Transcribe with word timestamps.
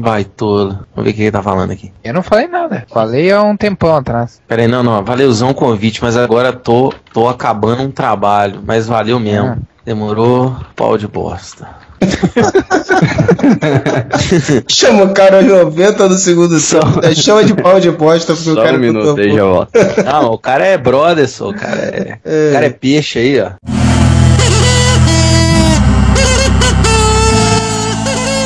baitola. 0.00 0.80
Vamos 0.94 1.04
ver 1.04 1.10
o 1.10 1.14
que 1.14 1.22
ele 1.22 1.30
tá 1.30 1.42
falando 1.42 1.70
aqui. 1.72 1.92
Eu 2.02 2.14
não 2.14 2.22
falei 2.22 2.46
nada. 2.48 2.84
Falei 2.92 3.30
há 3.30 3.42
um 3.42 3.56
tempão 3.56 3.94
atrás. 3.96 4.40
Pera 4.48 4.62
aí, 4.62 4.68
não, 4.68 4.82
não. 4.82 5.04
Valeuzão 5.04 5.50
o 5.50 5.54
convite, 5.54 6.02
mas 6.02 6.16
agora 6.16 6.52
tô, 6.52 6.92
tô 7.12 7.28
acabando 7.28 7.82
um 7.82 7.90
trabalho. 7.90 8.60
Mas 8.66 8.86
valeu 8.86 9.20
mesmo. 9.20 9.48
Ah. 9.48 9.58
Demorou, 9.84 10.56
pau 10.76 10.96
de 10.98 11.06
bosta. 11.08 11.66
Chama 14.68 15.04
o 15.04 15.14
cara 15.14 15.38
aos 15.38 15.46
90 15.46 16.08
do 16.08 16.18
segundo 16.18 16.58
tempo. 16.60 17.00
né? 17.02 17.14
Chama 17.14 17.44
de 17.44 17.54
pau 17.54 17.80
de 17.80 17.90
bosta 17.90 18.34
porque 18.34 18.50
o 18.50 18.54
Só 18.54 18.62
cara 18.62 18.76
um 18.76 18.80
minuto 18.80 19.20
aí, 19.20 19.34
já 19.34 19.44
volto. 19.44 19.70
Não, 20.04 20.32
o 20.32 20.38
cara 20.38 20.66
é 20.66 20.78
brother, 20.78 21.28
só. 21.28 21.50
O 21.50 21.54
cara 21.54 21.76
é, 21.76 22.18
o 22.24 22.52
cara 22.52 22.66
é 22.66 22.70
peixe 22.70 23.18
aí, 23.18 23.40
ó. 23.40 23.50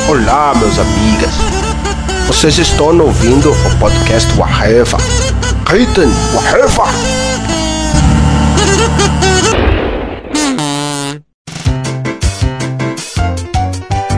Olá, 0.07 0.53
meus 0.55 0.77
amigas. 0.77 1.33
Vocês 2.27 2.55
estão 2.59 2.95
ouvindo 2.99 3.51
o 3.51 3.79
podcast 3.79 4.31
Waheva. 4.37 4.97
Reiten 5.67 6.07
Waheva. 6.31 6.83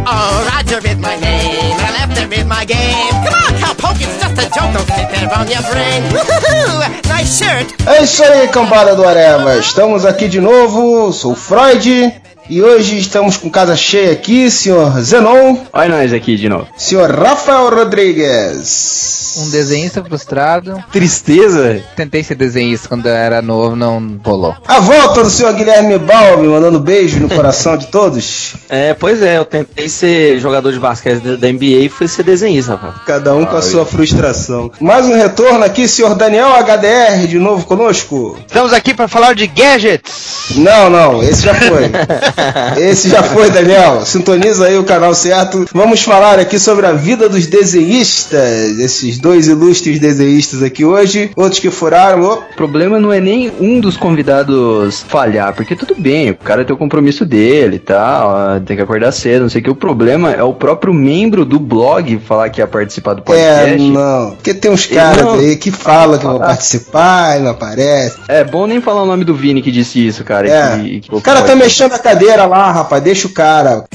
Oh, 0.05 0.43
Roger 0.51 0.85
is 0.85 0.97
my 0.97 1.15
name, 1.21 1.71
and 1.71 1.81
I 1.81 1.91
left 2.01 2.17
him 2.17 2.33
in 2.33 2.47
my 2.49 2.65
game. 2.65 3.11
Come 3.23 3.35
on, 3.47 3.53
cowpoke, 3.57 4.01
it's 4.01 4.21
just 4.21 4.37
a 4.37 4.49
joke, 4.49 4.73
don't 4.73 4.87
sit 4.87 5.09
there 5.09 5.29
on 5.33 5.47
your 5.47 5.63
brain. 5.71 6.03
Woohoo! 6.11 7.07
Nice 7.07 7.37
shirt. 7.37 7.73
É 7.85 8.03
isso 8.03 8.21
aí, 8.23 8.49
cambada 8.49 8.93
do 8.93 9.07
Areva. 9.07 9.55
Estamos 9.57 10.05
aqui 10.05 10.27
de 10.27 10.41
novo. 10.41 11.13
Sou 11.13 11.31
o 11.31 11.35
Freud. 11.35 12.13
E 12.49 12.61
hoje 12.61 12.97
estamos 12.97 13.35
com 13.35 13.49
casa 13.49 13.75
cheia 13.75 14.13
aqui, 14.13 14.49
senhor 14.49 14.97
Zenon, 15.01 15.57
Olha 15.73 15.89
nós 15.97 16.13
aqui 16.13 16.37
de 16.37 16.47
novo. 16.47 16.65
senhor 16.77 17.11
Rafael 17.11 17.69
Rodrigues. 17.69 19.35
Um 19.39 19.49
desenhista 19.51 20.03
frustrado. 20.03 20.83
Tristeza. 20.91 21.79
Tentei 21.95 22.23
ser 22.23 22.35
desenhista 22.35 22.87
quando 22.87 23.05
eu 23.05 23.13
era 23.13 23.39
novo, 23.41 23.75
não 23.75 24.19
rolou. 24.25 24.55
A 24.67 24.79
volta 24.79 25.23
do 25.23 25.29
senhor 25.29 25.53
Guilherme 25.53 25.99
Balbi, 25.99 26.47
mandando 26.47 26.79
beijo 26.79 27.19
no 27.19 27.29
coração 27.35 27.77
de 27.77 27.87
todos. 27.87 28.53
É, 28.69 28.93
pois 28.95 29.21
é, 29.21 29.37
eu 29.37 29.45
tentei 29.45 29.89
ser 29.89 30.39
jogador 30.39 30.71
de 30.71 30.79
basquete 30.79 31.19
da 31.37 31.51
NBA 31.51 31.65
e 31.83 31.89
fui 31.89 32.07
ser 32.07 32.23
desenhista, 32.23 32.71
rapaz. 32.71 32.95
Cada 33.05 33.35
um 33.35 33.45
com 33.45 33.57
a 33.57 33.61
sua 33.61 33.85
frustração. 33.85 34.71
Mais 34.79 35.05
um 35.05 35.15
retorno 35.15 35.63
aqui, 35.63 35.87
senhor 35.87 36.15
Daniel 36.15 36.49
HDR, 36.63 37.27
de 37.27 37.37
novo 37.37 37.65
conosco. 37.65 38.39
Estamos 38.47 38.73
aqui 38.73 38.93
para 38.93 39.07
falar 39.07 39.35
de 39.35 39.45
gadgets. 39.45 40.55
Não, 40.55 40.89
não, 40.89 41.21
esse 41.21 41.43
já 41.43 41.53
foi. 41.53 41.91
Esse 42.77 43.09
já 43.09 43.23
foi, 43.23 43.49
Daniel. 43.49 44.05
Sintoniza 44.05 44.65
aí 44.67 44.77
o 44.77 44.83
canal 44.83 45.13
certo. 45.13 45.65
Vamos 45.73 46.01
falar 46.03 46.39
aqui 46.39 46.59
sobre 46.59 46.85
a 46.85 46.91
vida 46.93 47.27
dos 47.29 47.47
desenhistas. 47.47 48.79
Esses 48.79 49.17
dois 49.17 49.47
ilustres 49.47 49.99
desenhistas 49.99 50.61
aqui 50.63 50.85
hoje. 50.85 51.31
Outros 51.35 51.59
que 51.59 51.69
furaram. 51.69 52.17
O 52.23 52.55
problema 52.55 52.99
não 52.99 53.11
é 53.11 53.19
nem 53.19 53.51
um 53.59 53.79
dos 53.79 53.97
convidados 53.97 55.03
falhar, 55.07 55.53
porque 55.53 55.75
tudo 55.75 55.95
bem, 55.97 56.31
o 56.31 56.35
cara 56.35 56.63
tem 56.65 56.73
o 56.75 56.77
compromisso 56.79 57.25
dele 57.25 57.75
e 57.77 57.79
tal, 57.79 58.31
ah, 58.35 58.61
tem 58.65 58.75
que 58.75 58.81
acordar 58.83 59.11
cedo, 59.11 59.43
não 59.43 59.49
sei 59.49 59.61
o 59.61 59.63
que. 59.63 59.69
O 59.69 59.75
problema 59.75 60.31
é 60.31 60.43
o 60.43 60.53
próprio 60.53 60.93
membro 60.93 61.45
do 61.45 61.59
blog 61.59 62.19
falar 62.25 62.49
que 62.49 62.61
ia 62.61 62.67
participar 62.67 63.13
do 63.13 63.21
É, 63.21 63.23
podcast. 63.23 63.89
não. 63.89 64.31
Porque 64.31 64.53
tem 64.53 64.71
uns 64.71 64.85
caras 64.85 65.27
aí 65.39 65.55
que 65.55 65.71
falam 65.71 66.17
que 66.17 66.25
vão 66.25 66.39
participar 66.39 67.39
e 67.39 67.43
não 67.43 67.51
aparece. 67.51 68.17
É 68.27 68.43
bom 68.43 68.65
nem 68.67 68.81
falar 68.81 69.03
o 69.03 69.05
nome 69.05 69.23
do 69.23 69.33
Vini 69.35 69.61
que 69.61 69.71
disse 69.71 70.05
isso, 70.05 70.23
cara. 70.23 70.47
É. 70.49 70.77
que- 70.79 70.99
que- 71.01 71.15
O 71.15 71.21
cara 71.21 71.41
tá 71.41 71.55
mexendo 71.55 71.93
a 71.93 71.99
cadeira 71.99 72.26
lá, 72.45 72.71
rapaz. 72.71 73.03
Deixa 73.03 73.27
o 73.27 73.31
cara. 73.31 73.85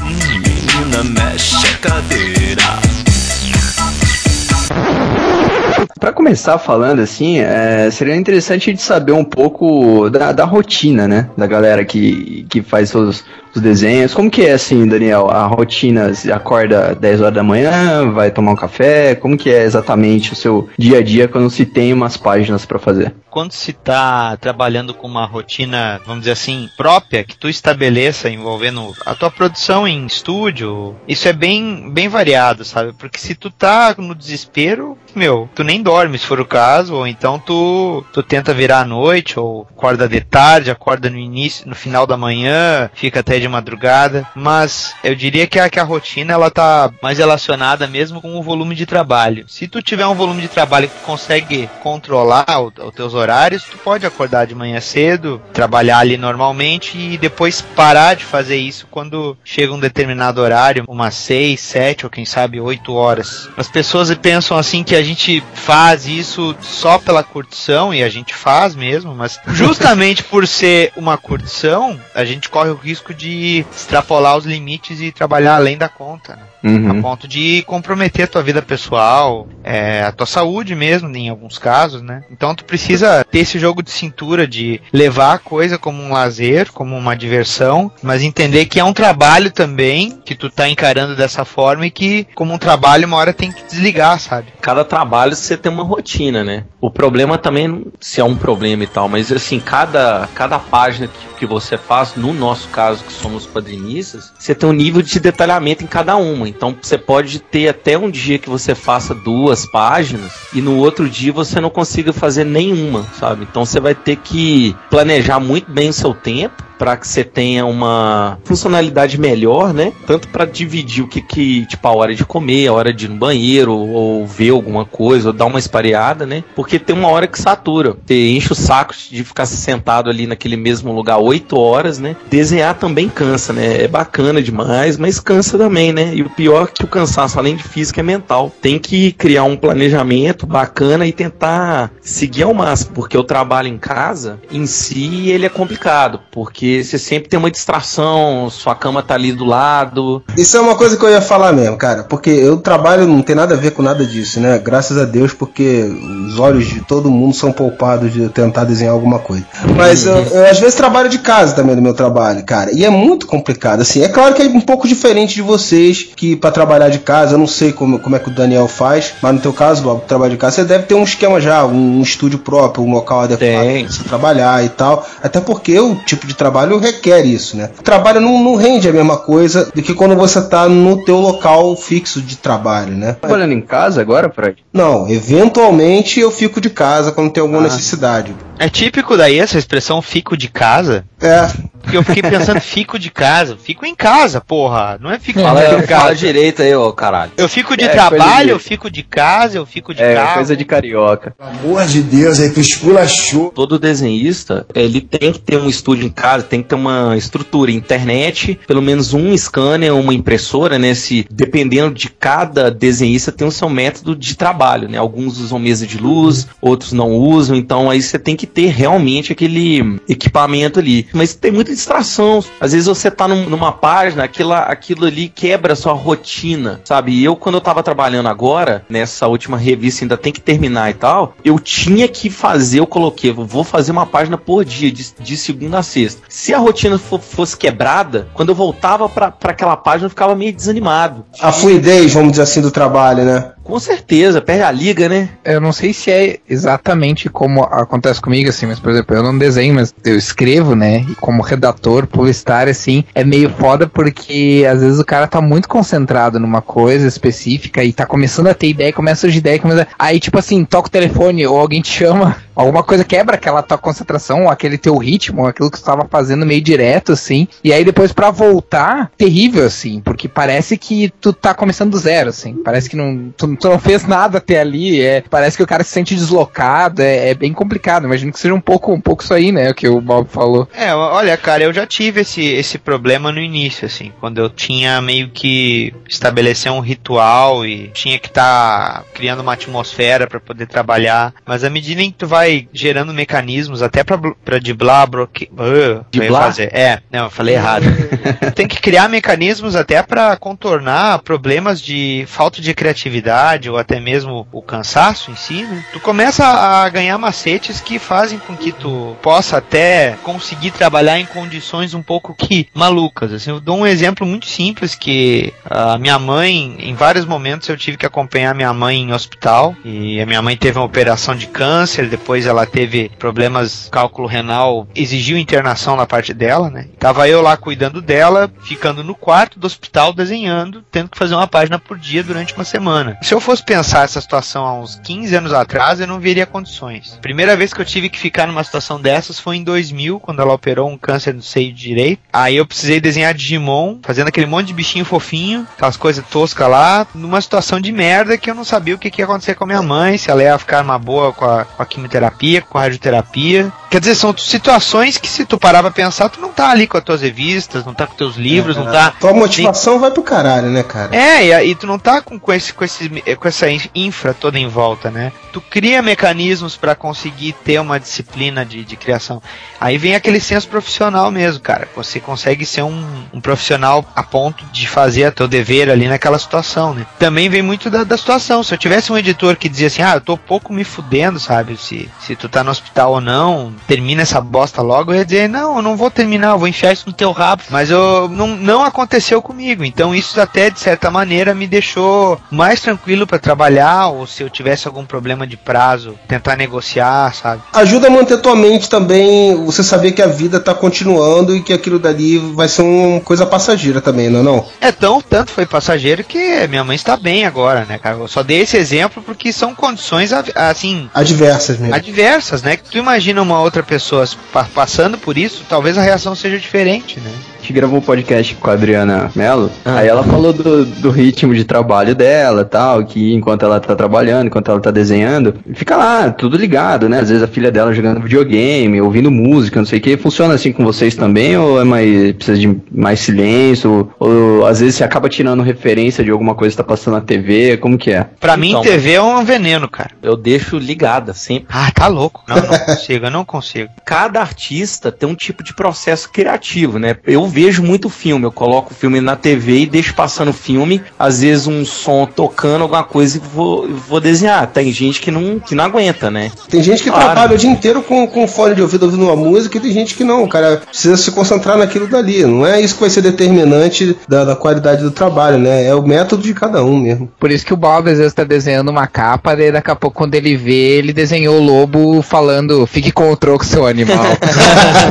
Pra 6.02 6.12
começar 6.12 6.58
falando 6.58 6.98
assim, 6.98 7.38
é, 7.38 7.88
seria 7.88 8.16
interessante 8.16 8.72
de 8.72 8.82
saber 8.82 9.12
um 9.12 9.22
pouco 9.22 10.10
da, 10.10 10.32
da 10.32 10.44
rotina, 10.44 11.06
né? 11.06 11.30
Da 11.36 11.46
galera 11.46 11.84
que, 11.84 12.44
que 12.50 12.60
faz 12.60 12.92
os, 12.92 13.24
os 13.54 13.62
desenhos. 13.62 14.12
Como 14.12 14.28
que 14.28 14.44
é 14.44 14.52
assim, 14.52 14.84
Daniel? 14.84 15.30
A 15.30 15.46
rotina, 15.46 16.12
você 16.12 16.32
acorda 16.32 16.92
10 16.96 17.20
horas 17.20 17.34
da 17.34 17.44
manhã, 17.44 18.10
vai 18.10 18.32
tomar 18.32 18.50
um 18.50 18.56
café? 18.56 19.14
Como 19.14 19.38
que 19.38 19.48
é 19.48 19.62
exatamente 19.62 20.32
o 20.32 20.36
seu 20.36 20.68
dia 20.76 20.98
a 20.98 21.02
dia 21.02 21.28
quando 21.28 21.48
se 21.48 21.64
tem 21.64 21.92
umas 21.92 22.16
páginas 22.16 22.66
pra 22.66 22.80
fazer? 22.80 23.14
Quando 23.30 23.52
se 23.52 23.70
está 23.70 24.36
trabalhando 24.36 24.92
com 24.92 25.06
uma 25.06 25.24
rotina, 25.24 26.00
vamos 26.04 26.22
dizer 26.22 26.32
assim, 26.32 26.68
própria, 26.76 27.24
que 27.24 27.36
tu 27.36 27.48
estabeleça 27.48 28.28
envolvendo 28.28 28.92
a 29.06 29.14
tua 29.14 29.30
produção 29.30 29.86
em 29.86 30.04
estúdio, 30.04 30.96
isso 31.06 31.28
é 31.28 31.32
bem, 31.32 31.88
bem 31.90 32.08
variado, 32.08 32.64
sabe? 32.64 32.92
Porque 32.92 33.18
se 33.18 33.34
tu 33.34 33.50
tá 33.50 33.94
no 33.96 34.14
desespero, 34.14 34.98
meu, 35.14 35.48
tu 35.54 35.64
nem 35.64 35.82
dorme 35.82 35.91
se 36.18 36.26
for 36.26 36.40
o 36.40 36.46
caso, 36.46 36.94
ou 36.94 37.06
então 37.06 37.38
tu, 37.38 38.04
tu 38.12 38.22
tenta 38.22 38.54
virar 38.54 38.80
à 38.80 38.84
noite, 38.84 39.38
ou 39.38 39.66
acorda 39.70 40.08
de 40.08 40.20
tarde, 40.20 40.70
acorda 40.70 41.10
no 41.10 41.18
início, 41.18 41.68
no 41.68 41.74
final 41.74 42.06
da 42.06 42.16
manhã, 42.16 42.90
fica 42.94 43.20
até 43.20 43.38
de 43.38 43.48
madrugada. 43.48 44.26
Mas 44.34 44.94
eu 45.02 45.14
diria 45.14 45.46
que 45.46 45.58
a, 45.58 45.68
que 45.68 45.80
a 45.80 45.84
rotina 45.84 46.32
ela 46.32 46.50
tá 46.50 46.90
mais 47.02 47.18
relacionada 47.18 47.86
mesmo 47.86 48.20
com 48.20 48.38
o 48.38 48.42
volume 48.42 48.74
de 48.74 48.86
trabalho. 48.86 49.44
Se 49.48 49.66
tu 49.66 49.82
tiver 49.82 50.06
um 50.06 50.14
volume 50.14 50.42
de 50.42 50.48
trabalho 50.48 50.88
que 50.88 50.94
tu 50.94 51.04
consegue 51.04 51.68
controlar 51.82 52.46
os 52.60 52.94
teus 52.94 53.14
horários, 53.14 53.64
tu 53.64 53.78
pode 53.78 54.06
acordar 54.06 54.46
de 54.46 54.54
manhã 54.54 54.80
cedo, 54.80 55.40
trabalhar 55.52 55.98
ali 55.98 56.16
normalmente 56.16 56.96
e 56.96 57.18
depois 57.18 57.60
parar 57.60 58.14
de 58.14 58.24
fazer 58.24 58.56
isso 58.56 58.86
quando 58.90 59.36
chega 59.44 59.72
um 59.72 59.80
determinado 59.80 60.40
horário, 60.40 60.84
umas 60.88 61.14
6, 61.14 61.60
7 61.60 62.06
ou 62.06 62.10
quem 62.10 62.24
sabe 62.24 62.60
8 62.60 62.94
horas. 62.94 63.48
As 63.56 63.68
pessoas 63.68 64.12
pensam 64.14 64.56
assim 64.56 64.82
que 64.82 64.94
a 64.94 65.02
gente 65.02 65.42
faz 65.54 65.81
isso 66.06 66.54
só 66.60 66.98
pela 66.98 67.22
curtição 67.22 67.92
e 67.92 68.02
a 68.02 68.08
gente 68.08 68.34
faz 68.34 68.74
mesmo, 68.74 69.14
mas 69.14 69.38
justamente 69.48 70.22
por 70.24 70.46
ser 70.46 70.92
uma 70.96 71.16
curtição, 71.18 71.98
a 72.14 72.24
gente 72.24 72.48
corre 72.48 72.70
o 72.70 72.74
risco 72.76 73.12
de 73.12 73.64
extrapolar 73.74 74.36
os 74.36 74.44
limites 74.44 75.00
e 75.00 75.10
trabalhar 75.12 75.56
além 75.56 75.76
da 75.76 75.88
conta, 75.88 76.36
né? 76.36 76.42
a 76.64 76.68
Uhum. 76.68 77.02
ponto 77.02 77.26
de 77.26 77.64
comprometer 77.66 78.24
a 78.24 78.28
tua 78.28 78.42
vida 78.42 78.62
pessoal, 78.62 79.48
é, 79.64 80.02
a 80.02 80.12
tua 80.12 80.26
saúde 80.26 80.76
mesmo, 80.76 81.12
em 81.16 81.28
alguns 81.28 81.58
casos, 81.58 82.00
né? 82.02 82.22
Então 82.30 82.54
tu 82.54 82.64
precisa 82.64 83.24
ter 83.28 83.40
esse 83.40 83.58
jogo 83.58 83.82
de 83.82 83.90
cintura 83.90 84.46
de 84.46 84.80
levar 84.92 85.32
a 85.34 85.38
coisa 85.40 85.76
como 85.76 86.00
um 86.00 86.12
lazer, 86.12 86.70
como 86.70 86.96
uma 86.96 87.16
diversão, 87.16 87.90
mas 88.00 88.22
entender 88.22 88.66
que 88.66 88.78
é 88.78 88.84
um 88.84 88.92
trabalho 88.92 89.50
também, 89.50 90.20
que 90.24 90.36
tu 90.36 90.48
tá 90.48 90.68
encarando 90.68 91.16
dessa 91.16 91.44
forma 91.44 91.84
e 91.84 91.90
que, 91.90 92.28
como 92.32 92.54
um 92.54 92.58
trabalho, 92.58 93.08
uma 93.08 93.16
hora 93.16 93.32
tem 93.32 93.50
que 93.50 93.64
desligar, 93.64 94.20
sabe? 94.20 94.52
Cada 94.60 94.84
trabalho 94.84 95.34
você 95.34 95.56
tem 95.56 95.71
uma 95.72 95.82
rotina, 95.82 96.44
né? 96.44 96.64
O 96.80 96.90
problema 96.90 97.38
também, 97.38 97.86
se 98.00 98.20
é 98.20 98.24
um 98.24 98.36
problema 98.36 98.84
e 98.84 98.86
tal, 98.86 99.08
mas 99.08 99.30
assim, 99.32 99.58
cada, 99.58 100.28
cada 100.34 100.58
página 100.58 101.08
que, 101.08 101.38
que 101.40 101.46
você 101.46 101.76
faz, 101.76 102.14
no 102.16 102.32
nosso 102.32 102.68
caso, 102.68 103.04
que 103.04 103.12
somos 103.12 103.46
quadrinistas, 103.46 104.32
você 104.38 104.54
tem 104.54 104.68
um 104.68 104.72
nível 104.72 105.02
de 105.02 105.18
detalhamento 105.18 105.84
em 105.84 105.86
cada 105.86 106.16
uma. 106.16 106.48
Então 106.48 106.76
você 106.80 106.96
pode 106.98 107.38
ter 107.40 107.68
até 107.68 107.98
um 107.98 108.10
dia 108.10 108.38
que 108.38 108.48
você 108.48 108.74
faça 108.74 109.14
duas 109.14 109.66
páginas 109.66 110.32
e 110.52 110.60
no 110.60 110.76
outro 110.78 111.08
dia 111.08 111.32
você 111.32 111.60
não 111.60 111.70
consiga 111.70 112.12
fazer 112.12 112.44
nenhuma, 112.44 113.04
sabe? 113.18 113.46
Então 113.48 113.64
você 113.64 113.80
vai 113.80 113.94
ter 113.94 114.16
que 114.16 114.76
planejar 114.90 115.40
muito 115.40 115.70
bem 115.70 115.88
o 115.88 115.92
seu 115.92 116.14
tempo 116.14 116.71
para 116.82 116.96
que 116.96 117.06
você 117.06 117.22
tenha 117.22 117.64
uma 117.64 118.40
funcionalidade 118.42 119.16
melhor, 119.16 119.72
né? 119.72 119.92
Tanto 120.04 120.26
para 120.26 120.44
dividir 120.44 121.04
o 121.04 121.06
que 121.06 121.20
que, 121.20 121.64
tipo, 121.66 121.86
a 121.86 121.92
hora 121.92 122.12
de 122.12 122.24
comer, 122.24 122.66
a 122.66 122.72
hora 122.72 122.92
de 122.92 123.04
ir 123.04 123.08
no 123.08 123.14
banheiro, 123.14 123.72
ou 123.72 124.26
ver 124.26 124.50
alguma 124.50 124.84
coisa, 124.84 125.28
ou 125.28 125.32
dar 125.32 125.44
uma 125.44 125.60
espareada, 125.60 126.26
né? 126.26 126.42
Porque 126.56 126.80
tem 126.80 126.96
uma 126.96 127.06
hora 127.06 127.28
que 127.28 127.40
satura. 127.40 127.96
Você 128.04 128.30
enche 128.30 128.50
o 128.52 128.56
saco 128.56 128.92
de 129.12 129.22
ficar 129.22 129.46
sentado 129.46 130.10
ali 130.10 130.26
naquele 130.26 130.56
mesmo 130.56 130.92
lugar 130.92 131.18
oito 131.18 131.56
horas, 131.56 132.00
né? 132.00 132.16
Desenhar 132.28 132.74
também 132.74 133.08
cansa, 133.08 133.52
né? 133.52 133.84
É 133.84 133.86
bacana 133.86 134.42
demais, 134.42 134.98
mas 134.98 135.20
cansa 135.20 135.56
também, 135.56 135.92
né? 135.92 136.12
E 136.12 136.22
o 136.22 136.30
pior 136.30 136.64
é 136.64 136.66
que 136.66 136.84
o 136.84 136.88
cansaço, 136.88 137.38
além 137.38 137.54
de 137.54 137.62
físico, 137.62 138.00
é 138.00 138.02
mental. 138.02 138.50
Tem 138.60 138.80
que 138.80 139.12
criar 139.12 139.44
um 139.44 139.56
planejamento 139.56 140.48
bacana 140.48 141.06
e 141.06 141.12
tentar 141.12 141.92
seguir 142.00 142.42
ao 142.42 142.52
máximo, 142.52 142.90
porque 142.92 143.16
o 143.16 143.22
trabalho 143.22 143.68
em 143.68 143.78
casa, 143.78 144.40
em 144.50 144.66
si, 144.66 145.30
ele 145.30 145.46
é 145.46 145.48
complicado, 145.48 146.18
porque 146.32 146.71
você 146.80 146.98
sempre 146.98 147.28
tem 147.28 147.38
uma 147.38 147.50
distração, 147.50 148.48
sua 148.50 148.74
cama 148.74 149.02
tá 149.02 149.14
ali 149.14 149.32
do 149.32 149.44
lado. 149.44 150.22
Isso 150.36 150.56
é 150.56 150.60
uma 150.60 150.76
coisa 150.76 150.96
que 150.96 151.04
eu 151.04 151.10
ia 151.10 151.20
falar 151.20 151.52
mesmo, 151.52 151.76
cara. 151.76 152.04
Porque 152.04 152.30
eu 152.30 152.58
trabalho 152.58 153.06
não 153.06 153.22
tem 153.22 153.34
nada 153.34 153.54
a 153.54 153.58
ver 153.58 153.72
com 153.72 153.82
nada 153.82 154.04
disso, 154.04 154.38
né? 154.38 154.58
Graças 154.58 154.98
a 154.98 155.04
Deus, 155.04 155.32
porque 155.32 155.84
os 156.26 156.38
olhos 156.38 156.66
de 156.66 156.80
todo 156.80 157.10
mundo 157.10 157.34
são 157.34 157.52
poupados 157.52 158.12
de 158.12 158.28
tentar 158.28 158.64
desenhar 158.64 158.94
alguma 158.94 159.18
coisa. 159.18 159.44
Mas 159.76 160.06
eu, 160.06 160.14
eu, 160.14 160.50
às 160.50 160.58
vezes 160.58 160.74
trabalho 160.74 161.08
de 161.08 161.18
casa 161.18 161.54
também 161.54 161.74
do 161.74 161.82
meu 161.82 161.94
trabalho, 161.94 162.44
cara. 162.44 162.72
E 162.72 162.84
é 162.84 162.90
muito 162.90 163.26
complicado, 163.26 163.80
assim. 163.80 164.02
É 164.02 164.08
claro 164.08 164.34
que 164.34 164.42
é 164.42 164.46
um 164.46 164.60
pouco 164.60 164.86
diferente 164.86 165.34
de 165.34 165.42
vocês, 165.42 166.08
que 166.14 166.36
para 166.36 166.50
trabalhar 166.50 166.88
de 166.88 166.98
casa, 167.00 167.34
eu 167.34 167.38
não 167.38 167.46
sei 167.46 167.72
como, 167.72 167.98
como 167.98 168.16
é 168.16 168.18
que 168.18 168.28
o 168.28 168.34
Daniel 168.34 168.68
faz, 168.68 169.14
mas 169.20 169.34
no 169.34 169.40
teu 169.40 169.52
caso, 169.52 169.82
Bob, 169.82 170.02
trabalho 170.06 170.32
de 170.32 170.38
casa, 170.38 170.56
você 170.56 170.64
deve 170.64 170.84
ter 170.84 170.94
um 170.94 171.04
esquema 171.04 171.40
já, 171.40 171.64
um, 171.64 171.98
um 171.98 172.02
estúdio 172.02 172.38
próprio, 172.38 172.84
um 172.84 172.92
local 172.92 173.22
adequado 173.22 173.42
pra 173.42 173.88
você 173.88 174.04
trabalhar 174.04 174.64
e 174.64 174.68
tal. 174.68 175.06
Até 175.22 175.40
porque 175.40 175.78
o 175.78 175.96
tipo 175.96 176.26
de 176.26 176.34
trabalho 176.34 176.61
trabalho 176.62 176.78
requer 176.78 177.24
isso, 177.26 177.56
né? 177.56 177.70
O 177.78 177.82
trabalho 177.82 178.20
não, 178.20 178.42
não 178.42 178.54
rende 178.56 178.88
a 178.88 178.92
mesma 178.92 179.16
coisa 179.16 179.70
do 179.74 179.82
que 179.82 179.94
quando 179.94 180.14
você 180.16 180.40
tá 180.42 180.68
no 180.68 181.04
teu 181.04 181.18
local 181.18 181.76
fixo 181.76 182.20
de 182.22 182.36
trabalho, 182.36 182.92
né? 182.94 183.16
Trabalhando 183.20 183.52
em 183.52 183.60
casa 183.60 184.00
agora, 184.00 184.30
Fred? 184.30 184.64
Não, 184.72 185.08
eventualmente 185.08 186.20
eu 186.20 186.30
fico 186.30 186.60
de 186.60 186.70
casa 186.70 187.12
quando 187.12 187.30
tem 187.32 187.40
alguma 187.40 187.60
Ah. 187.60 187.64
necessidade. 187.64 188.34
É 188.58 188.68
típico 188.68 189.16
daí 189.16 189.38
essa 189.38 189.58
expressão 189.58 190.00
fico 190.00 190.36
de 190.36 190.48
casa. 190.48 191.04
É, 191.20 191.48
Porque 191.82 191.96
eu 191.96 192.02
fiquei 192.02 192.22
pensando, 192.22 192.60
fico 192.62 192.98
de 192.98 193.10
casa. 193.10 193.56
Fico 193.62 193.84
em 193.84 193.94
casa, 193.94 194.40
porra. 194.40 194.98
Não 195.00 195.10
é 195.10 195.18
fico 195.18 195.40
Fala, 195.40 195.60
de 195.60 195.66
fala 195.68 195.82
casa. 195.86 196.14
direito 196.14 196.62
aí, 196.62 196.74
ô 196.74 196.92
caralho. 196.92 197.32
Eu 197.36 197.48
fico 197.48 197.76
de 197.76 197.84
É, 197.84 197.88
trabalho, 197.88 198.46
de- 198.46 198.50
eu 198.52 198.58
fico 198.58 198.90
de 198.90 199.02
casa, 199.02 199.56
eu 199.58 199.66
fico 199.66 199.92
de 199.94 200.02
É, 200.02 200.14
carro. 200.14 200.34
coisa 200.34 200.56
de 200.56 200.64
carioca. 200.64 201.34
amor 201.38 201.84
de 201.86 202.02
Deus, 202.02 202.38
aí 202.40 202.50
tu 202.50 202.60
esculachou. 202.60 203.50
Todo 203.50 203.78
desenhista, 203.78 204.66
ele 204.74 205.00
tem 205.00 205.32
que 205.32 205.38
ter 205.40 205.58
um 205.58 205.68
estúdio 205.68 206.06
em 206.06 206.10
casa, 206.10 206.44
tem 206.44 206.62
que 206.62 206.68
ter 206.68 206.74
uma 206.74 207.16
estrutura, 207.16 207.70
internet, 207.70 208.58
pelo 208.66 208.80
menos 208.82 209.12
um 209.14 209.36
scanner, 209.36 209.94
uma 209.94 210.14
impressora, 210.14 210.78
né? 210.78 210.94
Se, 210.94 211.26
dependendo 211.30 211.94
de 211.94 212.08
cada 212.08 212.70
desenhista, 212.70 213.32
tem 213.32 213.46
o 213.46 213.50
seu 213.52 213.68
método 213.68 214.14
de 214.14 214.36
trabalho, 214.36 214.88
né? 214.88 214.98
Alguns 214.98 215.38
usam 215.38 215.58
mesa 215.58 215.86
de 215.86 215.98
luz, 215.98 216.46
outros 216.60 216.92
não 216.92 217.10
usam, 217.12 217.56
então 217.56 217.90
aí 217.90 218.00
você 218.00 218.18
tem 218.18 218.36
que 218.36 218.46
ter 218.46 218.66
realmente 218.68 219.32
aquele 219.32 219.98
equipamento 220.08 220.78
ali. 220.78 221.06
Mas 221.12 221.34
tem 221.34 221.50
muita 221.50 221.71
distração. 221.72 222.42
Às 222.60 222.72
vezes 222.72 222.86
você 222.86 223.10
tá 223.10 223.26
num- 223.28 223.48
numa 223.48 223.72
página, 223.72 224.24
aquilo, 224.24 224.52
aquilo 224.52 225.06
ali 225.06 225.28
quebra 225.28 225.72
a 225.72 225.76
sua 225.76 225.92
rotina, 225.92 226.80
sabe? 226.84 227.12
E 227.12 227.24
eu, 227.24 227.36
quando 227.36 227.56
eu 227.56 227.60
tava 227.60 227.82
trabalhando 227.82 228.28
agora, 228.28 228.84
nessa 228.88 229.26
última 229.26 229.56
revista, 229.56 230.04
ainda 230.04 230.16
tem 230.16 230.32
que 230.32 230.40
terminar 230.40 230.90
e 230.90 230.94
tal, 230.94 231.34
eu 231.44 231.58
tinha 231.58 232.06
que 232.08 232.30
fazer, 232.30 232.78
eu 232.80 232.86
coloquei, 232.86 233.32
vou 233.32 233.64
fazer 233.64 233.92
uma 233.92 234.06
página 234.06 234.36
por 234.38 234.64
dia, 234.64 234.90
de, 234.90 235.12
de 235.18 235.36
segunda 235.36 235.78
a 235.78 235.82
sexta. 235.82 236.22
Se 236.28 236.54
a 236.54 236.58
rotina 236.58 236.98
fo- 236.98 237.18
fosse 237.18 237.56
quebrada, 237.56 238.28
quando 238.34 238.50
eu 238.50 238.54
voltava 238.54 239.08
pra 239.08 239.32
aquela 239.44 239.76
página, 239.76 240.06
eu 240.06 240.10
ficava 240.10 240.34
meio 240.34 240.52
desanimado. 240.52 241.24
a 241.40 241.50
fluidez, 241.52 242.12
vamos 242.14 242.30
dizer 242.32 242.42
assim, 242.42 242.60
do 242.60 242.70
trabalho, 242.70 243.24
né? 243.24 243.52
Com 243.62 243.78
certeza, 243.78 244.40
perde 244.40 244.62
a 244.62 244.70
liga, 244.70 245.08
né? 245.08 245.30
Eu 245.44 245.60
não 245.60 245.72
sei 245.72 245.92
se 245.92 246.10
é 246.10 246.38
exatamente 246.48 247.28
como 247.28 247.62
acontece 247.62 248.20
comigo, 248.20 248.48
assim, 248.48 248.66
mas, 248.66 248.80
por 248.80 248.90
exemplo, 248.90 249.16
eu 249.16 249.22
não 249.22 249.36
desenho, 249.38 249.74
mas 249.74 249.94
eu 250.04 250.16
escrevo, 250.16 250.74
né? 250.74 251.06
E 251.08 251.14
como 251.14 251.42
redator, 251.42 252.06
publicitário, 252.06 252.70
assim, 252.70 253.04
é 253.14 253.24
meio 253.24 253.50
foda 253.50 253.86
porque 253.86 254.66
às 254.70 254.80
vezes 254.80 254.98
o 254.98 255.04
cara 255.04 255.26
tá 255.26 255.40
muito 255.40 255.68
concentrado 255.68 256.40
numa 256.40 256.60
coisa 256.60 257.06
específica 257.06 257.84
e 257.84 257.92
tá 257.92 258.04
começando 258.04 258.48
a 258.48 258.54
ter 258.54 258.68
ideia, 258.68 258.92
começa 258.92 259.20
a 259.20 259.22
surgir 259.22 259.38
ideia, 259.38 259.58
começa... 259.58 259.86
aí, 259.98 260.18
tipo 260.18 260.38
assim, 260.38 260.64
toca 260.64 260.88
o 260.88 260.90
telefone 260.90 261.46
ou 261.46 261.58
alguém 261.58 261.80
te 261.80 261.90
chama, 261.90 262.36
alguma 262.54 262.82
coisa 262.82 263.04
quebra 263.04 263.36
aquela 263.36 263.62
tua 263.62 263.78
concentração, 263.78 264.48
aquele 264.48 264.76
teu 264.76 264.96
ritmo, 264.96 265.46
aquilo 265.46 265.70
que 265.70 265.78
tu 265.78 265.84
tava 265.84 266.06
fazendo 266.10 266.44
meio 266.44 266.60
direto, 266.60 267.12
assim, 267.12 267.46
e 267.62 267.72
aí 267.72 267.84
depois 267.84 268.12
pra 268.12 268.30
voltar, 268.30 269.10
terrível, 269.16 269.64
assim, 269.64 270.00
porque 270.00 270.28
parece 270.28 270.76
que 270.76 271.12
tu 271.20 271.32
tá 271.32 271.54
começando 271.54 271.92
do 271.92 271.98
zero, 271.98 272.30
assim, 272.30 272.54
parece 272.54 272.90
que 272.90 272.96
não, 272.96 273.32
tu, 273.36 273.51
tu 273.56 273.68
não 273.68 273.78
fez 273.78 274.06
nada 274.06 274.38
até 274.38 274.60
ali, 274.60 275.00
é, 275.00 275.22
parece 275.28 275.56
que 275.56 275.62
o 275.62 275.66
cara 275.66 275.84
se 275.84 275.90
sente 275.90 276.14
deslocado, 276.14 277.02
é, 277.02 277.30
é 277.30 277.34
bem 277.34 277.52
complicado, 277.52 278.04
imagino 278.04 278.32
que 278.32 278.38
seja 278.38 278.54
um 278.54 278.60
pouco, 278.60 278.92
um 278.92 279.00
pouco 279.00 279.22
isso 279.22 279.34
aí, 279.34 279.52
né, 279.52 279.70
o 279.70 279.74
que 279.74 279.88
o 279.88 280.00
Bob 280.00 280.28
falou. 280.28 280.68
É, 280.74 280.94
olha, 280.94 281.36
cara, 281.36 281.64
eu 281.64 281.72
já 281.72 281.86
tive 281.86 282.20
esse, 282.20 282.42
esse 282.44 282.78
problema 282.78 283.32
no 283.32 283.40
início, 283.40 283.86
assim, 283.86 284.12
quando 284.20 284.38
eu 284.38 284.48
tinha 284.48 285.00
meio 285.00 285.28
que 285.30 285.92
estabelecer 286.08 286.70
um 286.72 286.80
ritual 286.80 287.66
e 287.66 287.88
tinha 287.88 288.18
que 288.18 288.28
estar 288.28 289.04
criando 289.14 289.40
uma 289.40 289.52
atmosfera 289.54 290.26
pra 290.26 290.40
poder 290.40 290.66
trabalhar, 290.66 291.34
mas 291.46 291.64
à 291.64 291.70
medida 291.70 292.02
em 292.02 292.10
que 292.10 292.18
tu 292.18 292.26
vai 292.26 292.68
gerando 292.72 293.12
mecanismos 293.12 293.82
até 293.82 294.04
pra 294.04 294.18
driblar, 294.58 295.08
bloque... 295.08 295.48
Uh, 295.52 295.62
eu 295.62 295.94
ia 295.94 296.06
Driblar? 296.10 296.42
fazer. 296.44 296.74
É, 296.74 297.00
não, 297.10 297.24
eu 297.24 297.30
falei 297.30 297.54
errado. 297.54 297.84
Tem 298.54 298.66
que 298.66 298.80
criar 298.80 299.08
mecanismos 299.08 299.76
até 299.76 300.02
pra 300.02 300.36
contornar 300.36 301.20
problemas 301.20 301.80
de 301.80 302.24
falta 302.28 302.60
de 302.60 302.72
criatividade 302.74 303.41
ou 303.68 303.76
até 303.76 303.98
mesmo 303.98 304.46
o 304.52 304.62
cansaço 304.62 305.30
em 305.30 305.36
si, 305.36 305.64
né? 305.64 305.84
Tu 305.92 306.00
começa 306.00 306.44
a 306.44 306.88
ganhar 306.88 307.18
macetes 307.18 307.80
que 307.80 307.98
fazem 307.98 308.38
com 308.38 308.56
que 308.56 308.72
tu 308.72 309.16
possa 309.20 309.58
até 309.58 310.16
conseguir 310.22 310.70
trabalhar 310.70 311.18
em 311.18 311.26
condições 311.26 311.94
um 311.94 312.02
pouco 312.02 312.34
que 312.34 312.68
malucas. 312.74 313.32
Assim, 313.32 313.50
eu 313.50 313.60
dou 313.60 313.78
um 313.78 313.86
exemplo 313.86 314.26
muito 314.26 314.46
simples 314.46 314.94
que 314.94 315.52
a 315.64 315.98
minha 315.98 316.18
mãe, 316.18 316.76
em 316.78 316.94
vários 316.94 317.24
momentos 317.24 317.68
eu 317.68 317.76
tive 317.76 317.96
que 317.96 318.06
acompanhar 318.06 318.54
minha 318.54 318.72
mãe 318.72 319.00
em 319.00 319.12
hospital 319.12 319.74
e 319.84 320.20
a 320.20 320.26
minha 320.26 320.42
mãe 320.42 320.56
teve 320.56 320.78
uma 320.78 320.84
operação 320.84 321.34
de 321.34 321.46
câncer, 321.46 322.08
depois 322.08 322.46
ela 322.46 322.64
teve 322.64 323.10
problemas 323.18 323.88
cálculo 323.90 324.28
renal, 324.28 324.86
exigiu 324.94 325.36
internação 325.36 325.96
na 325.96 326.06
parte 326.06 326.32
dela, 326.32 326.70
né? 326.70 326.86
Tava 326.98 327.28
eu 327.28 327.42
lá 327.42 327.56
cuidando 327.56 328.00
dela, 328.00 328.50
ficando 328.62 329.02
no 329.02 329.14
quarto 329.14 329.58
do 329.58 329.66
hospital 329.66 330.12
desenhando, 330.12 330.84
tendo 330.90 331.08
que 331.08 331.18
fazer 331.18 331.34
uma 331.34 331.46
página 331.46 331.78
por 331.78 331.98
dia 331.98 332.22
durante 332.22 332.54
uma 332.54 332.64
semana. 332.64 333.18
Se 333.32 333.36
eu 333.36 333.40
fosse 333.40 333.62
pensar 333.62 334.04
essa 334.04 334.20
situação 334.20 334.66
há 334.66 334.74
uns 334.74 335.00
15 335.02 335.34
anos 335.34 335.54
atrás, 335.54 335.98
eu 335.98 336.06
não 336.06 336.20
veria 336.20 336.44
condições. 336.44 337.18
Primeira 337.22 337.56
vez 337.56 337.72
que 337.72 337.80
eu 337.80 337.84
tive 337.86 338.10
que 338.10 338.18
ficar 338.18 338.46
numa 338.46 338.62
situação 338.62 339.00
dessas 339.00 339.40
foi 339.40 339.56
em 339.56 339.64
2000, 339.64 340.20
quando 340.20 340.42
ela 340.42 340.52
operou 340.52 340.90
um 340.90 340.98
câncer 340.98 341.32
no 341.32 341.40
seio 341.40 341.72
direito. 341.72 342.20
Aí 342.30 342.58
eu 342.58 342.66
precisei 342.66 343.00
desenhar 343.00 343.32
Digimon, 343.32 343.96
fazendo 344.02 344.28
aquele 344.28 344.44
monte 344.44 344.66
de 344.66 344.74
bichinho 344.74 345.06
fofinho, 345.06 345.66
aquelas 345.74 345.96
coisas 345.96 346.22
toscas 346.26 346.68
lá, 346.68 347.06
numa 347.14 347.40
situação 347.40 347.80
de 347.80 347.90
merda 347.90 348.36
que 348.36 348.50
eu 348.50 348.54
não 348.54 348.64
sabia 348.64 348.96
o 348.96 348.98
que, 348.98 349.10
que 349.10 349.22
ia 349.22 349.24
acontecer 349.24 349.54
com 349.54 349.64
a 349.64 349.66
minha 349.66 349.80
mãe, 349.80 350.18
se 350.18 350.30
ela 350.30 350.42
ia 350.42 350.58
ficar 350.58 350.84
uma 350.84 350.98
boa 350.98 351.32
com 351.32 351.46
a, 351.46 351.64
com 351.64 351.82
a 351.82 351.86
quimioterapia, 351.86 352.60
com 352.60 352.76
a 352.76 352.82
radioterapia. 352.82 353.72
Quer 353.92 354.00
dizer, 354.00 354.14
são 354.14 354.36
situações 354.36 355.16
que 355.16 355.28
se 355.28 355.46
tu 355.46 355.58
parar 355.58 355.82
pra 355.82 355.90
pensar, 355.90 356.28
tu 356.28 356.40
não 356.40 356.50
tá 356.50 356.70
ali 356.70 356.86
com 356.86 356.98
as 356.98 357.04
tuas 357.04 357.22
revistas, 357.22 357.84
não 357.84 357.94
tá 357.94 358.06
com 358.06 358.14
teus 358.14 358.36
livros, 358.36 358.76
não 358.76 358.90
tá 358.90 359.12
Tua 359.18 359.32
motivação 359.32 359.98
vai 359.98 360.10
pro 360.10 360.22
caralho, 360.22 360.68
né, 360.68 360.82
cara? 360.82 361.14
é, 361.14 361.46
e, 361.46 361.52
aí 361.52 361.74
tu 361.74 361.86
não 361.86 361.98
tá 361.98 362.20
com, 362.22 362.38
com, 362.38 362.52
esse, 362.52 362.72
com, 362.72 362.84
esse, 362.84 363.21
com 363.38 363.48
essa 363.48 363.70
in- 363.70 363.80
infra 363.94 364.32
toda 364.34 364.58
em 364.58 364.68
volta, 364.68 365.10
né? 365.10 365.32
Tu 365.52 365.60
cria 365.60 366.00
mecanismos 366.02 366.76
pra 366.76 366.94
conseguir 366.94 367.52
ter 367.64 367.80
uma 367.80 367.98
disciplina 368.00 368.64
de, 368.64 368.84
de 368.84 368.96
criação. 368.96 369.42
Aí 369.80 369.98
vem 369.98 370.14
aquele 370.14 370.40
senso 370.40 370.68
profissional 370.68 371.30
mesmo, 371.30 371.60
cara. 371.60 371.88
Você 371.94 372.20
consegue 372.20 372.64
ser 372.64 372.82
um, 372.82 373.04
um 373.32 373.40
profissional 373.40 374.04
a 374.16 374.22
ponto 374.22 374.64
de 374.72 374.86
fazer 374.88 375.32
teu 375.32 375.46
dever 375.46 375.90
ali 375.90 376.08
naquela 376.08 376.38
situação, 376.38 376.94
né? 376.94 377.06
Também 377.18 377.48
vem 377.48 377.62
muito 377.62 377.90
da, 377.90 378.04
da 378.04 378.16
situação. 378.16 378.62
Se 378.62 378.72
eu 378.74 378.78
tivesse 378.78 379.12
um 379.12 379.18
editor 379.18 379.56
que 379.56 379.68
dizia 379.68 379.86
assim, 379.88 380.02
ah, 380.02 380.14
eu 380.14 380.20
tô 380.20 380.36
pouco 380.36 380.72
me 380.72 380.84
fudendo, 380.84 381.38
sabe? 381.38 381.76
Se, 381.76 382.08
se 382.20 382.34
tu 382.36 382.48
tá 382.48 382.64
no 382.64 382.70
hospital 382.70 383.12
ou 383.12 383.20
não, 383.20 383.72
termina 383.86 384.22
essa 384.22 384.40
bosta 384.40 384.80
logo, 384.82 385.12
eu 385.12 385.18
ia 385.18 385.24
dizer, 385.24 385.48
não, 385.48 385.76
eu 385.76 385.82
não 385.82 385.96
vou 385.96 386.10
terminar, 386.10 386.50
eu 386.52 386.58
vou 386.58 386.68
enfiar 386.68 386.92
isso 386.92 387.04
no 387.06 387.12
teu 387.12 387.30
rabo. 387.32 387.62
Mas 387.70 387.90
eu, 387.90 388.28
não, 388.28 388.48
não 388.48 388.82
aconteceu 388.84 389.40
comigo. 389.42 389.84
Então 389.84 390.14
isso 390.14 390.40
até, 390.40 390.70
de 390.70 390.80
certa 390.80 391.10
maneira, 391.10 391.54
me 391.54 391.66
deixou 391.66 392.40
mais 392.50 392.80
tranquilo 392.80 393.11
pra 393.26 393.38
trabalhar, 393.38 394.08
ou 394.08 394.26
se 394.26 394.42
eu 394.42 394.50
tivesse 394.50 394.86
algum 394.86 395.04
problema 395.04 395.46
de 395.46 395.56
prazo, 395.56 396.18
tentar 396.28 396.56
negociar, 396.56 397.34
sabe? 397.34 397.62
Ajuda 397.72 398.08
a 398.08 398.10
manter 398.10 398.38
tua 398.38 398.56
mente 398.56 398.88
também, 398.88 399.54
você 399.64 399.82
saber 399.82 400.12
que 400.12 400.22
a 400.22 400.26
vida 400.26 400.58
tá 400.60 400.74
continuando 400.74 401.54
e 401.56 401.62
que 401.62 401.72
aquilo 401.72 401.98
dali 401.98 402.38
vai 402.38 402.68
ser 402.68 402.82
uma 402.82 403.20
coisa 403.20 403.44
passageira 403.46 404.00
também, 404.00 404.28
não 404.28 404.40
é 404.40 404.42
não? 404.42 404.66
É 404.80 404.92
tão, 404.92 405.20
tanto 405.20 405.50
foi 405.50 405.66
passageiro 405.66 406.24
que 406.24 406.66
minha 406.68 406.84
mãe 406.84 406.96
está 406.96 407.16
bem 407.16 407.44
agora, 407.46 407.84
né, 407.84 407.98
cara? 407.98 408.16
Eu 408.16 408.28
só 408.28 408.42
dei 408.42 408.60
esse 408.60 408.76
exemplo 408.76 409.22
porque 409.22 409.52
são 409.52 409.74
condições, 409.74 410.32
assim, 410.54 411.08
Adversas 411.14 411.78
mesmo. 411.78 411.94
adversas, 411.94 412.62
né? 412.62 412.76
Que 412.76 412.84
tu 412.90 412.98
imagina 412.98 413.40
uma 413.42 413.60
outra 413.60 413.82
pessoa 413.82 414.28
pa- 414.52 414.66
passando 414.74 415.18
por 415.18 415.36
isso, 415.36 415.62
talvez 415.68 415.96
a 415.98 416.02
reação 416.02 416.34
seja 416.34 416.58
diferente, 416.58 417.20
né? 417.20 417.30
A 417.62 417.64
gente 417.64 417.74
gravou 417.74 418.00
um 418.00 418.02
podcast 418.02 418.56
com 418.56 418.68
a 418.70 418.72
Adriana 418.72 419.30
Mello, 419.36 419.70
Ah. 419.84 419.98
aí 420.00 420.08
ela 420.08 420.24
falou 420.24 420.52
do, 420.52 420.84
do 420.84 421.10
ritmo 421.10 421.54
de 421.54 421.62
trabalho 421.62 422.12
dela 422.12 422.64
tal, 422.64 423.04
que 423.04 423.32
enquanto 423.34 423.64
ela 423.64 423.78
tá 423.78 423.94
trabalhando, 423.94 424.48
enquanto 424.48 424.68
ela 424.68 424.80
tá 424.80 424.90
desenhando, 424.90 425.54
fica 425.72 425.96
lá, 425.96 426.28
tudo 426.32 426.56
ligado, 426.56 427.08
né? 427.08 427.20
Às 427.20 427.28
vezes 427.28 427.40
a 427.40 427.46
filha 427.46 427.70
dela 427.70 427.94
jogando 427.94 428.20
videogame, 428.20 429.00
ouvindo 429.00 429.30
música, 429.30 429.78
não 429.78 429.86
sei 429.86 430.00
o 430.00 430.02
que. 430.02 430.16
Funciona 430.16 430.54
assim 430.54 430.72
com 430.72 430.82
vocês 430.84 431.14
também, 431.14 431.56
ou 431.56 431.80
é 431.80 431.84
mais. 431.84 432.32
precisa 432.32 432.58
de 432.58 432.76
mais 432.90 433.20
silêncio? 433.20 434.10
Ou, 434.18 434.28
ou 434.28 434.66
às 434.66 434.80
vezes 434.80 434.96
você 434.96 435.04
acaba 435.04 435.28
tirando 435.28 435.62
referência 435.62 436.24
de 436.24 436.32
alguma 436.32 436.56
coisa 436.56 436.72
que 436.72 436.82
tá 436.82 436.84
passando 436.84 437.14
na 437.14 437.20
TV? 437.20 437.76
Como 437.76 437.96
que 437.96 438.10
é? 438.10 438.26
Pra 438.40 438.56
mim, 438.56 438.70
Então, 438.70 438.82
TV 438.82 439.12
é 439.12 439.22
um 439.22 439.44
veneno, 439.44 439.88
cara. 439.88 440.10
Eu 440.20 440.36
deixo 440.36 440.78
ligada 440.78 441.32
sempre. 441.32 441.66
Ah, 441.70 441.92
tá 441.94 442.08
louco. 442.08 442.42
Não, 442.48 442.56
não 442.56 442.78
consigo, 442.80 443.26
eu 443.26 443.30
não 443.30 443.44
consigo. 443.44 443.88
Cada 444.04 444.40
artista 444.40 445.12
tem 445.12 445.28
um 445.28 445.34
tipo 445.36 445.62
de 445.62 445.72
processo 445.72 446.28
criativo, 446.28 446.98
né? 446.98 447.14
Eu 447.24 447.51
vejo 447.52 447.82
muito 447.82 448.08
filme. 448.08 448.44
Eu 448.44 448.52
coloco 448.52 448.92
o 448.92 448.94
filme 448.94 449.20
na 449.20 449.36
TV 449.36 449.80
e 449.80 449.86
deixo 449.86 450.14
passando 450.14 450.48
o 450.48 450.52
filme. 450.54 451.02
Às 451.18 451.40
vezes 451.42 451.66
um 451.66 451.84
som 451.84 452.26
tocando, 452.26 452.82
alguma 452.82 453.04
coisa 453.04 453.36
e 453.36 453.40
vou, 453.54 453.88
vou 453.88 454.20
desenhar. 454.20 454.66
Tem 454.68 454.90
gente 454.90 455.20
que 455.20 455.30
não, 455.30 455.60
que 455.60 455.74
não 455.74 455.84
aguenta, 455.84 456.30
né? 456.30 456.50
Tem 456.68 456.82
gente 456.82 457.02
que 457.02 457.10
Claro. 457.10 457.26
trabalha 457.26 457.54
o 457.54 457.58
dia 457.58 457.70
inteiro 457.70 458.02
com, 458.02 458.26
com 458.26 458.48
fone 458.48 458.74
de 458.74 458.80
ouvido 458.82 459.04
ouvindo 459.04 459.24
uma 459.24 459.36
música 459.36 459.76
e 459.76 459.80
tem 459.80 459.92
gente 459.92 460.14
que 460.14 460.24
não. 460.24 460.44
O 460.44 460.48
cara 460.48 460.82
precisa 460.88 461.16
se 461.16 461.30
concentrar 461.30 461.76
naquilo 461.76 462.06
dali. 462.06 462.44
Não 462.46 462.66
é 462.66 462.80
isso 462.80 462.94
que 462.94 463.00
vai 463.00 463.10
ser 463.10 463.20
determinante 463.20 464.16
da, 464.26 464.44
da 464.44 464.56
qualidade 464.56 465.02
do 465.02 465.10
trabalho, 465.10 465.58
né? 465.58 465.84
É 465.86 465.94
o 465.94 466.02
método 466.02 466.42
de 466.42 466.54
cada 466.54 466.82
um 466.82 466.96
mesmo. 466.98 467.30
Por 467.38 467.50
isso 467.50 467.66
que 467.66 467.74
o 467.74 467.76
Bob 467.76 468.08
às 468.10 468.18
vezes 468.18 468.32
tá 468.32 468.44
desenhando 468.44 468.88
uma 468.90 469.06
capa, 469.06 469.54
daí 469.54 469.70
daqui 469.70 469.90
a 469.90 469.96
pouco 469.96 470.16
quando 470.16 470.34
ele 470.34 470.56
vê, 470.56 470.72
ele 470.98 471.12
desenhou 471.12 471.58
o 471.58 471.62
lobo 471.62 472.22
falando, 472.22 472.86
fique 472.86 473.12
com 473.12 473.30
o 473.30 473.36
troco, 473.36 473.64
seu 473.64 473.86
animal. 473.86 474.24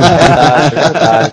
Verdade, 0.02 0.74
verdade. 0.74 1.30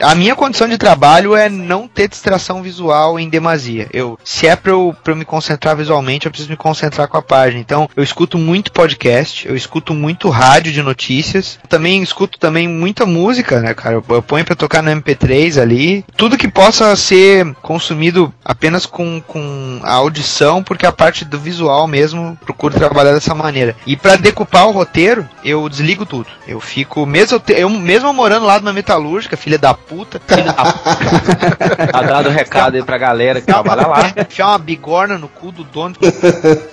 A 0.00 0.14
minha 0.14 0.34
condição 0.34 0.68
de 0.68 0.78
trabalho 0.78 1.36
é 1.36 1.48
não 1.48 1.86
ter 1.86 2.08
distração 2.08 2.62
visual 2.62 3.18
em 3.18 3.28
demasia. 3.28 3.88
Eu, 3.92 4.18
se 4.24 4.46
é 4.46 4.56
pra 4.56 4.72
eu, 4.72 4.94
pra 5.02 5.12
eu 5.12 5.16
me 5.16 5.24
concentrar 5.24 5.76
visualmente, 5.76 6.26
eu 6.26 6.30
preciso 6.30 6.50
me 6.50 6.56
concentrar 6.56 7.08
com 7.08 7.16
a 7.16 7.22
página. 7.22 7.60
Então, 7.60 7.88
eu 7.96 8.02
escuto 8.02 8.38
muito 8.38 8.72
podcast, 8.72 9.46
eu 9.46 9.54
escuto 9.54 9.94
muito 9.94 10.28
rádio 10.28 10.72
de 10.72 10.82
notícias, 10.82 11.58
também 11.68 12.02
escuto 12.02 12.38
também 12.38 12.68
muita 12.68 13.06
música, 13.06 13.60
né, 13.60 13.74
cara? 13.74 13.96
Eu, 13.96 14.04
eu 14.08 14.22
ponho 14.22 14.44
pra 14.44 14.56
tocar 14.56 14.82
no 14.82 14.90
MP3 14.90 15.60
ali. 15.60 16.04
Tudo 16.16 16.38
que 16.38 16.48
possa 16.48 16.94
ser 16.96 17.54
consumido 17.62 18.32
apenas 18.44 18.86
com, 18.86 19.20
com 19.26 19.80
a 19.82 19.92
audição, 19.92 20.62
porque 20.62 20.86
a 20.86 20.92
parte 20.92 21.24
do 21.24 21.38
visual 21.38 21.86
mesmo 21.86 22.36
procuro 22.44 22.74
trabalhar 22.74 23.12
dessa 23.12 23.34
maneira. 23.34 23.76
E 23.86 23.96
pra 23.96 24.16
decupar 24.16 24.66
o 24.66 24.72
roteiro, 24.72 25.28
eu 25.44 25.68
desligo 25.68 26.06
tudo. 26.06 26.26
Eu 26.46 26.60
fico, 26.60 27.06
mesmo 27.06 27.40
eu, 27.48 27.56
eu 27.56 27.70
mesmo 27.70 28.12
morando 28.12 28.46
lá 28.46 28.58
numa 28.58 28.72
metalúrgica, 28.72 29.36
filha 29.36 29.58
da 29.62 29.72
puta, 29.72 30.20
filha 30.26 30.42
da 30.42 31.86
Tá 31.86 32.02
dado 32.02 32.28
o 32.28 32.32
recado 32.32 32.74
aí 32.74 32.82
pra 32.82 32.98
galera 32.98 33.40
que 33.40 33.46
trabalha 33.46 33.86
lá. 33.86 34.12
enfiar 34.16 34.48
uma 34.48 34.58
bigorna 34.58 35.16
no 35.16 35.28
cu 35.28 35.52
do 35.52 35.62
dono. 35.62 35.94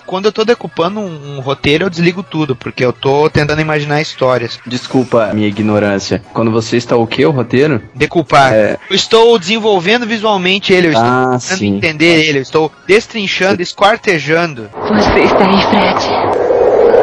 Quando 0.07 0.25
eu 0.25 0.31
tô 0.31 0.43
decupando 0.43 0.99
um, 0.99 1.35
um 1.37 1.39
roteiro, 1.39 1.85
eu 1.85 1.89
desligo 1.89 2.23
tudo, 2.23 2.55
porque 2.55 2.83
eu 2.83 2.91
tô 2.91 3.29
tentando 3.29 3.61
imaginar 3.61 4.01
histórias. 4.01 4.59
Desculpa 4.65 5.25
a 5.25 5.33
minha 5.35 5.47
ignorância. 5.47 6.23
Quando 6.33 6.49
você 6.49 6.77
está 6.77 6.95
o 6.95 7.05
quê, 7.05 7.23
o 7.27 7.31
roteiro? 7.31 7.79
Decupar. 7.93 8.53
É. 8.53 8.77
Eu 8.89 8.95
estou 8.95 9.37
desenvolvendo 9.37 10.07
visualmente 10.07 10.73
ele, 10.73 10.87
eu 10.87 10.93
estou 10.93 11.05
Ah, 11.07 11.37
tentando 11.39 11.59
sim. 11.59 11.77
entender 11.77 12.25
ele, 12.25 12.39
eu 12.39 12.41
estou 12.43 12.71
destrinchando, 12.87 13.61
esquartejando. 13.61 14.67
Você 14.89 15.19
está 15.19 15.45
aí, 15.45 15.61
Fred? 15.69 16.09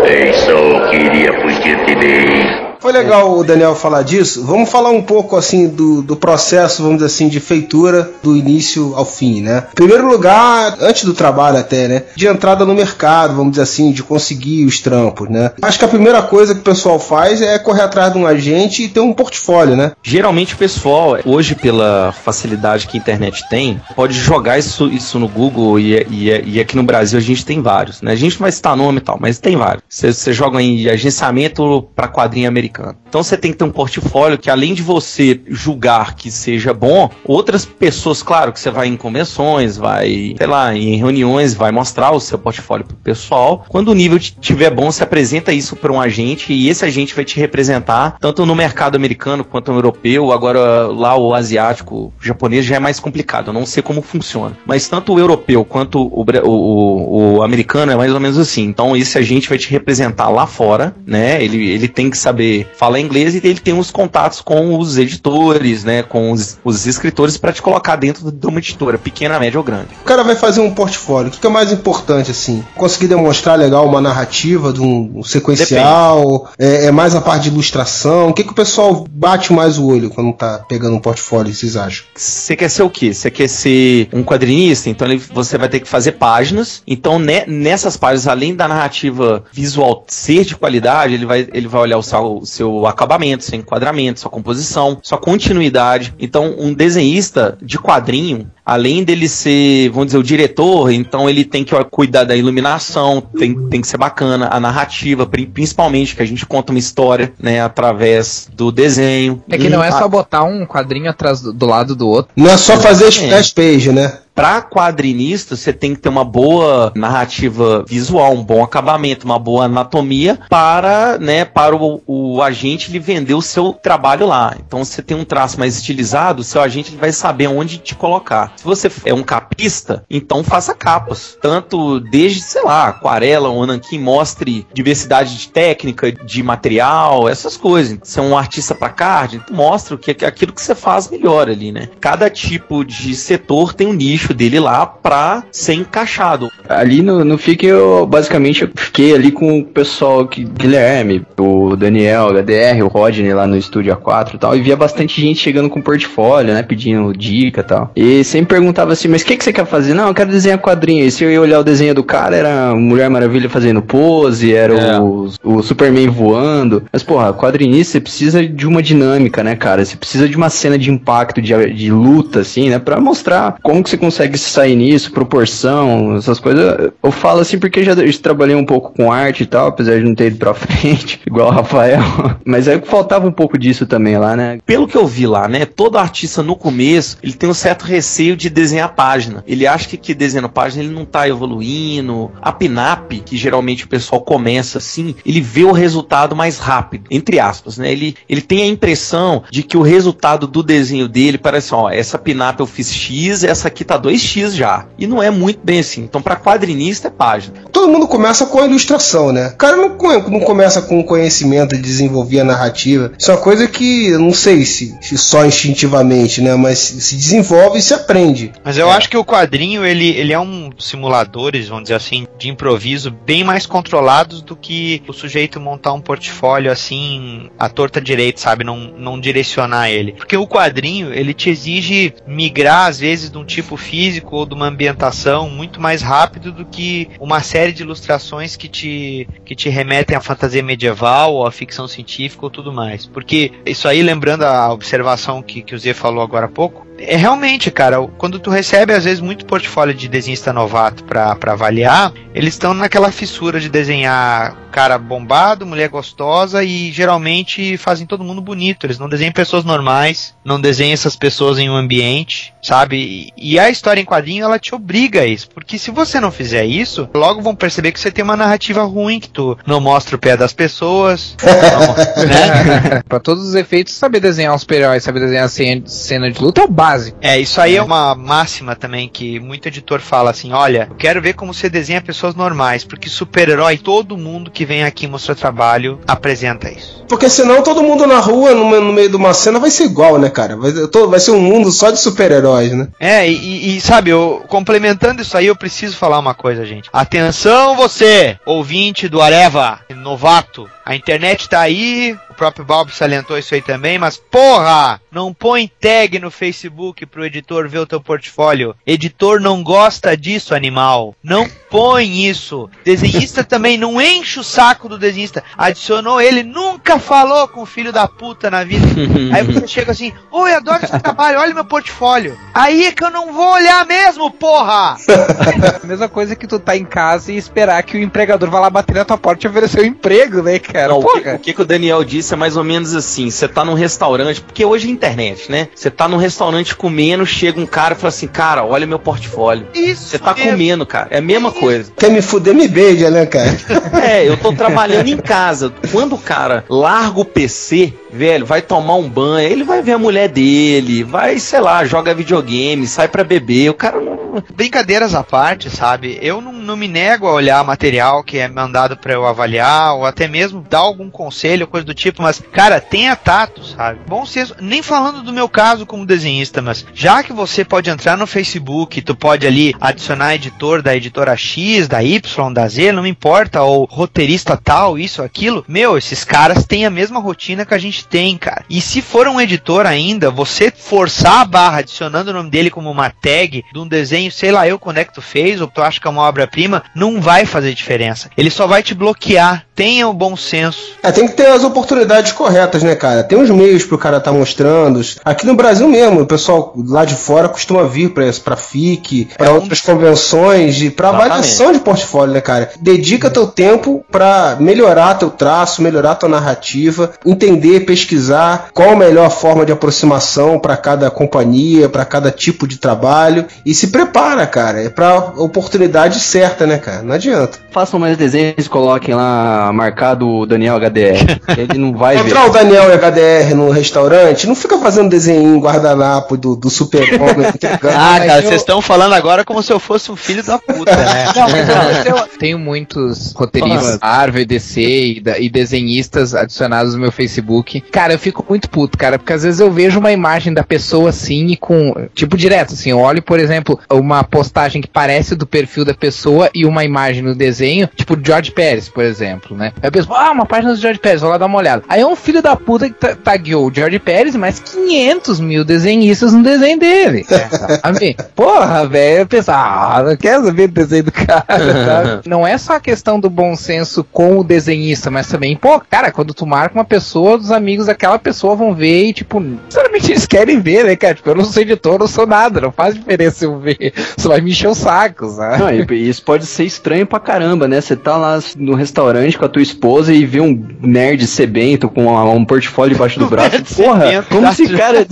É 0.05 0.31
isso 0.31 0.91
que 0.91 0.97
iria 0.97 1.33
por 1.41 1.53
diante 1.63 1.95
de 1.95 2.66
Foi 2.81 2.93
legal 2.93 3.37
o 3.39 3.45
Daniel 3.45 3.75
falar 3.75 4.03
disso. 4.03 4.45
Vamos 4.45 4.71
falar 4.71 4.91
um 4.91 5.03
pouco 5.03 5.37
assim 5.37 5.69
do, 5.69 6.03
do 6.03 6.17
processo, 6.17 6.83
vamos 6.83 6.99
dizer 6.99 7.07
assim, 7.07 7.29
de 7.29 7.41
feitura 7.41 8.11
do 8.23 8.37
início 8.37 8.95
ao 8.95 9.05
fim, 9.05 9.41
né? 9.41 9.65
Primeiro 9.75 10.07
lugar, 10.09 10.77
antes 10.81 11.05
do 11.05 11.15
trabalho 11.15 11.59
até, 11.59 11.89
né? 11.89 12.03
De 12.15 12.27
entrada 12.27 12.65
no 12.65 12.75
mercado, 12.75 13.35
vamos 13.35 13.53
dizer 13.53 13.63
assim, 13.63 13.91
de 13.93 14.03
conseguir 14.03 14.65
os 14.65 14.81
trampos, 14.81 15.29
né? 15.29 15.53
Acho 15.63 15.79
que 15.79 15.85
a 15.85 15.89
primeira 15.89 16.23
coisa 16.23 16.55
que 16.55 16.61
o 16.61 16.65
pessoal 16.65 16.99
faz 16.99 17.41
é 17.43 17.59
correr 17.59 17.83
atrás 17.83 18.13
de 18.13 18.19
um 18.19 18.27
agente 18.27 18.83
e 18.85 18.89
ter 18.89 19.01
um 19.01 19.13
portfólio, 19.13 19.77
né? 19.77 19.93
Geralmente 20.03 20.55
o 20.55 20.57
pessoal, 20.59 21.17
hoje 21.25 21.55
pela 21.55 22.13
facilidade 22.25 22.87
que 22.87 22.97
a 22.97 23.01
internet 23.01 23.49
tem, 23.49 23.81
pode 23.95 24.15
jogar 24.15 24.59
isso, 24.59 24.89
isso 24.89 25.19
no 25.19 25.29
Google 25.29 25.79
e, 25.81 25.95
e- 26.11 26.43
e 26.47 26.61
aqui 26.61 26.77
no 26.77 26.83
Brasil 26.83 27.19
a 27.19 27.23
gente 27.23 27.45
tem 27.45 27.61
vários, 27.61 28.03
né? 28.03 28.13
A 28.13 28.17
gente 28.17 28.35
não 28.35 28.41
vai 28.41 28.53
citar 28.53 28.77
nome 28.77 28.99
e 28.99 29.01
tal, 29.01 29.19
mas 29.21 29.39
tem 29.39 29.57
vários. 29.57 29.83
Você 29.89 30.33
joga 30.33 30.61
em 30.63 30.89
agenciamento 30.89 31.89
para 31.95 32.09
quadrinho 32.09 32.49
americano. 32.67 32.97
Então 33.09 33.23
você 33.23 33.37
tem 33.37 33.53
que 33.53 33.59
ter 33.59 33.65
um 33.65 33.71
portfólio 33.71 34.37
que 34.39 34.51
além 34.51 34.75
de 34.75 34.83
você 34.83 35.41
julgar 35.49 36.15
que 36.15 36.31
seja 36.31 36.75
bom, 36.75 37.09
outras 37.25 37.65
pessoas, 37.65 38.23
claro, 38.23 38.53
que 38.53 38.61
você 38.61 38.71
vai 38.71 38.89
em 38.89 38.97
convenções, 38.97 39.77
vai, 39.77 40.35
sei 40.37 40.47
lá, 40.47 40.75
em 40.75 40.97
reuniões, 40.97 41.55
vai 41.55 41.71
mostrar 41.73 42.11
o 42.13 42.21
seu 42.21 42.39
portfólio 42.39 42.85
pro 42.87 42.97
pessoal. 42.97 43.65
Quando 43.69 43.89
o 43.89 43.95
nível 43.95 44.19
estiver 44.19 44.71
bom, 44.71 44.91
você 44.91 45.03
apresenta 45.03 45.53
isso 45.53 45.77
para 45.77 45.93
um 45.93 46.01
agente 46.01 46.53
e 46.53 46.69
esse 46.69 46.85
agente 46.85 47.15
vai 47.15 47.25
te 47.25 47.39
representar 47.39 48.17
tanto 48.21 48.45
no 48.45 48.55
mercado 48.55 48.97
americano 48.97 49.45
quanto 49.45 49.71
no 49.73 49.79
europeu. 49.79 50.33
Agora 50.33 50.87
lá 50.89 51.17
o 51.17 51.35
asiático, 51.35 51.97
o 51.97 52.13
japonês 52.21 52.65
já 52.65 52.77
é 52.77 52.79
mais 52.81 52.99
complicado. 53.01 53.49
Eu 53.49 53.53
não 53.55 53.67
sei 53.67 53.83
como 53.83 54.03
funciona, 54.03 54.57
mas 54.67 54.89
tanto 54.89 55.15
o 55.15 55.19
europeu 55.19 55.65
quanto 55.65 56.01
o- 56.03 56.25
o- 56.45 57.37
o 57.37 57.43
americano 57.43 57.93
é 57.93 57.97
mais 57.97 58.13
ou 58.13 58.21
menos 58.21 58.39
assim. 58.39 58.65
Então 58.65 58.97
esse 58.97 59.17
agente 59.19 59.49
vai 59.49 59.59
te 59.59 59.71
representar 59.71 60.29
lá 60.29 60.47
fora, 60.47 60.95
né? 61.07 61.43
Ele, 61.43 61.69
ele 61.71 61.89
tem 61.89 62.11
que 62.11 62.19
saber 62.19 62.56
falar 62.77 63.01
inglês 63.01 63.35
e 63.35 63.39
ele 63.45 63.59
tem 63.61 63.79
os 63.79 63.91
contatos 63.91 64.41
com 64.41 64.79
os 64.79 64.97
editores, 64.99 65.85
né? 65.85 66.03
Com 66.03 66.31
os, 66.33 66.59
os 66.65 66.87
escritores 66.87 67.37
para 67.37 67.53
te 67.53 67.61
colocar 67.63 67.97
dentro 67.97 68.31
de 68.31 68.47
uma 68.47 68.59
editora, 68.59 68.99
pequena, 68.99 69.39
média 69.39 69.59
ou 69.59 69.65
grande. 69.65 69.89
O 70.03 70.05
cara 70.05 70.23
vai 70.23 70.37
fazer 70.37 70.61
um 70.61 70.73
portfólio. 70.73 71.29
O 71.29 71.31
que 71.33 71.47
é 71.47 71.51
mais 71.51 71.73
importante, 71.73 72.31
assim? 72.31 72.65
Conseguir 72.75 73.09
demonstrar 73.09 73.59
legal 73.59 73.87
uma 73.87 74.01
narrativa 74.01 74.73
de 74.73 74.81
um, 74.81 75.13
um 75.17 75.23
sequencial? 75.23 76.51
É, 76.59 76.87
é 76.87 76.91
mais 76.91 77.15
a 77.15 77.21
parte 77.21 77.45
de 77.45 77.49
ilustração? 77.49 78.29
O 78.29 78.33
que, 78.35 78.45
que 78.45 78.53
o 78.53 78.55
pessoal 78.55 79.07
bate 79.11 79.53
mais 79.53 79.79
o 79.79 79.87
olho 79.87 80.11
quando 80.11 80.33
tá 80.33 80.65
pegando 80.69 80.97
um 80.97 81.01
portfólio, 81.01 81.53
vocês 81.55 81.77
acham? 81.77 82.05
Você 82.15 82.55
quer 82.57 82.69
ser 82.69 82.83
o 82.83 82.91
quê? 82.91 83.13
Você 83.13 83.31
quer 83.31 83.49
ser 83.49 84.09
um 84.13 84.23
quadrinista? 84.23 84.89
Então 84.89 85.07
ele- 85.07 85.23
você 85.33 85.59
vai 85.59 85.69
ter 85.69 85.81
que 85.81 85.89
fazer 85.89 86.13
páginas. 86.13 86.83
Então 86.87 87.19
ne- 87.19 87.45
nessas 87.47 87.97
páginas, 87.97 88.27
além 88.29 88.55
da 88.55 88.69
narrativa 88.69 89.45
visual 89.53 90.05
ser 90.07 90.45
de 90.45 90.57
qualidade, 90.57 91.15
ele 91.15 91.27
vai, 91.27 91.49
ele 91.53 91.69
vai 91.69 91.81
olhar 91.83 91.99
o 91.99 92.03
seu, 92.03 92.39
o 92.39 92.46
seu 92.47 92.87
acabamento, 92.87 93.45
seu 93.45 93.59
enquadramento, 93.59 94.21
sua 94.21 94.31
composição, 94.31 94.99
sua 95.03 95.19
continuidade. 95.19 96.15
Então 96.19 96.55
um 96.59 96.73
desenhista 96.73 97.59
de 97.61 97.79
quadrinho, 97.79 98.51
além 98.67 99.05
dele 99.05 99.29
ser, 99.29 99.89
vamos 99.91 100.07
dizer, 100.07 100.19
o 100.19 100.23
diretor, 100.25 100.91
então 100.91 101.31
ele 101.31 101.45
tem 101.45 101.63
que 101.65 101.73
cuidar 101.85 102.25
da 102.25 102.35
iluminação, 102.35 103.21
tem, 103.21 103.55
tem 103.69 103.81
que 103.81 103.87
ser 103.87 103.97
bacana, 103.97 104.49
a 104.51 104.59
narrativa, 104.59 105.25
pri- 105.25 105.47
principalmente 105.47 106.17
que 106.17 106.23
a 106.23 106.27
gente 106.27 106.45
conta 106.45 106.73
uma 106.73 106.79
história, 106.79 107.33
né, 107.41 107.61
através 107.63 108.49
do 108.53 108.73
desenho. 108.73 109.43
É 109.49 109.57
que 109.57 109.69
não 109.69 109.83
é 109.85 109.89
Hum, 109.89 109.93
só 109.93 110.09
botar 110.09 110.43
um 110.43 110.67
quadrinho 110.67 111.09
atrás 111.09 111.41
do, 111.41 111.53
do 111.53 111.65
lado 111.67 111.95
do 111.95 112.09
outro. 112.09 112.33
Não 112.35 112.51
é 112.51 112.57
só 112.57 112.77
fazer 112.79 113.09
splash 113.09 113.53
page, 113.53 113.93
né? 113.93 114.19
Pra 114.35 114.61
quadrinista, 114.61 115.57
você 115.57 115.73
tem 115.73 115.95
que 115.95 116.01
ter 116.03 116.11
uma 116.11 116.23
boa 116.25 116.93
narrativa 116.95 117.83
visual, 117.89 118.35
um 118.35 118.45
bom 118.45 118.63
acabamento, 118.63 119.25
uma 119.25 119.39
boa 119.39 119.65
anatomia 119.65 120.39
para, 120.51 121.17
né, 121.19 121.47
para 121.47 121.75
o, 121.75 122.03
o 122.07 122.43
agente 122.43 122.91
ele 122.91 122.99
vender 122.99 123.33
o 123.33 123.41
seu 123.41 123.73
trabalho 123.73 124.27
lá. 124.27 124.55
Então, 124.67 124.85
se 124.85 124.93
você 124.93 125.03
tem 125.03 125.17
um 125.17 125.25
traço 125.25 125.59
mais 125.59 125.77
estilizado, 125.77 126.43
o 126.43 126.45
seu 126.45 126.61
agente 126.61 126.91
ele 126.91 127.01
vai 127.01 127.13
saber 127.13 127.47
onde 127.47 127.79
te 127.79 127.95
colocar. 127.95 128.53
Se 128.57 128.65
você 128.65 128.91
é 129.05 129.15
um 129.15 129.23
capista, 129.23 130.05
então 130.11 130.43
faça 130.43 130.75
capas. 130.75 131.37
Tanto 131.41 132.01
desde, 132.01 132.41
sei 132.41 132.63
lá, 132.63 132.89
aquarela 132.89 133.49
ou 133.49 133.67
nanquim, 133.67 133.99
mostre 133.99 134.67
diversidade 134.73 135.37
de 135.37 135.49
técnica, 135.49 136.11
de 136.11 136.43
material, 136.43 137.29
essas 137.29 137.57
coisas. 137.57 137.99
Se 138.03 138.19
é 138.19 138.23
um 138.23 138.37
artista 138.37 138.75
para 138.75 138.89
card, 138.89 139.37
então 139.37 139.57
mostra 139.57 139.95
o 139.95 139.99
que 139.99 140.25
aquilo 140.25 140.53
que 140.53 140.63
você 140.63 140.75
faz 140.75 141.11
melhor 141.11 141.49
ali, 141.49 141.73
né? 141.73 141.89
Cada 142.01 142.31
tipo 142.31 142.85
de 142.85 143.15
setor 143.15 143.75
tem 143.75 143.87
um 143.87 143.93
nicho 143.93 144.33
dele 144.33 144.61
lá 144.61 144.87
pra 144.87 145.45
ser 145.51 145.75
encaixado. 145.75 146.51
Ali 146.69 147.03
no, 147.03 147.25
no 147.25 147.39
FIC 147.39 147.67
eu 147.67 148.07
basicamente 148.07 148.63
eu 148.63 148.71
fiquei 148.75 149.15
ali 149.15 149.31
com 149.31 149.59
o 149.59 149.65
pessoal 149.65 150.27
que 150.27 150.45
Guilherme, 150.45 151.25
o 151.39 151.77
Daniel, 151.77 152.27
o 152.27 152.33
HDR, 152.33 152.83
o 152.83 152.89
Rodney 152.89 153.33
lá 153.35 153.47
no 153.47 153.57
estúdio 153.57 153.97
A4 153.97 154.35
e 154.35 154.39
tal, 154.39 154.57
e 154.57 154.61
via 154.61 154.77
bastante 154.77 155.21
gente 155.21 155.41
chegando 155.41 155.69
com 155.69 155.81
portfólio, 155.81 156.55
né, 156.55 156.63
pedindo 156.63 157.13
dica 157.13 157.61
e 157.61 157.65
tal. 157.65 157.91
E 157.97 158.25
sempre 158.25 158.46
perguntava 158.47 158.93
assim, 158.93 159.09
mas 159.09 159.23
o 159.23 159.27
que, 159.27 159.37
que 159.37 159.45
você 159.45 159.53
quer 159.53 159.67
fazer? 159.67 159.95
Não, 159.95 160.09
eu 160.09 160.15
quero 160.15 160.31
desenhar 160.31 160.59
quadrinho. 160.59 161.05
E 161.05 161.11
se 161.11 161.25
eu 161.25 161.31
ia 161.31 161.41
olhar 161.41 161.61
o 161.61 161.65
desenho 161.65 161.95
do 161.95 162.03
cara, 162.05 162.37
era 162.37 162.75
Mulher 162.75 163.11
Maravilha 163.11 163.49
fazendo 163.51 163.83
pose, 163.83 164.55
era 164.55 164.75
É. 164.75 165.01
o, 165.01 165.31
o 165.45 165.63
Superman 165.63 166.09
voando. 166.09 166.85
Mas, 166.93 167.03
porra, 167.03 167.33
quadrinista, 167.33 167.93
você 167.93 168.01
precisa 168.01 168.47
de 168.47 168.67
uma 168.67 168.83
dinâmica, 168.83 169.43
né, 169.45 169.55
cara? 169.57 169.85
Você 169.85 169.97
precisa 169.97 170.29
de 170.29 170.37
uma 170.37 170.49
cena 170.51 170.79
de 170.79 170.91
impacto, 170.91 171.41
de, 171.43 171.73
de 171.73 171.91
luta, 171.91 172.41
assim, 172.41 172.71
né, 172.71 172.79
pra 172.79 173.01
mostrar 173.01 173.57
como 173.63 173.83
que 173.83 173.91
você 173.91 173.97
consegue 173.97 174.39
se 174.39 174.51
sair 174.51 174.77
nisso, 174.77 175.13
proporção, 175.13 176.17
essas 176.17 176.39
coisas. 176.41 176.91
Eu 177.03 177.11
falo 177.11 177.41
assim 177.41 177.59
porque 177.59 177.83
já 177.85 177.93
eu 177.93 178.19
trabalhei 178.19 178.55
um 178.57 178.65
pouco 178.65 178.93
com 178.95 179.13
arte 179.13 179.43
e 179.43 179.47
tal, 179.47 179.69
apesar 179.69 179.97
de 179.99 180.05
não 180.05 180.15
ter 180.15 180.29
ido 180.29 180.37
pra 180.39 180.53
frente, 180.55 181.21
igual 181.27 181.49
o 181.49 181.53
Rafael. 181.53 182.01
Mas 182.45 182.69
aí 182.69 182.81
faltava 182.85 183.27
um 183.27 183.33
pouco 183.33 183.59
disso 183.59 183.87
também 183.87 184.17
lá, 184.17 184.37
né? 184.37 184.59
Pelo 184.67 184.87
que 184.87 184.97
eu 184.97 185.07
vi 185.07 185.27
lá, 185.27 185.49
né? 185.49 185.65
Todo 185.65 185.99
artista 185.99 186.43
no 186.43 186.57
começo, 186.57 187.19
ele 187.23 187.33
tem 187.33 187.49
um 187.49 187.55
certo 187.55 187.85
receio 187.85 188.36
meio 188.37 188.39
de 188.39 188.51
desenhar 188.51 188.95
página. 188.95 189.43
Ele 189.47 189.67
acha 189.67 189.89
que, 189.89 189.97
que 189.97 190.15
desenhando 190.15 190.49
página 190.49 190.85
ele 190.85 190.93
não 190.93 191.05
tá 191.05 191.29
evoluindo. 191.29 192.31
A 192.41 192.53
Pinap, 192.53 193.11
que 193.25 193.37
geralmente 193.37 193.85
o 193.85 193.89
pessoal 193.89 194.21
começa 194.21 194.79
assim, 194.79 195.15
ele 195.25 195.41
vê 195.41 195.65
o 195.65 195.73
resultado 195.73 196.37
mais 196.37 196.59
rápido, 196.59 197.07
entre 197.11 197.41
aspas, 197.41 197.79
né? 197.79 197.91
Ele, 197.91 198.15
ele 198.29 198.43
tem 198.43 198.63
a 198.63 198.67
impressão 198.67 199.43
de 199.51 199.63
que 199.63 199.77
o 199.77 199.83
resultado 199.83 200.47
do 200.47 200.63
desenho 200.63 201.09
dele 201.09 201.39
parece, 201.39 201.75
ó, 201.75 201.89
essa 201.89 202.19
Pinap 202.19 202.61
eu 202.61 202.67
fiz 202.67 202.93
X, 202.93 203.43
essa 203.43 203.69
aqui 203.69 203.85
tá 203.85 203.99
2X 203.99 204.51
já. 204.51 204.87
E 204.99 205.07
não 205.07 205.23
é 205.23 205.31
muito 205.31 205.61
bem 205.65 205.81
assim. 205.81 206.03
Então, 206.03 206.21
para 206.21 206.37
quadrinista 206.37 207.09
é 207.09 207.11
página. 207.11 207.55
Todo 207.73 207.89
mundo 207.89 208.07
começa 208.07 208.47
com 208.47 208.61
a 208.61 208.67
ilustração, 208.67 209.33
né? 209.33 209.49
O 209.49 209.57
cara 209.57 209.77
não, 209.77 209.97
não 210.29 210.41
começa 210.41 210.83
com 210.83 211.01
o 211.01 211.05
conhecimento 211.05 211.75
de 211.75 211.81
desenvolver 211.81 212.41
a 212.41 212.45
narrativa. 212.45 213.13
Isso 213.19 213.31
é 213.31 213.35
uma 213.35 213.41
coisa 213.41 213.67
que 213.67 214.11
não 214.19 214.33
sei 214.33 214.65
se, 214.65 214.95
se 215.01 215.17
só 215.17 215.47
instintivamente, 215.47 216.41
né? 216.41 216.55
Mas 216.55 216.79
se 216.79 217.17
desenvolve 217.17 217.79
e 217.79 217.83
se 217.83 217.95
aprende. 217.95 218.26
Mas 218.65 218.79
eu 218.79 218.89
é. 218.89 218.93
acho 218.93 219.09
que 219.09 219.17
o 219.17 219.25
quadrinho, 219.25 219.85
ele, 219.85 220.09
ele 220.09 220.33
é 220.33 220.39
um 220.39 220.71
simuladores, 220.79 221.69
vamos 221.69 221.85
dizer 221.85 221.95
assim, 221.95 222.27
de 222.39 222.49
improviso 222.49 223.11
bem 223.11 223.45
mais 223.45 223.67
controlados 223.67 224.43
do 224.43 224.57
que 224.57 225.03
o 225.07 225.13
sujeito 225.13 225.61
montar 225.61 225.93
um 225.93 226.01
portfólio 226.01 226.71
assim, 226.71 227.51
à 227.59 227.69
torta 227.69 228.01
direita, 228.01 228.41
sabe? 228.41 228.65
Não, 228.65 228.77
não 228.77 229.21
direcionar 229.21 229.91
ele. 229.91 230.13
Porque 230.13 230.37
o 230.37 230.47
quadrinho, 230.47 231.13
ele 231.13 231.35
te 231.35 231.51
exige 231.51 232.15
migrar, 232.27 232.87
às 232.87 233.01
vezes, 233.01 233.31
de 233.31 233.39
um 233.39 233.45
tipo 233.45 233.77
físico 233.77 234.37
ou 234.37 234.47
de 234.47 234.55
uma 234.55 234.67
ambientação 234.67 235.49
muito 235.49 235.81
mais 235.81 236.03
rápido 236.03 236.53
do 236.53 236.65
que 236.65 237.09
uma 237.21 237.41
série 237.41 237.73
de 237.73 237.83
ilustrações 237.83 238.57
que 238.57 238.69
te, 238.69 239.29
que 239.45 239.55
te 239.55 239.69
remetem 239.69 240.17
à 240.17 240.21
fantasia 240.21 240.63
medieval 240.63 241.35
ou 241.35 241.47
à 241.47 241.53
ficção 241.53 241.89
científica 241.89 242.45
ou 242.45 242.51
tudo 242.51 242.73
mais. 242.73 243.07
Porque 243.07 243.53
isso 243.65 243.89
aí, 243.89 244.03
lembrando 244.03 244.45
a 244.45 244.73
observação 244.73 245.43
que, 245.43 245.63
que 245.63 245.75
o 245.75 245.79
Zé 245.79 245.95
falou 245.95 246.23
agora 246.23 246.47
há 246.47 246.49
pouco, 246.49 246.87
é 246.99 247.17
realmente, 247.17 247.71
cara, 247.71 248.01
quando 248.19 248.39
tu 248.39 248.51
recebe 248.51 248.93
às 248.93 249.05
vezes 249.05 249.21
muito 249.21 249.47
portfólio 249.47 249.95
de 249.95 250.09
desenhista 250.09 250.53
novato 250.53 251.05
para 251.05 251.37
avaliar, 251.47 252.13
eles 252.35 252.55
estão 252.55 252.75
naquela 252.75 253.11
fissura 253.11 253.61
de 253.61 253.69
desenhar 253.69 254.57
cara 254.77 254.99
bombado, 254.99 255.65
mulher 255.65 255.89
gostosa 255.89 256.63
e 256.63 256.93
geralmente 256.93 257.79
fazem 257.79 258.07
todo 258.07 258.23
mundo 258.23 258.43
bonito. 258.43 258.85
Eles 258.85 258.99
não 258.99 259.09
desenham 259.09 259.33
pessoas 259.33 259.65
normais, 259.65 260.35
não 260.45 260.61
desenham 260.61 260.93
essas 260.93 261.17
pessoas 261.17 261.59
em 261.59 261.71
um 261.71 261.75
ambiente, 261.75 262.53
sabe? 262.63 263.33
E 263.39 263.59
a 263.59 263.71
história 263.71 264.03
em 264.03 264.05
quadrinho 264.05 264.45
ela 264.45 264.59
te 264.59 264.75
obriga 264.75 265.23
a 265.23 265.27
isso, 265.27 265.49
porque 265.49 265.79
se 265.79 265.91
você 265.91 266.21
não 266.21 266.31
fizer 266.31 266.67
isso, 266.67 267.09
logo 267.15 267.41
vão 267.41 267.55
perceber 267.55 267.91
que 267.91 267.99
você 267.99 268.11
tem 268.11 268.23
uma 268.23 268.37
narrativa 268.37 268.83
ruim, 268.83 269.19
que 269.19 269.31
tu 269.31 269.57
não 269.67 269.81
mostra 269.81 270.15
o 270.15 270.19
pé 270.19 270.37
das 270.37 270.53
pessoas, 270.53 271.37
não, 271.41 272.27
né? 272.27 273.03
pra 273.09 273.19
todos 273.19 273.49
os 273.49 273.55
efeitos, 273.55 273.95
saber 273.95 274.21
desenhar 274.21 274.55
um 274.55 274.59
super-herói, 274.59 275.01
saber 275.01 275.21
desenhar 275.21 275.49
cena 275.49 276.31
de 276.31 276.43
luta 276.43 276.61
é 276.61 276.65
o 276.65 276.69
básico. 276.69 277.17
É, 277.23 277.41
isso 277.41 277.59
aí 277.63 277.77
é. 277.77 277.79
é 277.79 277.83
uma 278.07 278.15
máxima 278.15 278.77
também 278.77 279.09
que 279.09 279.41
muito 279.41 279.67
editor 279.69 280.01
fala 280.01 280.31
assim: 280.31 280.53
olha, 280.53 280.87
eu 280.91 280.97
quero 280.97 281.21
ver 281.21 281.35
como 281.35 281.53
você 281.53 281.69
desenha 281.69 282.01
pessoas 282.01 282.35
normais, 282.35 282.85
porque 282.85 283.09
super-herói, 283.09 283.79
todo 283.79 284.17
mundo 284.17 284.51
que 284.51 284.65
vem 284.65 284.85
aqui 284.85 285.07
mostrar 285.07 285.35
trabalho 285.35 286.01
apresenta 286.07 286.71
isso. 286.71 287.05
Porque 287.09 287.29
senão 287.31 287.63
todo 287.63 287.83
mundo 287.83 288.07
na 288.07 288.19
rua, 288.19 288.55
no, 288.55 288.81
no 288.81 288.93
meio 288.93 289.09
de 289.09 289.17
uma 289.17 289.33
cena, 289.33 289.59
vai 289.59 289.71
ser 289.71 289.85
igual, 289.85 290.19
né, 290.19 290.29
cara? 290.29 290.57
Vai, 290.57 290.73
todo, 290.89 291.09
vai 291.09 291.21
ser 291.21 291.31
um 291.31 291.41
mundo 291.41 291.71
só 291.71 291.91
de 291.91 291.99
super-heróis, 291.99 292.73
né? 292.73 292.89
É, 292.99 293.29
e, 293.29 293.77
e, 293.77 293.81
sabe, 293.81 294.11
eu, 294.11 294.45
complementando 294.49 295.23
isso 295.23 295.37
aí, 295.37 295.47
eu 295.47 295.57
preciso 295.57 295.97
falar 295.97 296.19
uma 296.19 296.35
coisa, 296.35 296.65
gente. 296.65 296.89
Atenção, 296.93 297.77
você, 297.77 298.39
ouvinte 298.45 299.09
do 299.09 299.21
Areva, 299.21 299.81
novato. 299.95 300.69
A 300.85 300.95
internet 300.95 301.49
tá 301.49 301.61
aí, 301.61 302.17
próprio 302.37 302.65
Bob 302.65 302.93
salientou 302.93 303.39
isso 303.39 303.55
aí 303.55 303.63
também, 303.63 303.99
mas 303.99 304.17
porra, 304.17 305.01
não 305.11 305.33
põe 305.33 305.71
tag 305.81 306.19
no 306.19 306.31
Facebook 306.31 307.07
pro 307.07 307.25
editor 307.25 307.69
ver 307.69 307.79
o 307.79 307.87
teu 307.87 308.01
portfólio. 308.01 308.77
Editor 308.87 309.41
não 309.41 309.63
gosta 309.63 310.17
disso, 310.17 310.55
animal. 310.55 311.15
Não 311.23 311.49
põe 311.71 312.27
isso. 312.27 312.69
Desenhista 312.85 313.43
também 313.43 313.77
não 313.77 314.01
enche 314.01 314.39
o 314.39 314.45
saco 314.45 314.89
do 314.89 314.99
desenhista. 314.99 315.43
Adicionou 315.57 316.21
ele, 316.21 316.43
nunca 316.43 316.99
falou 316.99 317.49
com 317.49 317.63
o 317.63 317.67
filho 317.67 317.93
da 317.93 318.07
puta 318.07 318.51
na 318.51 318.63
vida. 318.65 318.87
aí 319.35 319.43
você 319.43 319.67
chega 319.67 319.93
assim, 319.93 320.13
oi, 320.31 320.53
adoro 320.53 320.85
esse 320.85 320.99
trabalho, 320.99 321.41
olha 321.41 321.55
meu 321.55 321.65
portfólio. 321.65 322.39
Aí 322.55 322.85
é 322.85 322.93
que 322.93 323.05
eu 323.05 323.11
não 323.11 323.33
vou 323.33 323.53
olhar 323.53 323.87
mesmo, 323.87 324.31
porra! 324.31 324.97
Mesma 325.85 326.09
coisa 326.09 326.37
que 326.37 326.47
tu 326.47 326.59
tá 326.59 326.77
em 326.77 326.85
casa 326.85 327.33
e 327.33 327.37
esperar 327.37 327.83
que 327.83 327.97
o 327.97 328.01
empregador 328.01 328.51
vá 328.51 328.61
lá 328.61 328.71
bater 328.71 328.97
na 328.97 329.05
tua 329.05 329.19
porta 329.19 329.47
e 329.47 329.51
oferecer 329.51 329.81
o 329.81 329.83
um 329.83 329.87
emprego, 329.87 330.43
né, 330.43 330.59
cara? 330.59 330.89
Não, 330.89 331.01
o, 331.01 331.09
que, 331.09 331.29
o 331.29 331.39
que, 331.39 331.63
o 331.63 331.65
Daniel 331.65 332.05
disse 332.05 332.26
isso 332.27 332.35
é 332.35 332.37
mais 332.37 332.57
ou 332.57 332.65
menos 332.65 332.95
assim: 332.95 333.31
você 333.31 333.47
tá 333.47 333.65
num 333.65 333.75
restaurante, 333.75 334.41
porque 334.41 334.65
hoje 334.65 334.89
é 334.89 334.91
internet, 334.91 335.51
né? 335.51 335.69
Você 335.75 335.91
tá 335.91 336.09
num 336.09 336.17
restaurante 336.17 336.75
comendo, 336.75 337.25
chega 337.25 337.61
um 337.61 337.67
cara 337.67 337.95
e 337.95 337.97
fala 337.97 338.09
assim: 338.09 338.27
Cara, 338.27 338.65
olha 338.65 338.87
meu 338.87 338.99
portfólio. 338.99 339.67
Isso. 339.73 340.09
Você 340.09 340.19
tá 340.19 340.35
mesmo. 340.35 340.51
comendo, 340.51 340.87
cara. 340.87 341.09
É 341.11 341.19
a 341.19 341.23
mesma 341.23 341.51
Isso. 341.51 341.61
coisa. 341.61 341.93
Quer 341.97 342.11
me 342.11 342.21
fuder, 342.21 342.55
me 342.55 342.67
beija, 342.67 343.11
né, 343.11 343.27
cara? 343.27 343.57
é, 344.03 344.29
eu 344.29 344.37
tô 344.37 344.53
trabalhando 344.53 345.09
em 345.09 345.17
casa. 345.17 345.73
Quando 345.93 346.17
o 346.17 346.19
cara 346.19 346.65
larga 346.69 347.21
o 347.21 347.25
PC, 347.25 347.95
velho, 348.11 348.47
vai 348.47 348.63
tomar 348.63 348.97
um 348.97 349.09
banho, 349.09 349.49
ele 349.49 349.65
vai 349.65 349.83
ver 349.83 349.93
a 349.93 349.99
mulher 349.99 350.29
dele, 350.29 351.05
vai, 351.05 351.39
sei 351.39 351.61
lá, 351.61 351.85
joga 351.85 352.15
videogame, 352.15 352.87
sai 352.87 353.09
para 353.09 353.25
beber. 353.25 353.71
O 353.71 353.75
cara 353.75 354.01
não. 354.01 354.17
Brincadeiras 354.55 355.15
à 355.15 355.23
parte, 355.23 355.71
sabe? 355.71 356.19
Eu 356.21 356.41
não, 356.41 356.53
não 356.53 356.77
me 356.77 356.89
nego 356.89 357.27
a 357.27 357.33
olhar 357.33 357.65
material 357.65 358.23
que 358.23 358.39
é 358.39 358.49
mandado 358.49 358.97
para 358.97 359.15
eu 359.15 359.27
avaliar, 359.27 359.95
ou 359.95 360.05
até 360.05 360.29
mesmo 360.29 360.65
dar 360.69 360.81
algum 360.81 361.09
conselho, 361.09 361.67
coisa 361.67 361.87
do 361.87 361.95
tipo 361.95 362.17
tipo, 362.17 362.23
mas, 362.23 362.43
cara, 362.53 362.81
tenha 362.81 363.15
tato, 363.15 363.65
sabe? 363.65 364.01
Bom 364.07 364.25
senso, 364.25 364.55
nem 364.61 364.83
falando 364.83 365.23
do 365.23 365.33
meu 365.33 365.49
caso 365.49 365.85
como 365.85 366.07
desenhista, 366.07 366.63
mas 366.63 366.85
já 366.95 367.23
que 367.23 367.33
você 367.33 367.65
pode 367.65 367.91
entrar 367.91 368.17
no 368.17 368.27
Facebook, 368.27 369.03
tu 369.03 369.15
pode 369.15 369.47
ali 369.47 369.75
adicionar 369.81 370.35
editor 370.35 370.83
da 370.83 370.97
editora 370.97 371.37
X, 371.37 371.89
da 371.89 372.03
Y, 372.03 372.53
da 372.53 372.67
Z, 372.69 372.93
não 372.93 373.07
importa, 373.07 373.63
ou 373.63 373.85
roteirista 373.85 374.57
tal, 374.57 374.99
isso, 374.99 375.23
aquilo, 375.23 375.65
meu, 375.69 375.99
esses 375.99 376.25
caras 376.25 376.65
têm 376.65 376.87
a 376.87 376.91
mesma 376.91 377.21
rotina 377.21 377.67
que 377.67 377.75
a 377.75 377.79
gente 377.79 378.06
tem, 378.09 378.37
cara. 378.37 378.65
E 378.69 378.81
se 378.81 379.01
for 379.03 379.29
um 379.29 379.41
editor 379.41 379.87
ainda, 379.87 380.31
você 380.31 380.71
forçar 380.71 381.41
a 381.41 381.45
barra 381.45 381.79
adicionando 381.79 382.31
o 382.31 382.35
nome 382.35 382.51
dele 382.51 382.71
como 382.71 382.91
uma 382.91 383.11
tag 383.11 383.65
de 383.73 383.79
um 383.79 383.87
desenho, 383.87 384.31
sei 384.31 384.51
lá 384.51 384.67
eu 384.67 384.79
quando 384.79 384.99
é 384.99 385.05
que 385.05 385.15
tu 385.15 385.23
fez, 385.23 385.61
ou 385.61 385.67
tu 385.67 385.83
acha 385.83 386.01
que 386.01 386.07
é 386.07 386.11
uma 386.11 386.23
obra-prima, 386.23 386.83
não 386.95 387.21
vai 387.21 387.45
fazer 387.45 387.75
diferença. 387.75 388.31
Ele 388.37 388.51
só 388.51 388.67
vai 388.67 388.83
te 388.83 388.95
bloquear. 388.95 389.65
Tenha 389.75 390.09
o 390.09 390.15
bom 390.15 390.35
senso. 390.37 390.95
É, 391.03 391.13
tem 391.13 391.29
que 391.29 391.35
ter 391.35 391.49
as 391.49 391.63
oportunidades 391.63 392.33
corretas, 392.33 392.83
né, 392.83 392.95
cara? 392.95 393.23
Tem 393.23 393.37
uns 393.37 393.51
meios 393.51 393.85
pro 393.85 393.99
cara 393.99 394.17
estar 394.17 394.33
tá 394.33 394.37
mostrando. 394.37 395.03
Aqui 395.23 395.45
no 395.45 395.55
Brasil 395.55 395.87
mesmo, 395.87 396.23
o 396.23 396.27
pessoal 396.27 396.73
lá 396.77 397.05
de 397.05 397.15
fora 397.15 397.47
costuma 397.47 397.85
vir 397.85 398.15
pra, 398.15 398.25
pra 398.43 398.57
FIC, 398.57 399.29
pra 399.37 399.49
é 399.49 399.51
outras 399.51 399.83
convenções, 399.83 400.77
de, 400.77 400.91
pra 400.91 401.09
Exatamente. 401.09 401.31
avaliação 401.31 401.73
de 401.73 401.81
portfólio, 401.81 402.33
né, 402.33 402.41
cara? 402.41 402.71
Dedica 402.81 403.31
teu 403.31 403.47
tempo 403.47 404.05
pra 404.11 404.57
melhorar 404.59 405.15
teu 405.15 405.31
traço, 405.31 405.83
melhorar 405.83 406.15
tua 406.15 406.29
narrativa, 406.29 407.13
entender, 407.25 407.81
pesquisar 407.87 408.69
qual 408.75 408.91
a 408.91 408.97
melhor 408.97 409.31
forma 409.31 409.65
de 409.65 409.73
aproximação 409.73 410.59
para 410.59 410.77
cada 410.77 411.11
companhia, 411.11 411.89
para 411.89 412.05
cada 412.05 412.31
tipo 412.31 412.67
de 412.67 412.79
trabalho 412.79 413.47
e 413.65 413.73
se 413.73 413.89
prepara, 413.89 414.47
cara. 414.47 414.83
É 414.83 414.91
pra 414.91 415.33
oportunidade 415.37 416.21
certa, 416.21 416.67
né, 416.67 416.79
cara? 416.79 417.03
Não 417.03 417.15
adianta. 417.15 417.59
Façam 417.71 418.01
mais 418.01 418.17
desenhos 418.17 418.67
e 418.67 418.69
coloquem 418.69 419.15
lá 419.15 419.71
marcado 419.73 420.47
Daniel 420.47 420.77
HDR. 420.77 421.41
Ele 421.57 421.79
não 421.79 421.97
vai 421.97 422.17
Entrar 422.27 422.43
ver. 422.43 422.51
o 422.51 422.53
Daniel 422.53 422.85
HDR 422.93 423.55
no 423.55 423.71
restaurante, 423.71 424.47
não 424.47 424.55
fica 424.55 424.79
fazendo 424.79 425.09
desenho 425.09 425.57
em 425.57 425.61
guardanapo 425.61 426.37
do, 426.37 426.57
do 426.57 426.69
super-homem. 426.69 427.47
ah, 427.73 427.79
cara, 427.79 428.43
vocês 428.43 428.51
eu... 428.51 428.57
estão 428.57 428.83
falando 428.83 429.13
agora 429.13 429.45
como 429.45 429.63
se 429.63 429.73
eu 429.73 429.79
fosse 429.79 430.11
um 430.11 430.17
filho 430.17 430.43
da 430.43 430.59
puta, 430.59 430.97
né? 430.97 431.27
não, 431.37 432.19
eu 432.19 432.27
tenho 432.39 432.59
muitos 432.59 433.33
roteiristas 433.33 433.99
Marvel, 434.01 434.47
DC 434.47 434.81
e, 434.81 435.23
e 435.39 435.49
desenhistas 435.49 436.35
adicionados 436.35 436.95
no 436.95 437.01
meu 437.01 437.13
Facebook. 437.13 437.76
Cara, 437.81 438.15
eu 438.15 438.19
fico 438.19 438.45
muito 438.49 438.69
puto, 438.69 438.97
cara, 438.99 439.19
porque 439.19 439.33
às 439.33 439.43
vezes 439.43 439.61
eu 439.61 439.71
vejo 439.71 439.99
uma 439.99 440.13
imagem 440.13 440.53
da 440.53 440.63
pessoa 440.63 441.11
assim 441.11 441.47
e 441.47 441.57
com. 441.57 441.95
Tipo, 442.15 442.37
direto, 442.37 442.75
assim, 442.75 442.91
eu 442.91 442.99
olho, 442.99 443.23
por 443.23 443.39
exemplo, 443.39 443.79
uma 443.91 444.23
postagem 444.25 444.81
que 444.81 444.89
parece 444.89 445.35
do 445.35 445.47
perfil 445.47 445.85
da 445.85 445.95
pessoa 445.95 446.51
e 446.55 446.65
uma 446.65 446.85
imagem 446.85 447.23
no 447.23 447.35
desenho, 447.35 447.89
tipo 447.95 448.19
George 448.23 448.53
Pérez, 448.53 448.89
por 448.89 449.05
exemplo, 449.05 449.57
né? 449.57 449.73
Aí 449.83 449.89
eu 449.89 449.93
penso, 449.93 450.13
ah, 450.13 450.31
uma 450.31 450.47
página 450.47 450.75
do 450.75 450.81
George 450.81 450.99
Pérez, 450.99 451.21
vou 451.21 451.31
lá 451.31 451.39
dar 451.39 451.47
uma 451.47 451.59
olhada. 451.59 451.83
Aí 451.89 452.01
é 452.01 452.07
um 452.07 452.17
filho 452.17 452.43
da 452.43 452.57
puta 452.57 452.89
que 452.89 453.15
tagueou 453.17 453.67
o 453.69 453.75
George 453.75 453.99
Pérez 453.99 454.35
mais 454.37 454.59
500 454.59 455.41
mil 455.41 455.65
desenhistas 455.65 456.33
no 456.33 456.43
desenho 456.43 456.79
dele. 456.79 457.25
Sabe? 457.83 458.17
Porra, 458.35 458.87
velho, 458.87 459.21
eu 459.21 459.27
penso, 459.27 459.51
ah, 459.51 460.03
não 460.07 460.17
quero 460.17 460.45
saber 460.45 460.69
do 460.69 460.75
desenho 460.75 461.05
do 461.05 461.13
cara, 461.13 461.45
sabe? 461.87 462.29
Não 462.29 462.47
é 462.47 462.57
só 462.59 462.75
a 462.75 462.81
questão 462.81 463.19
do 463.19 463.29
bom 463.29 463.57
senso 463.57 464.05
com 464.05 464.39
o 464.39 464.45
desenhista, 464.45 465.11
mas 465.11 465.29
também, 465.29 465.57
pô, 465.57 465.81
cara, 465.81 466.11
quando 466.11 466.35
tu 466.35 466.47
marca 466.47 466.75
uma 466.75 466.85
pessoa 466.85 467.39
dos 467.39 467.51
amigos 467.51 467.66
daquela 467.87 468.19
pessoa 468.19 468.55
vão 468.55 468.75
ver 468.75 469.07
e, 469.09 469.13
tipo, 469.13 469.43
sinceramente 469.69 470.13
eles 470.13 470.27
querem 470.27 470.61
ver, 470.61 470.85
né, 470.85 470.97
cara? 470.97 471.15
Tipo, 471.15 471.31
eu 471.31 471.35
não 471.35 471.45
sou 471.45 471.63
editor, 471.63 471.99
não 471.99 472.07
sou 472.07 472.27
nada, 472.27 472.61
não 472.61 472.73
faz 472.73 472.95
diferença 472.95 473.45
eu 473.45 473.59
ver. 473.59 473.93
Só 474.17 474.29
vai 474.29 474.41
me 474.41 474.51
encher 474.51 474.69
o 474.69 474.75
saco, 474.75 475.29
sabe? 475.29 475.59
Não, 475.59 475.95
e 475.97 476.09
isso 476.09 476.23
pode 476.23 476.47
ser 476.47 476.65
estranho 476.65 477.07
pra 477.07 477.19
caramba, 477.19 477.67
né? 477.67 477.81
Você 477.81 477.97
tá 477.97 478.17
lá 478.17 478.39
no 478.57 478.75
restaurante 478.75 479.39
com 479.39 479.45
a 479.45 479.49
tua 479.49 479.63
esposa 479.63 480.13
e 480.13 480.25
vê 480.25 480.41
um 480.41 480.67
nerd 480.81 481.27
sebento 481.27 481.89
com 481.89 482.07
um 482.07 482.45
portfólio 482.45 482.95
debaixo 482.95 483.19
do 483.19 483.27
braço. 483.29 483.63
Porra, 483.75 484.23
como 484.29 484.47
esse 484.49 484.69
cara, 484.69 485.07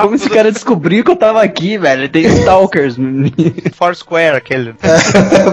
como 0.00 0.14
esse 0.14 0.30
cara 0.30 0.50
descobriu 0.50 1.04
que 1.04 1.10
eu 1.10 1.16
tava 1.16 1.42
aqui, 1.42 1.78
velho? 1.78 2.08
Tem 2.08 2.24
stalkers. 2.26 2.96
Foursquare, 3.74 4.36
aquele. 4.36 4.74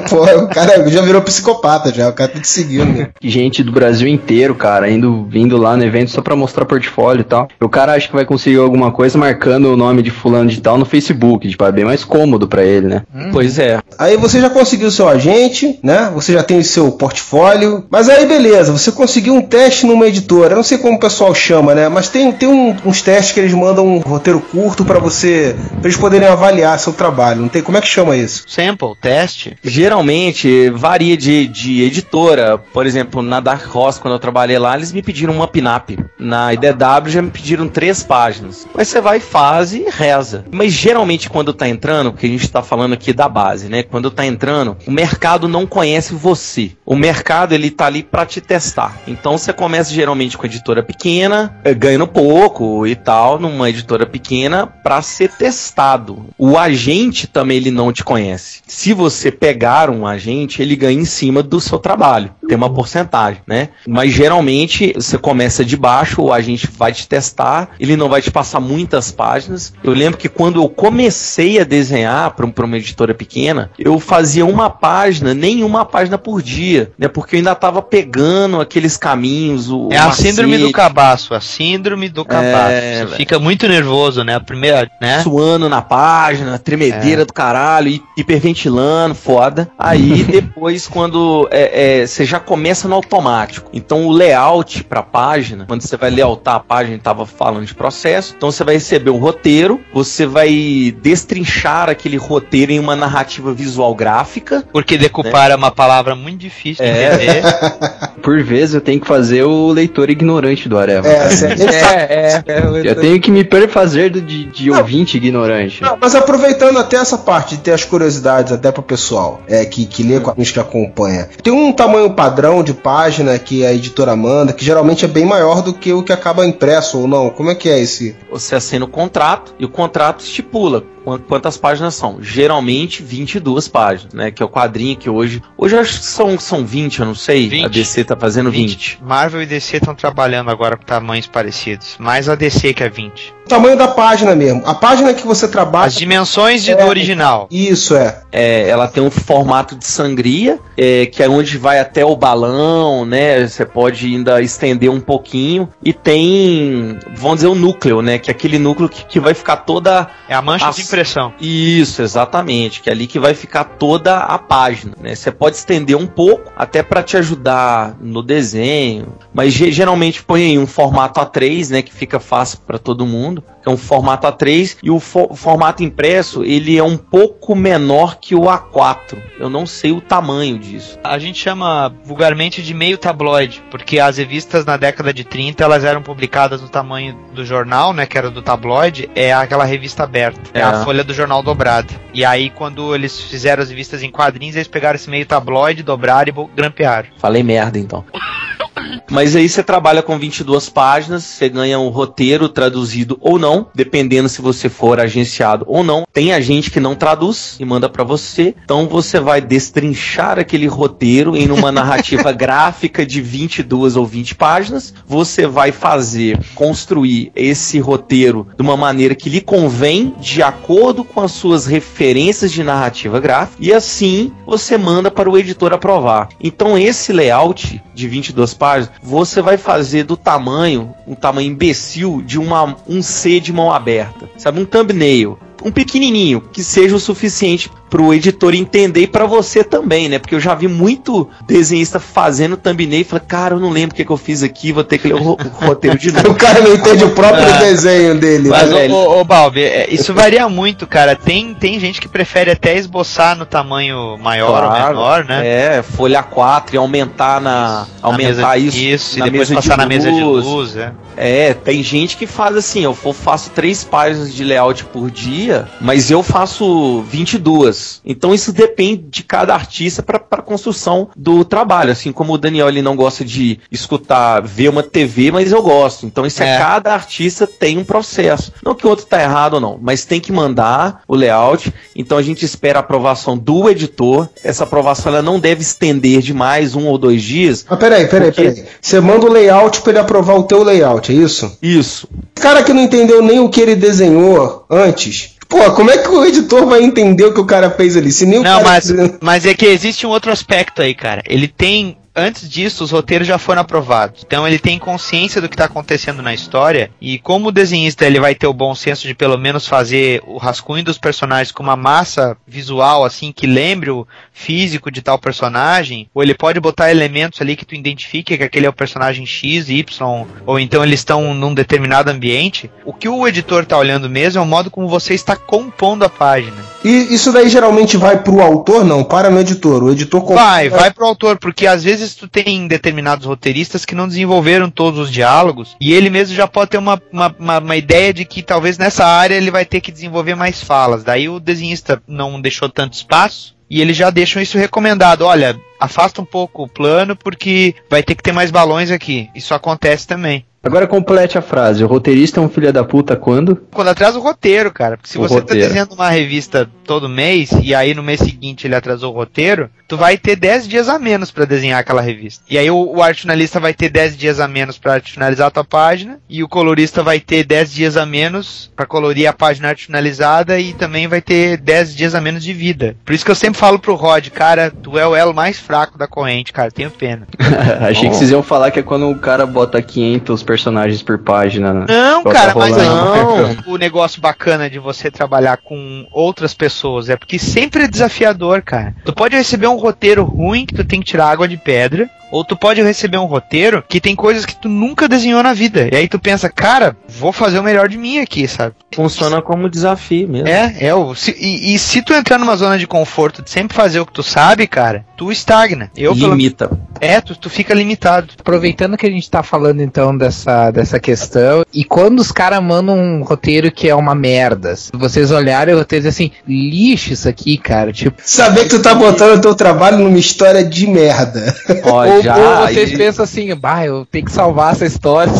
Pô, 0.10 0.24
o 0.24 0.48
cara 0.48 0.88
já 0.90 1.02
virou 1.02 1.22
psicopata 1.22 1.94
já, 1.94 2.10
o 2.10 2.14
cara 2.14 2.32
tá 2.32 2.40
te 2.40 2.48
seguindo. 2.48 2.86
né? 2.86 3.10
Gente 3.22 3.64
do 3.64 3.72
Brasil 3.72 4.08
inteiro, 4.08 4.56
cara, 4.56 4.90
indo, 4.90 5.26
vindo 5.30 5.58
lá 5.58 5.76
no 5.76 5.84
evento 5.84 6.12
só 6.12 6.22
pra 6.24 6.36
mostrar 6.36 6.66
portfólio 6.66 7.22
e 7.22 7.26
tal. 7.26 7.48
O 7.62 7.70
cara 7.70 7.94
acha 7.94 8.08
que 8.08 8.16
vai 8.16 8.26
conseguir 8.26 8.58
alguma 8.58 8.92
coisa 8.92 9.18
marcando 9.18 9.66
o 9.72 9.78
nome 9.78 10.02
de 10.02 10.10
fulano 10.12 10.50
de 10.50 10.62
tal 10.62 10.78
no 10.78 10.86
Facebook, 10.86 11.48
tipo, 11.48 11.64
é 11.66 11.72
bem 11.72 11.86
mais 11.86 12.04
cômodo 12.04 12.48
pra 12.48 12.64
ele, 12.64 12.88
né? 12.88 13.04
Pois 13.32 13.60
é. 13.60 13.80
Aí 14.00 14.18
você 14.18 14.40
já 14.40 14.50
conseguiu 14.50 14.88
o 14.88 14.92
seu 14.92 15.08
agente, 15.08 15.80
né? 15.84 16.12
Você 16.16 16.34
já 16.34 16.42
tem 16.44 16.60
o 16.60 16.64
seu 16.64 16.92
portfólio. 16.92 17.86
Mas 17.90 18.10
aí 18.10 18.26
beleza, 18.26 18.72
você 18.72 18.92
conseguiu 18.92 19.34
um 19.36 19.42
teste 19.42 19.86
numa 19.86 20.08
editora. 20.08 20.54
Eu 20.54 20.58
não 20.58 20.64
sei 20.64 20.78
como 20.78 20.96
o 20.96 21.00
pessoal 21.00 21.34
chama, 21.36 21.76
né? 21.76 21.90
Mas 21.90 22.10
tem, 22.10 22.32
tem 22.32 22.48
um- 22.50 22.76
uns 22.86 23.02
testes 23.02 23.34
que 23.34 23.40
eles 23.40 23.54
mandam 23.54 23.86
um 23.86 24.00
roteiro 24.00 24.40
curto 24.40 24.86
pra 24.86 25.00
você. 25.00 25.56
pra 25.80 25.82
eles 25.90 25.98
poderem 25.98 26.28
avaliar 26.28 26.78
seu 26.80 26.94
trabalho. 26.94 27.42
Não 27.42 27.50
tem. 27.50 27.62
Como 27.62 27.78
é 27.78 27.82
que 27.82 27.88
chama 27.88 28.16
isso? 28.16 28.44
Sample, 28.48 28.94
teste. 29.02 29.58
Geralmente 29.64 30.70
varia 30.72 31.16
de, 31.18 31.46
de 31.48 31.84
editora. 31.84 32.58
Por 32.58 32.86
exemplo, 32.86 33.22
na 33.22 33.40
Dark 33.40 33.64
Horse, 33.76 34.00
quando 34.00 34.14
eu 34.14 34.20
trabalhei 34.20 34.58
lá, 34.58 34.76
eles 34.76 34.92
me 34.92 35.02
pediram 35.02 35.34
uma 35.34 35.48
pin-up. 35.48 35.98
Na 36.18 36.54
IDW 36.54 37.10
já 37.10 37.22
me 37.22 37.32
pediram 37.32 37.68
três 37.68 38.04
páginas. 38.04 38.68
Mas 38.74 38.88
você 38.88 39.02
vai, 39.02 39.20
faz 39.20 39.74
e 39.74 39.86
reza. 39.90 40.46
Mas 40.52 40.72
geralmente 40.74 41.30
quando 41.30 41.54
tá 41.54 41.68
entrando, 41.68 42.12
porque 42.12 42.26
a 42.26 42.30
gente 42.30 42.50
tá 42.50 42.62
falando 42.62 42.94
aqui 42.94 43.14
da 43.14 43.28
base, 43.28 43.68
né? 43.68 43.84
Quando 43.84 44.12
tá 44.12 44.26
entrando, 44.26 44.78
o 44.88 44.92
mercado 44.92 45.48
não 45.48 45.66
conhece 45.66 46.14
você. 46.14 46.72
O 46.86 46.96
mercado 46.96 47.54
ele 47.54 47.70
tá 47.70 47.86
ali 47.86 48.04
pra 48.04 48.26
te 48.26 48.40
testar. 48.40 48.98
Então 49.08 49.38
você 49.38 49.52
começa 49.52 49.94
geralmente 49.94 50.38
com 50.38 50.46
editora 50.46 50.84
pequena, 50.84 51.56
eh, 51.64 51.74
ganhando 51.74 52.08
pouco 52.08 52.86
e 52.86 52.96
tal, 52.96 53.40
numa 53.40 53.70
editora 53.70 54.06
pequena 54.06 54.68
pra 54.68 55.02
ser 55.02 55.30
testado. 55.30 56.26
O 56.38 56.58
agente 56.58 57.28
também 57.28 57.58
ele 57.58 57.72
não 57.72 57.92
te 57.92 58.04
conhece. 58.04 58.62
Se 58.68 58.94
você 58.94 59.32
pegar 59.32 59.90
um 59.90 60.06
agente, 60.06 60.62
ele 60.62 60.76
ganha 60.76 61.00
em 61.00 61.06
cima 61.06 61.42
do 61.42 61.60
seu 61.60 61.80
trabalho. 61.80 62.32
Tem 62.48 62.58
uma 62.58 62.74
porcentagem, 62.74 63.42
né? 63.48 63.70
Mas 63.88 64.14
geralmente 64.14 64.94
você 64.94 65.18
começa 65.18 65.64
de 65.66 65.76
baixo, 65.76 66.03
o 66.18 66.32
agente 66.34 66.68
vai 66.78 66.92
te 66.92 67.08
testar, 67.08 67.70
ele 67.80 67.96
não 67.96 68.10
vai 68.10 68.22
te 68.22 68.32
passar 68.32 68.60
muitas 68.60 69.12
páginas. 69.12 69.74
Eu 69.84 69.94
lembro 69.94 70.18
que 70.18 70.30
quando 70.30 70.62
eu 70.62 70.70
comecei 70.70 71.60
a 71.60 71.64
desenhar 71.64 72.32
para 72.32 72.46
uma 72.66 72.78
editora 72.78 73.14
pequena, 73.14 73.72
eu 73.78 74.00
fazia 74.00 74.46
uma 74.46 74.70
página, 74.70 75.34
nem 75.34 75.64
uma 75.64 75.86
página 75.86 76.18
por 76.18 76.42
dia, 76.42 76.92
né? 76.98 77.08
Porque 77.08 77.36
eu 77.36 77.40
ainda 77.40 77.56
tava 77.56 77.82
pegando 77.82 78.60
aqueles 78.62 78.98
caminhos, 78.98 79.70
o 79.70 79.90
É 79.92 79.98
a 79.98 80.08
macete, 80.08 80.30
síndrome 80.30 80.58
do 80.58 80.72
cabaço, 80.72 81.34
a 81.34 81.42
síndrome 81.42 82.10
do 82.10 82.24
cabaço. 82.26 82.72
É, 82.72 83.06
Você 83.06 83.16
fica 83.16 83.40
muito 83.40 83.68
nervoso, 83.68 84.24
né? 84.24 84.36
A 84.36 84.40
primeira, 84.40 84.90
né? 85.02 85.22
suando 85.24 85.68
na 85.70 85.82
página, 85.82 86.58
tremedeira 86.60 87.26
do 87.26 87.34
caralho, 87.34 87.90
hi- 87.90 88.02
hiperventilando, 88.18 89.16
foda. 89.16 89.70
Aí 89.78 90.24
depois, 90.30 90.88
quando 90.88 91.48
é, 91.52 92.02
é, 92.02 92.08
você 92.08 92.26
já 92.26 92.40
começa 92.40 92.88
no 92.88 92.96
automático. 92.96 93.70
Então 93.74 94.06
o 94.08 94.12
layout 94.12 94.84
pra 94.84 95.02
página, 95.04 95.66
quando 95.68 95.82
você 95.94 95.98
vai 95.98 96.10
layoutar 96.10 96.56
a 96.56 96.60
página, 96.60 96.98
tava 96.98 97.26
falando 97.26 97.66
de 97.66 97.76
processo. 97.76 98.34
Então 98.36 98.52
você 98.52 98.64
vai 98.64 98.74
receber 98.76 99.12
um 99.12 99.18
roteiro, 99.18 99.80
você 99.94 100.26
vai 100.26 100.94
destrinchar 101.02 101.90
aquele 101.90 102.18
roteiro 102.18 102.72
em 102.72 102.80
uma 102.80 102.96
narrativa 102.96 103.54
visual 103.54 103.94
gráfica. 103.94 104.64
Porque 104.74 104.98
decupar 104.98 105.52
é 105.52 105.56
uma 105.56 105.70
palavra 105.72 106.16
muito 106.16 106.40
difícil 106.40 106.84
de 106.84 106.92
É. 106.92 107.14
entender. 107.14 107.44
Por 108.24 108.42
vezes 108.42 108.74
eu 108.74 108.82
tenho 108.82 109.00
que 109.02 109.08
fazer 109.08 109.44
o 109.44 109.68
leitor 109.68 110.10
ignorante 110.10 110.68
do 110.70 110.80
Areva. 110.80 111.08
É, 111.08 111.20
a 111.26 111.30
gente 111.30 111.60
sabe- 111.60 111.74
É, 111.74 112.44
é. 112.48 112.82
Eu 112.86 112.96
tenho 112.96 113.20
que 113.20 113.30
me 113.30 113.44
perfazer 113.44 114.10
de, 114.10 114.46
de 114.46 114.72
ouvinte 114.72 115.18
ignorante. 115.18 115.82
Não, 115.82 115.98
mas 116.00 116.16
aproveitando 116.16 116.80
até 116.80 116.96
essa 116.98 117.18
parte 117.18 117.56
de 117.58 117.62
ter 117.62 117.74
as 117.74 117.84
curiosidades 117.84 118.52
até 118.54 118.72
pro 118.72 118.82
pessoal 118.82 119.42
é, 119.48 119.66
que, 119.66 119.86
que 119.86 120.02
lê 120.04 120.20
quadrinhos 120.22 120.52
que 120.52 120.60
acompanha. 120.60 121.28
Tem 121.44 121.52
um 121.54 121.72
tamanho 121.74 122.10
padrão 122.12 122.64
de 122.64 122.74
página 122.74 123.38
que 123.38 123.66
a 123.66 123.74
editora 123.74 124.16
manda, 124.16 124.54
que 124.54 124.64
geralmente 124.64 125.04
é 125.04 125.08
bem 125.08 125.26
maior 125.26 125.62
do 125.62 125.74
que 125.84 125.92
o 125.92 126.02
que 126.02 126.14
acaba 126.14 126.46
impresso 126.46 126.98
ou 126.98 127.10
não. 127.10 127.30
Como 127.30 127.50
é 127.50 127.56
que 127.56 127.68
é 127.68 127.78
esse? 127.78 128.16
Você 128.32 128.56
assina 128.56 128.86
o 128.86 128.88
contrato 128.88 129.54
e 129.60 129.66
o 129.66 129.70
contrato 129.70 130.22
estipula 130.22 130.86
quantas 131.28 131.58
páginas 131.58 131.96
são. 131.96 132.18
Geralmente 132.22 133.02
22 133.04 133.68
páginas, 133.68 134.14
né? 134.14 134.32
Que 134.32 134.42
é 134.42 134.46
o 134.46 134.50
quadrinho 134.50 134.96
que 134.96 135.10
hoje. 135.10 135.42
Hoje 135.58 135.76
eu 135.76 135.80
acho 135.82 136.00
que 136.00 136.06
são, 136.06 136.40
são 136.40 136.66
20, 136.66 137.00
eu 137.00 137.06
não 137.06 137.16
sei. 137.16 137.48
20. 137.50 137.66
A 137.66 137.68
DC 137.68 138.04
tá 138.04 138.16
fazendo 138.16 138.50
20. 138.52 139.00
Marvel 139.04 139.42
e 139.42 139.46
DC 139.46 139.78
estão 139.78 139.96
trabalhando 139.96 140.50
agora 140.50 140.78
com 140.78 140.84
tamanhos 140.86 141.28
parecidos. 141.28 141.96
Mais 142.00 142.28
a 142.30 142.36
DC 142.36 142.74
que 142.74 142.84
é 142.84 142.90
20. 142.90 143.34
O 143.46 143.50
tamanho 143.50 143.78
da 143.78 143.90
página 143.90 144.34
mesmo. 144.36 144.62
A 144.66 144.74
página 144.74 145.14
que 145.14 145.26
você 145.28 145.48
trabalha. 145.48 145.88
As 145.88 145.96
dimensões 145.96 146.64
de, 146.64 146.72
É. 146.72 146.76
do 146.76 146.86
original. 146.88 147.48
Isso 147.52 147.96
é. 147.96 148.22
É, 148.32 148.70
ela 148.70 148.88
tem 148.88 149.04
um 149.04 149.12
formato 149.12 149.76
de 149.76 149.86
sangria, 149.86 150.58
é, 150.78 151.06
que 151.08 151.22
é 151.22 151.28
onde 151.28 151.58
vai 151.58 151.80
até 151.80 152.06
o 152.06 152.16
balão, 152.16 153.06
né? 153.06 153.46
Você 153.46 153.66
pode 153.66 154.06
ainda 154.06 154.42
estender 154.42 154.90
um 154.90 155.02
pouquinho. 155.02 155.68
E 155.84 155.92
tem, 155.92 156.98
vamos 157.16 157.38
dizer, 157.38 157.48
o 157.48 157.56
núcleo, 157.56 158.02
né? 158.02 158.18
Que 158.18 158.32
é 158.32 158.34
aquele 158.34 158.58
núcleo 158.58 158.88
que, 158.88 159.06
que 159.06 159.20
vai 159.20 159.34
ficar 159.34 159.58
toda 159.58 160.08
É 160.30 160.34
a 160.36 160.42
mancha 160.42 160.68
As- 160.70 160.76
de 160.78 160.84
impressão. 160.94 161.34
Isso, 161.42 162.02
exatamente, 162.02 162.82
que 162.82 162.90
é 162.90 162.94
ali 162.94 163.08
que 163.08 163.20
vai 163.20 163.34
ficar 163.34 163.64
toda 163.64 164.18
a 164.18 164.38
página, 164.38 164.94
né? 165.02 165.16
Você 165.16 165.32
pode 165.32 165.56
estender 165.56 165.98
um 165.98 166.06
pouco, 166.08 166.52
até 166.56 166.84
para 166.84 167.02
te 167.02 167.18
ajudar 167.18 167.98
no 168.00 168.22
desenho, 168.22 169.16
mas 169.34 169.54
ge- 169.54 169.72
geralmente 169.72 170.24
põe 170.24 170.44
aí 170.44 170.58
um 170.60 170.68
formato 170.68 171.20
A3, 171.20 171.70
né, 171.72 171.82
que 171.82 171.94
fica 171.94 172.20
fácil 172.20 172.60
para 172.66 172.78
todo 172.78 173.06
mundo, 173.06 173.44
é 173.66 173.70
um 173.70 173.78
formato 173.78 174.28
A3 174.28 174.78
e 174.84 174.92
o 174.92 175.00
fo- 175.00 175.34
formato 175.34 175.84
impresso, 175.84 176.44
ele 176.44 176.78
é 176.78 176.84
um 176.84 176.98
pouco 176.98 177.56
menor 177.56 178.18
que 178.20 178.36
o 178.36 178.42
A4. 178.44 179.18
Eu 179.40 179.50
não 179.50 179.66
sei 179.66 179.92
o 179.92 180.02
tamanho 180.02 180.58
disso. 180.60 180.98
A 181.04 181.18
gente 181.20 181.40
chama 181.40 181.94
vulgarmente 182.04 182.62
de 182.62 182.74
meio 182.74 182.98
tabloide, 182.98 183.64
porque 183.72 184.00
as 184.00 184.18
revistas 184.18 184.66
na 184.66 184.78
década 184.78 185.14
de 185.14 185.24
30 185.24 185.64
elas 185.64 185.84
eram 185.84 186.02
publicadas 186.02 186.62
no 186.62 186.70
tamanho 186.70 187.18
do 187.34 187.46
jornal, 187.46 187.94
né, 187.94 188.06
que 188.06 188.18
era 188.18 188.30
do 188.30 188.42
tabloide, 188.42 189.10
é 189.16 189.34
aquela 189.34 189.66
revista 189.66 190.04
aberta, 190.04 190.42
é, 190.54 190.60
É. 190.60 190.64
a 190.64 190.84
folha 190.84 191.04
do 191.04 191.14
jornal 191.14 191.42
dobrada. 191.44 191.94
E 192.14 192.24
aí 192.26 192.50
quando 192.50 192.94
eles 192.94 193.20
fizeram 193.20 193.64
as 193.64 193.70
revistas 193.70 194.04
em 194.04 194.12
quadrinhos, 194.12 194.56
eles 194.56 194.68
pegaram 194.68 194.96
esse 194.96 195.10
meio 195.10 195.26
tabloide, 195.26 195.84
dobraram 195.84 196.30
e 196.30 196.56
grampearam. 196.56 197.10
Falei 197.18 197.44
merda 197.44 197.78
então. 197.80 198.04
Mas 199.10 199.36
aí 199.36 199.48
você 199.48 199.64
trabalha 199.64 200.02
com 200.02 200.18
22 200.18 200.70
páginas, 200.70 201.24
você 201.24 201.48
ganha 201.50 201.80
um 201.80 201.90
roteiro 201.90 202.50
traduzido 202.50 203.18
ou 203.22 203.38
não, 203.38 203.53
dependendo 203.76 204.30
se 204.30 204.42
você 204.42 204.70
for 204.70 205.00
agenciado 205.00 205.66
ou 205.68 205.84
não. 205.84 206.06
Tem 206.12 206.32
agente 206.34 206.72
que 206.72 206.80
não 206.80 206.96
traduz 206.96 207.58
e 207.60 207.66
manda 207.66 207.90
pra 207.90 208.04
você. 208.04 208.56
Então 208.64 208.88
você 208.88 209.20
vai 209.20 209.42
destrinchar 209.42 210.40
aquele 210.40 210.68
roteiro 210.68 211.36
em 211.36 211.52
uma 211.52 211.72
narrativa 211.74 212.32
gráfica 212.32 213.06
de 213.06 213.22
22 213.22 213.96
ou 213.96 214.06
20 214.06 214.36
páginas. 214.36 214.94
Você 215.06 215.46
vai 215.46 215.72
fazer, 215.72 216.40
construir 216.56 217.32
esse 217.36 217.80
roteiro 217.80 218.48
de 218.56 218.62
uma 218.62 218.78
maneira 218.78 219.16
que 219.16 219.30
lhe 219.30 219.42
convém, 219.42 220.16
de 220.20 220.42
acordo 220.42 221.04
com 221.04 221.22
as 221.22 221.32
suas 221.32 221.66
referências 221.66 222.52
de 222.52 222.64
narrativa 222.64 223.20
gráfica, 223.20 223.58
e 223.60 223.74
assim 223.74 224.32
você 224.46 224.78
manda 224.78 225.12
para 225.12 225.30
o 225.30 225.38
editor 225.38 225.74
aprovar. 225.74 226.30
Então 226.42 226.78
esse 226.78 227.12
layout 227.12 227.82
de 227.94 228.08
22 228.08 228.54
páginas, 228.54 228.96
você 229.02 229.42
vai 229.42 229.58
fazer 229.58 230.04
do 230.04 230.18
tamanho, 230.18 230.94
um 231.08 231.16
tamanho 231.16 231.52
imbecil 231.52 232.22
de 232.22 232.40
uma, 232.40 232.76
um 232.88 233.02
C 233.02 233.40
de 233.44 233.54
mão 233.54 233.72
aberta, 233.72 234.30
sabe, 234.38 234.60
um 234.60 234.66
thumbnail. 234.66 235.38
Um 235.64 235.72
pequenininho, 235.72 236.42
que 236.52 236.64
seja 236.64 236.96
o 236.96 237.00
suficiente 237.00 237.70
pro 237.90 238.12
editor 238.14 238.56
entender 238.56 239.02
e 239.02 239.08
pra 239.08 239.26
você 239.26 239.64
também, 239.64 240.10
né? 240.10 240.18
Porque 240.18 240.34
eu 240.34 240.40
já 240.40 240.56
vi 240.56 240.68
muito 240.68 241.30
desenhista 241.46 242.00
fazendo 242.00 242.58
thumbnail 242.58 243.02
e 243.02 243.04
falei, 243.04 243.24
cara, 243.28 243.54
eu 243.56 243.60
não 243.60 243.70
lembro 243.70 243.94
o 243.94 243.96
que, 243.96 244.04
que 244.04 244.12
eu 244.12 244.18
fiz 244.18 244.42
aqui, 244.42 244.72
vou 244.72 244.84
ter 244.84 244.98
que 244.98 245.08
ler 245.08 245.14
o, 245.14 245.22
ro- 245.22 245.38
o 245.62 245.66
roteiro 245.66 245.98
de 245.98 246.10
novo. 246.12 246.32
O 246.32 246.36
cara 246.36 246.60
não 246.62 246.74
entende 246.74 247.04
o 247.04 247.12
próprio 247.12 247.46
Ah. 247.46 247.58
desenho 247.60 248.16
dele. 248.20 248.50
Mas, 248.50 248.70
né? 248.72 248.88
ô, 248.90 248.94
ô, 248.96 249.20
ô, 249.22 249.24
Balbi, 249.24 249.64
é, 249.64 249.88
isso 249.94 250.12
varia 250.14 250.50
muito, 250.50 250.88
cara. 250.88 251.16
Tem, 251.16 251.54
tem 251.54 251.80
gente 251.80 252.02
que 252.02 252.08
prefere 252.08 252.50
até 252.52 252.76
esboçar 252.76 253.38
no 253.38 253.46
tamanho 253.46 254.18
maior 254.18 254.64
ou 254.64 254.70
Claro. 254.70 254.88
menor, 254.96 255.26
né? 255.26 255.48
É, 255.78 255.84
folha 255.84 256.24
4 256.24 256.76
e 256.76 256.78
aumentar 256.78 257.40
na. 257.40 257.86
Na 258.02 258.08
aumentar 258.10 258.26
mesa- 258.56 258.58
isso. 258.58 258.78
Isso, 258.80 259.20
na 259.20 259.28
e 259.28 259.30
depois 259.30 259.50
mesa 259.50 259.62
de 259.62 259.68
passar 259.68 259.78
na 259.78 259.86
mesa 259.88 260.12
de 260.12 260.22
luz. 260.24 260.76
é. 260.76 260.92
É, 261.16 261.54
tem 261.54 261.84
gente 261.84 262.18
que 262.18 262.26
faz 262.26 262.56
assim, 262.58 262.84
eu 262.84 262.94
faço 262.96 263.52
três 263.52 263.84
páginas 263.84 264.34
de 264.34 264.44
layout 264.44 264.84
por 264.86 265.12
dia, 265.12 265.53
mas 265.82 266.10
eu 266.12 266.22
faço 266.24 267.02
22. 267.10 267.54
pessoas. 267.54 268.02
Então 268.06 268.34
isso 268.34 268.52
depende 268.52 269.04
de 269.10 269.24
cada 269.24 269.54
artista 269.54 270.02
para 270.04 270.22
a 270.32 270.42
construção 270.42 271.10
do 271.16 271.44
trabalho. 271.46 271.92
Assim 271.92 272.12
como 272.12 272.34
o 272.34 272.38
Daniel 272.38 272.68
ele 272.68 272.82
não 272.82 272.96
gosta 272.96 273.24
de 273.24 273.60
escutar, 273.72 274.42
ver 274.42 274.70
uma 274.70 274.84
TV, 274.84 275.32
mas 275.32 275.52
eu 275.52 275.62
gosto. 275.62 276.06
Então 276.06 276.26
isso 276.26 276.42
é, 276.44 276.56
É. 276.56 276.58
cada 276.58 276.94
artista 276.94 277.48
tem 277.48 277.78
um 277.78 277.84
processo. 277.84 278.52
Não 278.64 278.76
que 278.76 278.86
o 278.86 278.90
outro 278.90 279.06
tá 279.06 279.22
errado 279.22 279.56
ou 279.56 279.60
não, 279.62 279.80
mas 279.82 280.06
tem 280.06 280.20
que 280.20 280.32
mandar 280.32 281.02
o 281.08 281.16
layout. 281.16 281.74
Então 281.96 282.18
a 282.18 282.22
gente 282.22 282.44
espera 282.46 282.80
a 282.80 282.82
aprovação 282.82 283.38
do 283.38 283.70
editor. 283.70 284.28
Essa 284.44 284.64
aprovação 284.64 285.12
ela 285.14 285.22
não 285.22 285.40
deve 285.40 285.62
estender 285.62 286.22
de 286.22 286.34
mais 286.34 286.76
um 286.76 286.86
ou 286.88 286.98
dois 286.98 287.22
dias. 287.22 287.66
Mas 287.70 287.80
peraí, 287.80 288.08
peraí, 288.08 288.32
Porque- 288.32 288.50
peraí. 288.52 288.66
Você 288.82 289.00
manda 289.00 289.26
o 289.26 289.32
layout 289.32 289.82
pra 289.82 289.92
ele 289.92 290.00
aprovar 290.00 290.36
o 290.38 290.44
teu 290.44 290.64
layout, 290.64 291.12
é 291.12 291.16
isso? 291.16 291.58
Isso. 291.62 292.08
O 292.38 292.42
cara 292.42 292.64
que 292.64 292.74
não 292.74 292.82
entendeu 292.82 293.22
nem 293.22 293.40
o 293.40 293.50
que 293.50 293.62
ele 293.62 293.76
desenhou 293.76 294.66
antes. 294.70 295.34
Pô, 295.54 295.72
como 295.74 295.92
é 295.92 296.00
que 296.00 296.10
o 296.10 296.26
editor 296.26 296.66
vai 296.66 296.82
entender 296.82 297.26
o 297.26 297.32
que 297.32 297.40
o 297.40 297.46
cara 297.46 297.70
fez 297.70 297.96
ali? 297.96 298.12
Se 298.12 298.26
nem 298.26 298.40
o 298.40 298.44
Não, 298.44 298.58
cara 298.58 298.64
mas, 298.64 298.92
mas 299.22 299.46
é 299.46 299.54
que 299.54 299.68
existe 299.68 300.04
um 300.04 300.10
outro 300.10 300.32
aspecto 300.32 300.82
aí, 300.82 300.96
cara. 300.96 301.22
Ele 301.28 301.48
tem. 301.48 301.96
Antes 302.16 302.48
disso, 302.48 302.84
os 302.84 302.92
roteiros 302.92 303.28
já 303.28 303.40
foram 303.40 303.62
aprovados. 303.62 304.24
Então 304.26 304.48
ele 304.48 304.60
tem 304.60 304.78
consciência 304.78 305.42
do 305.42 305.50
que 305.50 305.56
está 305.56 305.66
acontecendo 305.66 306.22
na 306.22 306.34
história. 306.34 306.92
E 307.02 307.18
como 307.18 307.48
o 307.48 307.52
desenhista 307.52 308.06
ele 308.06 308.20
vai 308.20 308.36
ter 308.36 308.46
o 308.46 308.54
bom 308.54 308.76
senso 308.76 309.08
de 309.08 309.16
pelo 309.16 309.38
menos 309.38 309.68
fazer 309.68 310.22
o 310.28 310.38
rascunho 310.38 310.84
dos 310.84 310.98
personagens 310.98 311.52
com 311.52 311.64
uma 311.64 311.76
massa 311.76 312.38
visual 312.48 313.04
assim 313.04 313.32
que 313.32 313.48
lembre 313.48 313.90
o 313.90 314.08
físico 314.32 314.92
de 314.92 315.02
tal 315.02 315.18
personagem, 315.18 316.08
ou 316.14 316.22
ele 316.22 316.34
pode 316.34 316.60
botar 316.60 316.92
elementos 316.92 317.42
ali 317.42 317.56
que 317.56 317.66
tu 317.66 317.76
identifique 317.76 318.38
que 318.38 318.44
aquele 318.44 318.66
é 318.66 318.70
o 318.70 318.74
personagem 318.74 319.26
X, 319.26 319.70
Y, 319.70 320.26
ou 320.46 320.60
então 320.60 320.84
eles 320.84 321.00
estão 321.00 321.34
num 321.34 321.54
determinado 321.54 322.12
ambiente. 322.12 322.70
O 322.86 322.94
que 322.94 323.10
o 323.10 323.28
editor 323.28 323.66
tá 323.66 323.78
olhando 323.78 324.10
mesmo 324.10 324.40
é 324.40 324.44
o 324.44 324.48
modo 324.48 324.70
como 324.70 324.88
você 324.88 325.14
está 325.14 325.36
compondo 325.36 326.04
a 326.04 326.10
página. 326.10 326.58
E 326.84 327.14
isso 327.14 327.32
daí 327.32 327.48
geralmente 327.48 327.96
vai 327.96 328.22
pro 328.22 328.42
autor? 328.42 328.84
Não, 328.84 329.04
para 329.04 329.30
no 329.30 329.40
editor. 329.40 329.84
O 329.84 329.92
editor 329.92 330.24
Vai, 330.26 330.70
vai 330.70 330.92
pro 330.92 331.06
autor, 331.06 331.38
porque 331.38 331.66
às 331.66 331.84
vezes 331.84 332.03
tu 332.12 332.28
tem 332.28 332.68
determinados 332.68 333.26
roteiristas 333.26 333.86
que 333.86 333.96
não 333.96 334.08
desenvolveram 334.08 334.70
todos 334.70 335.00
os 335.00 335.12
diálogos, 335.12 335.76
e 335.80 335.94
ele 335.94 336.10
mesmo 336.10 336.36
já 336.36 336.48
pode 336.48 336.72
ter 336.72 336.78
uma, 336.78 337.02
uma, 337.12 337.36
uma, 337.40 337.60
uma 337.60 337.76
ideia 337.76 338.14
de 338.14 338.26
que 338.26 338.42
talvez 338.42 338.78
nessa 338.78 339.06
área 339.06 339.36
ele 339.36 339.52
vai 339.52 339.66
ter 339.66 339.82
que 339.82 339.92
desenvolver 339.92 340.36
mais 340.36 340.62
falas. 340.62 341.04
Daí 341.04 341.30
o 341.30 341.40
desenhista 341.40 342.02
não 342.08 342.42
deixou 342.42 342.70
tanto 342.70 342.94
espaço, 342.94 343.56
e 343.70 343.82
eles 343.82 343.98
já 343.98 344.10
deixam 344.10 344.42
isso 344.42 344.58
recomendado. 344.58 345.24
Olha, 345.24 345.60
afasta 345.80 346.22
um 346.22 346.26
pouco 346.26 346.64
o 346.64 346.68
plano, 346.68 347.16
porque 347.16 347.74
vai 347.90 348.04
ter 348.04 348.14
que 348.16 348.22
ter 348.22 348.32
mais 348.32 348.52
balões 348.52 348.92
aqui. 348.92 349.30
Isso 349.34 349.54
acontece 349.54 350.08
também. 350.08 350.46
Agora 350.64 350.88
complete 350.88 351.38
a 351.38 351.42
frase. 351.42 351.84
O 351.84 351.88
roteirista 351.88 352.40
é 352.40 352.44
um 352.44 352.48
filho 352.48 352.72
da 352.72 352.84
puta 352.86 353.18
quando? 353.18 353.58
Quando 353.72 353.90
atrasa 353.90 354.18
o 354.18 354.22
roteiro, 354.22 354.72
cara. 354.72 354.96
Porque 354.96 355.10
se 355.10 355.18
O 355.18 355.22
você 355.22 355.36
roteiro. 355.36 355.62
tá 355.62 355.68
desenhando 355.68 355.94
uma 355.94 356.10
revista 356.10 356.70
todo 356.86 357.10
mês 357.10 357.52
e 357.62 357.76
aí 357.76 357.94
no 357.94 358.02
mês 358.02 358.20
seguinte 358.22 358.66
ele 358.66 358.76
atrasou 358.76 359.12
o 359.14 359.16
roteiro, 359.16 359.70
tu 359.88 359.98
vai 359.98 360.18
ter 360.18 360.36
10 360.38 360.68
dias 360.68 360.88
a 360.88 360.98
menos 360.98 361.32
pra 361.32 361.44
desenhar 361.46 361.80
aquela 361.80 362.02
revista. 362.02 362.44
E 362.50 362.58
aí 362.58 362.70
o, 362.72 362.96
o 362.96 363.02
arte 363.02 363.22
finalista 363.22 363.60
vai 363.60 363.74
ter 363.74 363.90
10 363.90 364.16
dias 364.18 364.40
a 364.40 364.48
menos 364.48 364.78
pra 364.78 364.94
arte 364.94 365.12
finalizar 365.12 365.48
a 365.48 365.52
tua 365.52 365.64
página 365.66 366.20
e 366.30 366.42
o 366.44 366.48
colorista 366.48 367.04
vai 367.04 367.20
ter 367.20 367.44
10 367.44 367.74
dias 367.74 367.98
a 367.98 368.06
menos 368.06 368.72
pra 368.76 368.86
colorir 368.86 369.28
a 369.28 369.34
página 369.34 369.68
arte 369.70 369.86
finalizada 369.88 370.60
e 370.60 370.74
também 370.74 371.08
vai 371.08 371.22
ter 371.22 371.58
10 371.58 371.96
dias 371.96 372.16
a 372.16 372.22
menos 372.22 372.42
de 372.44 372.54
vida. 372.54 372.96
Por 373.04 373.14
isso 373.14 373.26
que 373.26 373.32
eu 373.32 373.36
sempre 373.36 373.60
falo 373.60 373.80
pro 373.80 373.96
Rod, 373.96 374.30
cara, 374.30 374.72
tu 374.72 374.98
é 374.98 375.06
o 375.06 375.16
elo 375.16 375.34
mais 375.34 375.60
fraco 375.60 375.98
da 375.98 376.08
corrente, 376.08 376.54
cara, 376.54 376.72
tenho 376.72 376.90
pena. 376.92 377.28
Achei 377.88 378.10
que 378.10 378.16
vocês 378.16 378.32
iam 378.32 378.44
falar 378.44 378.72
que 378.72 378.80
é 378.80 378.84
quando 378.84 379.10
o 379.10 379.16
cara 379.20 379.46
bota 379.46 379.82
500 379.82 380.44
personagens 380.54 381.02
por 381.02 381.18
página. 381.18 381.74
né? 381.74 381.86
Não, 381.90 382.24
cara, 382.24 382.54
mas 382.56 382.78
não. 382.78 383.74
O 383.74 383.78
negócio 383.78 384.22
bacana 384.22 384.70
de 384.70 384.78
você 384.78 385.10
trabalhar 385.10 385.58
com 385.58 386.06
outras 386.12 386.54
pessoas 386.54 387.10
é 387.10 387.16
porque 387.16 387.40
sempre 387.40 387.84
é 387.84 387.88
desafiador, 387.88 388.62
cara. 388.62 388.94
Tu 389.04 389.12
pode 389.14 389.36
receber 389.36 389.66
um 389.68 389.78
roteiro 389.78 390.24
ruim 390.24 390.66
que 390.66 390.76
tu 390.76 390.86
tem 390.86 391.00
que 391.00 391.08
tirar 391.08 391.28
água 391.30 391.48
de 391.48 391.58
pedra. 391.58 392.08
Ou 392.34 392.44
tu 392.44 392.58
pode 392.58 392.82
receber 392.82 393.18
um 393.18 393.26
roteiro 393.26 393.84
que 393.88 394.02
tem 394.02 394.16
coisas 394.16 394.46
que 394.46 394.56
tu 394.56 394.68
nunca 394.68 395.08
desenhou 395.08 395.44
na 395.44 395.54
vida. 395.54 395.88
E 395.92 395.96
aí 395.96 396.08
tu 396.08 396.18
pensa, 396.18 396.50
cara, 396.50 396.96
vou 397.08 397.32
fazer 397.32 397.60
o 397.60 397.64
melhor 397.64 397.88
de 397.88 397.98
mim 397.98 398.18
aqui, 398.20 398.48
sabe? 398.48 398.74
Funciona 398.96 399.42
como 399.42 399.70
desafio 399.70 400.28
mesmo. 400.28 400.48
É, 400.48 400.76
é 400.80 400.96
o. 400.96 401.14
se- 401.14 401.36
e, 401.40 401.74
e 401.76 401.80
se 401.80 402.02
tu 402.02 402.12
entrar 402.14 402.40
numa 402.40 402.56
zona 402.56 402.78
de 402.78 402.88
conforto 402.88 403.42
de 403.44 403.50
sempre 403.52 403.76
fazer 403.76 404.00
o 404.00 404.06
que 404.06 404.14
tu 404.14 404.24
sabe, 404.24 404.66
cara, 404.68 405.06
tu 405.16 405.32
estagna. 405.32 405.92
Eu, 405.96 406.16
pelo- 406.16 406.32
Limita. 406.32 406.72
É, 407.00 407.20
tu, 407.22 407.36
tu 407.36 407.50
fica 407.50 407.74
limitado. 407.74 408.34
Aproveitando 408.40 408.98
que 408.98 409.06
a 409.06 409.10
gente 409.12 409.30
tá 409.30 409.44
falando 409.44 409.82
então 409.82 410.16
dessa, 410.18 410.72
dessa 410.72 411.00
questão, 411.00 411.64
e 411.74 411.84
quando 411.84 412.20
os 412.20 412.32
caras 412.32 412.64
mandam 412.64 412.98
um 412.98 413.24
roteiro 413.24 413.72
que 413.72 413.90
é 413.90 413.96
uma 413.96 414.16
merda, 414.16 414.76
se 414.76 414.92
vocês 414.94 415.30
olharem 415.32 415.74
o 415.76 415.78
roteiro 415.80 416.08
assim, 416.08 416.32
lixo 416.48 417.14
isso 417.14 417.28
aqui, 417.30 417.58
cara, 417.58 417.92
tipo. 417.92 418.22
Saber 418.24 418.64
que 418.64 418.70
tu 418.70 418.82
tá 418.82 418.96
botando 418.96 419.38
o 419.38 419.42
teu 419.42 419.54
trabalho 419.56 419.98
numa 420.00 420.18
história 420.18 420.64
de 420.64 420.88
merda. 420.88 421.54
Ó, 421.84 422.06
ou, 422.08 422.23
já, 422.24 422.62
ou 422.62 422.68
vocês 422.68 422.92
e- 422.92 422.98
pensam 422.98 423.24
assim, 423.24 423.56
bah, 423.56 423.86
eu 423.86 424.06
tenho 424.06 424.26
que 424.26 424.32
salvar 424.32 424.74
essa 424.74 424.86
história. 424.86 425.32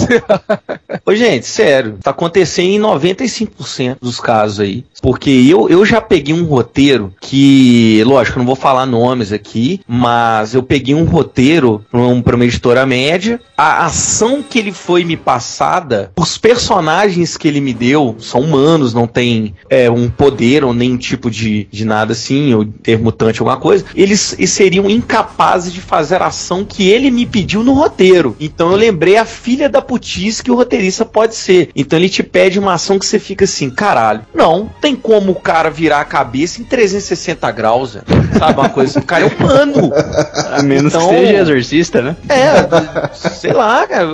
Ô, 1.06 1.16
gente, 1.16 1.46
sério, 1.46 1.98
tá 2.02 2.12
acontecendo 2.12 2.70
em 2.70 2.80
95% 2.80 3.98
dos 4.02 4.20
casos 4.20 4.60
aí. 4.60 4.86
Porque 5.04 5.30
eu, 5.30 5.68
eu 5.68 5.86
já 5.86 6.00
peguei 6.00 6.34
um 6.34 6.46
roteiro 6.46 7.14
que, 7.20 8.02
lógico, 8.06 8.40
não 8.40 8.46
vou 8.46 8.56
falar 8.56 8.86
nomes 8.86 9.34
aqui, 9.34 9.82
mas 9.86 10.56
eu 10.56 10.64
peguei 10.64 10.96
um 10.96 11.04
roteiro 11.04 11.84
pra 11.92 12.00
pra 12.24 12.36
uma 12.38 12.46
editora 12.46 12.86
média. 12.86 13.42
A 13.58 13.86
ação 13.86 14.42
que 14.42 14.58
ele 14.58 14.72
foi 14.72 15.04
me 15.04 15.18
passada, 15.18 16.14
os 16.18 16.38
personagens 16.38 17.36
que 17.36 17.50
ele 17.50 17.60
me 17.60 17.74
deu 17.74 18.16
são 18.18 18.40
humanos, 18.40 18.94
não 18.94 19.06
tem 19.06 19.54
é, 19.70 19.92
um 19.92 20.10
poder 20.10 20.64
ou 20.64 20.74
nenhum 20.74 20.98
tipo 20.98 21.30
de, 21.30 21.68
de 21.70 21.84
nada 21.84 22.14
assim, 22.14 22.54
ou 22.54 22.64
ter 22.64 22.98
mutante, 22.98 23.42
alguma 23.42 23.58
coisa. 23.58 23.84
Eles, 23.94 24.34
eles 24.38 24.52
seriam 24.52 24.90
incapazes 24.90 25.74
de 25.74 25.82
fazer 25.82 26.22
a 26.22 26.28
ação 26.28 26.64
que 26.64 26.88
ele 26.88 27.12
me 27.12 27.26
pediu 27.26 27.62
no 27.62 27.74
roteiro. 27.74 28.38
Então 28.40 28.72
eu 28.72 28.78
lembrei 28.78 29.18
a 29.18 29.26
filha 29.26 29.68
da 29.68 29.82
putice 29.82 30.42
que 30.42 30.52
o 30.52 30.56
roteirista 30.56 31.04
pode 31.04 31.36
ser. 31.36 31.72
Então 31.76 32.00
ele 32.00 32.08
te 32.08 32.24
pede 32.24 32.58
uma 32.58 32.76
ação 32.76 32.98
que 32.98 33.06
você 33.06 33.20
fica 33.20 33.44
assim, 33.44 33.70
caralho, 33.70 34.22
não, 34.34 34.70
tem 34.80 34.93
como 34.96 35.32
o 35.32 35.36
cara 35.36 35.70
virar 35.70 36.02
a 36.02 36.06
cabeça 36.06 36.62
em 36.62 36.64
360 36.64 37.52
graus, 37.52 37.98
sabe 38.38 38.60
uma 38.60 38.70
coisa? 38.70 39.00
O 39.00 39.06
cara 39.06 39.26
é 39.26 39.28
humano. 39.28 39.92
A 40.52 40.62
menos 40.64 40.94
Então- 40.94 41.10
que 41.10 41.16
seja 41.16 41.34
exorcista, 41.40 42.02
né? 42.02 42.16
É, 42.30 43.18
sei 43.30 43.54
lá, 43.54 43.86
cara. 43.88 44.08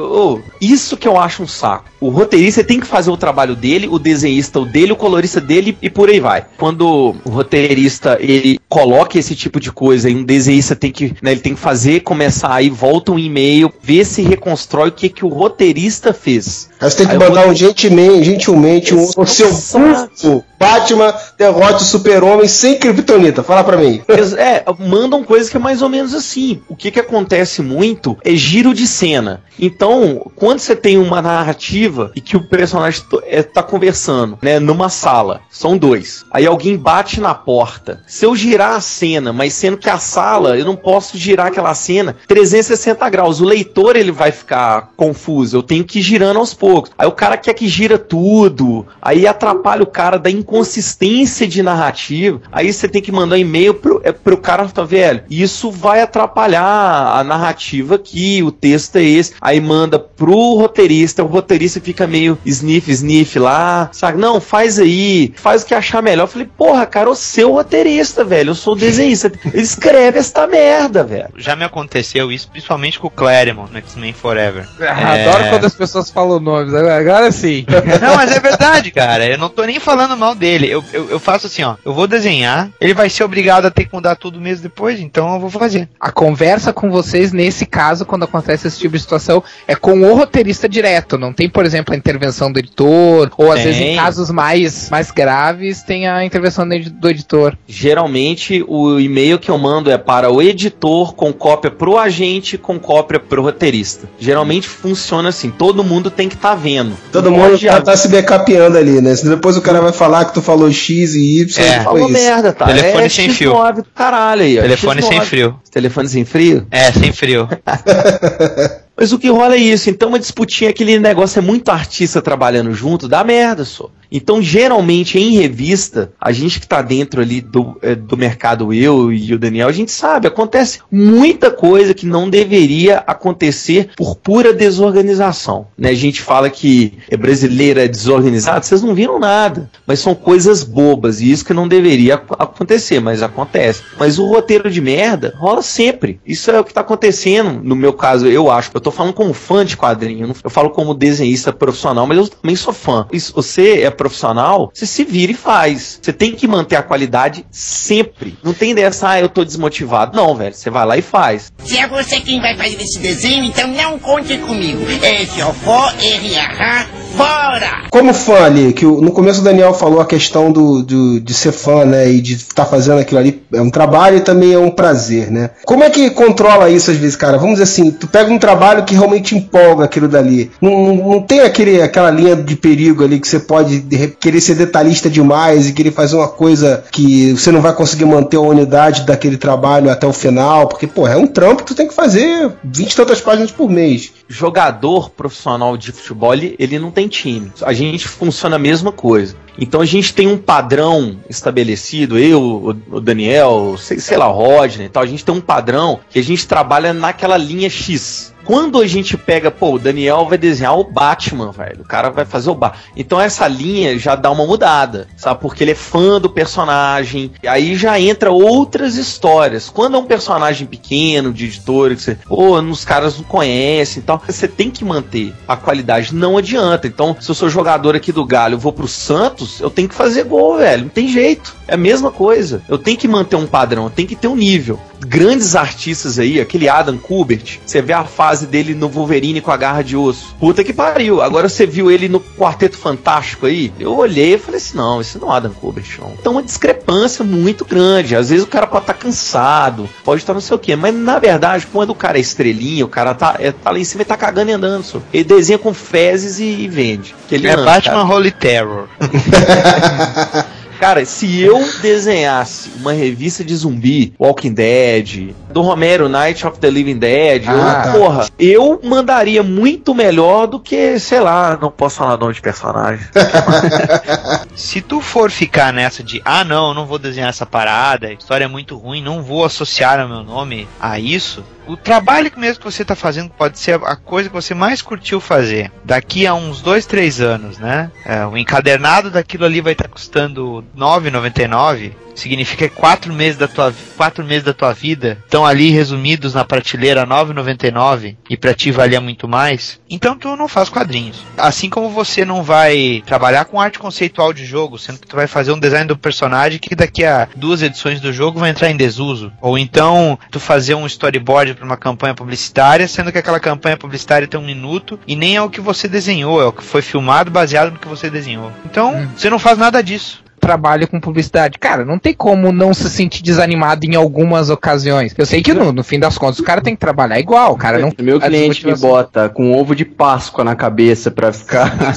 isso 0.61 0.97
que 0.97 1.07
eu 1.07 1.17
acho 1.19 1.43
um 1.43 1.47
saco. 1.47 1.85
O 1.99 2.09
roteirista 2.09 2.63
tem 2.63 2.79
que 2.79 2.87
fazer 2.87 3.11
o 3.11 3.17
trabalho 3.17 3.55
dele, 3.55 3.87
o 3.89 3.99
desenhista 3.99 4.59
o 4.59 4.65
dele, 4.65 4.93
o 4.93 4.95
colorista 4.95 5.41
dele 5.41 5.77
e 5.81 5.89
por 5.89 6.09
aí 6.09 6.19
vai. 6.19 6.45
Quando 6.57 7.15
o 7.25 7.29
roteirista 7.29 8.17
ele 8.19 8.59
coloca 8.69 9.17
esse 9.17 9.35
tipo 9.35 9.59
de 9.59 9.71
coisa 9.71 10.09
e 10.09 10.15
um 10.15 10.23
desenhista 10.23 10.75
tem 10.75 10.91
que, 10.91 11.15
né, 11.21 11.31
ele 11.31 11.41
tem 11.41 11.55
que 11.55 11.59
fazer, 11.59 12.01
começar 12.01 12.53
aí, 12.53 12.69
volta 12.69 13.11
um 13.11 13.19
e-mail, 13.19 13.73
ver 13.81 14.05
se 14.05 14.21
reconstrói 14.21 14.89
o 14.89 14.91
que 14.91 15.09
que 15.09 15.25
o 15.25 15.29
roteirista 15.29 16.13
fez. 16.13 16.69
Você 16.79 16.97
tem 16.97 17.07
que 17.07 17.13
Aí 17.13 17.19
mandar 17.19 17.47
um 17.47 17.55
gentilmente, 17.55 18.23
gentilmente 18.23 18.93
um 18.93 19.09
o 19.17 19.25
seu 19.25 19.51
burro 19.51 20.45
Batman 20.59 21.13
derrote 21.37 21.83
o 21.83 21.85
super-homem 21.85 22.47
sem 22.47 22.77
kryptonita. 22.77 23.41
Fala 23.41 23.63
pra 23.63 23.77
mim. 23.77 24.01
É, 24.37 24.63
mandam 24.77 25.23
coisas 25.23 25.49
que 25.49 25.57
é 25.57 25.59
mais 25.59 25.81
ou 25.81 25.89
menos 25.89 26.13
assim. 26.13 26.61
O 26.67 26.75
que 26.75 26.91
que 26.91 26.99
acontece 26.99 27.61
muito 27.61 28.17
é 28.23 28.35
giro 28.35 28.73
de 28.73 28.85
cena. 28.85 29.41
Então, 29.57 30.29
quando 30.35 30.59
você 30.59 30.75
tem 30.75 30.97
uma 30.97 31.21
narrativa 31.21 32.11
e 32.15 32.21
que 32.21 32.37
o 32.37 32.47
personagem 32.47 33.03
é, 33.23 33.41
tá 33.41 33.63
conversando, 33.63 34.37
né, 34.41 34.59
numa 34.59 34.89
sala, 34.89 35.41
são 35.49 35.77
dois. 35.77 36.25
Aí 36.31 36.45
alguém 36.45 36.77
bate 36.77 37.19
na 37.19 37.33
porta. 37.33 38.01
Se 38.07 38.25
eu 38.25 38.35
girar 38.35 38.58
a 38.67 38.81
cena, 38.81 39.33
mas 39.33 39.53
sendo 39.53 39.77
que 39.77 39.89
a 39.89 39.97
sala, 39.97 40.57
eu 40.57 40.65
não 40.65 40.75
posso 40.75 41.17
girar 41.17 41.47
aquela 41.47 41.73
cena 41.73 42.15
360 42.27 43.09
graus. 43.09 43.39
O 43.39 43.45
leitor 43.45 43.95
ele 43.95 44.11
vai 44.11 44.31
ficar 44.31 44.91
confuso. 44.95 45.57
Eu 45.57 45.63
tenho 45.63 45.83
que 45.83 45.99
ir 45.99 46.01
girando 46.01 46.37
aos 46.39 46.53
poucos. 46.53 46.91
Aí 46.97 47.07
o 47.07 47.11
cara 47.11 47.37
quer 47.37 47.53
que 47.53 47.67
gira 47.67 47.97
tudo. 47.97 48.85
Aí 49.01 49.27
atrapalha 49.27 49.83
o 49.83 49.87
cara 49.87 50.17
da 50.17 50.29
inconsistência 50.29 51.47
de 51.47 51.63
narrativa. 51.63 52.41
Aí 52.51 52.71
você 52.71 52.87
tem 52.87 53.01
que 53.01 53.11
mandar 53.11 53.35
um 53.35 53.39
e-mail 53.39 53.73
pro, 53.73 54.01
é, 54.03 54.11
pro 54.11 54.37
cara, 54.37 54.67
tá 54.67 54.83
velho? 54.83 55.23
Isso 55.29 55.71
vai 55.71 56.01
atrapalhar 56.01 57.17
a 57.17 57.23
narrativa 57.23 57.95
aqui, 57.95 58.43
o 58.43 58.51
texto 58.51 58.97
é 58.97 59.03
esse. 59.03 59.33
Aí 59.41 59.59
manda 59.59 59.99
pro 59.99 60.55
roteirista, 60.55 61.23
o 61.23 61.27
roteirista 61.27 61.79
fica 61.79 62.07
meio 62.07 62.37
sniff, 62.45 62.91
sniff 62.91 63.37
lá, 63.39 63.89
sabe? 63.91 64.17
Não, 64.17 64.41
faz 64.41 64.79
aí, 64.79 65.33
faz 65.35 65.63
o 65.63 65.65
que 65.65 65.73
achar 65.73 66.01
melhor. 66.01 66.23
Eu 66.23 66.27
falei, 66.27 66.49
porra, 66.57 66.85
cara, 66.85 67.09
o 67.09 67.15
seu 67.15 67.51
roteirista, 67.51 68.23
velho. 68.23 68.48
Velho. 68.49 68.51
Eu 68.51 68.55
sou 68.55 68.75
desenhista. 68.75 69.31
Escreve 69.53 70.19
esta 70.19 70.47
merda, 70.47 71.03
velho. 71.03 71.29
Já 71.37 71.55
me 71.55 71.63
aconteceu 71.63 72.31
isso, 72.31 72.49
principalmente 72.49 72.99
com 72.99 73.07
o 73.07 73.11
Claremont 73.11 73.71
no 73.71 73.77
X-Men 73.77 74.13
Forever. 74.13 74.67
Ah, 74.81 75.13
Adoro 75.13 75.43
É. 75.45 75.49
quando 75.49 75.65
as 75.65 75.75
pessoas 75.75 76.09
falam 76.09 76.39
nomes. 76.39 76.73
Agora, 76.73 77.31
sim. 77.31 77.65
Não, 78.01 78.15
mas 78.15 78.31
é 78.31 78.39
verdade, 78.39 78.91
cara. 78.91 79.25
Eu 79.25 79.37
não 79.37 79.49
tô 79.49 79.63
nem 79.63 79.79
falando 79.79 80.15
mal 80.17 80.33
dele. 80.35 80.67
Eu, 80.69 80.83
eu, 80.93 81.09
eu 81.11 81.19
faço 81.19 81.47
assim, 81.47 81.63
ó. 81.63 81.75
Eu 81.85 81.93
vou 81.93 82.07
desenhar, 82.07 82.69
ele 82.79 82.93
vai 82.93 83.09
ser 83.09 83.23
obrigado 83.23 83.65
a 83.65 83.71
ter 83.71 83.85
que 83.85 83.93
mudar 83.93 84.15
tudo 84.15 84.39
mês 84.39 84.61
depois, 84.61 84.99
então 84.99 85.33
eu 85.33 85.39
vou 85.39 85.49
fazer. 85.49 85.89
A 85.99 86.11
conversa 86.11 86.73
com 86.73 86.89
vocês, 86.89 87.31
nesse 87.31 87.65
caso, 87.65 88.05
quando 88.05 88.23
acontece 88.23 88.67
esse 88.67 88.79
tipo 88.79 88.95
de 88.95 89.01
situação, 89.01 89.43
é 89.67 89.75
com 89.75 90.01
o 90.01 90.15
roteirista 90.15 90.67
direto. 90.67 91.17
Não 91.17 91.33
tem, 91.33 91.49
por 91.49 91.65
exemplo, 91.65 91.93
a 91.93 91.97
intervenção 91.97 92.51
do 92.51 92.59
editor, 92.59 93.29
ou 93.37 93.51
às 93.51 93.55
Tem. 93.59 93.65
vezes 93.65 93.81
em 93.81 93.95
casos 93.95 94.29
mais, 94.31 94.89
mais 94.89 95.11
graves, 95.11 95.83
tem 95.83 96.07
a 96.07 96.23
intervenção 96.23 96.67
do 96.67 97.09
editor. 97.09 97.55
Geralmente 97.67 98.38
o 98.67 98.99
e-mail 98.99 99.39
que 99.39 99.49
eu 99.49 99.57
mando 99.57 99.91
é 99.91 99.97
para 99.97 100.31
o 100.31 100.41
editor 100.41 101.13
com 101.13 101.31
cópia 101.33 101.71
pro 101.71 101.97
agente 101.97 102.57
com 102.57 102.79
cópia 102.79 103.19
pro 103.19 103.41
roteirista. 103.41 104.09
Geralmente 104.19 104.67
funciona 104.67 105.29
assim, 105.29 105.49
todo 105.49 105.83
mundo 105.83 106.09
tem 106.09 106.29
que 106.29 106.35
estar 106.35 106.55
vendo. 106.55 106.95
Todo 107.11 107.31
mundo 107.31 107.57
já 107.57 107.81
tá 107.81 107.95
se 107.95 108.07
backupeando 108.07 108.77
ali, 108.77 109.01
né? 109.01 109.15
Senão 109.15 109.35
Depois 109.35 109.57
o 109.57 109.61
cara 109.61 109.81
vai 109.81 109.93
falar 109.93 110.25
que 110.25 110.33
tu 110.33 110.41
falou 110.41 110.71
X 110.71 111.15
e 111.15 111.41
Y. 111.41 111.65
É. 111.65 111.81
Falou 111.81 112.09
isso. 112.09 112.13
merda, 112.13 112.53
tá? 112.53 112.65
Telefone 112.65 113.05
é 113.05 113.09
sem 113.09 113.29
X9 113.29 113.33
fio. 113.35 113.85
caralho 113.95 114.41
aí. 114.41 114.55
Telefone 114.59 115.01
sem 115.01 115.19
X9. 115.19 115.25
frio. 115.25 115.59
Telefone 115.71 116.09
sem 116.09 116.25
frio? 116.25 116.67
É, 116.71 116.91
sem 116.91 117.11
frio. 117.11 117.47
Mas 118.99 119.13
o 119.13 119.17
que 119.19 119.29
rola 119.29 119.55
é 119.55 119.59
isso. 119.59 119.89
Então, 119.89 120.09
uma 120.09 120.19
disputinha, 120.19 120.69
aquele 120.69 120.99
negócio 120.99 121.39
é 121.39 121.41
muito 121.41 121.69
artista 121.69 122.21
trabalhando 122.21 122.73
junto, 122.73 123.07
dá 123.07 123.23
merda 123.23 123.63
só. 123.63 123.89
Então, 124.11 124.41
geralmente, 124.41 125.19
em 125.19 125.35
revista, 125.37 126.11
a 126.19 126.31
gente 126.31 126.59
que 126.59 126.67
tá 126.67 126.81
dentro 126.81 127.21
ali 127.21 127.41
do, 127.41 127.77
eh, 127.81 127.93
do 127.93 128.17
mercado, 128.17 128.73
eu 128.73 129.13
e 129.13 129.35
o 129.35 129.37
Daniel, 129.37 129.67
a 129.67 129.71
gente 129.71 129.91
sabe, 129.91 130.27
acontece 130.27 130.79
muita 130.91 131.51
coisa 131.51 131.93
que 131.93 132.07
não 132.07 132.27
deveria 132.27 133.03
acontecer 133.05 133.89
por 133.95 134.15
pura 134.15 134.51
desorganização. 134.51 135.67
Né? 135.77 135.89
A 135.89 135.95
gente 135.95 136.21
fala 136.21 136.49
que 136.49 136.93
é 137.07 137.15
brasileiro 137.15 137.79
é 137.79 137.87
desorganizado, 137.87 138.65
vocês 138.65 138.81
não 138.81 138.95
viram 138.95 139.19
nada. 139.19 139.69
Mas 139.85 139.99
são 139.99 140.15
coisas 140.15 140.63
bobas, 140.63 141.21
e 141.21 141.31
isso 141.31 141.45
que 141.45 141.53
não 141.53 141.67
deveria 141.67 142.15
ac- 142.15 142.33
acontecer, 142.39 142.99
mas 142.99 143.21
acontece. 143.21 143.83
Mas 143.99 144.17
o 144.17 144.25
roteiro 144.25 144.71
de 144.71 144.81
merda 144.81 145.35
rola 145.37 145.61
sempre. 145.61 146.19
Isso 146.25 146.49
é 146.49 146.59
o 146.59 146.63
que 146.63 146.73
tá 146.73 146.81
acontecendo, 146.81 147.61
no 147.63 147.75
meu 147.75 147.93
caso, 147.93 148.25
eu 148.27 148.49
acho. 148.49 148.71
Eu 148.73 148.81
tô 148.81 148.88
falando 148.91 149.13
como 149.13 149.33
fã 149.33 149.65
de 149.65 149.75
quadrinho, 149.77 150.33
eu 150.43 150.49
falo 150.49 150.69
como 150.69 150.93
desenhista 150.93 151.51
profissional, 151.53 152.05
mas 152.07 152.17
eu 152.17 152.27
também 152.27 152.55
sou 152.55 152.73
fã. 152.73 153.05
Se 153.13 153.31
você 153.33 153.81
é 153.81 153.89
profissional, 153.89 154.71
você 154.73 154.85
se 154.85 155.03
vira 155.03 155.31
e 155.31 155.35
faz. 155.35 155.99
Você 156.01 156.13
tem 156.13 156.33
que 156.33 156.47
manter 156.47 156.75
a 156.75 156.83
qualidade 156.83 157.45
sempre. 157.51 158.37
Não 158.43 158.53
tem 158.53 158.73
dessa, 158.73 159.09
ah, 159.09 159.19
eu 159.21 159.29
tô 159.29 159.43
desmotivado. 159.43 160.15
Não, 160.15 160.35
velho, 160.35 160.53
você 160.53 160.69
vai 160.69 160.85
lá 160.85 160.97
e 160.97 161.01
faz. 161.01 161.51
Se 161.63 161.77
é 161.77 161.87
você 161.87 162.19
quem 162.19 162.39
vai 162.41 162.55
fazer 162.55 162.81
esse 162.81 162.99
desenho, 162.99 163.43
então 163.45 163.67
não 163.67 163.97
conte 163.99 164.37
comigo. 164.37 164.79
É 165.01 165.25
Fiofó, 165.25 165.91
R.A. 165.99 166.85
fora! 167.15 167.83
Como 167.89 168.13
fã 168.13 168.43
ali, 168.45 168.73
que 168.73 168.85
no 168.85 169.11
começo 169.11 169.41
o 169.41 169.43
Daniel 169.43 169.73
falou 169.73 169.99
a 169.99 170.05
questão 170.05 170.51
do, 170.51 170.83
do- 170.83 171.19
de 171.19 171.33
ser 171.33 171.51
fã, 171.51 171.83
né? 171.85 172.09
E 172.09 172.21
de 172.21 172.33
estar 172.35 172.65
fazendo 172.65 172.99
aquilo 172.99 173.19
ali 173.19 173.41
é 173.53 173.61
um 173.61 173.69
trabalho 173.69 174.17
e 174.17 174.21
também 174.21 174.53
é 174.53 174.59
um 174.59 174.71
prazer, 174.71 175.29
né? 175.31 175.51
Como 175.65 175.83
é 175.83 175.89
que 175.89 176.09
controla 176.11 176.69
isso 176.69 176.91
às 176.91 176.97
vezes, 176.97 177.15
cara? 177.15 177.37
Vamos 177.37 177.53
dizer 177.59 177.63
assim, 177.63 177.91
tu 177.91 178.07
pega 178.07 178.31
um 178.31 178.37
trabalho 178.39 178.78
que 178.83 178.93
realmente 178.95 179.35
empolga 179.35 179.85
aquilo 179.85 180.07
dali. 180.07 180.51
Não, 180.61 180.95
não, 180.95 181.21
tem 181.21 181.41
aquele, 181.41 181.81
aquela 181.81 182.09
linha 182.11 182.35
de 182.35 182.55
perigo 182.55 183.03
ali 183.03 183.19
que 183.19 183.27
você 183.27 183.39
pode 183.39 183.79
de 183.79 183.95
re- 183.95 184.07
querer 184.19 184.41
ser 184.41 184.55
detalhista 184.55 185.09
demais 185.09 185.67
e 185.67 185.73
querer 185.73 185.91
fazer 185.91 186.15
uma 186.15 186.27
coisa 186.27 186.83
que 186.91 187.31
você 187.33 187.51
não 187.51 187.61
vai 187.61 187.73
conseguir 187.73 188.05
manter 188.05 188.37
a 188.37 188.41
unidade 188.41 189.05
daquele 189.05 189.37
trabalho 189.37 189.89
até 189.91 190.05
o 190.07 190.13
final, 190.13 190.67
porque, 190.67 190.87
pô, 190.87 191.07
é 191.07 191.15
um 191.15 191.27
trampo 191.27 191.63
que 191.63 191.67
tu 191.67 191.75
tem 191.75 191.87
que 191.87 191.93
fazer 191.93 192.51
20 192.63 192.91
e 192.91 192.95
tantas 192.95 193.21
páginas 193.21 193.51
por 193.51 193.69
mês. 193.69 194.11
jogador 194.27 195.09
profissional 195.09 195.75
de 195.77 195.91
futebol, 195.91 196.33
ele, 196.33 196.79
não 196.79 196.91
tem 196.91 197.07
time. 197.07 197.51
A 197.63 197.73
gente 197.73 198.07
funciona 198.07 198.55
a 198.55 198.59
mesma 198.59 198.91
coisa. 198.91 199.35
Então 199.57 199.81
a 199.81 199.85
gente 199.85 200.13
tem 200.13 200.27
um 200.27 200.37
padrão 200.37 201.17
estabelecido, 201.29 202.17
eu, 202.17 202.75
o 202.91 203.01
Daniel, 203.01 203.75
sei, 203.77 203.99
sei 203.99 204.17
lá, 204.17 204.29
o 204.29 204.33
Rodney 204.33 204.85
e 204.85 204.89
tal, 204.89 205.03
a 205.03 205.05
gente 205.05 205.25
tem 205.25 205.35
um 205.35 205.41
padrão 205.41 205.99
que 206.09 206.17
a 206.19 206.23
gente 206.23 206.47
trabalha 206.47 206.93
naquela 206.93 207.37
linha 207.37 207.69
X. 207.69 208.33
Quando 208.49 208.81
a 208.81 208.87
gente 208.87 209.15
pega, 209.15 209.51
pô, 209.51 209.75
o 209.75 209.77
Daniel 209.77 210.25
vai 210.25 210.35
desenhar 210.35 210.75
o 210.75 210.83
Batman, 210.83 211.51
velho. 211.51 211.81
O 211.81 211.87
cara 211.87 212.09
vai 212.09 212.25
fazer 212.25 212.49
o 212.49 212.55
Batman. 212.55 212.81
Então 212.97 213.21
essa 213.21 213.47
linha 213.47 213.95
já 213.99 214.15
dá 214.15 214.31
uma 214.31 214.43
mudada, 214.43 215.07
sabe? 215.15 215.39
Porque 215.39 215.63
ele 215.63 215.73
é 215.73 215.75
fã 215.75 216.19
do 216.19 216.27
personagem. 216.27 217.31
E 217.43 217.47
aí 217.47 217.75
já 217.75 217.99
entra 217.99 218.31
outras 218.31 218.95
histórias. 218.95 219.69
Quando 219.69 219.97
é 219.97 219.99
um 219.99 220.05
personagem 220.05 220.65
pequeno, 220.65 221.31
de 221.31 221.45
editor, 221.45 221.95
que 221.95 222.01
você, 222.01 222.15
pô, 222.27 222.59
os 222.59 222.83
caras 222.83 223.17
não 223.17 223.23
conhecem 223.23 224.01
e 224.01 224.03
tal, 224.03 224.19
você 224.25 224.47
tem 224.47 224.71
que 224.71 224.83
manter 224.83 225.31
a 225.47 225.55
qualidade. 225.55 226.15
Não 226.15 226.35
adianta. 226.35 226.87
Então, 226.87 227.15
se 227.19 227.29
eu 227.29 227.35
sou 227.35 227.49
jogador 227.49 227.95
aqui 227.95 228.11
do 228.11 228.25
Galho, 228.25 228.55
eu 228.55 228.59
vou 228.59 228.73
pro 228.73 228.87
Santos, 228.87 229.59
eu 229.59 229.69
tenho 229.69 229.87
que 229.87 229.93
fazer 229.93 230.23
gol, 230.23 230.57
velho. 230.57 230.85
Não 230.85 230.89
tem 230.89 231.07
jeito. 231.07 231.55
É 231.67 231.75
a 231.75 231.77
mesma 231.77 232.09
coisa. 232.09 232.63
Eu 232.67 232.79
tenho 232.79 232.97
que 232.97 233.07
manter 233.07 233.35
um 233.35 233.45
padrão, 233.45 233.83
eu 233.83 233.89
tenho 233.91 234.07
que 234.07 234.15
ter 234.15 234.27
um 234.27 234.35
nível. 234.35 234.79
Grandes 234.99 235.55
artistas 235.55 236.19
aí, 236.19 236.41
aquele 236.41 236.67
Adam 236.67 236.97
Kubert, 236.97 237.59
você 237.65 237.81
vê 237.81 237.93
a 237.93 238.03
fase 238.03 238.38
dele 238.45 238.73
no 238.73 238.89
Wolverine 238.89 239.41
com 239.41 239.51
a 239.51 239.57
garra 239.57 239.83
de 239.83 239.95
osso. 239.95 240.35
Puta 240.39 240.63
que 240.63 240.73
pariu. 240.73 241.21
Agora 241.21 241.49
você 241.49 241.65
viu 241.65 241.91
ele 241.91 242.07
no 242.09 242.19
Quarteto 242.19 242.77
Fantástico 242.77 243.45
aí? 243.45 243.71
Eu 243.79 243.95
olhei 243.95 244.35
e 244.35 244.37
falei 244.37 244.57
assim: 244.57 244.77
não, 244.77 245.01
esse 245.01 245.17
não 245.17 245.33
é 245.33 245.37
Adam 245.37 245.51
Kubert. 245.51 245.99
Então, 246.19 246.33
uma 246.33 246.43
discrepância 246.43 247.23
muito 247.23 247.65
grande. 247.65 248.15
Às 248.15 248.29
vezes 248.29 248.43
o 248.43 248.47
cara 248.47 248.67
pode 248.67 248.83
estar 248.83 248.93
cansado, 248.93 249.89
pode 250.03 250.21
estar 250.21 250.33
não 250.33 250.41
sei 250.41 250.55
o 250.55 250.59
quê, 250.59 250.75
mas 250.75 250.93
na 250.93 251.19
verdade, 251.19 251.67
quando 251.67 251.91
o 251.91 251.95
cara 251.95 252.17
é 252.17 252.21
estrelinha, 252.21 252.85
o 252.85 252.89
cara 252.89 253.13
tá, 253.13 253.35
é, 253.39 253.51
tá 253.51 253.71
lá 253.71 253.79
em 253.79 253.83
cima 253.83 254.01
e 254.01 254.05
tá 254.05 254.17
cagando 254.17 254.51
e 254.51 254.53
andando. 254.53 254.83
Só. 254.83 254.99
Ele 255.13 255.23
desenha 255.23 255.57
com 255.57 255.73
fezes 255.73 256.39
e, 256.39 256.43
e 256.43 256.67
vende. 256.67 257.15
Ele 257.31 257.47
É 257.47 257.53
anda, 257.53 257.65
Batman 257.65 258.01
cara. 258.03 258.05
Holy 258.05 258.31
Terror. 258.31 258.87
Cara, 260.79 261.03
se 261.05 261.41
eu 261.41 261.59
desenhasse 261.81 262.71
uma 262.79 262.93
revista 262.93 263.43
de 263.43 263.53
zumbi, 263.55 264.13
Walking 264.17 264.53
Dead, 264.53 265.33
do 265.51 265.61
Romero, 265.61 266.07
Night 266.07 266.47
of 266.47 266.57
the 266.57 266.69
Living 266.69 266.97
Dead, 266.97 267.43
Ah, 267.47 267.51
eu, 267.51 267.59
tá. 267.59 267.91
porra, 267.91 268.27
eu 268.39 268.79
mandaria 268.83 269.43
muito 269.43 269.93
melhor 269.93 270.47
do 270.47 270.59
que, 270.59 270.97
sei 270.97 271.19
lá, 271.19 271.57
não 271.61 271.69
posso 271.69 271.97
falar 271.97 272.17
nome 272.17 272.33
de 272.33 272.41
personagem. 272.41 273.05
Se 274.55 274.81
tu 274.81 275.01
for 275.01 275.29
ficar 275.31 275.73
nessa 275.73 276.03
de, 276.03 276.21
ah 276.23 276.43
não, 276.43 276.69
eu 276.69 276.73
não 276.73 276.85
vou 276.85 276.97
desenhar 276.99 277.29
essa 277.29 277.45
parada, 277.45 278.07
a 278.07 278.13
história 278.13 278.45
é 278.45 278.47
muito 278.47 278.77
ruim, 278.77 279.01
não 279.01 279.21
vou 279.21 279.43
associar 279.45 280.05
o 280.05 280.09
meu 280.09 280.23
nome 280.23 280.67
a 280.79 280.99
isso, 280.99 281.43
o 281.67 281.77
trabalho 281.77 282.31
que 282.31 282.39
mesmo 282.39 282.59
que 282.63 282.71
você 282.71 282.83
tá 282.83 282.95
fazendo 282.95 283.29
pode 283.29 283.59
ser 283.59 283.75
a 283.83 283.95
coisa 283.95 284.27
que 284.27 284.33
você 284.35 284.55
mais 284.55 284.81
curtiu 284.81 285.19
fazer. 285.21 285.71
Daqui 285.85 286.25
a 286.25 286.33
uns 286.33 286.61
dois, 286.61 286.85
três 286.87 287.21
anos, 287.21 287.59
né? 287.59 287.91
É, 288.03 288.25
o 288.25 288.35
encadernado 288.35 289.11
daquilo 289.11 289.45
ali 289.45 289.61
vai 289.61 289.73
estar 289.73 289.87
custando 289.87 290.59
R$ 290.61 290.65
9,99. 290.77 291.91
Significa 292.19 292.67
que 292.67 292.75
quatro 292.75 293.13
meses 293.13 293.37
da 293.37 293.47
tua 293.47 293.73
quatro 293.95 294.25
meses 294.25 294.43
da 294.43 294.53
tua 294.53 294.73
vida 294.73 295.17
estão 295.23 295.45
ali 295.45 295.69
resumidos 295.69 296.33
na 296.33 296.43
prateleira 296.43 297.01
R$ 297.01 297.07
9,99 297.07 298.17
e 298.29 298.35
pra 298.35 298.53
ti 298.53 298.71
valia 298.71 298.99
muito 298.99 299.27
mais. 299.27 299.79
Então 299.89 300.17
tu 300.17 300.35
não 300.35 300.47
faz 300.47 300.67
quadrinhos. 300.67 301.23
Assim 301.37 301.69
como 301.69 301.89
você 301.89 302.25
não 302.25 302.43
vai 302.43 303.01
trabalhar 303.05 303.45
com 303.45 303.59
arte 303.59 303.79
conceitual 303.79 304.33
de 304.33 304.45
jogo, 304.45 304.77
sendo 304.77 304.99
que 304.99 305.07
tu 305.07 305.15
vai 305.15 305.27
fazer 305.27 305.53
um 305.53 305.59
design 305.59 305.87
do 305.87 305.97
personagem 305.97 306.59
que 306.59 306.75
daqui 306.75 307.05
a 307.05 307.27
duas 307.35 307.61
edições 307.61 308.01
do 308.01 308.11
jogo 308.11 308.39
vai 308.39 308.49
entrar 308.49 308.69
em 308.69 308.77
desuso. 308.77 309.31
Ou 309.41 309.57
então 309.57 310.19
tu 310.29 310.39
fazer 310.39 310.75
um 310.75 310.85
storyboard 310.85 311.53
para 311.53 311.65
uma 311.65 311.77
campanha 311.77 312.13
publicitária, 312.13 312.87
sendo 312.87 313.13
que 313.13 313.17
aquela 313.17 313.39
campanha 313.39 313.77
publicitária 313.77 314.27
tem 314.27 314.39
um 314.39 314.45
minuto 314.45 314.99
e 315.07 315.15
nem 315.15 315.37
é 315.37 315.41
o 315.41 315.49
que 315.49 315.61
você 315.61 315.87
desenhou, 315.87 316.41
é 316.41 316.45
o 316.45 316.51
que 316.51 316.63
foi 316.63 316.81
filmado 316.81 317.31
baseado 317.31 317.71
no 317.71 317.79
que 317.79 317.87
você 317.87 318.09
desenhou. 318.09 318.51
Então, 318.65 319.09
você 319.15 319.29
não 319.29 319.39
faz 319.39 319.57
nada 319.57 319.81
disso. 319.81 320.21
Trabalho 320.39 320.87
com 320.87 320.99
publicidade. 320.99 321.57
Cara, 321.59 321.85
não 321.85 321.99
tem 321.99 322.13
como 322.13 322.51
não 322.51 322.73
se 322.73 322.89
sentir 322.89 323.21
desanimado 323.21 323.85
em 323.85 323.95
algumas 323.95 324.49
ocasiões. 324.49 325.13
Eu 325.17 325.25
sei 325.25 325.41
que 325.43 325.53
no, 325.53 325.71
no 325.71 325.83
fim 325.83 325.99
das 325.99 326.17
contas 326.17 326.39
o 326.39 326.43
cara 326.43 326.61
tem 326.61 326.73
que 326.75 326.79
trabalhar 326.79 327.19
igual. 327.19 327.55
Cara 327.55 327.77
não. 327.79 327.91
Meu 328.01 328.19
cliente 328.19 328.65
me 328.65 328.75
bota 328.75 329.29
com 329.29 329.51
ovo 329.55 329.75
de 329.75 329.85
Páscoa 329.85 330.43
na 330.43 330.55
cabeça 330.55 331.11
pra 331.11 331.31
ficar. 331.31 331.75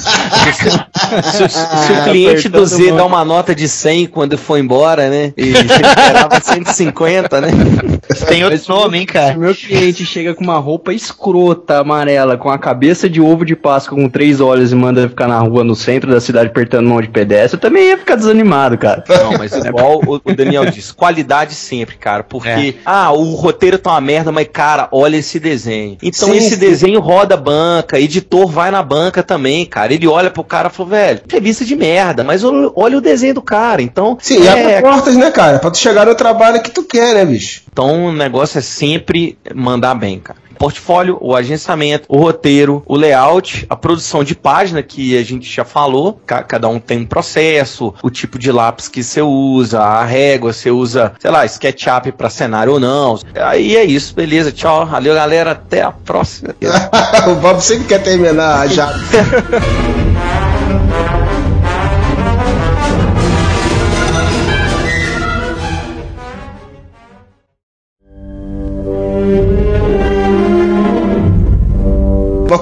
Se, 1.23 1.43
o- 1.43 1.49
se 1.49 1.91
o 1.93 2.03
cliente 2.05 2.49
do 2.49 2.65
Z 2.65 2.91
dá 2.93 3.05
uma 3.05 3.23
nota 3.25 3.53
de 3.53 3.67
100 3.67 4.07
quando 4.07 4.37
for 4.37 4.57
embora, 4.57 5.09
né? 5.09 5.33
E 5.37 5.51
você 5.51 5.81
esperava 5.81 6.39
150, 6.39 7.41
né? 7.41 7.47
Tem 8.27 8.43
outro 8.43 8.61
nome, 8.69 8.97
hein, 8.99 9.05
Se 9.07 9.13
cara? 9.13 9.37
meu 9.37 9.53
cliente 9.53 10.05
chega 10.05 10.33
com 10.33 10.43
uma 10.43 10.57
roupa 10.57 10.93
escrota, 10.93 11.79
amarela, 11.79 12.37
com 12.37 12.49
a 12.49 12.57
cabeça 12.57 13.09
de 13.09 13.21
ovo 13.21 13.45
de 13.45 13.55
Páscoa 13.55 13.97
com 13.97 14.09
três 14.09 14.39
olhos 14.39 14.71
e 14.71 14.75
manda 14.75 15.07
ficar 15.07 15.27
na 15.27 15.39
rua 15.39 15.63
no 15.63 15.75
centro 15.75 16.09
da 16.09 16.19
cidade 16.21 16.47
apertando 16.47 16.87
mão 16.87 17.01
de 17.01 17.09
pedestre, 17.09 17.57
eu 17.57 17.61
também 17.61 17.83
ia 17.89 17.97
ficar 17.97 18.15
desanimado. 18.15 18.32
Animado, 18.33 18.77
cara. 18.77 19.03
Não, 19.07 19.37
mas 19.37 19.53
igual 19.53 20.01
o, 20.05 20.15
o 20.15 20.35
Daniel 20.35 20.65
disse, 20.65 20.93
qualidade 20.93 21.55
sempre, 21.55 21.95
cara. 21.95 22.23
Porque, 22.23 22.75
ah, 22.85 23.11
o 23.11 23.35
roteiro 23.35 23.77
tá 23.77 23.91
uma 23.91 24.01
merda, 24.01 24.31
mas, 24.31 24.47
cara, 24.51 24.87
olha 24.91 25.17
esse 25.17 25.39
desenho. 25.39 25.97
Então 26.01 26.29
Sim, 26.29 26.37
esse 26.37 26.51
sim. 26.51 26.57
desenho 26.57 26.99
roda 26.99 27.35
a 27.35 27.37
banca, 27.37 27.99
editor 27.99 28.47
vai 28.47 28.71
na 28.71 28.83
banca 28.83 29.23
também, 29.23 29.65
cara. 29.65 29.93
Ele 29.93 30.07
olha 30.07 30.29
pro 30.29 30.43
cara 30.43 30.69
e 30.69 30.71
fala, 30.71 30.89
velho, 30.89 31.21
revista 31.29 31.65
de 31.65 31.75
merda, 31.75 32.23
mas 32.23 32.43
olha, 32.43 32.97
o 32.97 33.01
desenho 33.01 33.35
do 33.35 33.41
cara. 33.41 33.81
Então, 33.81 34.17
Sim, 34.21 34.43
e 34.43 34.47
abre 34.47 34.63
é, 34.63 34.81
portas, 34.81 35.15
né, 35.15 35.31
cara? 35.31 35.59
Pra 35.59 35.71
tu 35.71 35.77
chegar 35.77 36.05
no 36.05 36.15
trabalho 36.15 36.61
que 36.61 36.71
tu 36.71 36.83
quer, 36.83 37.15
né, 37.15 37.25
bicho? 37.25 37.62
Então 37.73 38.05
o 38.05 38.11
negócio 38.13 38.59
é 38.59 38.61
sempre 38.61 39.37
mandar 39.53 39.95
bem, 39.95 40.19
cara. 40.19 40.41
O 40.51 40.55
portfólio, 40.63 41.17
o 41.19 41.35
agenciamento, 41.35 42.05
o 42.07 42.15
roteiro, 42.17 42.83
o 42.85 42.95
layout, 42.95 43.65
a 43.69 43.75
produção 43.75 44.23
de 44.23 44.33
página 44.35 44.81
que 44.83 45.17
a 45.17 45.23
gente 45.23 45.51
já 45.51 45.65
falou, 45.65 46.21
ca- 46.25 46.43
cada 46.43 46.69
um 46.69 46.79
tem 46.79 46.99
um 46.99 47.05
processo, 47.05 47.93
o 48.01 48.09
tipo 48.09 48.37
de 48.39 48.49
lápis 48.51 48.87
que 48.87 49.03
você 49.03 49.21
usa, 49.21 49.81
a 49.81 50.05
régua, 50.05 50.53
você 50.53 50.69
usa, 50.71 51.13
sei 51.19 51.31
lá, 51.31 51.43
SketchUp 51.45 52.11
para 52.13 52.29
cenário 52.29 52.73
ou 52.73 52.79
não. 52.79 53.19
Aí 53.35 53.75
é 53.75 53.83
isso, 53.83 54.13
beleza, 54.15 54.51
tchau, 54.53 54.85
valeu 54.85 55.15
galera, 55.15 55.51
até 55.51 55.81
a 55.81 55.91
próxima. 55.91 56.55
o 57.29 57.35
Bob 57.41 57.59
sempre 57.59 57.85
quer 57.87 58.01
terminar 58.03 58.69
já. 58.69 58.93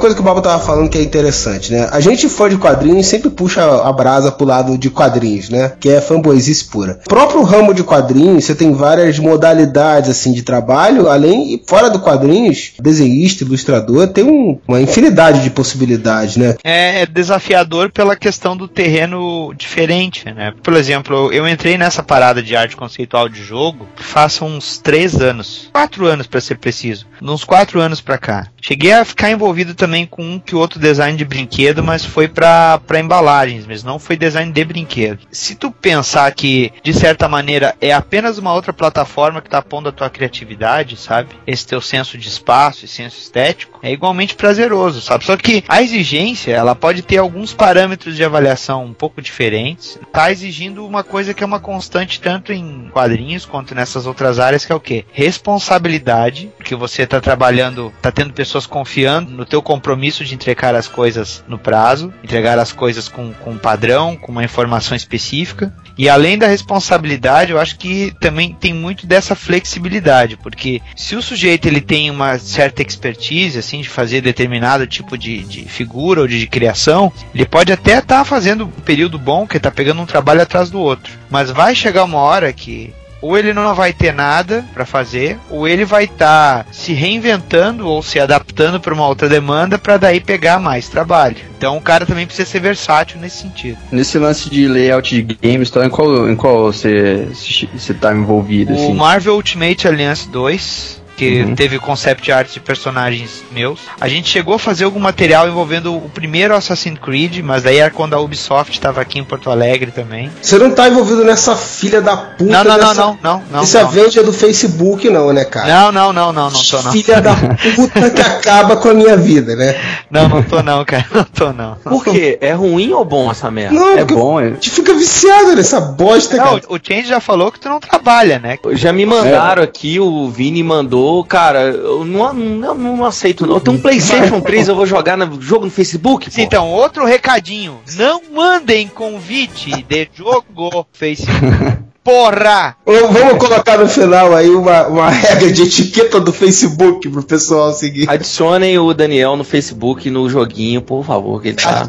coisa 0.01 0.15
que 0.15 0.21
o 0.21 0.23
Bob 0.25 0.41
tava 0.41 0.61
falando 0.63 0.89
que 0.89 0.97
é 0.97 1.01
interessante, 1.03 1.71
né? 1.71 1.87
A 1.91 1.99
gente 1.99 2.27
fã 2.27 2.49
de 2.49 2.57
quadrinhos 2.57 3.05
sempre 3.05 3.29
puxa 3.29 3.63
a 3.63 3.93
brasa 3.93 4.31
pro 4.31 4.45
lado 4.45 4.77
de 4.77 4.89
quadrinhos, 4.89 5.49
né? 5.49 5.73
Que 5.79 5.89
é 5.89 6.01
fanboyzice 6.01 6.65
pura. 6.65 6.99
O 7.05 7.09
próprio 7.09 7.43
ramo 7.43 7.73
de 7.73 7.83
quadrinhos, 7.83 8.43
você 8.45 8.55
tem 8.55 8.73
várias 8.73 9.19
modalidades 9.19 10.09
assim 10.09 10.33
de 10.33 10.41
trabalho, 10.41 11.07
além 11.07 11.53
e 11.53 11.63
fora 11.67 11.89
do 11.89 11.99
quadrinhos, 11.99 12.73
desenhista, 12.81 13.43
ilustrador, 13.43 14.07
tem 14.07 14.23
um- 14.23 14.59
uma 14.67 14.81
infinidade 14.81 15.43
de 15.43 15.49
possibilidades, 15.51 16.35
né? 16.35 16.55
é 16.63 17.05
desafiador 17.05 17.91
pela 17.91 18.15
questão 18.15 18.57
do 18.57 18.67
terreno 18.67 19.53
diferente, 19.55 20.25
né? 20.33 20.53
Por 20.63 20.73
exemplo, 20.73 21.31
eu 21.31 21.47
entrei 21.47 21.77
nessa 21.77 22.01
parada 22.01 22.41
de 22.41 22.55
arte 22.55 22.75
conceitual 22.75 23.29
de 23.29 23.43
jogo 23.43 23.87
faz 23.97 24.41
uns 24.41 24.77
três 24.79 25.15
anos, 25.21 25.69
quatro 25.71 26.05
anos 26.07 26.25
para 26.25 26.41
ser 26.41 26.57
preciso, 26.57 27.05
uns 27.21 27.43
quatro 27.43 27.79
anos 27.79 28.01
pra 28.01 28.17
cá. 28.17 28.47
Cheguei 28.61 28.91
a 28.93 29.05
ficar 29.05 29.29
envolvido 29.31 29.73
também 29.75 29.90
com 30.06 30.23
um 30.23 30.39
que 30.39 30.56
outro 30.56 30.80
design 30.80 31.17
de 31.17 31.25
brinquedo, 31.25 31.84
mas 31.84 32.06
foi 32.06 32.27
pra 32.27 32.80
embalagens, 32.99 33.65
mas 33.65 33.83
não 33.83 34.00
foi 34.00 34.17
design 34.17 34.52
de 34.52 34.65
brinquedo. 34.65 35.19
Se 35.31 35.56
tu 35.56 35.71
pensar 35.71 36.31
que 36.33 36.71
de 36.83 36.94
certa 36.94 37.27
maneira 37.27 37.75
é 37.81 37.94
apenas 37.94 38.37
uma 38.37 38.54
outra 38.54 38.73
plataforma 38.73 39.42
que 39.42 39.50
tá 39.50 39.62
pondo 39.62 39.89
a 39.89 39.92
tua 39.92 40.10
criatividade, 40.10 40.98
sabe? 40.98 41.29
Esse 41.46 41.67
teu 41.67 41.81
senso 41.81 42.17
de 42.17 42.27
espaço 42.27 42.85
e 42.85 42.87
senso 42.87 43.19
estético 43.19 43.79
é 43.83 43.92
igualmente 43.92 44.35
prazeroso, 44.35 45.02
sabe? 45.02 45.25
Só 45.25 45.35
que 45.37 45.63
a 45.67 45.81
exigência, 45.81 46.52
ela 46.52 46.75
pode 46.75 47.02
ter 47.02 47.17
alguns 47.17 47.54
parâmetros 47.54 48.15
de 48.15 48.23
avaliação 48.23 48.85
um 48.85 48.94
pouco 48.94 49.21
diferentes. 49.21 50.00
Tá 50.12 50.31
exigindo 50.31 50.85
uma 50.85 51.04
coisa 51.04 51.33
que 51.33 51.44
é 51.44 51.46
uma 51.46 51.60
constante 51.60 52.21
tanto 52.21 52.54
em 52.54 52.89
quadrinhos 52.92 53.46
quanto 53.46 53.73
nessas 53.73 54.06
outras 54.06 54.39
áreas, 54.39 54.65
que 54.65 54.71
é 54.71 54.75
o 54.75 54.79
quê? 54.79 55.06
Responsabilidade, 55.12 56.52
porque 56.72 56.76
você 56.76 57.06
tá 57.06 57.19
trabalhando, 57.19 57.92
tá 58.02 58.12
tendo 58.12 58.32
pessoas 58.32 58.65
confiando 58.65 59.32
no 59.32 59.46
teu 59.46 59.62
compromisso 59.62 60.24
de 60.24 60.34
entregar 60.34 60.74
as 60.74 60.88
coisas 60.88 61.44
no 61.46 61.58
prazo, 61.58 62.13
entregar 62.24 62.58
as 62.58 62.72
coisas 62.72 63.10
com, 63.10 63.34
com 63.34 63.52
um 63.52 63.58
padrão, 63.58 64.15
com 64.15 64.32
uma 64.32 64.44
informação 64.44 64.96
específica. 64.96 65.74
E 65.98 66.08
além 66.08 66.38
da 66.38 66.48
responsabilidade, 66.48 67.52
eu 67.52 67.60
acho 67.60 67.78
que 67.78 68.13
também 68.22 68.54
tem 68.54 68.74
muito 68.74 69.06
dessa 69.06 69.36
flexibilidade, 69.36 70.38
porque 70.38 70.82
se 70.96 71.13
o 71.15 71.22
sujeito 71.22 71.67
ele 71.67 71.82
tem 71.82 72.10
uma 72.10 72.40
certa 72.40 72.82
expertise, 72.82 73.60
assim, 73.60 73.82
de 73.82 73.90
fazer 73.90 74.22
determinado 74.22 74.88
tipo 74.88 75.17
de, 75.17 75.44
de 75.44 75.65
figura 75.65 76.22
ou 76.22 76.28
de, 76.28 76.48
criação, 76.48 77.12
ele 77.36 77.46
pode 77.46 77.74
até 77.74 77.98
estar 77.98 78.24
fazendo 78.24 78.63
um 78.63 78.69
período 78.69 79.19
bom, 79.19 79.46
que 79.46 79.60
tá 79.60 79.69
pegando 79.69 80.02
um 80.02 80.06
trabalho 80.06 80.42
atrás 80.42 80.69
do 80.69 80.80
outro. 80.80 81.12
Mas 81.30 81.52
vai 81.52 81.76
chegar 81.76 82.06
uma 82.06 82.19
hora 82.19 82.54
que 82.54 82.94
ou 83.22 83.38
ele 83.38 83.54
não 83.54 83.74
vai 83.76 83.94
ter 83.94 84.13
nada 84.13 84.65
para 84.74 84.86
fazer, 84.86 85.38
ou 85.50 85.67
ele 85.67 85.86
vai 85.86 86.06
estar 86.06 86.65
se 86.72 86.94
reinventando 86.94 87.88
ou 87.88 88.02
se 88.02 88.19
adaptando 88.19 88.80
para 88.80 88.94
uma 88.94 89.08
outra 89.08 89.30
demanda 89.30 89.78
para 89.78 89.98
daí 89.98 90.19
pegar 90.19 90.60
mais 90.60 90.90
trabalho. 90.90 91.38
Então 91.58 91.78
o 91.78 91.82
cara 91.82 92.06
também 92.06 92.26
precisa 92.26 92.50
ser 92.50 92.60
versátil 92.60 93.19
nesse 93.19 93.38
sentido. 93.44 93.78
Nesse 93.92 94.17
lance 94.17 94.50
de 94.50 94.67
layout 94.67 95.22
de 95.24 95.36
games, 95.36 95.69
então, 95.69 95.84
em 95.84 95.90
qual, 95.90 96.30
em 96.30 96.36
qual 96.36 96.63
você, 96.63 97.28
você 97.74 97.94
tá 97.94 98.13
envolvido, 98.13 98.74
O 98.74 98.76
assim? 98.76 98.94
Marvel 98.94 99.36
Ultimate 99.36 99.88
Alliance 99.88 100.28
2, 100.30 101.00
que 101.17 101.41
Uhum. 101.43 101.55
teve 101.55 101.77
concept 101.79 102.31
art 102.31 102.51
de 102.51 102.59
personagens 102.59 103.43
meus. 103.51 103.79
A 103.99 104.07
gente 104.07 104.29
chegou 104.29 104.55
a 104.55 104.59
fazer 104.59 104.85
algum 104.85 104.99
material 104.99 105.47
envolvendo 105.47 105.95
o 105.95 106.09
primeiro 106.09 106.55
Assassin's 106.55 106.99
Creed, 106.99 107.39
mas 107.43 107.63
daí 107.63 107.77
era 107.77 107.91
quando 107.91 108.13
a 108.13 108.19
Ubisoft 108.19 108.71
estava 108.73 109.01
aqui 109.01 109.19
em 109.19 109.23
Porto 109.23 109.49
Alegre 109.51 109.91
também. 109.91 110.31
Você 110.41 110.57
não 110.57 110.71
tá 110.71 110.87
envolvido 110.87 111.23
nessa 111.23 111.55
filha 111.55 112.01
da 112.01 112.17
puta 112.17 112.43
Não, 112.51 112.63
não, 112.63 112.71
não, 112.71 112.77
dessa... 112.77 112.93
não, 112.93 113.19
não, 113.21 113.43
não. 113.51 113.63
Não. 113.63 113.81
Avenger 113.81 114.23
do 114.23 114.33
Facebook, 114.33 115.09
não, 115.09 115.31
né, 115.33 115.43
cara? 115.45 115.67
Não, 115.67 115.91
não, 115.91 116.13
não, 116.13 116.33
não, 116.33 116.49
não 116.51 116.63
tô 116.63 116.81
não. 116.81 116.91
Filha 116.91 117.21
da 117.21 117.35
puta 117.75 118.09
que 118.09 118.21
acaba 118.21 118.77
com 118.77 118.89
a 118.89 118.93
minha 118.93 119.17
vida, 119.17 119.55
né? 119.55 119.75
Não, 120.12 120.27
não 120.27 120.43
tô 120.43 120.62
não, 120.62 120.83
cara. 120.83 121.05
Não 121.13 121.23
tô 121.23 121.53
não. 121.53 121.75
Por 121.75 122.03
quê? 122.03 122.37
É 122.41 122.51
ruim 122.51 122.91
ou 122.91 123.05
bom 123.05 123.31
essa 123.31 123.49
merda? 123.49 123.73
Não, 123.73 123.97
É 123.97 124.03
bom, 124.03 124.39
é. 124.41 124.47
a 124.47 124.49
gente 124.49 124.69
fica 124.69 124.93
viciado 124.93 125.55
nessa 125.55 125.79
bosta, 125.79 126.35
Não, 126.35 126.43
cara. 126.43 126.62
o 126.67 126.77
Change 126.77 127.07
já 127.07 127.21
falou 127.21 127.49
que 127.49 127.59
tu 127.62 127.69
não 127.69 127.79
trabalha, 127.79 128.37
né? 128.37 128.57
Já 128.73 128.91
me 128.91 129.05
mandaram 129.05 129.63
aqui, 129.63 129.99
o 130.01 130.29
Vini 130.29 130.62
mandou, 130.63 131.00
cara, 131.27 131.62
eu 131.62 132.04
não, 132.06 132.33
não, 132.33 132.75
não 132.75 133.06
aceito. 133.06 133.45
Eu 133.45 133.60
tenho 133.60 133.77
um 133.77 133.81
Playstation 133.81 134.41
3, 134.41 134.67
eu 134.67 134.75
vou 134.75 134.85
jogar 134.85 135.17
no 135.17 135.41
jogo 135.41 135.65
no 135.65 135.71
Facebook, 135.71 136.29
pô. 136.29 136.41
Então, 136.41 136.69
outro 136.69 137.06
recadinho. 137.06 137.79
Não 137.95 138.21
mandem 138.31 138.87
convite 138.87 139.83
de 139.83 140.10
jogo 140.13 140.85
Facebook. 140.91 141.81
Porra! 142.04 142.75
Ou 142.83 143.12
Vamos 143.12 143.37
colocar 143.37 143.77
no 143.77 143.87
final 143.87 144.35
aí 144.35 144.49
uma, 144.49 144.87
uma 144.87 145.10
regra 145.10 145.52
de 145.52 145.63
etiqueta 145.63 146.19
do 146.19 146.33
Facebook 146.33 147.08
pro 147.10 147.23
pessoal 147.23 147.71
seguir. 147.73 148.10
Adicionem 148.10 148.79
o 148.79 148.91
Daniel 148.93 149.35
no 149.35 149.43
Facebook, 149.43 150.10
no 150.10 150.27
joguinho, 150.27 150.81
por 150.81 151.04
favor, 151.06 151.41
que 151.41 151.49
ele 151.49 151.58
tá... 151.58 151.87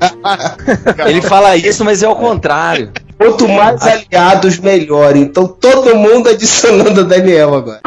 ele 1.09 1.23
fala 1.23 1.57
isso, 1.57 1.83
mas 1.85 2.03
é 2.03 2.09
o 2.09 2.15
contrário. 2.15 2.93
Quanto 3.17 3.49
mais 3.49 3.81
aliados, 3.83 4.59
melhor. 4.59 5.15
Então 5.17 5.47
todo 5.47 5.95
mundo 5.95 6.29
adicionando 6.29 7.03
o 7.03 7.05
Daniel 7.05 7.55
agora. 7.55 7.81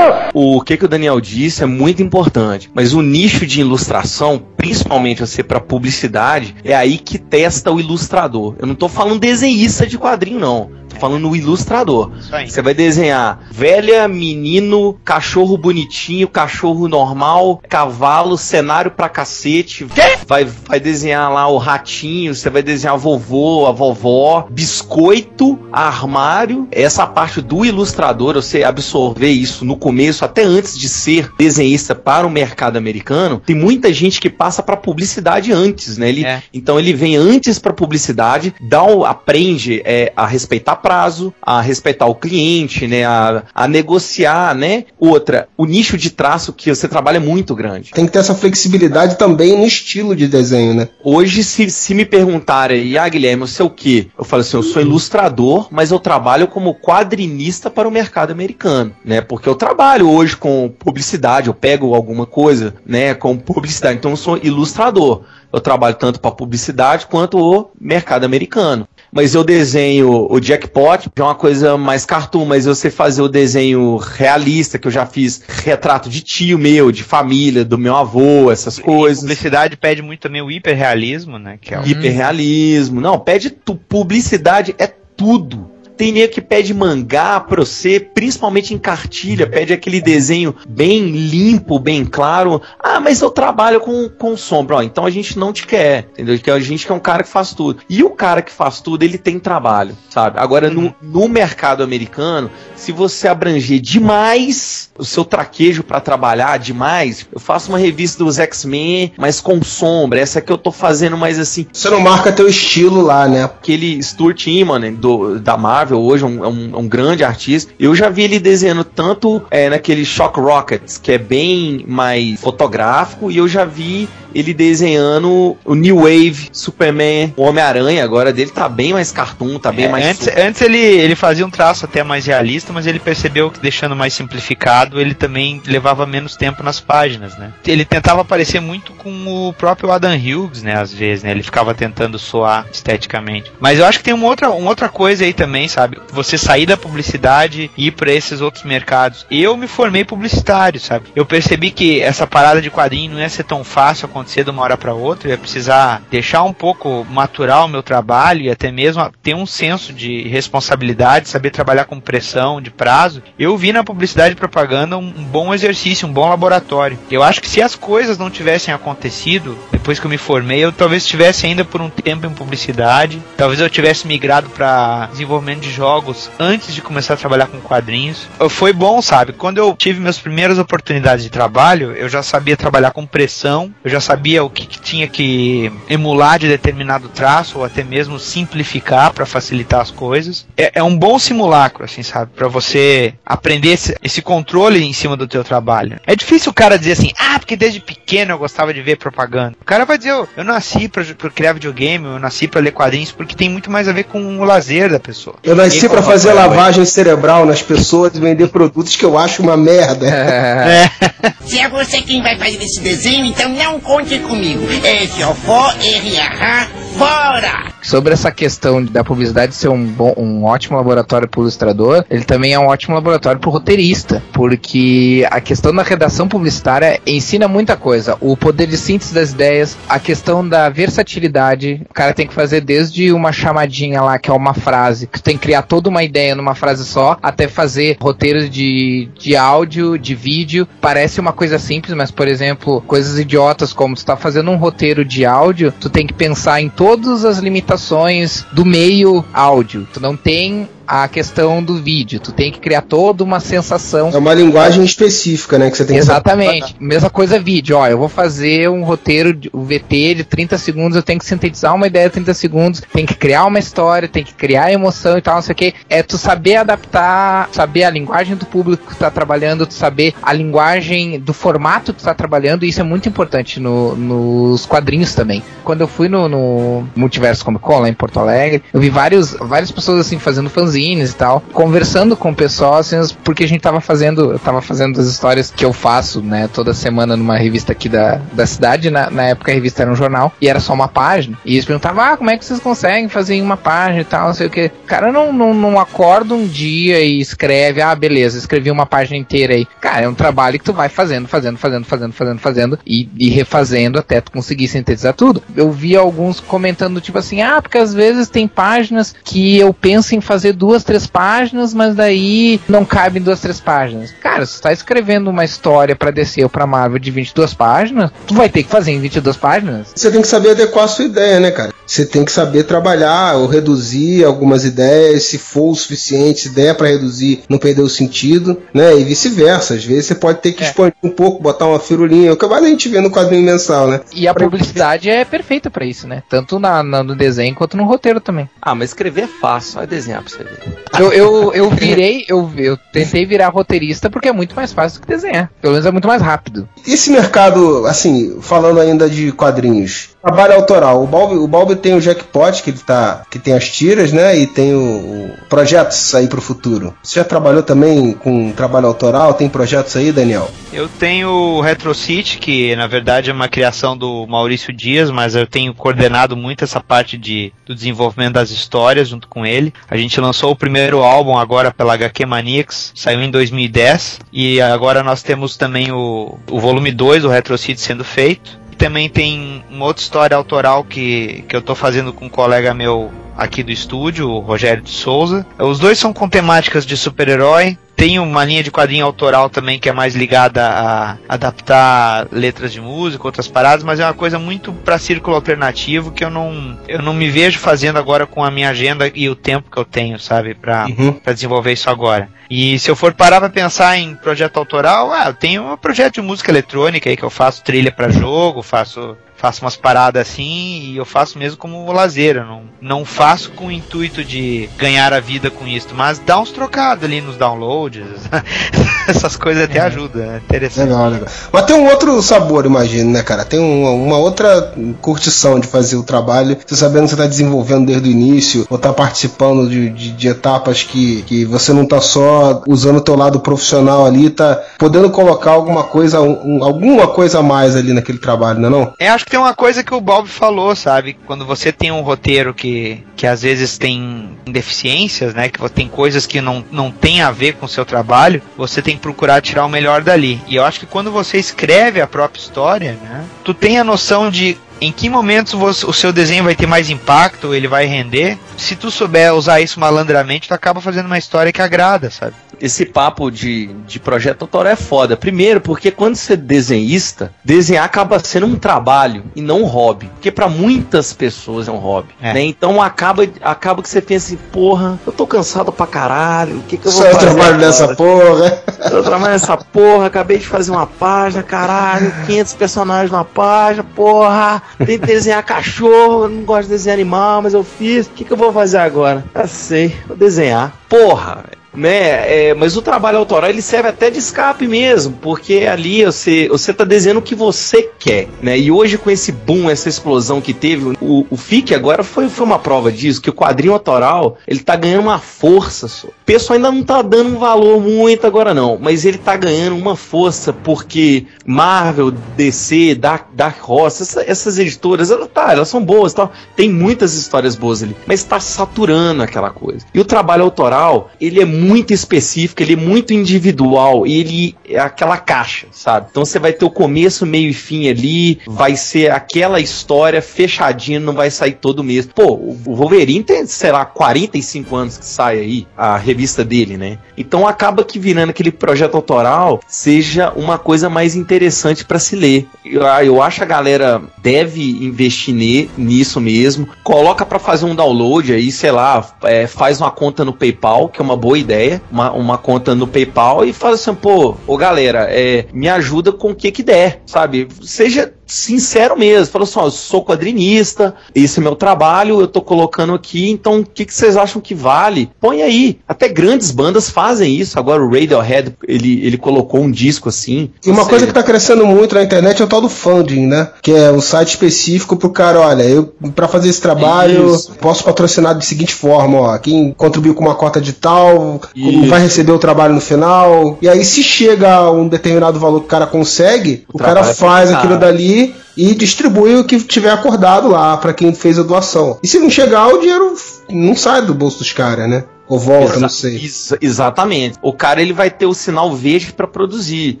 O 0.34 0.60
que, 0.60 0.76
que 0.76 0.84
o 0.84 0.88
Daniel 0.88 1.20
disse 1.20 1.62
é 1.62 1.66
muito 1.66 2.02
importante, 2.02 2.70
mas 2.74 2.92
o 2.92 3.02
nicho 3.02 3.46
de 3.46 3.60
ilustração, 3.60 4.42
principalmente 4.56 5.20
você 5.20 5.42
para 5.42 5.60
publicidade, 5.60 6.54
é 6.64 6.74
aí 6.74 6.98
que 6.98 7.18
testa 7.30 7.70
o 7.70 7.80
ilustrador. 7.80 8.56
Eu 8.58 8.66
não 8.66 8.74
tô 8.74 8.88
falando 8.88 9.20
desenhista 9.20 9.86
de 9.86 9.96
quadrinho, 9.96 10.40
não. 10.40 10.79
Tô 10.90 10.96
falando 10.98 11.30
o 11.30 11.36
ilustrador. 11.36 12.10
Você 12.46 12.60
vai 12.60 12.74
desenhar 12.74 13.46
velha, 13.50 14.06
menino, 14.08 14.98
cachorro 15.04 15.56
bonitinho, 15.56 16.28
cachorro 16.28 16.88
normal, 16.88 17.60
cavalo, 17.68 18.36
cenário 18.36 18.90
pra 18.90 19.08
cacete. 19.08 19.86
Vai, 20.26 20.44
vai 20.44 20.80
desenhar 20.80 21.32
lá 21.32 21.46
o 21.48 21.58
ratinho, 21.58 22.34
você 22.34 22.50
vai 22.50 22.62
desenhar 22.62 22.94
a 22.94 22.98
vovô, 22.98 23.66
a 23.66 23.72
vovó, 23.72 24.46
biscoito, 24.50 25.58
armário. 25.72 26.68
Essa 26.70 27.06
parte 27.06 27.40
do 27.40 27.64
ilustrador, 27.64 28.34
você 28.34 28.62
absorver 28.62 29.30
isso 29.30 29.64
no 29.64 29.76
começo, 29.76 30.24
até 30.24 30.42
antes 30.42 30.78
de 30.78 30.88
ser 30.88 31.30
desenhista 31.38 31.94
para 31.94 32.26
o 32.26 32.30
mercado 32.30 32.76
americano, 32.76 33.42
tem 33.44 33.56
muita 33.56 33.92
gente 33.92 34.20
que 34.20 34.28
passa 34.28 34.62
pra 34.62 34.76
publicidade 34.76 35.52
antes, 35.52 35.96
né? 35.96 36.08
Ele, 36.08 36.24
É. 36.24 36.42
Então 36.52 36.78
ele 36.78 36.92
vem 36.92 37.16
antes 37.16 37.58
pra 37.58 37.72
publicidade, 37.72 38.54
dá 38.60 38.82
o, 38.82 39.04
aprende 39.04 39.82
é, 39.84 40.12
a 40.16 40.26
respeitar 40.26 40.76
prazo, 40.80 41.32
a 41.42 41.60
respeitar 41.60 42.06
o 42.06 42.14
cliente, 42.14 42.86
né? 42.86 43.04
A, 43.04 43.42
a 43.54 43.68
negociar, 43.68 44.54
né? 44.54 44.84
Outra, 44.98 45.48
o 45.56 45.64
nicho 45.64 45.96
de 45.96 46.10
traço 46.10 46.52
que 46.52 46.74
você 46.74 46.88
trabalha 46.88 47.16
é 47.16 47.20
muito 47.20 47.54
grande. 47.54 47.90
Tem 47.92 48.06
que 48.06 48.12
ter 48.12 48.18
essa 48.18 48.34
flexibilidade 48.34 49.16
também 49.16 49.56
no 49.56 49.64
estilo 49.64 50.14
de 50.16 50.26
desenho, 50.26 50.74
né? 50.74 50.88
Hoje, 51.04 51.44
se, 51.44 51.70
se 51.70 51.94
me 51.94 52.04
perguntarem, 52.04 52.96
ah, 52.98 53.08
Guilherme, 53.08 53.46
você 53.46 53.62
é 53.62 53.64
o 53.64 53.70
quê? 53.70 54.08
Eu 54.18 54.24
falo 54.24 54.40
assim, 54.40 54.56
eu 54.56 54.62
sou 54.62 54.82
ilustrador, 54.82 55.68
mas 55.70 55.90
eu 55.90 55.98
trabalho 55.98 56.48
como 56.48 56.74
quadrinista 56.74 57.70
para 57.70 57.88
o 57.88 57.90
mercado 57.90 58.30
americano, 58.30 58.92
né? 59.04 59.20
Porque 59.20 59.48
eu 59.48 59.54
trabalho 59.54 60.08
hoje 60.08 60.36
com 60.36 60.72
publicidade, 60.78 61.48
eu 61.48 61.54
pego 61.54 61.94
alguma 61.94 62.26
coisa, 62.26 62.74
né, 62.86 63.14
com 63.14 63.36
publicidade. 63.36 63.98
Então 63.98 64.12
eu 64.12 64.16
sou 64.16 64.38
ilustrador. 64.42 65.22
Eu 65.52 65.60
trabalho 65.60 65.96
tanto 65.96 66.20
para 66.20 66.30
publicidade 66.30 67.06
quanto 67.06 67.38
o 67.38 67.70
mercado 67.80 68.24
americano. 68.24 68.86
Mas 69.12 69.34
eu 69.34 69.42
desenho 69.44 70.26
o 70.30 70.40
jackpot, 70.40 71.10
que 71.14 71.20
é 71.20 71.24
uma 71.24 71.34
coisa 71.34 71.76
mais 71.76 72.04
cartoon, 72.04 72.44
mas 72.44 72.66
eu 72.66 72.74
sei 72.74 72.90
fazer 72.90 73.22
o 73.22 73.28
desenho 73.28 73.96
realista, 73.96 74.78
que 74.78 74.86
eu 74.86 74.92
já 74.92 75.06
fiz 75.06 75.42
retrato 75.48 76.08
de 76.08 76.20
tio 76.22 76.58
meu, 76.58 76.92
de 76.92 77.02
família, 77.02 77.64
do 77.64 77.76
meu 77.78 77.96
avô, 77.96 78.50
essas 78.50 78.78
E 78.78 78.82
coisas. 78.82 79.20
publicidade 79.20 79.76
pede 79.76 80.02
muito 80.02 80.20
também 80.20 80.42
o 80.42 80.50
hiperrealismo, 80.50 81.38
né? 81.38 81.58
Que 81.60 81.74
é 81.74 81.80
o... 81.80 81.86
Hiperrealismo. 81.86 83.00
Não, 83.00 83.18
pede 83.18 83.50
tu- 83.50 83.74
publicidade, 83.76 84.74
é 84.78 84.86
tudo. 85.16 85.70
Tem 86.00 86.12
nego 86.12 86.32
que 86.32 86.40
pede 86.40 86.72
mangá 86.72 87.38
pra 87.38 87.62
você, 87.62 88.00
principalmente 88.00 88.72
em 88.72 88.78
cartilha, 88.78 89.46
pede 89.46 89.74
aquele 89.74 90.00
desenho 90.00 90.54
bem 90.66 91.10
limpo, 91.10 91.78
bem 91.78 92.06
claro. 92.06 92.62
Ah, 92.78 92.98
mas 92.98 93.20
eu 93.20 93.30
trabalho 93.30 93.80
com, 93.80 94.08
com 94.08 94.34
sombra. 94.34 94.76
Ó, 94.76 94.82
então 94.82 95.04
a 95.04 95.10
gente 95.10 95.38
não 95.38 95.52
te 95.52 95.66
quer, 95.66 96.08
entendeu? 96.12 96.38
Que 96.38 96.50
a 96.50 96.58
gente 96.58 96.86
quer 96.86 96.94
um 96.94 96.98
cara 96.98 97.22
que 97.22 97.28
faz 97.28 97.52
tudo. 97.52 97.80
E 97.86 98.02
o 98.02 98.08
cara 98.08 98.40
que 98.40 98.50
faz 98.50 98.80
tudo, 98.80 99.02
ele 99.02 99.18
tem 99.18 99.38
trabalho, 99.38 99.94
sabe? 100.08 100.38
Agora, 100.38 100.70
no, 100.70 100.94
no 101.02 101.28
mercado 101.28 101.82
americano, 101.82 102.50
se 102.74 102.92
você 102.92 103.28
abranger 103.28 103.78
demais 103.78 104.90
o 104.96 105.04
seu 105.04 105.22
traquejo 105.22 105.82
pra 105.82 106.00
trabalhar 106.00 106.58
demais, 106.58 107.26
eu 107.30 107.38
faço 107.38 107.68
uma 107.68 107.78
revista 107.78 108.24
dos 108.24 108.38
X-Men, 108.38 109.12
mas 109.18 109.38
com 109.38 109.62
sombra. 109.62 110.18
Essa 110.18 110.40
que 110.40 110.50
eu 110.50 110.56
tô 110.56 110.72
fazendo 110.72 111.18
mais 111.18 111.38
assim, 111.38 111.66
Você 111.70 111.90
não 111.90 112.00
marca 112.00 112.32
teu 112.32 112.48
estilo 112.48 113.02
lá, 113.02 113.28
né? 113.28 113.44
aquele 113.44 114.02
Stuart 114.02 114.46
Immonen 114.46 114.94
do, 114.94 115.38
da 115.38 115.58
Marvel 115.58 115.89
hoje, 115.98 116.24
é 116.24 116.26
um, 116.26 116.44
é 116.44 116.48
um, 116.48 116.70
é 116.74 116.76
um 116.78 116.88
grande 116.88 117.24
artista. 117.24 117.72
Eu 117.78 117.94
já 117.94 118.08
vi 118.08 118.22
ele 118.22 118.38
desenhando 118.38 118.84
tanto 118.84 119.42
é, 119.50 119.68
naquele 119.68 120.04
Shock 120.04 120.38
Rockets, 120.40 120.98
que 120.98 121.12
é 121.12 121.18
bem 121.18 121.84
mais 121.86 122.40
fotográfico, 122.40 123.30
e 123.30 123.36
eu 123.36 123.48
já 123.48 123.64
vi 123.64 124.08
ele 124.34 124.54
desenhando 124.54 125.56
o 125.64 125.74
New 125.74 125.96
Wave, 126.02 126.48
Superman, 126.52 127.34
o 127.36 127.42
Homem-Aranha, 127.42 128.04
agora 128.04 128.32
dele 128.32 128.50
tá 128.50 128.68
bem 128.68 128.92
mais 128.92 129.10
cartoon, 129.10 129.58
tá 129.58 129.72
bem 129.72 129.86
É, 129.86 129.88
mais... 129.88 130.06
antes, 130.06 130.28
antes 130.28 130.62
ele, 130.62 130.78
ele 130.78 131.14
fazia 131.14 131.46
um 131.46 131.50
traço 131.50 131.84
até 131.84 132.02
mais 132.02 132.26
realista, 132.26 132.72
mas 132.72 132.86
ele 132.86 132.98
percebeu 132.98 133.50
que 133.50 133.60
deixando 133.60 133.96
mais 133.96 134.14
simplificado, 134.14 135.00
ele 135.00 135.14
também 135.14 135.60
levava 135.66 136.06
menos 136.06 136.36
tempo 136.36 136.62
nas 136.62 136.80
páginas, 136.80 137.36
né? 137.36 137.52
Ele 137.66 137.84
tentava 137.84 138.24
parecer 138.24 138.60
muito 138.60 138.92
com 138.92 139.48
o 139.48 139.52
próprio 139.52 139.90
Adam 139.90 140.14
Hughes, 140.14 140.62
né? 140.62 140.74
Às 140.80 140.92
vezes, 140.92 141.24
né? 141.24 141.30
Ele 141.32 141.42
ficava 141.42 141.74
tentando 141.74 142.18
soar 142.18 142.66
esteticamente. 142.72 143.52
Mas 143.58 143.78
eu 143.78 143.84
acho 143.86 143.98
que 143.98 144.04
tem 144.04 144.14
uma 144.14 144.26
outra, 144.26 144.50
uma 144.50 144.70
outra 144.70 144.88
coisa 144.88 145.24
aí 145.24 145.32
também, 145.32 145.66
sabe? 145.70 146.00
Você 146.12 146.36
sair 146.36 146.66
da 146.66 146.76
publicidade 146.76 147.70
e 147.76 147.86
ir 147.86 147.92
para 147.92 148.12
esses 148.12 148.40
outros 148.40 148.64
mercados. 148.64 149.26
Eu 149.30 149.56
me 149.56 149.66
formei 149.66 150.04
publicitário, 150.04 150.80
sabe? 150.80 151.06
Eu 151.14 151.24
percebi 151.24 151.70
que 151.70 152.00
essa 152.00 152.26
parada 152.26 152.60
de 152.60 152.70
quadrinho 152.70 153.12
não 153.12 153.20
ia 153.20 153.28
ser 153.28 153.44
tão 153.44 153.64
fácil 153.64 154.06
acontecer 154.06 154.44
de 154.44 154.50
uma 154.50 154.62
hora 154.62 154.76
para 154.76 154.94
outra, 154.94 155.28
eu 155.28 155.32
ia 155.32 155.38
precisar 155.38 156.02
deixar 156.10 156.42
um 156.42 156.52
pouco 156.52 157.06
maturar 157.10 157.64
o 157.64 157.68
meu 157.68 157.82
trabalho 157.82 158.42
e 158.42 158.50
até 158.50 158.70
mesmo 158.70 159.10
ter 159.22 159.34
um 159.34 159.46
senso 159.46 159.92
de 159.92 160.28
responsabilidade, 160.28 161.28
saber 161.28 161.50
trabalhar 161.50 161.84
com 161.84 162.00
pressão, 162.00 162.60
de 162.60 162.70
prazo. 162.70 163.22
Eu 163.38 163.56
vi 163.56 163.72
na 163.72 163.84
publicidade 163.84 164.32
e 164.32 164.36
propaganda 164.36 164.96
um, 164.96 165.10
bom 165.10 165.54
exercício, 165.54 166.08
um 166.08 166.12
bom 166.12 166.28
laboratório. 166.28 166.98
Eu 167.10 167.22
acho 167.22 167.40
que 167.40 167.48
se 167.48 167.62
as 167.62 167.74
coisas 167.74 168.18
não 168.18 168.30
tivessem 168.30 168.72
acontecido 168.72 169.56
depois 169.70 169.98
que 169.98 170.06
eu 170.06 170.10
me 170.10 170.18
formei, 170.18 170.60
eu 170.64 170.72
talvez 170.72 171.02
estivesse 171.02 171.46
ainda 171.46 171.64
por 171.64 171.80
um 171.80 171.90
tempo 171.90 172.26
em 172.26 172.30
publicidade, 172.30 173.22
talvez 173.36 173.60
eu 173.60 173.70
tivesse 173.70 174.06
migrado 174.06 174.50
para 174.50 175.06
desenvolvimento 175.06 175.59
de 175.60 175.70
jogos 175.70 176.30
antes 176.38 176.74
de 176.74 176.82
começar 176.82 177.14
a 177.14 177.16
trabalhar 177.16 177.46
com 177.46 177.60
quadrinhos. 177.60 178.26
Foi 178.48 178.72
bom, 178.72 179.00
sabe? 179.00 179.32
Quando 179.32 179.58
eu 179.58 179.74
tive 179.76 180.00
minhas 180.00 180.18
primeiras 180.18 180.58
oportunidades 180.58 181.24
de 181.24 181.30
trabalho, 181.30 181.92
eu 181.92 182.08
já 182.08 182.22
sabia 182.22 182.56
trabalhar 182.56 182.90
com 182.90 183.06
pressão, 183.06 183.72
eu 183.84 183.90
já 183.90 184.00
sabia 184.00 184.42
o 184.42 184.50
que, 184.50 184.66
que 184.66 184.80
tinha 184.80 185.06
que 185.06 185.72
emular 185.88 186.38
de 186.38 186.48
determinado 186.48 187.08
traço 187.08 187.58
ou 187.58 187.64
até 187.64 187.84
mesmo 187.84 188.18
simplificar 188.18 189.12
para 189.12 189.26
facilitar 189.26 189.80
as 189.80 189.90
coisas. 189.90 190.46
É, 190.56 190.72
é 190.80 190.82
um 190.82 190.96
bom 190.96 191.18
simulacro, 191.18 191.84
assim, 191.84 192.02
sabe? 192.02 192.32
Para 192.34 192.48
você 192.48 193.14
aprender 193.24 193.70
esse, 193.70 193.96
esse 194.02 194.22
controle 194.22 194.82
em 194.82 194.92
cima 194.92 195.16
do 195.16 195.28
teu 195.28 195.44
trabalho. 195.44 196.00
É 196.06 196.16
difícil 196.16 196.50
o 196.50 196.54
cara 196.54 196.78
dizer 196.78 196.92
assim, 196.92 197.12
ah, 197.18 197.38
porque 197.38 197.56
desde 197.56 197.80
pequeno 197.80 198.32
eu 198.32 198.38
gostava 198.38 198.72
de 198.72 198.82
ver 198.82 198.96
propaganda. 198.96 199.56
O 199.60 199.64
cara 199.64 199.84
vai 199.84 199.98
dizer, 199.98 200.10
eu, 200.10 200.28
eu 200.36 200.44
nasci 200.44 200.88
pra 200.88 201.04
criar 201.30 201.52
videogame, 201.52 202.04
eu 202.04 202.18
nasci 202.18 202.48
pra 202.48 202.60
ler 202.60 202.72
quadrinhos, 202.72 203.12
porque 203.12 203.34
tem 203.34 203.48
muito 203.48 203.70
mais 203.70 203.88
a 203.88 203.92
ver 203.92 204.04
com 204.04 204.38
o 204.38 204.44
lazer 204.44 204.90
da 204.90 205.00
pessoa. 205.00 205.36
Eu 205.50 205.56
nasci 205.56 205.88
pra 205.88 205.98
como- 206.00 206.12
fazer 206.12 206.32
lavagem 206.32 206.84
cerebral 206.84 207.44
nas 207.44 207.60
pessoas 207.60 208.12
e 208.14 208.20
vender 208.20 208.46
produtos 208.48 208.94
que 208.94 209.04
eu 209.04 209.18
acho 209.18 209.42
uma 209.42 209.56
merda. 209.56 210.06
É. 210.06 210.88
Se 211.44 211.58
é 211.58 211.68
você 211.68 212.00
quem 212.02 212.22
vai 212.22 212.36
fazer 212.38 212.62
esse 212.62 212.80
desenho, 212.80 213.24
então 213.24 213.48
não 213.48 213.80
conte 213.80 214.16
comigo. 214.20 214.62
É 214.84 215.04
só 215.08 215.34
for 215.34 215.74
errar 215.82 216.68
fora! 216.96 217.70
Sobre 217.82 218.12
essa 218.12 218.30
questão 218.30 218.84
da 218.84 219.02
publicidade 219.02 219.54
ser 219.54 219.68
um, 219.68 219.82
bom, 219.84 220.14
um 220.16 220.44
ótimo 220.44 220.76
laboratório 220.76 221.26
para 221.26 221.40
o 221.40 221.42
ilustrador, 221.42 222.04
ele 222.08 222.22
também 222.24 222.52
é 222.52 222.58
um 222.58 222.66
ótimo 222.66 222.94
laboratório 222.94 223.40
para 223.40 223.48
o 223.48 223.52
roteirista, 223.52 224.22
porque 224.32 225.26
a 225.30 225.40
questão 225.40 225.74
da 225.74 225.82
redação 225.82 226.28
publicitária 226.28 227.00
ensina 227.06 227.48
muita 227.48 227.76
coisa. 227.76 228.16
O 228.20 228.36
poder 228.36 228.66
de 228.66 228.76
síntese 228.76 229.12
das 229.14 229.32
ideias, 229.32 229.76
a 229.88 229.98
questão 229.98 230.46
da 230.46 230.68
versatilidade, 230.68 231.82
o 231.90 231.94
cara 231.94 232.12
tem 232.12 232.26
que 232.26 232.34
fazer 232.34 232.60
desde 232.60 233.12
uma 233.12 233.32
chamadinha 233.32 234.00
lá, 234.02 234.18
que 234.18 234.30
é 234.30 234.34
uma 234.34 234.54
frase, 234.54 235.06
que 235.08 235.20
tem 235.20 235.38
que 235.38 235.39
criar 235.40 235.62
toda 235.62 235.88
uma 235.88 236.04
ideia 236.04 236.34
numa 236.34 236.54
frase 236.54 236.84
só, 236.84 237.16
até 237.22 237.48
fazer 237.48 237.96
roteiros 238.00 238.48
de, 238.48 239.08
de 239.18 239.36
áudio, 239.36 239.98
de 239.98 240.14
vídeo. 240.14 240.68
Parece 240.80 241.20
uma 241.20 241.32
coisa 241.32 241.58
simples, 241.58 241.94
mas, 241.94 242.10
por 242.10 242.28
exemplo, 242.28 242.80
coisas 242.82 243.18
idiotas 243.18 243.72
como 243.72 243.94
tu 243.94 244.04
tá 244.04 244.16
fazendo 244.16 244.50
um 244.50 244.56
roteiro 244.56 245.04
de 245.04 245.24
áudio, 245.24 245.72
tu 245.80 245.88
tem 245.88 246.06
que 246.06 246.12
pensar 246.12 246.60
em 246.60 246.68
todas 246.68 247.24
as 247.24 247.38
limitações 247.38 248.44
do 248.52 248.64
meio 248.64 249.24
áudio. 249.32 249.88
Tu 249.92 250.00
não 250.00 250.16
tem 250.16 250.68
a 250.90 251.06
questão 251.06 251.62
do 251.62 251.76
vídeo, 251.80 252.18
tu 252.18 252.32
tem 252.32 252.50
que 252.50 252.58
criar 252.58 252.82
toda 252.82 253.22
uma 253.22 253.38
sensação 253.38 254.10
É 254.12 254.18
uma 254.18 254.34
linguagem 254.34 254.82
específica, 254.84 255.56
né? 255.56 255.70
Que 255.70 255.76
você 255.76 255.84
tem 255.84 255.94
que 255.94 256.02
Exatamente. 256.02 256.74
Mesma 256.80 257.08
coisa 257.08 257.38
vídeo. 257.38 257.76
Ó, 257.76 257.86
eu 257.86 257.96
vou 257.96 258.08
fazer 258.08 258.68
um 258.68 258.82
roteiro, 258.82 259.32
de, 259.32 259.48
o 259.52 259.62
VT 259.62 260.14
de 260.16 260.24
30 260.24 260.58
segundos, 260.58 260.96
eu 260.96 261.02
tenho 261.02 261.20
que 261.20 261.24
sintetizar 261.24 261.74
uma 261.76 261.86
ideia 261.86 262.08
de 262.08 262.14
30 262.14 262.34
segundos, 262.34 262.82
tem 262.92 263.06
que 263.06 263.14
criar 263.14 263.44
uma 263.46 263.60
história, 263.60 264.08
tem 264.08 264.24
que 264.24 264.34
criar 264.34 264.72
emoção 264.72 265.16
e 265.16 265.22
tal, 265.22 265.36
não 265.36 265.42
sei 265.42 265.52
o 265.52 265.56
que. 265.56 265.74
É 265.88 266.02
tu 266.02 266.18
saber 266.18 266.56
adaptar, 266.56 267.48
saber 267.52 267.84
a 267.84 267.90
linguagem 267.90 268.34
do 268.34 268.44
público 268.44 268.88
que 268.88 268.96
tu 268.96 268.98
tá 268.98 269.10
trabalhando, 269.12 269.66
tu 269.66 269.74
saber 269.74 270.12
a 270.20 270.32
linguagem 270.32 271.20
do 271.20 271.32
formato 271.32 271.92
que 271.92 272.00
tu 272.00 272.04
tá 272.04 272.14
trabalhando, 272.14 272.64
e 272.64 272.68
isso 272.68 272.80
é 272.80 272.84
muito 272.84 273.08
importante 273.08 273.60
no- 273.60 273.94
nos 273.94 274.66
quadrinhos 274.66 275.14
também. 275.14 275.42
Quando 275.62 275.82
eu 275.82 275.88
fui 275.88 276.08
no, 276.08 276.28
no 276.28 276.88
Multiverso 276.96 277.44
Comic 277.44 277.62
Con, 277.62 277.78
lá 277.80 277.88
em 277.88 277.94
Porto 277.94 278.18
Alegre, 278.18 278.62
eu 278.74 278.80
vi 278.80 278.90
vários, 278.90 279.34
várias 279.40 279.70
pessoas 279.70 280.00
assim 280.00 280.18
fazendo 280.18 280.50
e 280.80 281.14
tal, 281.14 281.42
conversando 281.52 282.16
com 282.16 282.30
o 282.30 282.34
pessoal, 282.34 282.76
assim, 282.76 282.96
porque 283.22 283.44
a 283.44 283.48
gente 283.48 283.60
tava 283.60 283.80
fazendo, 283.80 284.32
eu 284.32 284.38
tava 284.38 284.62
fazendo 284.62 285.00
as 285.00 285.06
histórias 285.06 285.50
que 285.50 285.64
eu 285.64 285.72
faço, 285.72 286.20
né, 286.22 286.48
toda 286.52 286.72
semana 286.72 287.16
numa 287.16 287.36
revista 287.36 287.72
aqui 287.72 287.88
da, 287.88 288.20
da 288.32 288.46
cidade, 288.46 288.90
na, 288.90 289.10
na 289.10 289.24
época 289.24 289.50
a 289.50 289.54
revista 289.54 289.82
era 289.82 289.90
um 289.90 289.96
jornal, 289.96 290.32
e 290.40 290.48
era 290.48 290.60
só 290.60 290.72
uma 290.72 290.88
página, 290.88 291.38
e 291.44 291.54
eles 291.54 291.64
perguntavam, 291.64 292.02
ah, 292.02 292.16
como 292.16 292.30
é 292.30 292.38
que 292.38 292.44
vocês 292.44 292.60
conseguem 292.60 293.08
fazer 293.08 293.34
em 293.34 293.42
uma 293.42 293.56
página 293.56 294.00
e 294.00 294.04
tal, 294.04 294.28
não 294.28 294.34
sei 294.34 294.46
o 294.46 294.50
que. 294.50 294.70
Cara 294.86 295.12
não, 295.12 295.32
não, 295.32 295.52
não 295.54 295.78
acorda 295.78 296.34
um 296.34 296.46
dia 296.46 297.00
e 297.00 297.20
escreve, 297.20 297.80
ah, 297.80 297.94
beleza, 297.94 298.38
escrevi 298.38 298.70
uma 298.70 298.86
página 298.86 299.16
inteira 299.16 299.54
aí. 299.54 299.66
Cara, 299.80 300.02
é 300.02 300.08
um 300.08 300.14
trabalho 300.14 300.58
que 300.58 300.64
tu 300.64 300.72
vai 300.72 300.88
fazendo, 300.88 301.28
fazendo, 301.28 301.58
fazendo, 301.58 301.84
fazendo, 301.84 302.12
fazendo, 302.12 302.38
fazendo, 302.38 302.78
e, 302.86 303.08
e 303.18 303.28
refazendo 303.28 303.98
até 303.98 304.20
tu 304.20 304.32
conseguir 304.32 304.68
sintetizar 304.68 305.14
tudo. 305.14 305.42
Eu 305.56 305.70
vi 305.70 305.96
alguns 305.96 306.40
comentando, 306.40 307.00
tipo 307.00 307.18
assim, 307.18 307.40
ah, 307.40 307.60
porque 307.60 307.78
às 307.78 307.92
vezes 307.92 308.28
tem 308.28 308.46
páginas 308.46 309.14
que 309.24 309.58
eu 309.58 309.72
penso 309.72 310.14
em 310.14 310.20
fazer 310.20 310.52
duas, 310.52 310.69
três 310.84 311.06
páginas, 311.06 311.74
mas 311.74 311.94
daí 311.94 312.60
não 312.68 312.84
cabe 312.84 313.18
em 313.18 313.22
duas, 313.22 313.40
três 313.40 313.60
páginas. 313.60 314.12
Cara, 314.20 314.44
se 314.46 314.56
tu 314.58 314.62
tá 314.62 314.72
escrevendo 314.72 315.28
uma 315.30 315.44
história 315.44 315.96
pra 315.96 316.10
descer 316.10 316.44
ou 316.44 316.48
pra 316.50 316.66
Marvel 316.66 316.98
de 316.98 317.10
22 317.10 317.54
páginas, 317.54 318.10
tu 318.26 318.34
vai 318.34 318.48
ter 318.48 318.62
que 318.62 318.68
fazer 318.70 318.92
em 318.92 319.00
22 319.00 319.36
páginas. 319.36 319.88
Você 319.94 320.10
tem 320.10 320.22
que 320.22 320.28
saber 320.28 320.50
adequar 320.50 320.84
a 320.84 320.88
sua 320.88 321.04
ideia, 321.04 321.40
né, 321.40 321.50
cara? 321.50 321.72
Você 321.86 322.06
tem 322.06 322.24
que 322.24 322.30
saber 322.32 322.64
trabalhar 322.64 323.36
ou 323.36 323.46
reduzir 323.48 324.24
algumas 324.24 324.64
ideias, 324.64 325.24
se 325.24 325.38
for 325.38 325.70
o 325.70 325.74
suficiente, 325.74 326.42
se 326.42 326.48
der 326.50 326.74
pra 326.76 326.88
reduzir, 326.88 327.42
não 327.48 327.58
perder 327.58 327.82
o 327.82 327.88
sentido, 327.88 328.60
né? 328.72 328.96
E 328.98 329.02
vice-versa. 329.04 329.74
Às 329.74 329.84
vezes 329.84 330.06
você 330.06 330.14
pode 330.14 330.40
ter 330.40 330.52
que 330.52 330.62
É. 330.62 330.66
expandir 330.68 330.94
um 331.02 331.10
pouco, 331.10 331.42
botar 331.42 331.66
uma 331.66 331.80
firulinha, 331.80 332.32
o 332.32 332.36
que 332.36 332.46
vai 332.46 332.60
a 332.62 332.66
gente 332.68 332.88
ver 332.88 333.00
no 333.00 333.10
quadrinho 333.10 333.42
mensal, 333.42 333.88
né? 333.88 334.00
E 334.14 334.28
a 334.28 334.34
publicidade 334.34 335.08
é 335.10 335.24
perfeita 335.24 335.70
pra 335.70 335.84
isso, 335.84 336.06
né? 336.06 336.22
Tanto 336.28 336.58
na, 336.60 336.82
na- 336.82 337.02
no 337.02 337.16
desenho 337.16 337.54
quanto 337.54 337.76
no 337.76 337.84
roteiro 337.84 338.20
também. 338.20 338.48
Ah, 338.62 338.74
mas 338.74 338.90
escrever 338.90 339.22
é 339.24 339.26
fácil, 339.40 339.72
só 339.72 339.84
desenhar 339.86 340.22
pra 340.22 340.30
você 340.30 340.44
ver. 340.44 340.59
Eu, 340.98 341.12
eu, 341.12 341.54
eu 341.54 341.70
virei, 341.74 342.24
eu, 342.28 342.50
eu 342.56 342.76
tentei 342.92 343.24
virar 343.24 343.48
roteirista 343.48 344.10
porque 344.10 344.28
é 344.28 344.32
muito 344.32 344.54
mais 344.54 344.72
fácil 344.72 345.00
do 345.00 345.06
que 345.06 345.12
desenhar. 345.12 345.50
Pelo 345.60 345.72
menos 345.72 345.86
é 345.86 345.90
muito 345.90 346.08
mais 346.08 346.20
rápido. 346.20 346.68
Esse 346.86 347.10
mercado, 347.10 347.86
assim, 347.86 348.38
falando 348.40 348.80
ainda 348.80 349.08
de 349.08 349.32
quadrinhos, 349.32 350.10
trabalho 350.22 350.54
autoral. 350.54 351.02
O 351.02 351.06
Balbi, 351.06 351.34
o 351.36 351.46
Balbi 351.46 351.76
tem 351.76 351.94
o 351.94 352.00
Jackpot, 352.00 352.62
que 352.62 352.70
ele 352.70 352.78
tá. 352.78 353.22
que 353.30 353.38
tem 353.38 353.54
as 353.54 353.68
tiras, 353.68 354.12
né? 354.12 354.36
E 354.36 354.46
tem 354.46 354.74
o, 354.74 354.80
o 354.80 355.30
projetos 355.48 356.14
aí 356.14 356.28
pro 356.28 356.40
futuro. 356.40 356.94
Você 357.02 357.20
já 357.20 357.24
trabalhou 357.24 357.62
também 357.62 358.12
com 358.12 358.52
trabalho 358.52 358.86
autoral? 358.86 359.34
Tem 359.34 359.48
projetos 359.48 359.96
aí, 359.96 360.12
Daniel? 360.12 360.50
Eu 360.72 360.88
tenho 360.88 361.28
o 361.28 361.60
Retro 361.60 361.94
City, 361.94 362.38
que 362.38 362.74
na 362.76 362.86
verdade 362.86 363.30
é 363.30 363.32
uma 363.32 363.48
criação 363.48 363.96
do 363.96 364.26
Maurício 364.26 364.72
Dias, 364.72 365.10
mas 365.10 365.34
eu 365.34 365.46
tenho 365.46 365.74
coordenado 365.74 366.36
muito 366.36 366.64
essa 366.64 366.80
parte 366.80 367.16
de, 367.16 367.52
do 367.66 367.74
desenvolvimento 367.74 368.34
das 368.34 368.50
histórias 368.50 369.08
junto 369.08 369.28
com 369.28 369.44
ele. 369.44 369.72
A 369.88 369.96
gente 369.96 370.20
lançou 370.20 370.39
o 370.48 370.56
primeiro 370.56 371.02
álbum 371.02 371.36
agora 371.36 371.70
pela 371.70 371.94
HQ 371.94 372.24
Maniacs, 372.24 372.92
saiu 372.94 373.20
em 373.20 373.30
2010, 373.30 374.20
e 374.32 374.60
agora 374.60 375.02
nós 375.02 375.22
temos 375.22 375.56
também 375.56 375.92
o, 375.92 376.38
o 376.50 376.60
volume 376.60 376.90
2 376.92 377.22
do 377.22 377.28
Retro 377.28 377.58
City 377.58 377.80
sendo 377.80 378.04
feito. 378.04 378.58
E 378.72 378.76
também 378.76 379.08
tem 379.08 379.62
uma 379.70 379.86
outra 379.86 380.02
história 380.02 380.36
autoral 380.36 380.84
que, 380.84 381.44
que 381.48 381.54
eu 381.54 381.60
tô 381.60 381.74
fazendo 381.74 382.12
com 382.12 382.26
um 382.26 382.30
colega 382.30 382.72
meu 382.72 383.10
aqui 383.36 383.62
do 383.62 383.72
estúdio, 383.72 384.28
o 384.28 384.38
Rogério 384.40 384.82
de 384.82 384.90
Souza. 384.90 385.46
Os 385.58 385.78
dois 385.78 385.98
são 385.98 386.12
com 386.12 386.28
temáticas 386.28 386.86
de 386.86 386.96
super-herói. 386.96 387.78
Tem 388.00 388.18
uma 388.18 388.46
linha 388.46 388.62
de 388.62 388.70
quadrinho 388.70 389.04
autoral 389.04 389.50
também 389.50 389.78
que 389.78 389.86
é 389.86 389.92
mais 389.92 390.14
ligada 390.14 390.66
a 390.66 391.18
adaptar 391.28 392.26
letras 392.32 392.72
de 392.72 392.80
música, 392.80 393.28
outras 393.28 393.46
paradas, 393.46 393.84
mas 393.84 394.00
é 394.00 394.06
uma 394.06 394.14
coisa 394.14 394.38
muito 394.38 394.72
para 394.72 394.96
círculo 394.96 395.36
alternativo 395.36 396.10
que 396.10 396.24
eu 396.24 396.30
não 396.30 396.78
eu 396.88 397.02
não 397.02 397.12
me 397.12 397.28
vejo 397.28 397.58
fazendo 397.58 397.98
agora 397.98 398.26
com 398.26 398.42
a 398.42 398.50
minha 398.50 398.70
agenda 398.70 399.12
e 399.14 399.28
o 399.28 399.34
tempo 399.34 399.70
que 399.70 399.76
eu 399.76 399.84
tenho, 399.84 400.18
sabe, 400.18 400.54
para 400.54 400.86
Uhum. 400.86 401.12
pra 401.12 401.34
desenvolver 401.34 401.72
isso 401.74 401.90
agora. 401.90 402.30
E 402.48 402.78
se 402.78 402.90
eu 402.90 402.96
for 402.96 403.12
parar 403.12 403.38
pra 403.38 403.50
pensar 403.50 403.98
em 403.98 404.14
projeto 404.14 404.56
autoral, 404.56 405.12
ah, 405.12 405.26
eu 405.26 405.34
tenho 405.34 405.70
um 405.70 405.76
projeto 405.76 406.14
de 406.14 406.22
música 406.22 406.50
eletrônica 406.50 407.08
aí 407.10 407.18
que 407.18 407.22
eu 407.22 407.28
faço 407.28 407.62
trilha 407.62 407.92
pra 407.92 408.08
jogo, 408.08 408.62
faço 408.62 409.14
faço 409.40 409.64
umas 409.64 409.76
paradas 409.76 410.28
assim 410.28 410.90
e 410.92 410.96
eu 410.96 411.04
faço 411.06 411.38
mesmo 411.38 411.56
como 411.56 411.90
lazer, 411.92 412.36
eu 412.36 412.44
não, 412.44 412.62
não 412.80 413.04
faço 413.04 413.50
com 413.52 413.66
o 413.66 413.72
intuito 413.72 414.22
de 414.22 414.68
ganhar 414.76 415.12
a 415.14 415.20
vida 415.20 415.50
com 415.50 415.66
isso, 415.66 415.88
mas 415.94 416.18
dá 416.18 416.38
uns 416.38 416.50
trocados 416.50 417.04
ali 417.04 417.20
nos 417.20 417.36
downloads, 417.36 418.04
essas 419.08 419.36
coisas 419.36 419.64
até 419.64 419.80
ajudam, 419.80 420.22
é 420.22 420.36
interessante. 420.38 420.88
Legal, 420.88 421.08
legal. 421.08 421.28
Mas 421.52 421.64
tem 421.64 421.76
um 421.76 421.88
outro 421.88 422.20
sabor, 422.22 422.66
imagino, 422.66 423.10
né, 423.10 423.22
cara? 423.22 423.44
Tem 423.44 423.58
uma, 423.58 423.90
uma 423.90 424.18
outra 424.18 424.74
curtição 425.00 425.58
de 425.58 425.66
fazer 425.66 425.96
o 425.96 426.02
trabalho, 426.02 426.56
você 426.66 426.76
sabendo 426.76 427.04
que 427.04 427.10
você 427.10 427.16
tá 427.16 427.26
desenvolvendo 427.26 427.86
desde 427.86 428.08
o 428.08 428.12
início, 428.12 428.66
ou 428.68 428.78
tá 428.78 428.92
participando 428.92 429.68
de, 429.68 429.90
de, 429.90 430.12
de 430.12 430.28
etapas 430.28 430.82
que, 430.82 431.22
que 431.22 431.44
você 431.44 431.72
não 431.72 431.86
tá 431.86 432.00
só 432.00 432.62
usando 432.68 432.96
o 432.98 433.00
teu 433.00 433.16
lado 433.16 433.40
profissional 433.40 434.04
ali, 434.04 434.30
tá 434.30 434.60
podendo 434.78 435.10
colocar 435.10 435.52
alguma 435.52 435.84
coisa, 435.84 436.20
um- 436.20 436.62
alguma 436.62 437.06
coisa 437.08 437.38
a 437.38 437.42
mais 437.42 437.74
ali 437.74 437.92
naquele 437.92 438.18
trabalho, 438.18 438.60
não 438.60 438.68
é 438.68 438.70
não? 438.70 438.92
É, 438.98 439.08
acho 439.08 439.24
que 439.26 439.29
tem 439.30 439.38
uma 439.38 439.54
coisa 439.54 439.84
que 439.84 439.94
o 439.94 440.00
Bob 440.00 440.28
falou, 440.28 440.74
sabe? 440.74 441.16
Quando 441.24 441.46
você 441.46 441.72
tem 441.72 441.92
um 441.92 442.00
roteiro 442.00 442.52
que, 442.52 443.02
que 443.16 443.26
às 443.26 443.42
vezes 443.42 443.78
tem 443.78 444.36
deficiências, 444.44 445.32
né? 445.32 445.48
Que 445.48 445.66
tem 445.70 445.88
coisas 445.88 446.26
que 446.26 446.40
não, 446.40 446.64
não 446.70 446.90
tem 446.90 447.22
a 447.22 447.30
ver 447.30 447.54
com 447.54 447.66
o 447.66 447.68
seu 447.68 447.84
trabalho, 447.84 448.42
você 448.56 448.82
tem 448.82 448.96
que 448.96 449.02
procurar 449.02 449.40
tirar 449.40 449.64
o 449.64 449.68
melhor 449.68 450.02
dali. 450.02 450.42
E 450.48 450.56
eu 450.56 450.64
acho 450.64 450.80
que 450.80 450.86
quando 450.86 451.12
você 451.12 451.38
escreve 451.38 452.00
a 452.00 452.06
própria 452.08 452.40
história, 452.40 452.98
né? 453.00 453.24
Tu 453.44 453.54
tem 453.54 453.78
a 453.78 453.84
noção 453.84 454.30
de 454.30 454.58
em 454.80 454.90
que 454.92 455.08
momentos 455.08 455.52
você- 455.52 455.86
o 455.86 455.92
seu 455.92 456.12
desenho 456.12 456.44
vai 456.44 456.54
ter 456.54 456.66
mais 456.66 456.88
impacto, 456.90 457.54
ele 457.54 457.68
vai 457.68 457.86
render. 457.86 458.38
Se 458.56 458.74
tu 458.76 458.90
souber 458.90 459.34
usar 459.34 459.60
isso 459.60 459.78
malandramente, 459.78 460.48
tu 460.48 460.54
acaba 460.54 460.80
fazendo 460.80 461.06
uma 461.06 461.18
história 461.18 461.52
que 461.52 461.62
agrada, 461.62 462.10
sabe? 462.10 462.34
esse 462.62 462.84
papo 462.84 463.30
de, 463.30 463.68
de 463.86 463.98
projeto 463.98 464.42
autoral 464.42 464.70
é 464.74 464.76
foda. 464.76 465.16
Primeiro, 465.16 465.62
porque 465.62 465.90
quando 465.90 466.14
você 466.16 466.34
é 466.34 466.36
desenhista, 466.36 467.32
desenhar 467.42 467.84
acaba 467.86 468.18
sendo 468.18 468.44
um 468.44 468.54
trabalho 468.54 469.24
e 469.34 469.40
não 469.40 469.62
um 469.62 469.64
hobby. 469.64 470.10
Porque 470.14 470.30
pra 470.30 470.46
muitas 470.46 471.10
pessoas 471.14 471.68
é 471.68 471.72
um 471.72 471.78
hobby. 471.78 472.10
É. 472.20 472.34
Né? 472.34 472.42
Então 472.42 472.82
acaba, 472.82 473.26
acaba 473.40 473.82
que 473.82 473.88
você 473.88 474.02
pensa 474.02 474.26
assim, 474.26 474.36
porra, 474.52 475.00
eu 475.06 475.12
tô 475.12 475.26
cansado 475.26 475.72
pra 475.72 475.86
caralho, 475.86 476.58
o 476.58 476.62
que, 476.64 476.76
que 476.76 476.86
eu 476.86 476.92
vou 476.92 477.00
Só 477.00 477.08
eu 477.08 477.14
fazer? 477.14 477.26
trabalho 477.28 477.54
agora? 477.54 477.66
nessa 477.66 477.94
porra. 477.96 478.62
Eu 478.90 479.02
trabalho 479.02 479.32
nessa 479.32 479.56
porra, 479.56 480.06
acabei 480.06 480.36
de 480.38 480.46
fazer 480.46 480.70
uma 480.70 480.86
página, 480.86 481.42
caralho, 481.42 482.12
500 482.26 482.52
personagens 482.54 483.10
na 483.10 483.24
página, 483.24 483.84
porra, 483.84 484.62
tem 484.78 484.98
que 484.98 485.06
desenhar 485.06 485.44
cachorro, 485.44 486.24
eu 486.24 486.28
não 486.28 486.42
gosto 486.42 486.68
de 486.68 486.74
desenhar 486.74 486.98
animal, 486.98 487.42
mas 487.42 487.54
eu 487.54 487.62
fiz, 487.62 488.06
o 488.06 488.10
que, 488.10 488.24
que 488.24 488.32
eu 488.32 488.36
vou 488.36 488.52
fazer 488.52 488.78
agora? 488.78 489.24
Já 489.34 489.46
sei, 489.46 489.94
vou 490.06 490.16
desenhar. 490.16 490.72
Porra, 490.88 491.44
né? 491.74 492.48
é, 492.48 492.54
mas 492.54 492.76
o 492.76 492.82
trabalho 492.82 493.18
autoral 493.18 493.48
ele 493.48 493.62
serve 493.62 493.88
até 493.88 494.10
de 494.10 494.18
escape 494.18 494.66
mesmo, 494.66 495.16
porque 495.20 495.66
ali 495.70 496.04
você, 496.04 496.48
você 496.48 496.72
tá 496.72 496.84
desenhando 496.84 497.18
o 497.18 497.22
que 497.22 497.34
você 497.34 497.88
quer, 497.98 498.28
né? 498.42 498.58
E 498.58 498.70
hoje 498.70 498.98
com 498.98 499.10
esse 499.10 499.30
boom, 499.30 499.70
essa 499.70 499.88
explosão 499.88 500.40
que 500.40 500.52
teve, 500.52 500.96
o, 501.00 501.26
o 501.30 501.36
FIC 501.36 501.74
agora 501.74 502.02
foi, 502.02 502.28
foi 502.28 502.44
uma 502.44 502.58
prova 502.58 502.90
disso, 502.90 503.20
que 503.20 503.30
o 503.30 503.34
quadrinho 503.34 503.72
autoral 503.72 504.36
ele 504.46 504.60
tá 504.60 504.76
ganhando 504.76 505.02
uma 505.02 505.18
força 505.18 505.86
só. 505.88 506.08
Pessoal 506.30 506.58
ainda 506.58 506.70
não 506.70 506.84
tá 506.84 507.02
dando 507.02 507.34
um 507.34 507.38
valor 507.40 507.80
muito 507.80 508.24
agora 508.24 508.54
não, 508.54 508.78
mas 508.80 509.04
ele 509.04 509.18
tá 509.18 509.36
ganhando 509.36 509.74
uma 509.76 509.96
força 509.96 510.52
porque 510.52 511.26
Marvel, 511.44 512.12
DC, 512.36 512.94
Dark, 512.94 513.30
Dark 513.34 513.68
Horse, 513.68 514.02
essa- 514.04 514.22
essas 514.24 514.56
editoras, 514.56 515.10
elas, 515.10 515.26
tá, 515.26 515.50
elas 515.52 515.68
são 515.68 515.84
boas, 515.84 516.14
tá, 516.14 516.30
tem 516.54 516.70
muitas 516.70 517.14
histórias 517.14 517.56
boas 517.56 517.82
ali, 517.82 517.96
mas 518.06 518.22
tá 518.22 518.38
saturando 518.38 519.24
aquela 519.24 519.50
coisa. 519.50 519.84
E 519.92 519.98
o 519.98 520.04
trabalho 520.04 520.44
autoral, 520.44 521.10
ele 521.20 521.40
é 521.40 521.44
muito 521.44 521.92
específico, 521.92 522.62
ele 522.62 522.74
é 522.74 522.76
muito 522.76 523.12
individual, 523.12 524.06
ele 524.06 524.54
é 524.68 524.78
aquela 524.78 525.16
caixa, 525.16 525.66
sabe? 525.72 526.06
Então 526.12 526.24
você 526.24 526.38
vai 526.38 526.52
ter 526.52 526.64
o 526.64 526.70
começo, 526.70 527.26
meio 527.26 527.50
e 527.50 527.52
fim 527.52 527.88
ali, 527.88 528.38
vai 528.46 528.76
ser 528.76 529.10
aquela 529.10 529.58
história 529.58 530.22
fechadinha, 530.22 531.00
não 531.00 531.12
vai 531.12 531.28
sair 531.28 531.54
todo 531.60 531.82
mês. 531.82 532.06
Pô, 532.06 532.34
o 532.34 532.56
Wolverine 532.76 533.24
tem, 533.24 533.44
sei 533.46 533.72
lá, 533.72 533.84
45 533.84 534.76
anos 534.76 534.96
que 534.96 535.04
sai 535.04 535.40
aí 535.40 535.66
a 535.76 535.96
revista 535.96 536.19
dele, 536.44 536.76
né? 536.76 536.98
Então 537.16 537.46
acaba 537.46 537.84
que 537.84 537.98
virando 537.98 538.30
aquele 538.30 538.50
projeto 538.50 538.94
autoral 538.94 539.60
seja 539.66 540.32
uma 540.36 540.58
coisa 540.58 540.88
mais 540.88 541.14
interessante 541.16 541.84
para 541.84 541.98
se 541.98 542.16
ler. 542.16 542.48
Eu, 542.64 542.82
eu 542.82 543.22
acho 543.22 543.42
a 543.42 543.46
galera 543.46 544.02
deve 544.18 544.84
investir 544.84 545.34
nisso 545.76 546.20
mesmo. 546.20 546.68
Coloca 546.82 547.24
para 547.24 547.38
fazer 547.38 547.66
um 547.66 547.74
download 547.74 548.32
aí, 548.32 548.50
sei 548.50 548.70
lá, 548.70 549.06
é, 549.22 549.46
faz 549.46 549.80
uma 549.80 549.90
conta 549.90 550.24
no 550.24 550.32
PayPal, 550.32 550.88
que 550.88 551.00
é 551.00 551.04
uma 551.04 551.16
boa 551.16 551.38
ideia, 551.38 551.80
uma, 551.90 552.12
uma 552.12 552.38
conta 552.38 552.74
no 552.74 552.86
PayPal 552.86 553.44
e 553.44 553.52
fala 553.52 553.74
assim, 553.74 553.94
pô, 553.94 554.36
ô 554.46 554.56
galera, 554.56 555.06
é, 555.10 555.46
me 555.52 555.68
ajuda 555.68 556.12
com 556.12 556.30
o 556.30 556.34
que 556.34 556.50
que 556.50 556.62
der, 556.62 557.02
sabe? 557.06 557.48
Seja 557.62 558.12
sincero 558.30 558.98
mesmo, 558.98 559.32
fala 559.32 559.44
assim, 559.44 559.58
ó, 559.58 559.64
eu 559.66 559.70
sou 559.70 560.04
quadrinista, 560.04 560.94
esse 561.14 561.40
é 561.40 561.42
meu 561.42 561.56
trabalho, 561.56 562.20
eu 562.20 562.28
tô 562.28 562.40
colocando 562.40 562.94
aqui, 562.94 563.28
então 563.28 563.60
o 563.60 563.66
que, 563.66 563.84
que 563.84 563.92
vocês 563.92 564.16
acham 564.16 564.40
que 564.40 564.54
vale? 564.54 565.10
Põe 565.20 565.42
aí. 565.42 565.78
Até 565.88 566.08
grandes 566.08 566.50
bandas 566.50 566.88
fazem 566.88 567.34
isso. 567.36 567.58
Agora 567.58 567.82
o 567.82 567.90
Radiohead, 567.90 568.54
ele, 568.66 569.04
ele 569.04 569.16
colocou 569.16 569.60
um 569.60 569.70
disco 569.70 570.08
assim. 570.08 570.50
E 570.64 570.70
uma 570.70 570.86
coisa 570.86 571.06
que 571.06 571.12
tá 571.12 571.22
crescendo 571.22 571.66
muito 571.66 571.94
na 571.94 572.02
internet 572.02 572.40
é 572.40 572.44
o 572.44 572.48
tal 572.48 572.60
do 572.60 572.68
funding, 572.68 573.26
né? 573.26 573.48
Que 573.62 573.72
é 573.72 573.90
um 573.90 574.00
site 574.00 574.30
específico 574.30 574.96
pro 574.96 575.10
cara, 575.10 575.40
olha, 575.40 575.62
eu 575.62 575.92
para 576.14 576.28
fazer 576.28 576.48
esse 576.48 576.60
trabalho 576.60 577.34
Isso. 577.34 577.52
posso 577.60 577.84
patrocinar 577.84 578.36
de 578.36 578.44
seguinte 578.44 578.74
forma, 578.74 579.18
ó, 579.18 579.38
quem 579.38 579.72
contribuiu 579.72 580.14
com 580.14 580.24
uma 580.24 580.34
cota 580.34 580.60
de 580.60 580.72
tal, 580.72 581.40
Isso. 581.54 581.88
vai 581.88 582.00
receber 582.00 582.32
o 582.32 582.38
trabalho 582.38 582.74
no 582.74 582.80
final. 582.80 583.58
E 583.60 583.68
aí 583.68 583.84
se 583.84 584.02
chega 584.02 584.54
a 584.54 584.70
um 584.70 584.86
determinado 584.86 585.38
valor 585.38 585.60
que 585.60 585.66
o 585.66 585.68
cara 585.68 585.86
consegue, 585.86 586.64
o, 586.72 586.78
cara 586.78 586.92
trabalho 586.92 587.12
é 587.12 587.14
faz 587.14 587.50
publicado. 587.50 587.74
aquilo 587.74 587.80
dali 587.80 588.19
e 588.56 588.74
distribui 588.74 589.36
o 589.36 589.44
que 589.44 589.58
tiver 589.60 589.90
acordado 589.90 590.48
lá 590.48 590.76
pra 590.76 590.92
quem 590.92 591.14
fez 591.14 591.38
a 591.38 591.42
doação. 591.42 591.98
E 592.02 592.08
se 592.08 592.18
não 592.18 592.28
chegar, 592.30 592.68
o 592.68 592.78
dinheiro 592.78 593.14
não 593.48 593.74
sai 593.76 594.02
do 594.02 594.14
bolso 594.14 594.38
dos 594.38 594.52
caras, 594.52 594.88
né? 594.88 595.04
Ou 595.28 595.38
volta, 595.38 595.74
Exa- 595.74 595.80
não 595.80 595.88
sei. 595.88 596.16
exa- 596.16 596.58
exatamente. 596.60 597.38
O 597.40 597.52
cara 597.52 597.80
ele 597.80 597.92
vai 597.92 598.10
ter 598.10 598.26
o 598.26 598.34
sinal 598.34 598.74
verde 598.74 599.12
para 599.12 599.28
produzir, 599.28 600.00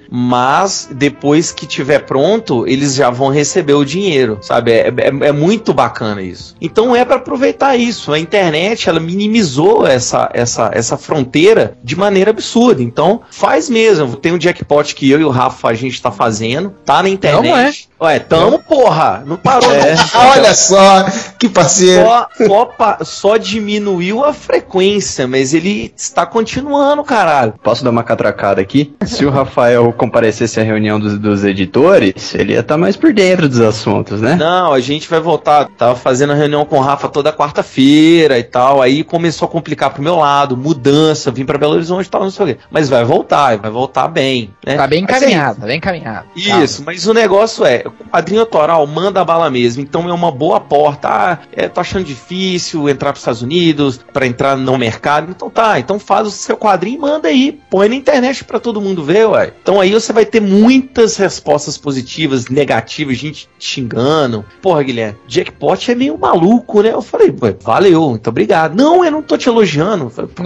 mas 0.10 0.88
depois 0.90 1.52
que 1.52 1.66
tiver 1.66 2.00
pronto, 2.00 2.66
eles 2.66 2.96
já 2.96 3.10
vão 3.10 3.28
receber 3.28 3.74
o 3.74 3.84
dinheiro, 3.84 4.38
sabe? 4.42 4.72
É, 4.72 4.88
é- 4.88 5.28
é 5.28 5.32
muito 5.32 5.72
bacana 5.72 6.20
isso. 6.20 6.56
Então 6.60 6.96
é 6.96 7.04
para 7.04 7.14
aproveitar 7.14 7.76
isso. 7.76 8.12
A 8.12 8.18
internet 8.18 8.88
ela 8.88 8.98
minimizou 8.98 9.86
essa, 9.86 10.28
essa, 10.34 10.68
essa 10.74 10.96
fronteira 10.96 11.74
de 11.84 11.94
maneira 11.94 12.30
absurda. 12.30 12.82
Então 12.82 13.20
faz 13.30 13.70
mesmo. 13.70 14.16
Tem 14.16 14.32
um 14.32 14.38
jackpot 14.38 14.96
que 14.96 15.08
eu 15.08 15.20
e 15.20 15.24
o 15.24 15.30
Rafa 15.30 15.68
a 15.68 15.74
gente 15.74 16.02
tá 16.02 16.10
fazendo, 16.10 16.74
tá 16.84 17.00
na 17.04 17.08
internet. 17.08 17.48
Não 17.48 17.56
é. 17.56 17.72
Ué, 18.02 18.18
tamo, 18.18 18.58
porra. 18.58 19.22
Não 19.26 19.36
parou. 19.36 19.68
não. 19.68 20.20
Olha 20.30 20.54
só, 20.54 21.04
que 21.38 21.48
parceiro. 21.48 22.06
Só, 22.06 22.28
só, 22.46 22.98
só 23.02 23.36
diminuiu 23.36 24.24
a 24.24 24.32
frequência, 24.32 25.26
mas 25.26 25.52
ele 25.52 25.92
está 25.94 26.24
continuando, 26.24 27.04
caralho. 27.04 27.54
Posso 27.62 27.84
dar 27.84 27.90
uma 27.90 28.02
catracada 28.02 28.60
aqui? 28.60 28.94
Se 29.04 29.26
o 29.26 29.30
Rafael 29.30 29.92
comparecesse 29.92 30.58
à 30.58 30.62
reunião 30.62 30.98
dos, 30.98 31.18
dos 31.18 31.44
editores, 31.44 32.34
ele 32.34 32.54
ia 32.54 32.60
estar 32.60 32.78
mais 32.78 32.96
por 32.96 33.12
dentro 33.12 33.48
dos 33.48 33.60
assuntos, 33.60 34.22
né? 34.22 34.34
Não, 34.34 34.72
a 34.72 34.80
gente 34.80 35.08
vai 35.08 35.20
voltar. 35.20 35.68
Tava 35.76 35.94
fazendo 35.94 36.32
a 36.32 36.36
reunião 36.36 36.64
com 36.64 36.78
o 36.78 36.80
Rafa 36.80 37.08
toda 37.08 37.32
quarta-feira 37.32 38.38
e 38.38 38.44
tal. 38.44 38.80
Aí 38.80 39.04
começou 39.04 39.46
a 39.46 39.50
complicar 39.50 39.90
pro 39.90 40.02
meu 40.02 40.16
lado, 40.16 40.56
mudança, 40.56 41.30
vim 41.30 41.44
pra 41.44 41.58
Belo 41.58 41.74
Horizonte 41.74 42.06
e 42.06 42.10
tal, 42.10 42.22
não 42.22 42.30
sei 42.30 42.44
o 42.44 42.48
quê. 42.48 42.58
Mas 42.70 42.88
vai 42.88 43.04
voltar, 43.04 43.58
vai 43.58 43.70
voltar 43.70 44.08
bem. 44.08 44.54
Né? 44.64 44.76
Tá 44.76 44.86
bem 44.86 45.00
é 45.00 45.02
encaminhado, 45.02 45.60
tá 45.60 45.66
bem 45.66 45.76
encaminhado. 45.76 46.26
Isso, 46.34 46.82
mas 46.84 47.06
o 47.06 47.12
negócio 47.12 47.64
é, 47.64 47.84
o 47.98 48.04
quadrinho 48.04 48.40
autoral 48.40 48.86
manda 48.86 49.24
bala 49.24 49.50
mesmo, 49.50 49.82
então 49.82 50.08
é 50.08 50.12
uma 50.12 50.30
boa 50.30 50.60
porta. 50.60 51.08
Ah, 51.08 51.38
é, 51.52 51.68
tô 51.68 51.80
achando 51.80 52.04
difícil 52.04 52.88
entrar 52.88 53.12
pros 53.12 53.20
Estados 53.22 53.42
Unidos, 53.42 54.00
pra 54.12 54.26
entrar 54.26 54.56
no 54.56 54.76
mercado. 54.78 55.30
Então 55.30 55.50
tá, 55.50 55.78
então 55.78 55.98
faz 55.98 56.26
o 56.26 56.30
seu 56.30 56.56
quadrinho 56.56 56.96
e 56.96 57.00
manda 57.00 57.28
aí, 57.28 57.58
põe 57.70 57.88
na 57.88 57.94
internet 57.94 58.44
pra 58.44 58.58
todo 58.58 58.80
mundo 58.80 59.02
ver, 59.04 59.26
ué. 59.28 59.52
Então 59.62 59.80
aí 59.80 59.92
você 59.92 60.12
vai 60.12 60.24
ter 60.24 60.40
muitas 60.40 61.16
respostas 61.16 61.76
positivas, 61.78 62.48
negativas, 62.48 63.16
gente 63.16 63.48
te 63.58 63.66
xingando. 63.66 64.44
Porra, 64.62 64.82
Guilherme, 64.82 65.18
Jackpot 65.26 65.90
é 65.90 65.94
meio 65.94 66.18
maluco, 66.18 66.82
né? 66.82 66.92
Eu 66.92 67.02
falei, 67.02 67.34
ué, 67.42 67.54
valeu, 67.62 68.10
muito 68.10 68.28
obrigado. 68.28 68.74
Não, 68.76 69.04
eu 69.04 69.10
não 69.10 69.22
tô 69.22 69.36
te 69.36 69.48
elogiando. 69.48 70.04
Eu 70.04 70.10
falei, 70.10 70.30
"Pô, 70.34 70.42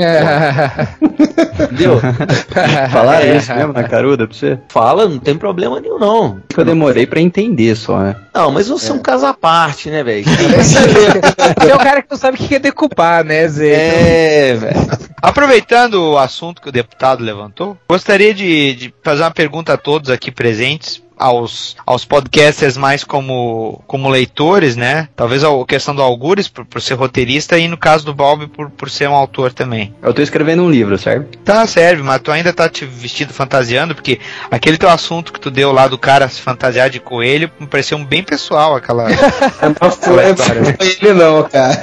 Entendeu? 1.64 2.00
Falaram 2.90 3.26
É. 3.26 3.36
isso 3.36 3.54
mesmo 3.54 3.72
na 3.72 3.84
caruda 3.84 4.26
pra 4.26 4.36
você? 4.36 4.58
Fala, 4.68 5.08
não 5.08 5.18
tem 5.18 5.36
problema 5.36 5.80
nenhum, 5.80 5.98
não. 5.98 6.38
Eu 6.56 6.64
demorei 6.64 7.06
pra 7.06 7.20
entender 7.20 7.33
só, 7.74 7.98
né? 7.98 8.16
Não, 8.32 8.50
mas 8.52 8.68
você 8.68 8.90
é, 8.90 8.94
um 8.94 8.98
caso 8.98 9.26
à 9.26 9.34
parte, 9.34 9.90
né, 9.90 10.04
velho? 10.04 10.24
Você 10.24 11.70
é 11.70 11.74
o 11.74 11.78
cara 11.78 12.02
que 12.02 12.10
não 12.10 12.16
sabe 12.16 12.36
o 12.36 12.40
que 12.40 12.54
é 12.54 12.58
decupar, 12.58 13.24
né, 13.24 13.48
Zé? 13.48 14.50
É, 14.50 14.54
velho. 14.54 14.76
Aproveitando 15.20 15.94
o 15.94 16.18
assunto 16.18 16.62
que 16.62 16.68
o 16.68 16.72
deputado 16.72 17.24
levantou, 17.24 17.76
gostaria 17.88 18.32
de, 18.32 18.74
de 18.74 18.94
fazer 19.02 19.22
uma 19.22 19.30
pergunta 19.30 19.72
a 19.72 19.76
todos 19.76 20.10
aqui 20.10 20.30
presentes. 20.30 21.02
Aos, 21.16 21.76
aos 21.86 22.04
podcasters 22.04 22.76
mais 22.76 23.04
como, 23.04 23.82
como 23.86 24.08
leitores, 24.08 24.76
né? 24.76 25.08
Talvez 25.14 25.44
a 25.44 25.48
questão 25.66 25.94
do 25.94 26.02
Algures 26.02 26.48
por, 26.48 26.64
por 26.64 26.82
ser 26.82 26.94
roteirista 26.94 27.58
e 27.58 27.68
no 27.68 27.76
caso 27.76 28.04
do 28.04 28.12
Bob 28.12 28.46
por, 28.48 28.70
por 28.70 28.90
ser 28.90 29.08
um 29.08 29.14
autor 29.14 29.52
também. 29.52 29.94
Eu 30.02 30.12
tô 30.12 30.22
escrevendo 30.22 30.62
um 30.62 30.70
livro, 30.70 30.98
certo? 30.98 31.38
Tá, 31.38 31.66
serve, 31.66 32.02
mas 32.02 32.20
tu 32.20 32.30
ainda 32.30 32.52
tá 32.52 32.68
te 32.68 32.84
vestido 32.84 33.32
fantasiando, 33.32 33.94
porque 33.94 34.18
aquele 34.50 34.76
teu 34.76 34.88
assunto 34.88 35.32
que 35.32 35.40
tu 35.40 35.50
deu 35.50 35.72
lá 35.72 35.86
do 35.86 35.96
cara 35.96 36.28
se 36.28 36.40
fantasiar 36.40 36.90
de 36.90 37.00
coelho 37.00 37.50
me 37.58 37.66
pareceu 37.66 37.96
um 37.96 38.04
bem 38.04 38.22
pessoal 38.22 38.76
aquela. 38.76 39.08
Não 39.80 39.90
foi, 39.90 40.36
foi 40.36 40.96
ele 41.00 41.12
não, 41.14 41.42
cara. 41.44 41.74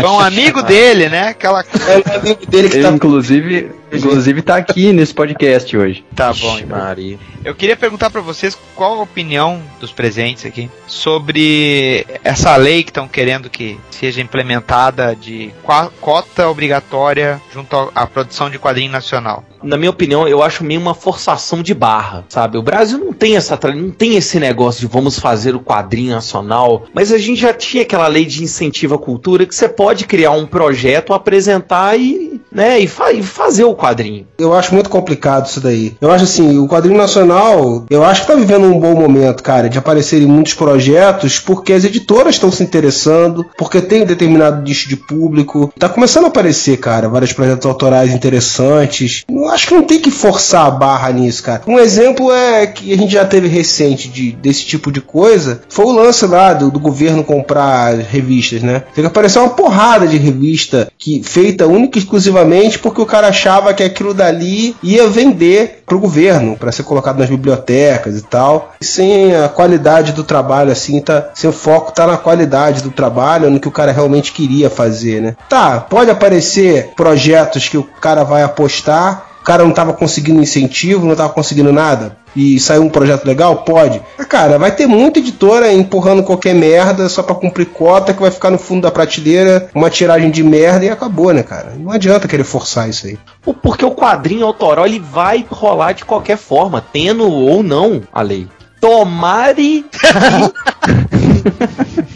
Foi 0.00 0.10
um 0.10 0.20
amigo 0.20 0.62
dele, 0.62 1.08
né? 1.08 1.28
Aquela. 1.28 1.60
É 1.60 1.98
um 1.98 2.16
amigo 2.16 2.46
dele 2.46 2.68
que 2.68 2.76
Ele, 2.76 2.84
tá. 2.84 2.90
inclusive, 2.90 3.70
inclusive 3.92 4.42
tá 4.42 4.56
aqui 4.56 4.92
nesse 4.92 5.14
podcast 5.14 5.76
hoje. 5.76 6.04
Tá 6.14 6.32
bom, 6.32 6.54
Ixi, 6.54 6.64
então. 6.64 6.78
Maria. 6.78 7.18
Eu 7.44 7.54
queria 7.54 7.76
perguntar 7.76 8.10
pra 8.10 8.20
vocês 8.20 8.58
qual 8.74 8.98
a 8.98 9.02
opinião 9.02 9.62
dos 9.80 9.92
presentes 9.92 10.44
aqui 10.44 10.70
sobre 10.86 12.06
essa 12.22 12.56
lei 12.56 12.82
que 12.82 12.90
estão 12.90 13.08
querendo 13.08 13.48
que 13.48 13.78
seja 13.90 14.20
implementada 14.20 15.14
de 15.14 15.52
cota 16.00 16.48
obrigatória 16.48 17.40
junto 17.52 17.90
à 17.94 18.06
produção 18.06 18.50
de 18.50 18.58
quadrinho 18.58 18.92
nacional. 18.92 19.44
Na 19.62 19.76
minha 19.76 19.90
opinião, 19.90 20.26
eu 20.28 20.42
acho 20.42 20.64
meio 20.64 20.80
uma 20.80 20.94
forçação 20.94 21.62
de 21.62 21.74
barra, 21.74 22.24
sabe? 22.28 22.58
O 22.58 22.62
Brasil 22.62 22.98
não 22.98 23.12
tem 23.12 23.36
essa 23.36 23.58
não 23.74 23.90
tem 23.90 24.16
esse 24.16 24.38
negócio 24.38 24.80
de 24.80 24.86
vamos 24.86 25.18
fazer 25.18 25.54
o 25.54 25.60
quadrinho 25.60 26.12
nacional, 26.14 26.84
mas 26.94 27.12
a 27.12 27.18
gente 27.18 27.40
já 27.40 27.52
tinha 27.52 27.82
aquela 27.82 28.06
lei 28.06 28.24
de 28.24 28.42
incentivo 28.42 28.94
à 28.94 28.98
cultura 28.98 29.44
que 29.46 29.54
você 29.54 29.68
pode 29.68 30.06
criar 30.06 30.30
um 30.32 30.46
projeto, 30.46 31.12
apresentar 31.12 31.98
e, 31.98 32.40
né, 32.52 32.78
e, 32.78 32.86
fa- 32.86 33.12
e 33.12 33.22
fazer 33.22 33.64
o 33.64 33.74
quadrinho. 33.74 34.26
Eu 34.38 34.52
acho 34.54 34.72
muito 34.74 34.88
complicado 34.90 35.46
isso 35.46 35.60
daí. 35.60 35.94
Eu 36.00 36.10
acho 36.10 36.24
assim, 36.24 36.58
o 36.58 36.68
quadrinho 36.68 36.96
nacional, 36.96 37.84
eu 37.90 38.04
acho 38.04 38.22
que 38.22 38.26
tá 38.28 38.34
vivendo 38.34 38.64
um 38.66 38.78
bom 38.78 38.94
momento, 38.94 39.42
cara, 39.42 39.68
de 39.68 39.78
aparecerem 39.78 40.26
muitos 40.26 40.54
projetos, 40.54 41.38
porque 41.38 41.72
as 41.72 41.84
editoras 41.84 42.34
estão 42.36 42.50
se 42.52 42.62
interessando, 42.62 43.44
porque 43.56 43.80
tem 43.80 44.02
um 44.02 44.06
determinado 44.06 44.62
nicho 44.62 44.88
de 44.88 44.96
público. 44.96 45.72
Tá 45.78 45.88
começando 45.88 46.24
a 46.24 46.28
aparecer, 46.28 46.76
cara, 46.78 47.08
vários 47.08 47.32
projetos 47.32 47.66
autorais 47.66 48.12
interessantes. 48.12 49.24
Eu 49.48 49.54
acho 49.54 49.66
que 49.66 49.74
não 49.74 49.82
tem 49.82 49.98
que 49.98 50.10
forçar 50.10 50.66
a 50.66 50.70
barra 50.70 51.10
nisso, 51.10 51.42
cara. 51.42 51.62
Um 51.66 51.78
exemplo 51.78 52.30
é 52.30 52.66
que 52.66 52.92
a 52.92 52.96
gente 52.98 53.12
já 53.12 53.24
teve 53.24 53.48
recente 53.48 54.08
de, 54.08 54.32
desse 54.32 54.66
tipo 54.66 54.92
de 54.92 55.00
coisa, 55.00 55.62
foi 55.70 55.86
o 55.86 55.92
lance 55.92 56.26
lá 56.26 56.52
do, 56.52 56.70
do 56.70 56.78
governo 56.78 57.24
comprar 57.24 57.94
revistas, 57.94 58.62
né? 58.62 58.82
Tem 58.94 59.02
que 59.02 59.08
aparecer 59.08 59.38
uma 59.38 59.48
porrada 59.48 60.06
de 60.06 60.18
revista 60.18 60.92
que 60.98 61.22
feita 61.22 61.66
única 61.66 61.98
e 61.98 62.02
exclusivamente 62.02 62.78
porque 62.78 63.00
o 63.00 63.06
cara 63.06 63.28
achava 63.28 63.72
que 63.72 63.82
aquilo 63.82 64.12
dali 64.12 64.76
ia 64.82 65.08
vender 65.08 65.82
pro 65.86 65.98
governo, 65.98 66.54
para 66.54 66.70
ser 66.70 66.82
colocado 66.82 67.18
nas 67.18 67.30
bibliotecas 67.30 68.18
e 68.18 68.22
tal. 68.22 68.74
E 68.78 68.84
sem 68.84 69.34
a 69.34 69.48
qualidade 69.48 70.12
do 70.12 70.22
trabalho, 70.22 70.70
assim, 70.70 71.00
tá. 71.00 71.30
Sem 71.34 71.48
o 71.48 71.52
foco 71.52 71.92
tá 71.92 72.06
na 72.06 72.18
qualidade 72.18 72.82
do 72.82 72.90
trabalho, 72.90 73.50
no 73.50 73.58
que 73.58 73.68
o 73.68 73.72
cara 73.72 73.92
realmente 73.92 74.32
queria 74.32 74.68
fazer, 74.68 75.22
né? 75.22 75.36
Tá, 75.48 75.80
pode 75.80 76.10
aparecer 76.10 76.90
projetos 76.94 77.66
que 77.66 77.78
o 77.78 77.82
cara 77.82 78.22
vai 78.24 78.42
apostar, 78.42 79.28
cara 79.48 79.64
não 79.64 79.72
tava 79.72 79.94
conseguindo 79.94 80.42
incentivo, 80.42 81.06
não 81.06 81.16
tava 81.16 81.32
conseguindo 81.32 81.72
nada. 81.72 82.18
E 82.36 82.60
saiu 82.60 82.82
um 82.82 82.90
projeto 82.90 83.24
legal? 83.24 83.64
Pode. 83.64 84.02
Mas, 84.18 84.26
cara, 84.26 84.58
vai 84.58 84.70
ter 84.70 84.86
muita 84.86 85.20
editora 85.20 85.72
empurrando 85.72 86.22
qualquer 86.22 86.54
merda 86.54 87.08
só 87.08 87.22
pra 87.22 87.34
cumprir 87.34 87.64
cota 87.64 88.12
que 88.12 88.20
vai 88.20 88.30
ficar 88.30 88.50
no 88.50 88.58
fundo 88.58 88.82
da 88.82 88.90
prateleira, 88.90 89.70
uma 89.74 89.88
tiragem 89.88 90.30
de 90.30 90.42
merda 90.42 90.84
e 90.84 90.90
acabou, 90.90 91.32
né, 91.32 91.42
cara? 91.42 91.72
Não 91.78 91.90
adianta 91.90 92.28
querer 92.28 92.44
forçar 92.44 92.90
isso 92.90 93.06
aí. 93.06 93.18
Porque 93.62 93.86
o 93.86 93.92
quadrinho 93.92 94.44
autoral 94.44 94.84
ele 94.84 95.00
vai 95.00 95.46
rolar 95.48 95.92
de 95.92 96.04
qualquer 96.04 96.36
forma, 96.36 96.84
tendo 96.92 97.26
ou 97.26 97.62
não 97.62 98.02
a 98.12 98.20
lei. 98.20 98.46
Tomare 98.78 99.86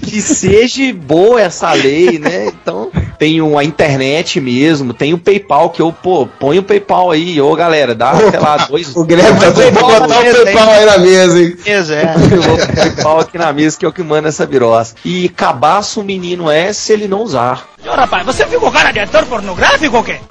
que, 0.02 0.10
que 0.10 0.20
seja 0.20 0.92
boa 0.94 1.40
essa 1.40 1.72
lei, 1.72 2.18
né? 2.18 2.46
Então, 2.46 2.81
tem 3.22 3.40
o- 3.40 3.56
a 3.56 3.62
internet 3.62 4.40
mesmo, 4.40 4.92
tem 4.92 5.14
o 5.14 5.18
PayPal 5.18 5.70
que 5.70 5.80
eu, 5.80 5.92
pô, 5.92 6.26
põe 6.26 6.58
o 6.58 6.62
PayPal 6.64 7.12
aí, 7.12 7.40
ô 7.40 7.54
galera, 7.54 7.94
dá, 7.94 8.16
sei 8.16 8.40
lá, 8.40 8.56
dois. 8.68 8.96
O 8.96 9.04
Guilherme 9.04 9.38
tá 9.38 9.46
botar 9.70 10.06
o 10.06 10.08
PayPal 10.44 10.70
aí 10.70 10.84
na 10.86 10.98
mesa, 10.98 11.38
hein? 11.38 11.56
Beleza, 11.64 11.94
é. 11.94 12.14
Eu 12.34 12.42
vou 12.42 12.56
pôr 12.58 12.64
o 12.64 12.74
PayPal 12.74 13.20
aqui 13.20 13.38
na 13.38 13.52
mesa 13.52 13.78
que 13.78 13.84
é 13.84 13.88
o 13.88 13.92
que 13.92 14.02
manda 14.02 14.28
essa 14.28 14.44
biroça. 14.44 14.96
E 15.04 15.28
cabaço 15.28 16.00
o 16.00 16.04
menino 16.04 16.50
é 16.50 16.72
se 16.72 16.92
ele 16.92 17.06
não 17.06 17.22
usar. 17.22 17.68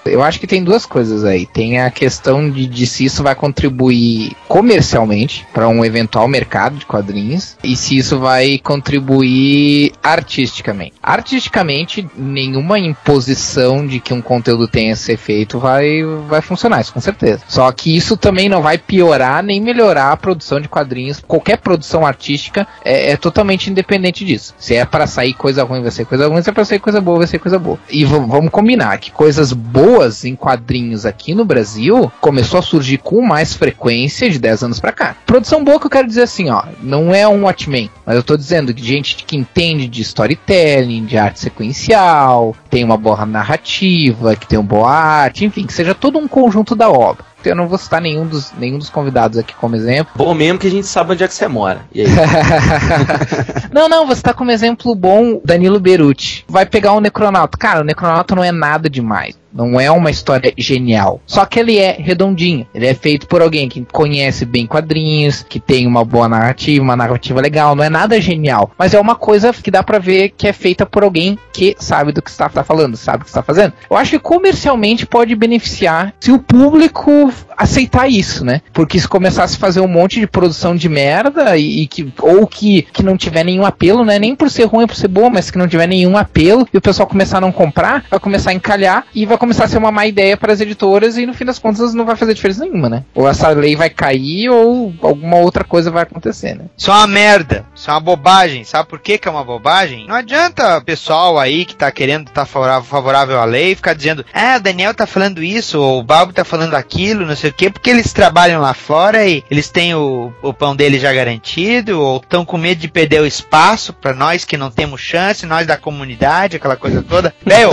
Eu 0.05 0.23
acho 0.23 0.39
que 0.39 0.47
tem 0.47 0.63
duas 0.63 0.85
coisas 0.85 1.25
aí. 1.25 1.45
Tem 1.45 1.81
a 1.81 1.91
questão 1.91 2.49
de, 2.49 2.65
de 2.65 2.87
se 2.87 3.05
isso 3.05 3.21
vai 3.21 3.35
contribuir 3.35 4.35
comercialmente 4.47 5.45
para 5.53 5.67
um 5.67 5.83
eventual 5.83 6.27
mercado 6.27 6.77
de 6.77 6.85
quadrinhos 6.85 7.57
e 7.63 7.75
se 7.75 7.97
isso 7.97 8.19
vai 8.19 8.57
contribuir 8.57 9.91
artisticamente. 10.01 10.93
Artisticamente, 11.03 12.07
nenhuma 12.15 12.79
imposição 12.79 13.85
de 13.85 13.99
que 13.99 14.13
um 14.13 14.21
conteúdo 14.21 14.67
tenha 14.67 14.93
que 14.93 14.99
ser 14.99 15.17
feito 15.17 15.59
vai, 15.59 16.03
vai 16.27 16.41
funcionar, 16.41 16.81
isso 16.81 16.93
com 16.93 17.01
certeza. 17.01 17.43
Só 17.47 17.69
que 17.71 17.95
isso 17.95 18.15
também 18.15 18.47
não 18.47 18.61
vai 18.61 18.77
piorar 18.77 19.43
nem 19.43 19.59
melhorar 19.59 20.11
a 20.11 20.17
produção 20.17 20.59
de 20.59 20.69
quadrinhos. 20.69 21.21
Qualquer 21.27 21.57
produção 21.57 22.05
artística 22.05 22.67
é, 22.83 23.11
é 23.11 23.17
totalmente 23.17 23.69
independente 23.69 24.23
disso. 24.23 24.53
Se 24.57 24.75
é 24.75 24.85
para 24.85 25.05
sair 25.05 25.33
coisa 25.33 25.63
ruim, 25.63 25.81
vai 25.81 25.91
ser 25.91 26.05
coisa 26.05 26.27
ruim. 26.27 26.41
Se 26.41 26.49
é 26.49 26.53
para 26.53 26.65
sair 26.65 26.79
coisa 26.79 27.01
boa, 27.01 27.19
vai 27.19 27.27
ser 27.27 27.40
coisa 27.41 27.59
boa. 27.59 27.79
E 27.89 28.05
vamos 28.05 28.49
combinar 28.49 28.97
que 28.99 29.11
coisas 29.11 29.51
boas 29.51 30.23
em 30.23 30.35
quadrinhos 30.35 31.05
aqui 31.05 31.33
no 31.33 31.43
Brasil 31.45 32.11
começou 32.21 32.59
a 32.59 32.63
surgir 32.63 32.97
com 32.97 33.21
mais 33.21 33.53
frequência 33.53 34.29
de 34.29 34.39
10 34.39 34.63
anos 34.63 34.79
pra 34.79 34.91
cá. 34.91 35.15
Produção 35.25 35.63
boa 35.63 35.79
que 35.79 35.85
eu 35.85 35.91
quero 35.91 36.07
dizer 36.07 36.23
assim, 36.23 36.49
ó, 36.49 36.63
não 36.81 37.13
é 37.13 37.27
um 37.27 37.43
Watchmen, 37.43 37.89
mas 38.05 38.15
eu 38.15 38.23
tô 38.23 38.37
dizendo 38.37 38.73
que 38.73 38.83
gente 38.83 39.23
que 39.23 39.35
entende 39.35 39.87
de 39.87 40.01
storytelling, 40.01 41.05
de 41.05 41.17
arte 41.17 41.39
sequencial, 41.39 42.55
tem 42.69 42.83
uma 42.83 42.97
boa 42.97 43.25
narrativa, 43.25 44.35
que 44.35 44.47
tem 44.47 44.59
uma 44.59 44.67
boa 44.67 44.91
arte, 44.91 45.45
enfim, 45.45 45.65
que 45.65 45.73
seja 45.73 45.95
todo 45.95 46.17
um 46.17 46.27
conjunto 46.27 46.75
da 46.75 46.89
obra. 46.89 47.30
Eu 47.49 47.55
não 47.55 47.67
vou 47.67 47.77
citar 47.77 48.01
nenhum 48.01 48.25
dos, 48.25 48.51
nenhum 48.57 48.77
dos 48.77 48.89
convidados 48.89 49.37
aqui 49.37 49.53
como 49.55 49.75
exemplo. 49.75 50.13
Bom 50.15 50.33
mesmo 50.33 50.59
que 50.59 50.67
a 50.67 50.71
gente 50.71 50.87
sabe 50.87 51.13
onde 51.13 51.23
é 51.23 51.27
que 51.27 51.33
você 51.33 51.47
mora. 51.47 51.81
E 51.93 52.01
aí? 52.01 52.07
não, 53.71 53.87
não, 53.89 54.07
você 54.07 54.21
tá 54.21 54.33
como 54.33 54.51
exemplo 54.51 54.93
bom 54.95 55.39
Danilo 55.43 55.79
Beruti. 55.79 56.45
Vai 56.47 56.65
pegar 56.65 56.93
um 56.93 56.99
Necronauta. 56.99 57.57
Cara, 57.57 57.81
o 57.81 57.83
Necronauta 57.83 58.35
não 58.35 58.43
é 58.43 58.51
nada 58.51 58.89
demais. 58.89 59.40
Não 59.53 59.79
é 59.79 59.89
uma 59.91 60.09
história 60.09 60.53
genial. 60.57 61.21
Só 61.25 61.45
que 61.45 61.59
ele 61.59 61.77
é 61.77 61.93
redondinho. 61.99 62.65
Ele 62.73 62.87
é 62.87 62.93
feito 62.93 63.27
por 63.27 63.41
alguém 63.41 63.67
que 63.67 63.85
conhece 63.91 64.45
bem 64.45 64.65
quadrinhos, 64.65 65.45
que 65.47 65.59
tem 65.59 65.85
uma 65.85 66.05
boa 66.05 66.27
narrativa, 66.27 66.83
uma 66.83 66.95
narrativa 66.95 67.41
legal. 67.41 67.75
Não 67.75 67.83
é 67.83 67.89
nada 67.89 68.19
genial. 68.21 68.71
Mas 68.77 68.93
é 68.93 68.99
uma 68.99 69.15
coisa 69.15 69.51
que 69.53 69.71
dá 69.71 69.83
pra 69.83 69.99
ver 69.99 70.29
que 70.29 70.47
é 70.47 70.53
feita 70.53 70.85
por 70.85 71.03
alguém 71.03 71.37
que 71.53 71.75
sabe 71.79 72.11
do 72.11 72.21
que 72.21 72.29
está 72.29 72.49
tá 72.49 72.63
falando, 72.63 72.95
sabe 72.95 73.21
o 73.21 73.25
que 73.25 73.29
está 73.29 73.43
fazendo. 73.43 73.73
Eu 73.89 73.97
acho 73.97 74.11
que 74.11 74.19
comercialmente 74.19 75.05
pode 75.05 75.35
beneficiar 75.35 76.13
se 76.19 76.31
o 76.31 76.39
público 76.39 77.31
aceitar 77.57 78.09
isso, 78.09 78.43
né? 78.43 78.61
Porque 78.73 78.99
se 78.99 79.07
começasse 79.07 79.55
a 79.55 79.59
fazer 79.59 79.81
um 79.81 79.87
monte 79.87 80.19
de 80.19 80.27
produção 80.27 80.75
de 80.75 80.89
merda 80.89 81.57
e, 81.57 81.81
e 81.81 81.87
que 81.87 82.11
ou 82.19 82.47
que, 82.47 82.83
que 82.93 83.03
não 83.03 83.17
tiver 83.17 83.43
nenhum 83.43 83.65
apelo, 83.65 84.03
né? 84.03 84.17
Nem 84.17 84.35
por 84.35 84.49
ser 84.49 84.65
ruim, 84.65 84.87
por 84.87 84.95
ser 84.95 85.07
boa, 85.07 85.29
mas 85.29 85.51
que 85.51 85.57
não 85.57 85.67
tiver 85.67 85.87
nenhum 85.87 86.17
apelo 86.17 86.67
e 86.73 86.77
o 86.77 86.81
pessoal 86.81 87.07
começar 87.07 87.37
a 87.37 87.41
não 87.41 87.51
comprar, 87.51 88.05
vai 88.09 88.19
começar 88.19 88.51
a 88.51 88.53
encalhar 88.53 89.05
e 89.13 89.25
vai 89.25 89.37
começar 89.41 89.65
a 89.65 89.67
ser 89.67 89.79
uma 89.79 89.91
má 89.91 90.05
ideia 90.05 90.37
para 90.37 90.53
as 90.53 90.61
editoras 90.61 91.17
e 91.17 91.25
no 91.25 91.33
fim 91.33 91.45
das 91.45 91.57
contas 91.57 91.95
não 91.95 92.05
vai 92.05 92.15
fazer 92.15 92.35
diferença 92.35 92.63
nenhuma, 92.63 92.87
né? 92.87 93.03
Ou 93.15 93.27
essa 93.27 93.49
lei 93.49 93.75
vai 93.75 93.89
cair 93.89 94.49
ou 94.49 94.93
alguma 95.01 95.37
outra 95.37 95.63
coisa 95.63 95.89
vai 95.89 96.03
acontecer, 96.03 96.55
né? 96.55 96.65
Isso 96.77 96.91
é 96.91 96.93
uma 96.93 97.07
merda, 97.07 97.65
isso 97.73 97.89
é 97.89 97.93
uma 97.93 97.99
bobagem. 97.99 98.63
Sabe 98.63 98.87
por 98.87 98.99
que, 98.99 99.17
que 99.17 99.27
é 99.27 99.31
uma 99.31 99.43
bobagem? 99.43 100.05
Não 100.07 100.13
adianta 100.13 100.77
o 100.77 100.85
pessoal 100.85 101.39
aí 101.39 101.65
que 101.65 101.75
tá 101.75 101.91
querendo 101.91 102.27
estar 102.27 102.45
tá 102.45 102.81
favorável 102.83 103.39
à 103.39 103.45
lei 103.45 103.75
ficar 103.75 103.95
dizendo, 103.95 104.23
ah, 104.31 104.57
o 104.57 104.61
Daniel 104.61 104.93
tá 104.93 105.07
falando 105.07 105.41
isso, 105.41 105.81
ou 105.81 105.99
o 105.99 106.03
Balbo 106.03 106.31
tá 106.31 106.45
falando 106.45 106.75
aquilo, 106.75 107.25
não 107.25 107.35
sei 107.35 107.49
o 107.49 107.53
quê, 107.53 107.71
porque 107.71 107.89
eles 107.89 108.13
trabalham 108.13 108.61
lá 108.61 108.75
fora 108.75 109.25
e 109.25 109.43
eles 109.49 109.69
têm 109.69 109.95
o, 109.95 110.31
o 110.43 110.53
pão 110.53 110.75
deles 110.75 111.01
já 111.01 111.11
garantido, 111.11 111.99
ou 111.99 112.17
estão 112.17 112.45
com 112.45 112.59
medo 112.59 112.79
de 112.79 112.87
perder 112.87 113.21
o 113.21 113.25
espaço 113.25 113.91
para 113.91 114.13
nós 114.13 114.45
que 114.45 114.55
não 114.55 114.69
temos 114.69 115.01
chance, 115.01 115.47
nós 115.47 115.65
da 115.65 115.77
comunidade, 115.77 116.57
aquela 116.57 116.77
coisa 116.77 117.01
toda. 117.01 117.33
Meu, 117.43 117.71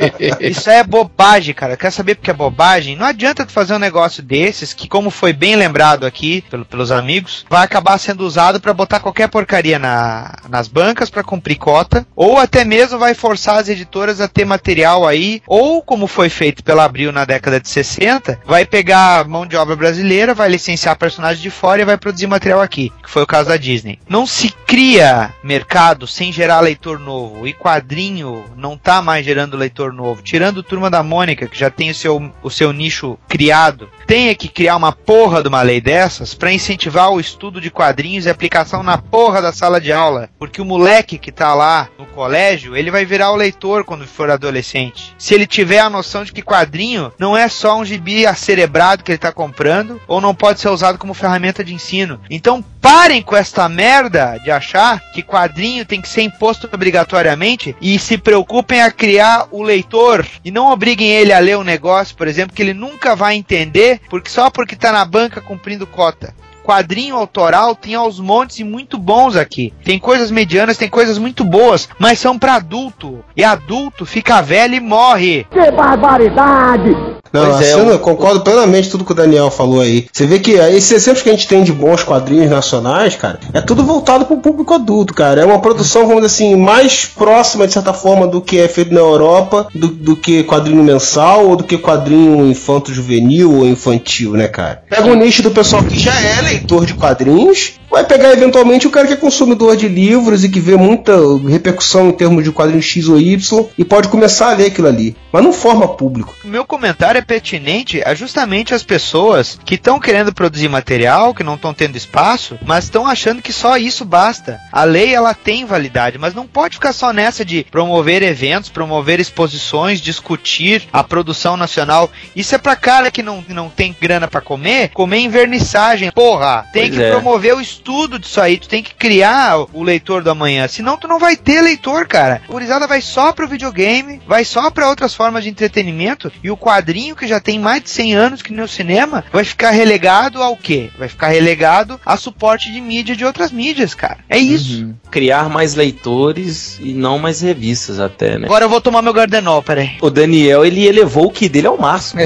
isso 0.40 0.70
é 0.70 0.82
bobagem, 0.82 1.09
cara. 1.54 1.76
Quer 1.76 1.90
saber 1.90 2.14
porque 2.14 2.30
é 2.30 2.34
bobagem? 2.34 2.96
Não 2.96 3.06
adianta 3.06 3.44
tu 3.44 3.52
fazer 3.52 3.74
um 3.74 3.78
negócio 3.78 4.22
desses 4.22 4.72
que, 4.72 4.88
como 4.88 5.10
foi 5.10 5.32
bem 5.32 5.56
lembrado 5.56 6.06
aqui 6.06 6.42
pelo, 6.50 6.64
pelos 6.64 6.90
amigos, 6.90 7.44
vai 7.48 7.64
acabar 7.64 7.98
sendo 7.98 8.24
usado 8.26 8.60
para 8.60 8.72
botar 8.72 9.00
qualquer 9.00 9.28
porcaria 9.28 9.78
na, 9.78 10.34
nas 10.48 10.68
bancas 10.68 11.10
para 11.10 11.22
cumprir 11.22 11.56
cota, 11.56 12.06
ou 12.16 12.38
até 12.38 12.64
mesmo 12.64 12.98
vai 12.98 13.14
forçar 13.14 13.58
as 13.58 13.68
editoras 13.68 14.20
a 14.20 14.28
ter 14.28 14.44
material 14.44 15.06
aí, 15.06 15.42
ou 15.46 15.82
como 15.82 16.06
foi 16.06 16.28
feito 16.28 16.64
pela 16.64 16.84
Abril 16.84 17.12
na 17.12 17.24
década 17.24 17.60
de 17.60 17.68
60, 17.68 18.40
vai 18.46 18.64
pegar 18.64 19.26
mão 19.28 19.46
de 19.46 19.56
obra 19.56 19.76
brasileira, 19.76 20.34
vai 20.34 20.48
licenciar 20.48 20.96
personagens 20.96 21.42
de 21.42 21.50
fora 21.50 21.82
e 21.82 21.84
vai 21.84 21.96
produzir 21.96 22.26
material 22.26 22.60
aqui, 22.60 22.92
que 23.02 23.10
foi 23.10 23.22
o 23.22 23.26
caso 23.26 23.48
da 23.48 23.56
Disney. 23.56 23.98
Não 24.08 24.26
se 24.26 24.50
cria 24.66 25.32
mercado 25.42 26.06
sem 26.06 26.32
gerar 26.32 26.60
leitor 26.60 26.98
novo, 26.98 27.46
e 27.46 27.52
quadrinho 27.52 28.44
não 28.56 28.76
tá 28.76 29.02
mais 29.02 29.24
gerando 29.24 29.56
leitor 29.56 29.92
novo. 29.92 30.22
Tirando 30.22 30.62
Turma 30.62 30.90
da 30.90 30.99
Mônica, 31.02 31.46
que 31.46 31.58
já 31.58 31.70
tem 31.70 31.90
o 31.90 31.94
seu, 31.94 32.32
o 32.42 32.50
seu 32.50 32.72
nicho 32.72 33.18
criado, 33.28 33.88
tenha 34.06 34.34
que 34.34 34.48
criar 34.48 34.76
uma 34.76 34.92
porra 34.92 35.42
de 35.42 35.48
uma 35.48 35.62
lei 35.62 35.80
dessas 35.80 36.34
para 36.34 36.52
incentivar 36.52 37.10
o 37.10 37.20
estudo 37.20 37.60
de 37.60 37.70
quadrinhos 37.70 38.26
e 38.26 38.30
aplicação 38.30 38.82
na 38.82 38.98
porra 38.98 39.40
da 39.40 39.52
sala 39.52 39.80
de 39.80 39.92
aula. 39.92 40.28
Porque 40.38 40.60
o 40.60 40.64
moleque 40.64 41.18
que 41.18 41.30
tá 41.30 41.54
lá 41.54 41.88
no 41.98 42.06
colégio, 42.06 42.76
ele 42.76 42.90
vai 42.90 43.04
virar 43.04 43.30
o 43.32 43.36
leitor 43.36 43.84
quando 43.84 44.06
for 44.06 44.30
adolescente. 44.30 45.14
Se 45.18 45.34
ele 45.34 45.46
tiver 45.46 45.78
a 45.78 45.90
noção 45.90 46.24
de 46.24 46.32
que 46.32 46.42
quadrinho 46.42 47.12
não 47.18 47.36
é 47.36 47.48
só 47.48 47.78
um 47.78 47.84
gibi 47.84 48.26
acerebrado 48.26 49.04
que 49.04 49.12
ele 49.12 49.18
tá 49.18 49.32
comprando, 49.32 50.00
ou 50.06 50.20
não 50.20 50.34
pode 50.34 50.60
ser 50.60 50.68
usado 50.68 50.98
como 50.98 51.14
ferramenta 51.14 51.62
de 51.62 51.74
ensino. 51.74 52.20
Então 52.28 52.64
parem 52.80 53.22
com 53.22 53.36
esta 53.36 53.68
merda 53.68 54.38
de 54.38 54.50
achar 54.50 55.00
que 55.12 55.22
quadrinho 55.22 55.84
tem 55.84 56.00
que 56.00 56.08
ser 56.08 56.22
imposto 56.22 56.68
obrigatoriamente 56.72 57.76
e 57.80 57.98
se 57.98 58.16
preocupem 58.16 58.82
a 58.82 58.90
criar 58.90 59.48
o 59.50 59.62
leitor 59.62 60.26
e 60.44 60.50
não 60.50 60.70
obriguem 60.70 61.10
ele 61.10 61.32
a 61.32 61.38
ler 61.38 61.58
um 61.58 61.64
negócio, 61.64 62.16
por 62.16 62.26
exemplo, 62.26 62.54
que 62.54 62.62
ele 62.62 62.74
nunca 62.74 63.14
vai 63.14 63.36
entender, 63.36 64.00
porque 64.08 64.30
só 64.30 64.50
porque 64.50 64.76
tá 64.76 64.90
na 64.92 65.04
banca 65.04 65.40
cumprindo 65.40 65.86
cota 65.86 66.34
quadrinho 66.60 67.16
autoral 67.16 67.74
tem 67.74 67.94
aos 67.94 68.18
montes 68.20 68.58
e 68.58 68.64
muito 68.64 68.96
bons 68.98 69.36
aqui. 69.36 69.72
Tem 69.84 69.98
coisas 69.98 70.30
medianas, 70.30 70.76
tem 70.76 70.88
coisas 70.88 71.18
muito 71.18 71.44
boas, 71.44 71.88
mas 71.98 72.18
são 72.18 72.38
para 72.38 72.54
adulto. 72.54 73.18
E 73.36 73.42
adulto 73.44 74.04
fica 74.06 74.40
velho 74.40 74.74
e 74.74 74.80
morre. 74.80 75.46
Que 75.50 75.70
barbaridade! 75.70 76.96
Não, 77.32 77.46
Pois 77.52 77.60
é, 77.68 77.76
o- 77.76 77.90
eu 77.90 77.98
concordo 78.00 78.40
plenamente 78.40 78.90
tudo 78.90 79.04
que 79.04 79.12
o 79.12 79.14
Daniel 79.14 79.50
falou 79.52 79.80
aí. 79.80 80.08
Você 80.12 80.26
vê 80.26 80.40
que 80.40 80.50
esses 80.52 80.90
exemplos 80.90 81.22
que 81.22 81.28
a 81.28 81.32
gente 81.32 81.46
tem 81.46 81.62
de 81.62 81.72
bons 81.72 82.02
quadrinhos 82.02 82.50
nacionais, 82.50 83.14
cara, 83.14 83.38
é 83.52 83.60
tudo 83.60 83.84
voltado 83.84 84.24
pro 84.26 84.38
público 84.38 84.74
adulto, 84.74 85.14
cara. 85.14 85.40
É 85.40 85.44
uma 85.44 85.60
produção, 85.60 86.08
vamos 86.08 86.22
dizer 86.22 86.26
assim, 86.44 86.56
mais 86.56 87.04
próxima, 87.06 87.68
de 87.68 87.72
certa 87.72 87.92
forma, 87.92 88.26
do 88.26 88.40
que 88.40 88.58
é 88.58 88.66
feito 88.66 88.92
na 88.92 88.98
Europa, 89.00 89.68
do, 89.72 89.86
do 89.86 90.16
que 90.16 90.42
quadrinho 90.42 90.82
mensal 90.82 91.46
ou 91.48 91.54
do 91.54 91.62
que 91.62 91.78
quadrinho 91.78 92.46
infanto-juvenil 92.50 93.58
ou 93.58 93.66
infantil, 93.66 94.32
né, 94.32 94.48
cara? 94.48 94.82
Pega 94.90 95.06
o 95.08 95.14
nicho 95.14 95.40
do 95.42 95.52
pessoal 95.52 95.84
que 95.84 95.96
já 95.98 96.14
é 96.20 96.42
leitor 96.50 96.86
de 96.86 96.94
quadrinhos, 96.94 97.74
vai 97.90 98.04
pegar 98.04 98.32
eventualmente 98.32 98.86
o 98.86 98.90
cara 98.90 99.06
que 99.06 99.12
é 99.12 99.16
consumidor 99.16 99.76
de 99.76 99.88
livros 99.88 100.44
e 100.44 100.48
que 100.48 100.60
vê 100.60 100.76
muita 100.76 101.12
repercussão 101.48 102.08
em 102.08 102.12
termos 102.12 102.44
de 102.44 102.52
quadrinho 102.52 102.82
X 102.82 103.08
ou 103.08 103.18
Y 103.20 103.66
e 103.76 103.84
pode 103.84 104.08
começar 104.08 104.50
a 104.50 104.54
ler 104.54 104.66
aquilo 104.66 104.88
ali. 104.88 105.16
Mas 105.32 105.42
não 105.42 105.52
forma 105.52 105.88
público. 105.88 106.34
Meu 106.44 106.64
comentário 106.64 107.18
é 107.18 107.22
pertinente 107.22 108.02
a 108.04 108.14
justamente 108.14 108.74
as 108.74 108.82
pessoas 108.82 109.58
que 109.64 109.74
estão 109.74 110.00
querendo 110.00 110.32
produzir 110.32 110.68
material, 110.68 111.34
que 111.34 111.44
não 111.44 111.54
estão 111.54 111.72
tendo 111.72 111.96
espaço, 111.96 112.58
mas 112.64 112.84
estão 112.84 113.06
achando 113.06 113.42
que 113.42 113.52
só 113.52 113.76
isso 113.76 114.04
basta. 114.04 114.58
A 114.72 114.84
lei 114.84 115.14
ela 115.14 115.34
tem 115.34 115.64
validade, 115.64 116.18
mas 116.18 116.34
não 116.34 116.46
pode 116.46 116.74
ficar 116.74 116.92
só 116.92 117.12
nessa 117.12 117.44
de 117.44 117.64
promover 117.70 118.22
eventos, 118.22 118.70
promover 118.70 119.20
exposições, 119.20 120.00
discutir 120.00 120.88
a 120.92 121.02
produção 121.04 121.56
nacional. 121.56 122.10
Isso 122.34 122.54
é 122.54 122.58
pra 122.58 122.76
cara 122.76 123.10
que 123.10 123.22
não, 123.22 123.44
não 123.48 123.68
tem 123.68 123.94
grana 124.00 124.26
pra 124.26 124.40
comer, 124.40 124.90
comer 124.90 125.18
em 125.18 125.28
vernissagem. 125.28 126.10
Porra, 126.10 126.39
tem 126.72 126.88
Pois 126.88 126.96
que 126.96 127.02
é. 127.02 127.10
promover 127.10 127.54
o 127.54 127.60
estudo 127.60 128.18
disso 128.18 128.40
aí, 128.40 128.58
tu 128.58 128.68
tem 128.68 128.82
que 128.82 128.94
criar 128.94 129.66
o 129.72 129.82
leitor 129.82 130.22
do 130.22 130.30
amanhã, 130.30 130.66
senão 130.68 130.96
tu 130.96 131.06
não 131.08 131.18
vai 131.18 131.36
ter 131.36 131.60
leitor, 131.60 132.06
cara. 132.06 132.42
A 132.48 132.52
gurizada 132.52 132.86
vai 132.86 133.00
só 133.00 133.32
pro 133.32 133.48
videogame, 133.48 134.20
vai 134.26 134.44
só 134.44 134.70
pra 134.70 134.88
outras 134.88 135.14
formas 135.14 135.44
de 135.44 135.50
entretenimento, 135.50 136.32
e 136.42 136.50
o 136.50 136.56
quadrinho 136.56 137.16
que 137.16 137.26
já 137.26 137.40
tem 137.40 137.58
mais 137.58 137.82
de 137.82 137.90
100 137.90 138.14
anos 138.14 138.42
que 138.42 138.52
nem 138.52 138.64
o 138.64 138.68
cinema, 138.68 139.24
vai 139.32 139.44
ficar 139.44 139.70
relegado 139.70 140.42
ao 140.42 140.56
quê? 140.56 140.90
Vai 140.98 141.08
ficar 141.08 141.28
relegado 141.28 142.00
a 142.04 142.16
suporte 142.16 142.72
de 142.72 142.80
mídia 142.80 143.16
de 143.16 143.24
outras 143.24 143.52
mídias, 143.52 143.94
cara. 143.94 144.18
É 144.28 144.38
isso. 144.38 144.94
Criar 145.10 145.48
mais 145.48 145.74
leitores 145.74 146.78
e 146.80 146.92
não 146.92 147.18
mais 147.18 147.40
revistas 147.40 148.00
até, 148.00 148.38
né? 148.38 148.46
Agora 148.46 148.64
eu 148.64 148.68
vou 148.68 148.80
tomar 148.80 149.02
meu 149.02 149.12
Gardenol, 149.12 149.62
peraí. 149.62 149.96
O 150.00 150.10
Daniel, 150.10 150.64
ele 150.64 150.86
elevou 150.86 151.26
o 151.26 151.30
que 151.30 151.48
dele 151.48 151.66
ao 151.66 151.78
máximo. 151.78 152.20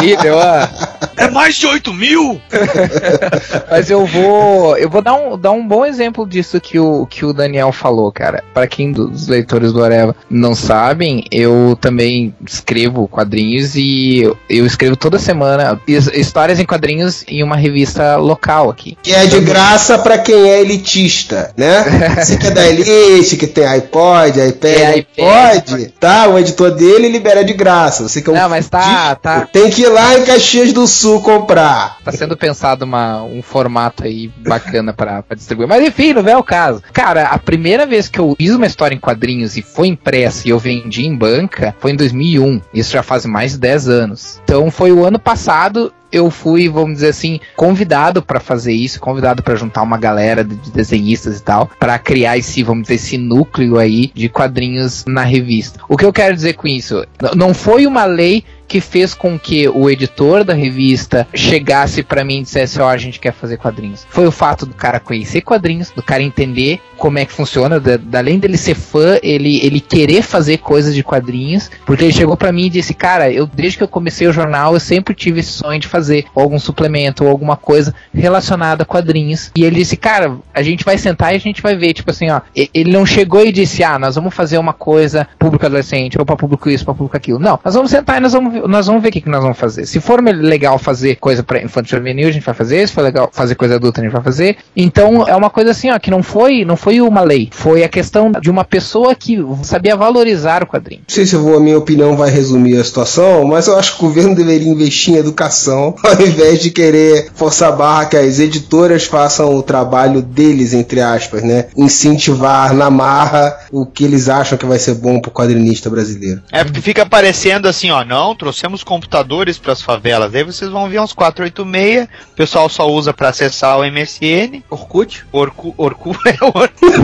Sim, 0.00 0.16
deu 0.20 0.38
a... 0.38 0.68
É 1.16 1.28
mais 1.30 1.54
de 1.56 1.66
8 1.66 1.92
mil? 1.92 2.40
Mas 3.70 3.90
eu 3.90 4.04
vou, 4.06 4.76
eu 4.76 4.88
vou 4.88 5.02
dar 5.02 5.14
um, 5.14 5.38
dar 5.38 5.52
um 5.52 5.66
bom 5.66 5.84
exemplo 5.84 6.26
disso 6.26 6.60
que 6.60 6.78
o, 6.78 7.06
que 7.06 7.24
o 7.24 7.32
Daniel 7.32 7.72
falou, 7.72 8.10
cara. 8.12 8.42
Para 8.52 8.66
quem 8.66 8.92
dos 8.92 9.28
leitores 9.28 9.72
do 9.72 9.82
Areva 9.82 10.14
não 10.28 10.54
sabem, 10.54 11.24
eu 11.30 11.76
também 11.80 12.34
escrevo 12.46 13.08
quadrinhos 13.08 13.74
e 13.76 14.20
eu, 14.22 14.36
eu 14.48 14.66
escrevo 14.66 14.96
toda 14.96 15.18
semana 15.18 15.80
his- 15.86 16.08
histórias 16.08 16.58
em 16.60 16.64
quadrinhos 16.64 17.24
em 17.28 17.42
uma 17.42 17.56
revista 17.56 18.16
local 18.16 18.70
aqui. 18.70 18.96
Que 19.02 19.12
é 19.12 19.26
de 19.26 19.40
graça 19.40 19.98
pra 19.98 20.18
quem 20.18 20.48
é 20.50 20.60
elitista, 20.60 21.52
né? 21.56 21.84
Você 22.22 22.36
que 22.36 22.46
é 22.46 22.50
da 22.50 22.66
elite, 22.66 23.36
que 23.36 23.46
tem 23.46 23.66
iPod, 23.66 24.40
iPad, 24.40 24.64
É, 24.72 24.86
iPod, 24.86 25.92
tá? 26.00 26.28
O 26.28 26.38
editor 26.38 26.70
dele 26.72 27.08
libera 27.08 27.44
de 27.44 27.52
graça. 27.52 28.08
Você 28.08 28.20
que 28.22 28.30
é 28.30 28.32
um 28.32 28.36
Não, 28.36 28.48
mas 28.48 28.68
tá, 28.68 29.14
tá, 29.14 29.48
Tem 29.52 29.70
que 29.70 29.82
ir 29.82 29.88
lá 29.88 30.18
em 30.18 30.24
Caxias 30.24 30.72
do 30.72 30.86
Sul 30.86 31.03
comprar. 31.22 31.98
Tá 32.02 32.12
sendo 32.12 32.36
pensado 32.36 32.84
uma, 32.84 33.22
um 33.22 33.42
formato 33.42 34.04
aí 34.04 34.30
bacana 34.38 34.92
pra, 34.92 35.22
distribuir. 35.34 35.68
Mas 35.68 35.86
enfim, 35.86 36.12
não 36.12 36.26
é 36.26 36.36
o 36.36 36.42
caso. 36.42 36.82
Cara, 36.92 37.28
a 37.28 37.38
primeira 37.38 37.86
vez 37.86 38.08
que 38.08 38.18
eu 38.18 38.34
fiz 38.36 38.54
uma 38.54 38.66
história 38.66 38.94
em 38.94 39.00
quadrinhos 39.00 39.56
e 39.56 39.62
foi 39.62 39.88
impressa 39.88 40.46
e 40.46 40.50
eu 40.50 40.58
vendi 40.58 41.06
em 41.06 41.16
banca 41.16 41.74
foi 41.78 41.92
em 41.92 41.96
2001. 41.96 42.60
Isso 42.72 42.92
já 42.92 43.02
faz 43.02 43.24
mais 43.26 43.52
de 43.52 43.58
10 43.58 43.88
anos. 43.88 44.40
Então 44.44 44.70
foi 44.70 44.92
o 44.92 45.04
ano 45.04 45.18
passado. 45.18 45.92
Eu 46.12 46.30
fui, 46.30 46.68
vamos 46.68 46.94
dizer 46.94 47.08
assim, 47.08 47.40
convidado 47.56 48.22
pra 48.22 48.38
fazer 48.38 48.72
isso, 48.72 49.00
convidado 49.00 49.42
pra 49.42 49.56
juntar 49.56 49.82
uma 49.82 49.98
galera 49.98 50.44
de 50.44 50.54
de 50.64 50.70
desenhistas 50.70 51.38
e 51.38 51.42
tal, 51.42 51.70
pra 51.78 51.98
criar 51.98 52.38
esse, 52.38 52.62
vamos 52.62 52.82
dizer, 52.82 52.94
esse 52.94 53.18
núcleo 53.18 53.78
aí 53.78 54.10
de 54.14 54.28
quadrinhos 54.28 55.04
na 55.06 55.22
revista. 55.22 55.80
O 55.88 55.96
que 55.96 56.04
eu 56.04 56.12
quero 56.12 56.34
dizer 56.34 56.54
com 56.54 56.66
isso? 56.66 57.04
Não 57.36 57.52
foi 57.52 57.86
uma 57.86 58.04
lei 58.04 58.44
que 58.66 58.80
fez 58.80 59.14
com 59.14 59.38
que 59.38 59.68
o 59.68 59.88
editor 59.88 60.44
da 60.44 60.54
revista 60.54 61.26
chegasse 61.34 62.02
para 62.02 62.24
mim 62.24 62.38
e 62.38 62.42
dissesse: 62.42 62.80
Ó, 62.80 62.86
oh, 62.86 62.88
a 62.88 62.96
gente 62.96 63.20
quer 63.20 63.32
fazer 63.32 63.56
quadrinhos? 63.56 64.06
Foi 64.08 64.26
o 64.26 64.32
fato 64.32 64.66
do 64.66 64.74
cara 64.74 65.00
conhecer 65.00 65.40
quadrinhos, 65.40 65.90
do 65.90 66.02
cara 66.02 66.22
entender 66.22 66.80
como 66.96 67.18
é 67.18 67.24
que 67.24 67.32
funciona, 67.32 67.78
da, 67.80 67.98
além 68.18 68.38
dele 68.38 68.56
ser 68.56 68.74
fã, 68.74 69.18
ele, 69.22 69.64
ele 69.64 69.80
querer 69.80 70.22
fazer 70.22 70.58
coisas 70.58 70.94
de 70.94 71.02
quadrinhos, 71.02 71.70
porque 71.84 72.04
ele 72.04 72.12
chegou 72.12 72.36
para 72.36 72.52
mim 72.52 72.66
e 72.66 72.70
disse: 72.70 72.94
Cara, 72.94 73.30
eu 73.30 73.46
desde 73.46 73.78
que 73.78 73.84
eu 73.84 73.88
comecei 73.88 74.26
o 74.26 74.32
jornal, 74.32 74.74
eu 74.74 74.80
sempre 74.80 75.14
tive 75.14 75.40
esse 75.40 75.52
sonho 75.52 75.78
de 75.78 75.88
fazer 75.88 76.26
algum 76.34 76.58
suplemento 76.58 77.24
ou 77.24 77.30
alguma 77.30 77.56
coisa 77.56 77.94
relacionada 78.12 78.82
a 78.82 78.86
quadrinhos. 78.86 79.50
E 79.54 79.64
ele 79.64 79.76
disse: 79.76 79.96
Cara, 79.96 80.36
a 80.52 80.62
gente 80.62 80.84
vai 80.84 80.98
sentar 80.98 81.32
e 81.32 81.36
a 81.36 81.40
gente 81.40 81.62
vai 81.62 81.76
ver. 81.76 81.92
Tipo 81.92 82.10
assim, 82.10 82.30
ó, 82.30 82.40
ele 82.54 82.92
não 82.92 83.04
chegou 83.04 83.44
e 83.44 83.52
disse: 83.52 83.82
Ah, 83.82 83.98
nós 83.98 84.14
vamos 84.14 84.34
fazer 84.34 84.58
uma 84.58 84.72
coisa 84.72 85.28
público 85.38 85.66
adolescente, 85.66 86.18
ou 86.18 86.24
pra 86.24 86.36
público 86.36 86.70
isso, 86.70 86.84
pra 86.84 86.94
público 86.94 87.16
aquilo. 87.16 87.38
Não, 87.38 87.58
nós 87.64 87.74
vamos 87.74 87.90
sentar 87.90 88.18
e 88.18 88.20
nós 88.20 88.32
vamos, 88.32 88.53
nós 88.66 88.86
vamos 88.86 89.02
ver 89.02 89.08
o 89.08 89.12
que, 89.12 89.20
que 89.20 89.28
nós 89.28 89.42
vamos 89.42 89.58
fazer. 89.58 89.86
Se 89.86 90.00
for 90.00 90.22
legal 90.22 90.78
fazer 90.78 91.16
coisa 91.16 91.42
pra 91.42 91.62
infantil 91.62 91.98
juvenil, 91.98 92.28
a 92.28 92.32
gente 92.32 92.44
vai 92.44 92.54
fazer. 92.54 92.86
Se 92.86 92.94
for 92.94 93.02
legal 93.02 93.30
fazer 93.32 93.54
coisa 93.54 93.76
adulta, 93.76 94.00
a 94.00 94.04
gente 94.04 94.12
vai 94.12 94.22
fazer. 94.22 94.56
Então 94.76 95.26
é 95.26 95.34
uma 95.34 95.50
coisa 95.50 95.70
assim, 95.70 95.90
ó, 95.90 95.98
que 95.98 96.10
não 96.10 96.22
foi, 96.22 96.64
não 96.64 96.76
foi 96.76 97.00
uma 97.00 97.22
lei. 97.22 97.48
Foi 97.52 97.84
a 97.84 97.88
questão 97.88 98.32
de 98.32 98.50
uma 98.50 98.64
pessoa 98.64 99.14
que 99.14 99.38
sabia 99.62 99.96
valorizar 99.96 100.62
o 100.62 100.66
quadrinho. 100.66 101.02
Não 101.08 101.14
sei 101.14 101.26
se 101.26 101.36
vou, 101.36 101.56
a 101.56 101.60
minha 101.60 101.78
opinião 101.78 102.16
vai 102.16 102.30
resumir 102.30 102.78
a 102.78 102.84
situação, 102.84 103.44
mas 103.44 103.66
eu 103.66 103.78
acho 103.78 103.96
que 103.96 104.04
o 104.04 104.08
governo 104.08 104.34
deveria 104.34 104.68
investir 104.68 105.14
em 105.14 105.18
educação, 105.18 105.94
ao 106.04 106.20
invés 106.20 106.60
de 106.60 106.70
querer 106.70 107.30
forçar 107.34 107.70
a 107.70 107.76
barra 107.76 108.06
que 108.06 108.16
as 108.16 108.38
editoras 108.38 109.04
façam 109.04 109.54
o 109.54 109.62
trabalho 109.62 110.22
deles, 110.22 110.72
entre 110.72 111.00
aspas, 111.00 111.42
né? 111.42 111.66
Incentivar 111.76 112.74
na 112.74 112.90
marra 112.90 113.58
o 113.70 113.86
que 113.86 114.04
eles 114.04 114.28
acham 114.28 114.58
que 114.58 114.66
vai 114.66 114.78
ser 114.78 114.94
bom 114.94 115.20
pro 115.20 115.30
quadrinista 115.30 115.90
brasileiro. 115.90 116.42
É 116.52 116.64
porque 116.64 116.80
fica 116.80 117.06
parecendo 117.06 117.68
assim, 117.68 117.90
ó, 117.90 118.04
não, 118.04 118.34
trouxemos 118.44 118.84
computadores 118.84 119.56
para 119.56 119.72
as 119.72 119.80
favelas. 119.80 120.34
Aí 120.34 120.44
vocês 120.44 120.70
vão 120.70 120.86
ver 120.86 121.00
uns 121.00 121.14
486, 121.14 122.04
o 122.04 122.36
pessoal 122.36 122.68
só 122.68 122.86
usa 122.86 123.14
para 123.14 123.30
acessar 123.30 123.78
o 123.78 123.84
MSN. 123.90 124.62
Orkut? 124.68 125.24
Orku, 125.32 125.74
Orku 125.78 126.14
é 126.28 126.44
o 126.44 126.48
Orkut. 126.48 126.94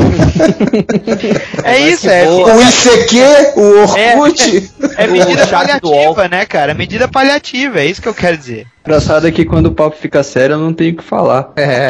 é 1.65 1.79
isso, 1.79 2.11
é. 2.11 2.29
O 2.29 2.61
ICQ, 2.61 3.19
o 3.57 3.81
Orkut. 3.81 4.71
É, 4.99 5.05
é 5.05 5.07
medida 5.07 5.47
paliativa, 5.47 6.29
né, 6.29 6.45
cara? 6.45 6.75
Medida 6.75 7.09
paliativa, 7.09 7.81
é 7.81 7.87
isso 7.87 8.03
que 8.03 8.09
eu 8.09 8.15
quero 8.15 8.37
dizer. 8.37 8.67
Engraçado 8.85 9.29
é 9.29 9.31
que 9.31 9.45
quando 9.45 9.67
o 9.67 9.73
papo 9.73 9.97
fica 9.97 10.23
sério, 10.23 10.55
eu 10.55 10.59
não 10.59 10.73
tenho 10.73 10.95
o 10.95 10.97
que 10.97 11.05
falar. 11.05 11.53
É. 11.57 11.89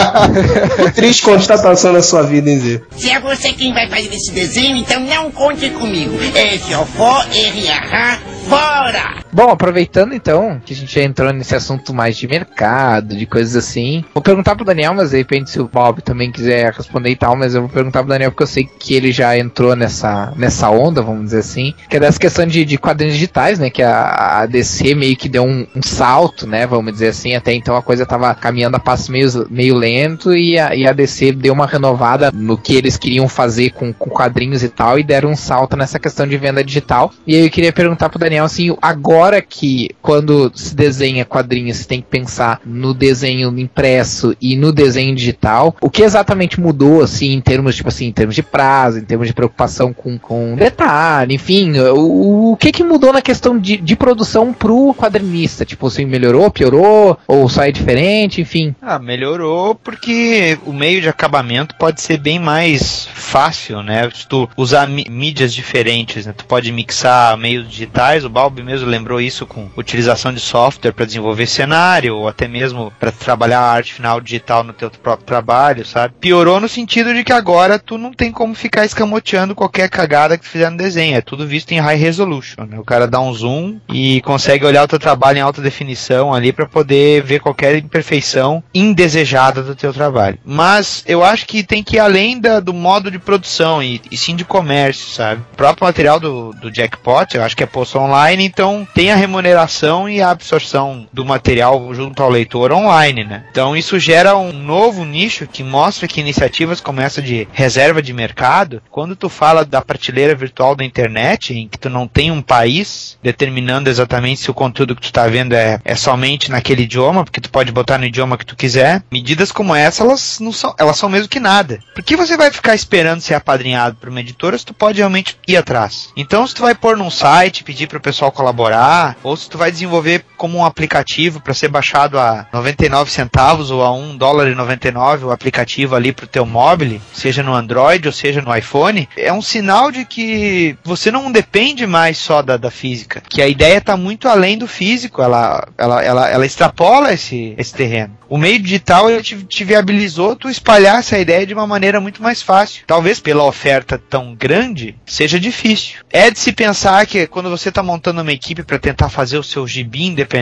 Triste 0.94 1.22
constatação 1.22 1.92
na 1.92 2.02
sua 2.02 2.22
vida, 2.22 2.50
em 2.50 2.58
Z. 2.58 2.82
Se 2.96 3.10
é 3.10 3.20
você 3.20 3.52
quem 3.52 3.72
vai 3.72 3.88
fazer 3.88 4.08
esse 4.14 4.32
desenho, 4.32 4.76
então 4.76 5.00
não 5.00 5.30
conte 5.30 5.68
comigo. 5.70 6.14
É 6.34 6.58
Fiofó, 6.58 7.22
R, 7.30 8.18
fora! 8.48 9.24
Bom, 9.34 9.50
aproveitando 9.50 10.14
então 10.14 10.60
que 10.64 10.72
a 10.72 10.76
gente 10.76 10.94
já 10.94 11.02
entrou 11.02 11.32
nesse 11.32 11.56
assunto 11.56 11.92
mais 11.92 12.16
de 12.16 12.28
mercado, 12.28 13.16
de 13.16 13.26
coisas 13.26 13.56
assim, 13.56 14.04
vou 14.14 14.22
perguntar 14.22 14.54
pro 14.54 14.64
Daniel, 14.64 14.94
mas 14.94 15.10
de 15.10 15.16
repente 15.16 15.50
se 15.50 15.60
o 15.60 15.66
Bob 15.66 16.02
também 16.02 16.30
quiser 16.30 16.72
responder 16.72 17.10
e 17.10 17.16
tal, 17.16 17.34
mas 17.34 17.52
eu 17.52 17.62
vou 17.62 17.70
perguntar 17.70 18.00
pro 18.00 18.10
Daniel 18.10 18.30
porque 18.30 18.44
eu 18.44 18.46
sei 18.46 18.64
que 18.64 18.94
ele 18.94 19.10
já 19.10 19.36
entrou 19.36 19.74
nessa, 19.74 20.32
nessa 20.36 20.70
onda, 20.70 21.02
vamos 21.02 21.24
dizer 21.24 21.38
assim, 21.38 21.74
que 21.90 21.96
é 21.96 22.00
dessa 22.00 22.18
questão 22.18 22.46
de, 22.46 22.64
de 22.64 22.78
quadrinhos 22.78 23.14
digitais, 23.14 23.58
né? 23.58 23.70
Que 23.70 23.82
a, 23.82 24.42
a 24.42 24.46
DC 24.46 24.94
meio 24.94 25.16
que 25.16 25.28
deu 25.28 25.42
um, 25.42 25.66
um, 25.74 25.82
salto, 25.82 26.46
né? 26.46 26.66
Vamos 26.66 26.92
dizer 26.92 27.08
assim, 27.08 27.34
até 27.34 27.52
então 27.52 27.76
a 27.76 27.82
coisa 27.82 28.06
tava 28.06 28.34
caminhando 28.34 28.76
a 28.76 28.80
passo 28.80 29.10
meio, 29.10 29.46
meio 29.50 29.74
lento 29.74 30.34
e 30.34 30.58
a, 30.58 30.74
e 30.74 30.86
a 30.86 30.92
DC 30.92 31.32
deu 31.32 31.52
uma 31.52 31.66
renovada 31.66 32.30
no 32.32 32.56
que 32.56 32.74
eles 32.74 32.96
queriam 32.96 33.28
fazer 33.28 33.70
com, 33.70 33.92
com 33.92 34.10
quadrinhos 34.10 34.62
e 34.62 34.68
tal, 34.68 34.98
e 34.98 35.02
deram 35.02 35.30
um 35.30 35.36
salto 35.36 35.76
nessa 35.76 35.98
questão 35.98 36.26
de 36.26 36.36
venda 36.36 36.62
digital. 36.62 37.12
E 37.26 37.34
aí 37.34 37.44
eu 37.44 37.50
queria 37.50 37.72
perguntar 37.72 38.08
pro 38.08 38.18
Daniel 38.18 38.44
assim, 38.44 38.76
agora 38.80 39.40
que 39.42 39.90
quando 40.00 40.50
se 40.54 40.74
desenha 40.74 41.24
quadrinhos, 41.24 41.78
se 41.78 41.88
tem 41.88 42.00
que 42.00 42.08
pensar 42.08 42.60
no 42.64 42.94
desenho 42.94 43.56
impresso 43.58 44.36
e 44.40 44.56
no 44.56 44.72
desenho 44.72 45.14
digital, 45.14 45.76
o 45.80 45.90
que 45.90 46.02
exatamente 46.02 46.60
mudou, 46.60 47.02
assim, 47.02 47.32
em 47.32 47.40
termos, 47.40 47.76
tipo 47.76 47.88
assim, 47.88 48.06
em 48.06 48.12
termos 48.12 48.34
de 48.34 48.42
prazo, 48.42 48.98
em 48.98 49.04
termos 49.04 49.26
de 49.26 49.34
preocupação 49.34 49.92
com, 49.92 50.18
com 50.18 50.54
detalhe, 50.54 51.34
enfim, 51.34 51.78
o, 51.78 52.52
o 52.52 52.56
que 52.56 52.72
que 52.72 52.84
mudou 52.84 53.12
na 53.12 53.22
questão 53.22 53.58
de, 53.58 53.76
de 53.76 53.96
produção 53.96 54.52
pro 54.52 54.94
quadrinista? 54.94 55.63
Tipo 55.64 55.86
assim, 55.86 56.04
melhorou, 56.04 56.50
piorou, 56.50 57.18
ou 57.26 57.48
sai 57.48 57.72
diferente, 57.72 58.40
enfim? 58.40 58.74
Ah, 58.80 58.98
melhorou 58.98 59.74
porque 59.74 60.58
o 60.64 60.72
meio 60.72 61.00
de 61.00 61.08
acabamento 61.08 61.74
pode 61.76 62.00
ser 62.00 62.18
bem 62.18 62.38
mais 62.38 63.06
fácil, 63.12 63.82
né? 63.82 64.08
Se 64.14 64.26
tu 64.26 64.48
usar 64.56 64.88
mídias 64.88 65.52
diferentes, 65.54 66.26
né? 66.26 66.34
Tu 66.36 66.44
pode 66.44 66.70
mixar 66.72 67.36
meios 67.36 67.68
digitais, 67.68 68.24
o 68.24 68.30
Balbi 68.30 68.62
mesmo 68.62 68.88
lembrou 68.88 69.20
isso 69.20 69.46
com 69.46 69.68
utilização 69.76 70.32
de 70.32 70.40
software 70.40 70.92
para 70.92 71.06
desenvolver 71.06 71.46
cenário, 71.46 72.16
ou 72.16 72.28
até 72.28 72.46
mesmo 72.46 72.92
para 72.98 73.10
trabalhar 73.12 73.60
a 73.60 73.72
arte 73.72 73.94
final 73.94 74.20
digital 74.20 74.62
no 74.62 74.72
teu 74.72 74.90
próprio 74.90 75.26
trabalho, 75.26 75.84
sabe? 75.84 76.14
Piorou 76.20 76.60
no 76.60 76.68
sentido 76.68 77.12
de 77.14 77.24
que 77.24 77.32
agora 77.32 77.78
tu 77.78 77.98
não 77.98 78.12
tem 78.12 78.30
como 78.30 78.54
ficar 78.54 78.84
escamoteando 78.84 79.54
qualquer 79.54 79.88
cagada 79.88 80.36
que 80.36 80.44
tu 80.44 80.50
fizer 80.50 80.70
no 80.70 80.76
desenho, 80.76 81.16
é 81.16 81.20
tudo 81.20 81.46
visto 81.46 81.72
em 81.72 81.80
high 81.80 81.96
resolution, 81.96 82.64
né? 82.64 82.78
O 82.78 82.84
cara 82.84 83.06
dá 83.06 83.20
um 83.20 83.32
zoom 83.32 83.78
e 83.88 84.20
consegue 84.22 84.64
olhar 84.64 84.84
o 84.84 84.88
teu 84.88 84.98
trabalho 84.98 85.38
em 85.38 85.42
alta 85.42 85.53
definição 85.62 86.32
ali 86.32 86.52
para 86.52 86.66
poder 86.66 87.22
ver 87.22 87.40
qualquer 87.40 87.76
imperfeição 87.76 88.62
indesejada 88.74 89.62
do 89.62 89.74
teu 89.74 89.92
trabalho. 89.92 90.38
Mas 90.44 91.04
eu 91.06 91.24
acho 91.24 91.46
que 91.46 91.62
tem 91.62 91.82
que 91.82 91.96
ir 91.96 92.00
além 92.00 92.40
da, 92.40 92.60
do 92.60 92.72
modo 92.72 93.10
de 93.10 93.18
produção 93.18 93.82
e, 93.82 94.00
e, 94.10 94.16
sim 94.16 94.36
de 94.36 94.44
comércio, 94.44 95.08
sabe? 95.08 95.42
O 95.52 95.56
próprio 95.56 95.86
material 95.86 96.18
do, 96.20 96.52
do 96.52 96.72
Jackpot, 96.72 97.34
eu 97.34 97.42
acho 97.42 97.56
que 97.56 97.62
é 97.62 97.66
posto 97.66 97.98
online, 97.98 98.44
então 98.44 98.86
tem 98.94 99.10
a 99.10 99.16
remuneração 99.16 100.08
e 100.08 100.20
a 100.20 100.30
absorção 100.30 101.06
do 101.12 101.24
material 101.24 101.92
junto 101.94 102.22
ao 102.22 102.30
leitor 102.30 102.72
online, 102.72 103.24
né? 103.24 103.44
Então 103.50 103.76
isso 103.76 103.98
gera 103.98 104.36
um 104.36 104.52
novo 104.52 105.04
nicho 105.04 105.46
que 105.46 105.62
mostra 105.62 106.08
que 106.08 106.20
iniciativas 106.20 106.80
como 106.80 107.00
essa 107.00 107.20
de 107.20 107.46
reserva 107.52 108.02
de 108.02 108.12
mercado, 108.12 108.82
quando 108.90 109.16
tu 109.16 109.28
fala 109.28 109.64
da 109.64 109.82
prateleira 109.82 110.34
virtual 110.34 110.74
da 110.74 110.84
internet, 110.84 111.52
em 111.54 111.68
que 111.68 111.78
tu 111.78 111.88
não 111.88 112.06
tem 112.06 112.30
um 112.30 112.42
país 112.42 113.18
determinando 113.22 113.90
exatamente 113.90 114.40
se 114.40 114.50
o 114.50 114.54
conteúdo 114.54 114.94
que 114.94 115.02
tu 115.02 115.06
está 115.06 115.26
vendo 115.26 115.43
é, 115.52 115.78
é 115.84 115.94
somente 115.94 116.50
naquele 116.50 116.82
idioma, 116.82 117.24
porque 117.24 117.40
tu 117.40 117.50
pode 117.50 117.72
botar 117.72 117.98
no 117.98 118.04
idioma 118.04 118.38
que 118.38 118.46
tu 118.46 118.56
quiser, 118.56 119.02
medidas 119.10 119.52
como 119.52 119.74
essa, 119.74 120.02
elas 120.02 120.38
não 120.40 120.52
são, 120.52 120.74
elas 120.78 120.96
são 120.96 121.08
mesmo 121.08 121.28
que 121.28 121.40
nada. 121.40 121.80
Por 121.94 122.02
que 122.02 122.16
você 122.16 122.36
vai 122.36 122.50
ficar 122.50 122.74
esperando 122.74 123.20
ser 123.20 123.34
apadrinhado 123.34 123.96
por 123.96 124.08
uma 124.08 124.20
editora 124.20 124.56
se 124.56 124.66
tu 124.66 124.74
pode 124.74 124.98
realmente 124.98 125.36
ir 125.46 125.56
atrás? 125.56 126.10
Então, 126.16 126.46
se 126.46 126.54
tu 126.54 126.62
vai 126.62 126.74
pôr 126.74 126.96
num 126.96 127.10
site, 127.10 127.64
pedir 127.64 127.86
para 127.86 127.98
o 127.98 128.02
pessoal 128.02 128.32
colaborar, 128.32 129.16
ou 129.22 129.36
se 129.36 129.48
tu 129.48 129.58
vai 129.58 129.70
desenvolver 129.70 130.24
como 130.44 130.58
um 130.58 130.64
aplicativo 130.66 131.40
para 131.40 131.54
ser 131.54 131.68
baixado 131.68 132.18
a 132.18 132.46
99 132.52 133.10
centavos 133.10 133.70
ou 133.70 133.82
a 133.82 133.90
1 133.90 134.18
dólar 134.18 134.48
e 134.48 134.54
99 134.54 135.24
o 135.24 135.30
aplicativo 135.30 135.96
ali 135.96 136.12
pro 136.12 136.26
teu 136.26 136.44
mobile, 136.44 137.00
seja 137.14 137.42
no 137.42 137.54
Android 137.54 138.06
ou 138.06 138.12
seja 138.12 138.42
no 138.42 138.54
iPhone, 138.54 139.08
é 139.16 139.32
um 139.32 139.40
sinal 139.40 139.90
de 139.90 140.04
que 140.04 140.76
você 140.84 141.10
não 141.10 141.32
depende 141.32 141.86
mais 141.86 142.18
só 142.18 142.42
da, 142.42 142.58
da 142.58 142.70
física, 142.70 143.22
que 143.26 143.40
a 143.40 143.48
ideia 143.48 143.78
está 143.78 143.96
muito 143.96 144.28
além 144.28 144.58
do 144.58 144.68
físico, 144.68 145.22
ela, 145.22 145.66
ela, 145.78 146.04
ela, 146.04 146.28
ela 146.28 146.44
extrapola 146.44 147.14
esse, 147.14 147.54
esse 147.56 147.72
terreno. 147.72 148.14
O 148.28 148.36
meio 148.36 148.58
digital 148.58 149.08
ele 149.08 149.22
te, 149.22 149.44
te 149.44 149.64
viabilizou 149.64 150.34
tu 150.34 150.50
espalhar 150.50 150.98
essa 150.98 151.18
ideia 151.18 151.46
de 151.46 151.54
uma 151.54 151.66
maneira 151.66 152.00
muito 152.00 152.22
mais 152.22 152.42
fácil. 152.42 152.82
Talvez 152.86 153.20
pela 153.20 153.44
oferta 153.44 153.96
tão 153.96 154.34
grande 154.34 154.96
seja 155.06 155.38
difícil. 155.38 156.00
É 156.10 156.30
de 156.30 156.38
se 156.38 156.52
pensar 156.52 157.06
que 157.06 157.26
quando 157.26 157.48
você 157.48 157.68
está 157.68 157.82
montando 157.82 158.22
uma 158.22 158.32
equipe 158.32 158.62
para 158.62 158.78
tentar 158.78 159.08
fazer 159.08 159.38
o 159.38 159.42
seu 159.44 159.66
gibi 159.68 160.06
independente, 160.06 160.33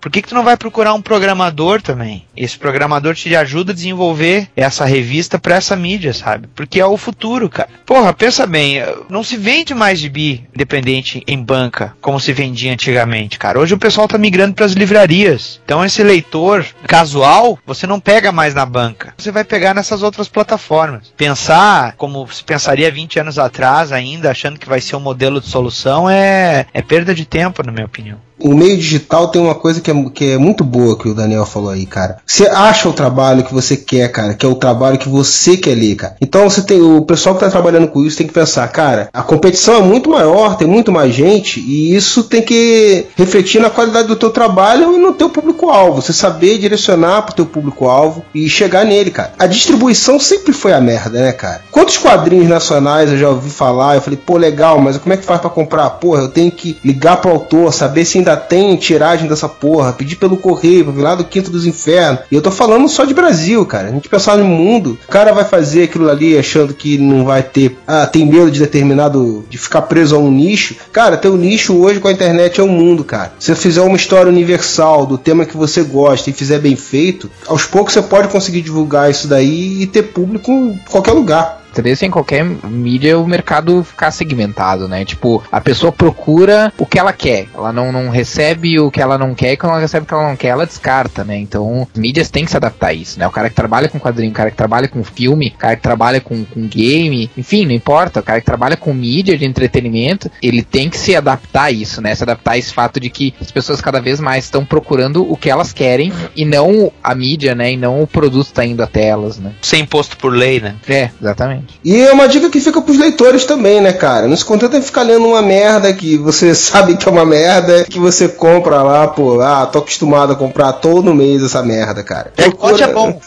por 0.00 0.10
que, 0.10 0.22
que 0.22 0.28
tu 0.28 0.34
não 0.34 0.44
vai 0.44 0.56
procurar 0.56 0.94
um 0.94 1.02
programador 1.02 1.82
também? 1.82 2.24
Esse 2.36 2.58
programador 2.58 3.14
te 3.14 3.34
ajuda 3.34 3.72
a 3.72 3.74
desenvolver 3.74 4.48
essa 4.54 4.84
revista 4.84 5.38
para 5.38 5.56
essa 5.56 5.74
mídia, 5.74 6.12
sabe? 6.12 6.48
Porque 6.54 6.80
é 6.80 6.86
o 6.86 6.96
futuro, 6.96 7.48
cara. 7.48 7.68
Porra, 7.84 8.12
pensa 8.12 8.46
bem, 8.46 8.78
não 9.08 9.24
se 9.24 9.36
vende 9.36 9.74
mais 9.74 9.98
gibi 9.98 10.46
independente 10.54 11.22
em 11.26 11.42
banca 11.42 11.96
como 12.00 12.20
se 12.20 12.32
vendia 12.32 12.72
antigamente, 12.72 13.38
cara. 13.38 13.58
Hoje 13.58 13.74
o 13.74 13.78
pessoal 13.78 14.06
tá 14.06 14.18
migrando 14.18 14.54
para 14.54 14.66
as 14.66 14.72
livrarias. 14.72 15.60
Então 15.64 15.84
esse 15.84 16.02
leitor 16.02 16.64
casual, 16.86 17.58
você 17.66 17.86
não 17.86 18.00
pega 18.00 18.30
mais 18.30 18.54
na 18.54 18.66
banca. 18.66 19.14
Você 19.16 19.30
vai 19.30 19.44
pegar 19.44 19.74
nessas 19.74 20.02
outras 20.02 20.28
plataformas. 20.28 21.12
Pensar 21.16 21.94
como 21.96 22.26
se 22.30 22.44
pensaria 22.44 22.90
20 22.90 23.20
anos 23.20 23.38
atrás 23.38 23.92
ainda, 23.92 24.30
achando 24.30 24.58
que 24.58 24.68
vai 24.68 24.80
ser 24.80 24.96
um 24.96 25.00
modelo 25.00 25.40
de 25.40 25.48
solução, 25.48 26.08
é, 26.08 26.66
é 26.72 26.82
perda 26.82 27.14
de 27.14 27.24
tempo, 27.24 27.62
na 27.64 27.72
minha 27.72 27.86
opinião 27.86 28.18
o 28.38 28.54
meio 28.54 28.76
digital 28.76 29.28
tem 29.28 29.40
uma 29.40 29.54
coisa 29.54 29.80
que 29.80 29.90
é, 29.90 29.94
que 30.12 30.30
é 30.32 30.38
muito 30.38 30.64
boa 30.64 30.98
que 30.98 31.08
o 31.08 31.14
Daniel 31.14 31.46
falou 31.46 31.70
aí, 31.70 31.86
cara. 31.86 32.18
Você 32.26 32.46
acha 32.46 32.88
o 32.88 32.92
trabalho 32.92 33.44
que 33.44 33.54
você 33.54 33.76
quer, 33.76 34.10
cara, 34.10 34.34
que 34.34 34.44
é 34.44 34.48
o 34.48 34.54
trabalho 34.54 34.98
que 34.98 35.08
você 35.08 35.56
quer 35.56 35.74
ler, 35.74 35.94
cara. 35.96 36.16
Então 36.20 36.48
você 36.48 36.62
tem 36.62 36.80
o 36.80 37.02
pessoal 37.02 37.34
que 37.34 37.40
tá 37.42 37.50
trabalhando 37.50 37.88
com 37.88 38.04
isso 38.04 38.18
tem 38.18 38.26
que 38.26 38.32
pensar, 38.32 38.66
cara, 38.68 39.08
a 39.12 39.22
competição 39.22 39.76
é 39.76 39.82
muito 39.82 40.10
maior, 40.10 40.56
tem 40.56 40.66
muito 40.66 40.90
mais 40.90 41.14
gente 41.14 41.60
e 41.60 41.94
isso 41.94 42.24
tem 42.24 42.42
que 42.42 43.06
refletir 43.16 43.60
na 43.60 43.70
qualidade 43.70 44.08
do 44.08 44.16
teu 44.16 44.30
trabalho 44.30 44.94
e 44.94 44.98
no 44.98 45.12
teu 45.12 45.30
público-alvo. 45.30 46.02
Você 46.02 46.12
saber 46.12 46.58
direcionar 46.58 47.22
pro 47.22 47.34
teu 47.34 47.46
público-alvo 47.46 48.24
e 48.34 48.48
chegar 48.48 48.84
nele, 48.84 49.10
cara. 49.10 49.32
A 49.38 49.46
distribuição 49.46 50.18
sempre 50.18 50.52
foi 50.52 50.72
a 50.72 50.80
merda, 50.80 51.20
né, 51.20 51.32
cara? 51.32 51.62
Quantos 51.70 51.98
quadrinhos 51.98 52.48
nacionais 52.48 53.10
eu 53.10 53.18
já 53.18 53.28
ouvi 53.28 53.50
falar, 53.50 53.94
eu 53.94 54.00
falei, 54.00 54.18
pô, 54.24 54.36
legal, 54.36 54.80
mas 54.80 54.96
como 54.98 55.12
é 55.12 55.16
que 55.16 55.24
faz 55.24 55.40
para 55.40 55.50
comprar? 55.50 55.90
Porra, 55.90 56.22
eu 56.22 56.28
tenho 56.28 56.50
que 56.50 56.76
ligar 56.84 57.18
pro 57.18 57.30
autor, 57.30 57.72
saber 57.72 58.04
se 58.04 58.18
ainda 58.24 58.36
tem 58.36 58.74
tiragem 58.76 59.28
dessa 59.28 59.48
porra, 59.48 59.92
pedir 59.92 60.16
pelo 60.16 60.36
correio, 60.36 60.90
vir 60.90 61.02
lá 61.02 61.14
do 61.14 61.24
Quinto 61.24 61.50
dos 61.50 61.66
Infernos. 61.66 62.20
E 62.30 62.34
eu 62.34 62.42
tô 62.42 62.50
falando 62.50 62.88
só 62.88 63.04
de 63.04 63.12
Brasil, 63.12 63.64
cara. 63.66 63.88
A 63.88 63.90
gente 63.90 64.08
pensar 64.08 64.38
no 64.38 64.44
mundo, 64.44 64.98
o 65.06 65.10
cara 65.10 65.32
vai 65.32 65.44
fazer 65.44 65.84
aquilo 65.84 66.10
ali 66.10 66.36
achando 66.36 66.72
que 66.72 66.96
não 66.96 67.24
vai 67.24 67.42
ter, 67.42 67.76
ah, 67.86 68.06
tem 68.06 68.24
medo 68.24 68.50
de 68.50 68.60
determinado, 68.60 69.44
de 69.48 69.58
ficar 69.58 69.82
preso 69.82 70.16
a 70.16 70.18
um 70.18 70.30
nicho. 70.30 70.76
Cara, 70.92 71.16
teu 71.16 71.36
nicho 71.36 71.76
hoje 71.76 72.00
com 72.00 72.08
a 72.08 72.12
internet 72.12 72.60
é 72.60 72.64
o 72.64 72.68
mundo, 72.68 73.04
cara. 73.04 73.32
Se 73.38 73.46
você 73.46 73.60
fizer 73.60 73.82
uma 73.82 73.96
história 73.96 74.30
universal 74.30 75.06
do 75.06 75.18
tema 75.18 75.44
que 75.44 75.56
você 75.56 75.82
gosta 75.82 76.30
e 76.30 76.32
fizer 76.32 76.58
bem 76.58 76.76
feito, 76.76 77.30
aos 77.46 77.66
poucos 77.66 77.92
você 77.92 78.02
pode 78.02 78.28
conseguir 78.28 78.62
divulgar 78.62 79.10
isso 79.10 79.28
daí 79.28 79.82
e 79.82 79.86
ter 79.86 80.02
público 80.04 80.50
em 80.50 80.80
qualquer 80.88 81.12
lugar 81.12 81.63
em 82.02 82.10
qualquer 82.10 82.44
mídia 82.44 83.18
o 83.18 83.26
mercado 83.26 83.82
ficar 83.84 84.10
segmentado, 84.10 84.88
né? 84.88 85.04
Tipo, 85.04 85.42
a 85.50 85.60
pessoa 85.60 85.92
procura 85.92 86.72
o 86.78 86.86
que 86.86 86.98
ela 86.98 87.12
quer. 87.12 87.46
Ela 87.54 87.72
não, 87.72 87.92
não 87.92 88.08
recebe 88.08 88.78
o 88.78 88.90
que 88.90 89.00
ela 89.00 89.18
não 89.18 89.34
quer 89.34 89.52
e 89.52 89.56
quando 89.56 89.72
ela 89.72 89.80
recebe 89.80 90.04
o 90.04 90.06
que 90.06 90.14
ela 90.14 90.28
não 90.28 90.36
quer, 90.36 90.48
ela 90.48 90.66
descarta, 90.66 91.24
né? 91.24 91.36
Então, 91.36 91.86
mídias 91.96 92.30
têm 92.30 92.44
que 92.44 92.50
se 92.50 92.56
adaptar 92.56 92.88
a 92.88 92.92
isso, 92.92 93.18
né? 93.18 93.26
O 93.26 93.30
cara 93.30 93.48
que 93.48 93.56
trabalha 93.56 93.88
com 93.88 93.98
quadrinho, 93.98 94.30
o 94.30 94.34
cara 94.34 94.50
que 94.50 94.56
trabalha 94.56 94.88
com 94.88 95.02
filme, 95.02 95.52
o 95.54 95.58
cara 95.58 95.76
que 95.76 95.82
trabalha 95.82 96.20
com, 96.20 96.44
com 96.44 96.66
game, 96.66 97.30
enfim, 97.36 97.66
não 97.66 97.72
importa. 97.72 98.20
O 98.20 98.22
cara 98.22 98.40
que 98.40 98.46
trabalha 98.46 98.76
com 98.76 98.92
mídia 98.92 99.36
de 99.36 99.44
entretenimento, 99.44 100.30
ele 100.42 100.62
tem 100.62 100.88
que 100.88 100.98
se 100.98 101.14
adaptar 101.16 101.64
a 101.64 101.70
isso, 101.70 102.00
né? 102.00 102.14
Se 102.14 102.22
adaptar 102.22 102.52
a 102.52 102.58
esse 102.58 102.72
fato 102.72 102.98
de 102.98 103.10
que 103.10 103.34
as 103.40 103.50
pessoas 103.50 103.80
cada 103.80 104.00
vez 104.00 104.20
mais 104.20 104.44
estão 104.44 104.64
procurando 104.64 105.30
o 105.30 105.36
que 105.36 105.50
elas 105.50 105.72
querem 105.72 106.12
e 106.36 106.44
não 106.44 106.92
a 107.02 107.14
mídia, 107.14 107.54
né? 107.54 107.72
E 107.72 107.76
não 107.76 108.02
o 108.02 108.06
produto 108.06 108.46
está 108.46 108.64
indo 108.64 108.82
até 108.82 109.06
elas, 109.06 109.38
né? 109.38 109.52
Sem 109.62 109.82
imposto 109.82 110.16
por 110.16 110.32
lei, 110.32 110.60
né? 110.60 110.76
É, 110.88 111.10
exatamente. 111.20 111.63
E 111.84 112.00
é 112.00 112.12
uma 112.12 112.28
dica 112.28 112.50
que 112.50 112.60
fica 112.60 112.80
pros 112.80 112.98
leitores 112.98 113.44
também, 113.44 113.80
né, 113.80 113.92
cara? 113.92 114.26
Não 114.26 114.36
se 114.36 114.44
contenta 114.44 114.76
em 114.76 114.82
ficar 114.82 115.02
lendo 115.02 115.26
uma 115.26 115.42
merda 115.42 115.92
que 115.92 116.16
você 116.16 116.54
sabe 116.54 116.96
que 116.96 117.08
é 117.08 117.12
uma 117.12 117.24
merda, 117.24 117.84
que 117.84 117.98
você 117.98 118.28
compra 118.28 118.82
lá, 118.82 119.08
pô, 119.08 119.40
ah, 119.40 119.66
tô 119.66 119.78
acostumado 119.78 120.32
a 120.32 120.36
comprar 120.36 120.72
todo 120.74 121.14
mês 121.14 121.42
essa 121.42 121.62
merda, 121.62 122.02
cara. 122.02 122.32
Procura... 122.36 122.84
é 122.84 122.92
bom. 122.92 123.20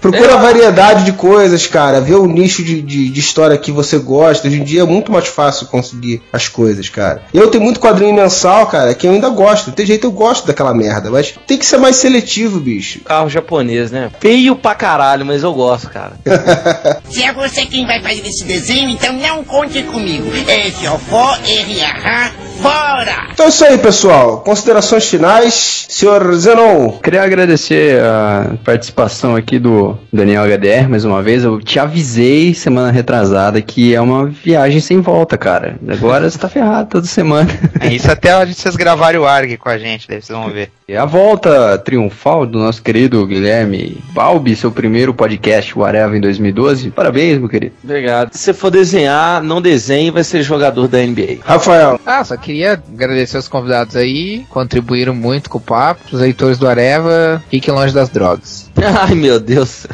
Procura 0.00 0.32
é. 0.32 0.36
variedade 0.38 1.04
de 1.04 1.12
coisas, 1.12 1.66
cara. 1.66 2.00
Vê 2.00 2.14
o 2.14 2.26
nicho 2.26 2.62
de, 2.62 2.80
de, 2.82 3.08
de, 3.08 3.20
história 3.20 3.56
que 3.56 3.72
você 3.72 3.98
gosta. 3.98 4.46
Hoje 4.48 4.60
em 4.60 4.64
dia 4.64 4.82
é 4.82 4.84
muito 4.84 5.10
mais 5.12 5.28
fácil 5.28 5.66
conseguir 5.66 6.22
as 6.32 6.48
coisas, 6.48 6.88
cara. 6.88 7.22
Eu 7.32 7.48
tenho 7.48 7.62
muito 7.62 7.80
quadrinho 7.80 8.14
mensal, 8.14 8.66
cara, 8.66 8.94
que 8.94 9.06
eu 9.06 9.12
ainda 9.12 9.28
gosto. 9.28 9.72
Tem 9.72 9.86
jeito 9.86 10.06
eu 10.06 10.12
gosto 10.12 10.46
daquela 10.46 10.74
merda, 10.74 11.10
mas 11.10 11.34
tem 11.46 11.58
que 11.58 11.66
ser 11.66 11.78
mais 11.78 11.96
seletivo, 11.96 12.60
bicho. 12.60 13.00
Carro 13.00 13.28
japonês, 13.28 13.90
né? 13.90 14.10
Feio 14.20 14.56
pra 14.56 14.74
caralho, 14.74 15.24
mas 15.24 15.42
eu 15.42 15.52
gosto, 15.52 15.88
cara. 15.88 16.12
Se 17.10 17.22
é 17.22 17.32
você 17.52 17.66
quem 17.66 17.86
vai 17.86 18.00
fazer 18.00 18.26
esse 18.26 18.44
desenho, 18.44 18.88
então 18.88 19.12
não 19.12 19.44
conte 19.44 19.82
comigo. 19.82 20.26
É 20.48 20.70
Fiofó, 20.70 21.36
R.A. 21.44 22.32
Fora! 22.62 23.28
Então 23.32 23.46
é 23.46 23.48
isso 23.48 23.64
aí, 23.64 23.76
pessoal. 23.76 24.40
Considerações 24.40 25.08
finais, 25.08 25.86
senhor 25.88 26.32
Zenon. 26.34 26.92
Queria 27.02 27.22
agradecer 27.22 28.00
a 28.00 28.54
participação 28.64 29.34
aqui 29.34 29.58
do 29.58 29.98
Daniel 30.12 30.44
HDR 30.44 30.88
mais 30.88 31.04
uma 31.04 31.20
vez. 31.20 31.42
Eu 31.42 31.60
te 31.60 31.80
avisei 31.80 32.54
semana 32.54 32.92
retrasada 32.92 33.60
que 33.60 33.94
é 33.94 34.00
uma 34.00 34.26
viagem 34.26 34.80
sem 34.80 35.00
volta, 35.00 35.36
cara. 35.36 35.76
Agora 35.88 36.30
você 36.30 36.38
tá 36.38 36.48
ferrado 36.48 36.88
toda 36.88 37.06
semana. 37.06 37.50
É 37.80 37.92
isso 37.92 38.10
até 38.10 38.30
a 38.30 38.44
gente 38.44 38.60
vocês 38.60 38.76
gravarem 38.76 39.20
o 39.20 39.26
ARG 39.26 39.56
com 39.56 39.68
a 39.68 39.76
gente, 39.76 40.06
daí 40.06 40.22
vocês 40.22 40.38
vão 40.38 40.48
ver. 40.48 40.70
E 40.86 40.96
a 40.96 41.04
volta 41.04 41.78
triunfal 41.78 42.46
do 42.46 42.58
nosso 42.58 42.82
querido 42.82 43.26
Guilherme 43.26 43.96
Balbi, 44.12 44.54
seu 44.54 44.70
primeiro 44.70 45.12
podcast 45.12 45.76
Whatever 45.76 46.16
em 46.16 46.20
2012. 46.20 46.90
Parabéns, 46.90 47.40
meu 47.42 47.48
querido. 47.48 47.74
Obrigado. 47.82 48.32
Se 48.32 48.38
você 48.38 48.52
for 48.54 48.70
desenhar, 48.70 49.42
não 49.42 49.60
desenhe, 49.60 50.10
vai 50.10 50.24
ser 50.24 50.42
jogador 50.42 50.88
da 50.88 50.98
NBA. 50.98 51.38
Rafael. 51.44 52.00
Ah, 52.06 52.24
só 52.24 52.36
queria 52.36 52.72
agradecer 52.72 53.36
os 53.36 53.48
convidados 53.48 53.96
aí, 53.96 54.46
contribuíram 54.48 55.14
muito 55.14 55.50
com 55.50 55.58
o 55.58 55.60
papo. 55.60 56.02
Os 56.12 56.20
leitores 56.20 56.58
do 56.58 56.68
Areva, 56.68 57.42
fiquem 57.50 57.74
longe 57.74 57.92
das 57.92 58.08
drogas. 58.08 58.70
Ai, 59.00 59.14
meu 59.14 59.38
Deus. 59.40 59.86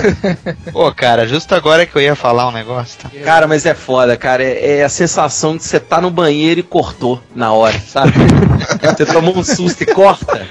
Pô, 0.72 0.92
cara, 0.92 1.26
justo 1.26 1.54
agora 1.54 1.86
que 1.86 1.96
eu 1.96 2.02
ia 2.02 2.16
falar 2.16 2.48
um 2.48 2.52
negócio. 2.52 2.98
Tá? 3.00 3.10
Cara, 3.24 3.46
mas 3.46 3.66
é 3.66 3.74
foda, 3.74 4.16
cara. 4.16 4.42
É, 4.42 4.78
é, 4.78 4.84
a 4.84 4.88
sensação 4.88 5.56
de 5.56 5.62
você 5.62 5.78
tá 5.78 6.00
no 6.00 6.10
banheiro 6.10 6.60
e 6.60 6.62
cortou 6.62 7.20
na 7.34 7.52
hora, 7.52 7.78
sabe? 7.78 8.12
você 8.96 9.06
tomou 9.06 9.36
um 9.36 9.44
susto 9.44 9.82
e 9.82 9.86
corta. 9.86 10.46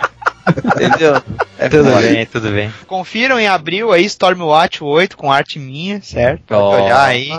Entendeu? 0.47 1.21
É 1.67 1.69
tudo 1.69 1.91
bem, 1.91 2.13
bem, 2.13 2.25
tudo 2.25 2.49
bem. 2.51 2.73
Confiram 2.87 3.39
em 3.39 3.47
abril 3.47 3.91
aí 3.91 4.05
Stormwatch 4.05 4.83
8 4.83 5.17
com 5.17 5.31
arte 5.31 5.59
minha, 5.59 6.01
certo? 6.01 6.41
Pode 6.47 6.61
oh, 6.61 6.83
olhar 6.83 7.03
aí. 7.03 7.29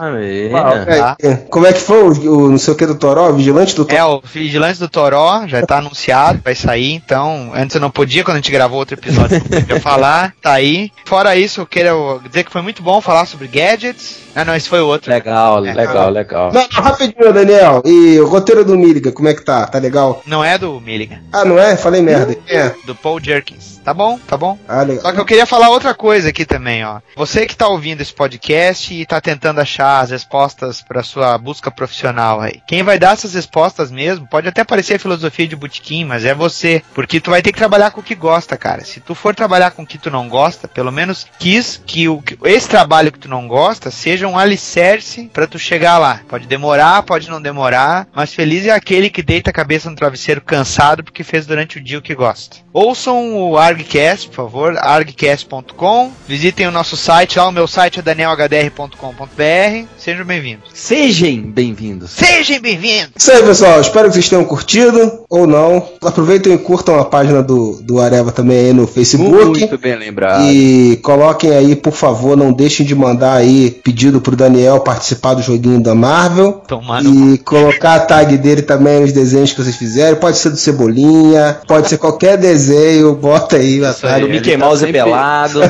Ah, 0.55 1.17
tá. 1.17 1.39
Como 1.51 1.67
é 1.67 1.73
que 1.73 1.81
foi 1.81 2.03
o, 2.03 2.09
o, 2.09 2.51
não 2.51 2.59
sei 2.59 2.75
o 2.75 2.77
que 2.77 2.87
do 2.87 2.95
Toró? 2.95 3.33
Vigilante 3.33 3.75
do 3.75 3.85
Toró? 3.85 3.99
É, 3.99 4.05
o 4.05 4.23
Vigilante 4.23 4.79
do 4.79 4.89
Toró 4.89 5.47
já 5.47 5.65
tá 5.65 5.79
anunciado, 5.79 6.41
vai 6.45 6.55
sair, 6.55 6.93
então. 6.93 7.51
Antes 7.55 7.75
eu 7.75 7.81
não 7.81 7.91
podia, 7.91 8.23
quando 8.23 8.37
a 8.37 8.41
gente 8.41 8.53
gravou 8.53 8.79
outro 8.79 8.95
episódio, 8.95 9.41
eu 9.69 9.81
falar, 9.81 10.35
tá 10.43 10.53
aí. 10.53 10.91
Fora 11.05 11.37
isso, 11.37 11.63
eu 11.63 11.67
quero 11.67 12.21
dizer 12.27 12.45
que 12.45 12.53
foi 12.53 12.63
muito 12.63 12.83
bom 12.83 13.01
falar 13.01 13.27
sobre 13.27 13.49
gadgets. 13.49 14.29
Ah, 14.35 14.45
não, 14.45 14.55
esse 14.55 14.69
foi 14.69 14.81
o 14.81 14.87
outro. 14.87 15.11
Legal, 15.11 15.67
é. 15.67 15.73
legal, 15.73 16.11
legal. 16.11 16.53
Não, 16.53 16.67
rapidinho, 16.71 17.33
Daniel. 17.33 17.83
E 17.85 18.21
o 18.21 18.27
roteiro 18.27 18.65
do 18.65 18.77
Milligan, 18.77 19.11
como 19.11 19.29
é 19.29 19.35
que 19.35 19.45
tá? 19.45 19.67
Tá 19.67 19.79
legal? 19.79 20.23
Não 20.27 20.45
é 20.45 20.57
do 20.57 20.81
Milligan. 20.81 21.19
Ah, 21.33 21.45
não 21.45 21.59
é? 21.59 21.77
Falei 21.77 22.01
merda. 22.03 22.37
É. 22.47 22.73
Do 22.85 22.95
Paul 22.95 23.21
Jerkins. 23.21 23.79
Tá 23.85 23.95
bom, 23.95 24.18
tá 24.27 24.37
bom. 24.37 24.59
Ah. 24.69 24.85
Só 25.01 25.13
que 25.13 25.21
eu 25.21 25.25
queria 25.25 25.47
falar 25.47 25.71
outra 25.71 25.95
coisa 25.95 26.29
aqui 26.29 26.45
também, 26.45 26.85
ó. 26.85 27.01
Você 27.17 27.47
que 27.47 27.57
tá 27.57 27.69
ouvindo 27.69 28.01
esse 28.01 28.13
podcast 28.13 28.93
e 28.93 29.07
tá 29.07 29.21
tentando 29.21 29.61
achar 29.61 30.01
as 30.01 30.11
respostas 30.11 30.81
para 30.83 31.03
sua 31.03 31.37
busca 31.39 31.71
profissional 31.71 32.41
aí. 32.41 32.61
Quem 32.67 32.83
vai 32.83 32.99
dar 32.99 33.13
essas 33.13 33.35
respostas 33.35 33.91
mesmo, 33.91 34.27
pode 34.27 34.49
até 34.49 34.65
parecer 34.65 34.99
filosofia 34.99 35.47
de 35.47 35.57
botequim, 35.57 36.05
mas 36.05 36.25
é 36.25 36.35
você. 36.35 36.83
Porque 36.95 37.21
tu 37.21 37.31
vai 37.31 37.43
ter 37.43 37.53
que 37.53 37.59
trabalhar 37.59 37.91
com 37.91 38.01
o 38.01 38.05
que 38.05 38.15
gosta, 38.15 38.57
cara. 38.57 38.85
Se 38.85 39.01
tu 39.01 39.15
for 39.15 39.35
trabalhar 39.35 39.71
com 39.71 39.83
o 39.83 39.87
que 39.87 39.99
tu 39.99 40.11
não 40.11 40.29
gosta, 40.29 40.69
pelo 40.69 40.93
menos 40.93 41.27
quis 41.39 41.81
que 41.87 42.09
o, 42.09 42.23
esse 42.45 42.69
trabalho 42.69 43.13
que 43.13 43.19
tu 43.19 43.29
não 43.29 43.47
gosta 43.47 43.91
seja 43.91 44.27
um 44.27 44.39
alicerce 44.39 45.31
para 45.33 45.47
tu 45.47 45.59
chegar 45.59 45.99
lá. 45.99 46.21
Pode 46.29 46.47
demorar, 46.47 47.03
pode 47.03 47.29
não 47.29 47.41
demorar, 47.41 48.07
mas 48.15 48.35
feliz 48.35 48.67
é 48.67 48.71
aquele 48.71 49.11
que 49.11 49.23
deita 49.23 49.51
a 49.51 49.53
cabeça 49.53 49.91
no 49.91 49.97
travesseiro 49.97 50.41
cansado 50.41 51.03
porque 51.05 51.25
fez 51.25 51.47
durante 51.47 51.79
o 51.79 51.81
dia 51.81 51.99
o 51.99 52.03
que 52.03 52.15
gosta. 52.15 52.57
Ouçam 52.73 53.35
o 53.35 53.57
ArgCast, 53.59 53.89
por 53.99 54.35
favor, 54.35 54.79
argcast.com. 54.79 56.13
Visitem 56.29 56.69
o 56.69 56.71
nosso 56.71 56.97
site 56.97 57.37
lá, 57.37 57.49
o 57.49 57.53
meu 57.53 57.67
site 57.67 57.99
é 57.99 58.03
danielhdr.com.br. 58.03 59.87
Sejam 59.99 60.25
bem-vindos. 60.25 60.71
Sejam 60.73 61.43
bem-vindos. 61.43 62.13
Sejam 62.13 62.61
bem-vindos. 62.61 63.11
Isso 63.17 63.33
aí, 63.33 63.43
pessoal. 63.43 63.81
Espero 63.81 64.07
que 64.07 64.15
vocês 64.15 64.29
tenham 64.29 64.45
curtido 64.45 65.25
ou 65.29 65.49
não. 65.49 65.85
Aproveitem 66.01 66.55
e 66.55 66.59
curtam 66.59 66.97
a 66.97 67.05
página 67.05 67.43
do, 67.43 67.81
do 67.83 68.01
Areva 68.01 68.31
também 68.31 68.67
aí 68.67 68.73
no 68.73 68.87
Facebook. 68.87 69.59
Muito 69.59 69.79
bem 69.79 69.97
lembrado. 69.97 70.45
E 70.45 70.97
coloquem 71.03 71.51
aí, 71.51 71.75
por 71.75 71.93
favor, 71.93 72.37
não 72.37 72.53
deixem 72.53 72.87
de 72.87 72.95
mandar 72.95 73.35
aí 73.35 73.81
pedido 73.83 74.21
pro 74.21 74.37
Daniel 74.37 74.79
participar 74.79 75.35
do 75.35 75.43
joguinho 75.43 75.83
da 75.83 75.97
Marvel. 75.97 76.63
Tomando. 76.69 77.35
E 77.35 77.39
colocar 77.39 77.97
a 77.97 78.01
tag 78.01 78.39
dele 78.39 78.63
também 78.63 79.01
nos 79.01 79.13
desenhos 79.13 79.53
que 79.53 79.61
vocês 79.61 79.75
fizerem. 79.75 80.21
Pode 80.21 80.39
ser 80.39 80.51
do 80.51 80.57
Cebolinha, 80.57 81.59
pode 81.67 81.89
ser 81.89 81.99
qualquer 81.99 82.37
desenho. 82.37 83.17
Bota 83.17 83.57
aí, 83.57 83.88
Aí, 84.03 84.25
o 84.25 84.29
Mickey 84.29 84.53
tá 84.53 84.59
Mouse 84.59 84.81
sempre... 84.81 84.95
pelado. 84.95 85.61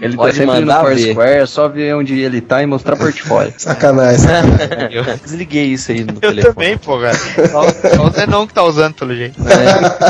Ele 0.00 0.16
tá 0.16 0.22
Pode 0.22 0.38
tá 0.38 0.46
mandar 0.46 0.82
no 0.82 0.88
Foursquare, 0.88 1.42
é 1.42 1.46
só 1.46 1.68
ver 1.68 1.94
onde 1.94 2.18
ele 2.18 2.40
tá 2.40 2.62
e 2.62 2.66
mostrar 2.66 2.96
portfólio. 2.96 3.52
Sacanagem. 3.58 4.26
eu 4.90 5.04
desliguei 5.22 5.66
isso 5.66 5.92
aí 5.92 6.04
no 6.04 6.14
eu 6.16 6.20
telefone. 6.20 6.40
Eu 6.40 6.54
também, 6.54 6.78
pô, 6.78 6.98
cara. 6.98 7.14
Só, 7.14 7.68
só 7.94 8.06
o 8.06 8.10
Zenon 8.10 8.46
que 8.46 8.54
tá 8.54 8.64
usando, 8.64 8.94
pelo 8.94 9.14
jeito. 9.14 9.38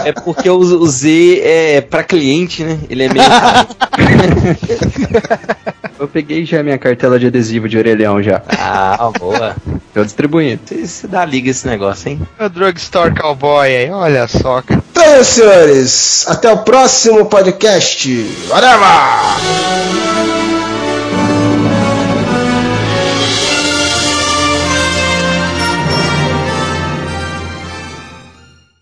É, 0.04 0.10
é 0.10 0.12
porque 0.12 0.48
o, 0.48 0.58
o 0.58 0.86
Z 0.86 1.40
é 1.42 1.80
pra 1.80 2.04
cliente, 2.04 2.62
né? 2.62 2.78
Ele 2.88 3.02
é 3.02 3.08
meio. 3.08 3.24
eu 6.00 6.08
peguei 6.08 6.46
já 6.46 6.62
minha 6.62 6.78
cartela 6.78 7.18
de 7.18 7.26
adesivo 7.26 7.68
de 7.68 7.76
orelhão 7.76 8.22
já. 8.22 8.42
Ah, 8.58 9.10
boa. 9.18 9.54
Tô 9.92 10.02
distribuindo. 10.02 10.60
Você, 10.64 10.86
você 10.86 11.06
dá 11.06 11.24
liga 11.24 11.50
esse 11.50 11.66
negócio, 11.66 12.08
hein? 12.08 12.20
O 12.38 12.48
Drugstore 12.48 13.14
Cowboy 13.14 13.68
aí, 13.68 13.90
olha 13.90 14.26
só, 14.26 14.62
cara. 14.62 14.82
Então, 14.90 15.22
senhores, 15.22 16.26
até 16.26 16.50
o 16.50 16.58
próximo 16.58 17.26
podcast. 17.26 18.08
Whatever! 18.48 18.80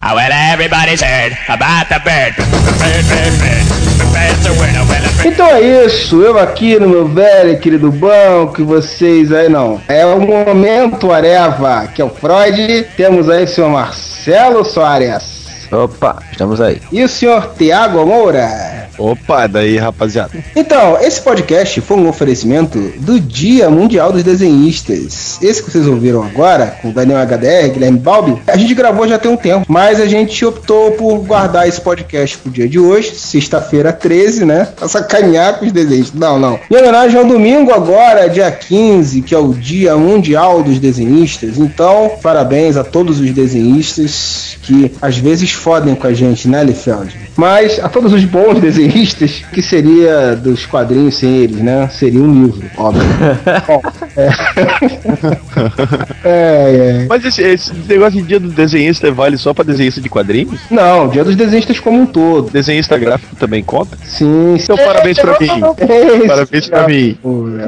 Oh, 0.00 0.14
well, 0.14 0.30
everybody's 0.32 1.02
heard 1.02 1.36
about 1.48 1.88
the 1.88 2.00
bird. 2.04 2.36
Bird, 2.36 3.04
bird, 3.08 3.40
bird. 3.40 3.97
Então 5.24 5.46
é 5.46 5.60
isso, 5.84 6.22
eu 6.22 6.38
aqui 6.38 6.78
no 6.78 6.88
meu 6.88 7.06
velho 7.06 7.50
e 7.50 7.56
querido 7.56 7.90
banco, 7.90 8.64
vocês 8.64 9.32
aí 9.32 9.48
não. 9.48 9.80
É 9.88 10.06
o 10.06 10.20
momento 10.20 11.12
Areva, 11.12 11.88
que 11.92 12.00
é 12.00 12.04
o 12.04 12.08
Freud. 12.08 12.86
Temos 12.96 13.28
aí 13.28 13.44
o 13.44 13.48
senhor 13.48 13.70
Marcelo 13.70 14.64
Soares. 14.64 15.37
Opa, 15.70 16.22
estamos 16.30 16.60
aí. 16.60 16.80
E 16.90 17.02
o 17.02 17.08
senhor 17.08 17.54
Tiago 17.56 18.04
Moura. 18.06 18.88
Opa, 18.98 19.46
daí, 19.46 19.76
rapaziada. 19.76 20.32
Então, 20.56 20.98
esse 21.00 21.20
podcast 21.22 21.80
foi 21.80 21.96
um 21.96 22.08
oferecimento 22.08 22.78
do 22.98 23.20
Dia 23.20 23.70
Mundial 23.70 24.10
dos 24.10 24.24
Desenhistas. 24.24 25.38
Esse 25.40 25.62
que 25.62 25.70
vocês 25.70 25.86
ouviram 25.86 26.22
agora, 26.22 26.76
com 26.82 26.88
o 26.88 26.92
Daniel 26.92 27.20
HDR, 27.24 27.72
Guilherme 27.72 27.98
Balbi, 27.98 28.42
a 28.46 28.56
gente 28.56 28.74
gravou 28.74 29.06
já 29.06 29.16
tem 29.16 29.30
um 29.30 29.36
tempo, 29.36 29.66
mas 29.68 30.00
a 30.00 30.06
gente 30.06 30.44
optou 30.44 30.92
por 30.92 31.18
guardar 31.18 31.68
esse 31.68 31.80
podcast 31.80 32.38
pro 32.38 32.50
dia 32.50 32.68
de 32.68 32.78
hoje, 32.78 33.14
sexta-feira 33.14 33.92
13, 33.92 34.44
né? 34.44 34.68
Pra 34.74 34.88
sacanear 34.88 35.58
com 35.58 35.66
os 35.66 35.72
desenhistas. 35.72 36.18
Não, 36.18 36.38
não. 36.38 36.58
Em 36.68 36.76
homenagem 36.76 37.18
ao 37.20 37.24
domingo 37.24 37.72
agora, 37.72 38.28
dia 38.28 38.50
15, 38.50 39.22
que 39.22 39.34
é 39.34 39.38
o 39.38 39.54
Dia 39.54 39.96
Mundial 39.96 40.62
dos 40.62 40.80
Desenhistas. 40.80 41.56
Então, 41.56 42.12
parabéns 42.20 42.76
a 42.76 42.82
todos 42.82 43.20
os 43.20 43.30
desenhistas 43.30 44.58
que 44.62 44.92
às 45.00 45.16
vezes 45.16 45.52
fodem 45.58 45.94
com 45.94 46.06
a 46.06 46.12
gente, 46.12 46.48
né, 46.48 46.64
Liefeld? 46.64 47.16
Mas 47.36 47.78
a 47.78 47.88
todos 47.88 48.12
os 48.12 48.24
bons 48.24 48.60
desenhistas, 48.60 49.42
que 49.52 49.62
seria 49.62 50.34
dos 50.34 50.66
quadrinhos 50.66 51.16
sem 51.16 51.36
eles, 51.36 51.58
né? 51.58 51.88
Seria 51.88 52.20
um 52.20 52.32
livro, 52.32 52.68
óbvio. 52.76 53.02
Bom, 53.66 53.82
é. 54.16 54.28
é, 56.24 57.02
é. 57.02 57.06
Mas 57.08 57.24
esse, 57.24 57.42
esse 57.42 57.72
negócio 57.88 58.20
de 58.20 58.26
dia 58.26 58.40
do 58.40 58.48
desenhista 58.48 59.10
vale 59.12 59.36
só 59.36 59.52
pra 59.52 59.64
desenhista 59.64 60.00
de 60.00 60.08
quadrinhos? 60.08 60.60
Não, 60.70 61.08
dia 61.08 61.24
dos 61.24 61.36
desenhistas 61.36 61.78
como 61.80 62.00
um 62.00 62.06
todo. 62.06 62.50
Desenhista 62.50 62.96
gráfico 62.98 63.36
também 63.36 63.62
conta? 63.62 63.96
Sim, 64.04 64.56
Então, 64.56 64.76
parabéns 64.76 65.18
pra 65.18 65.38
mim. 65.38 65.48
Parabéns, 65.48 66.26
Parabéns 66.26 66.68
pra 66.68 66.88
mim. 66.88 67.18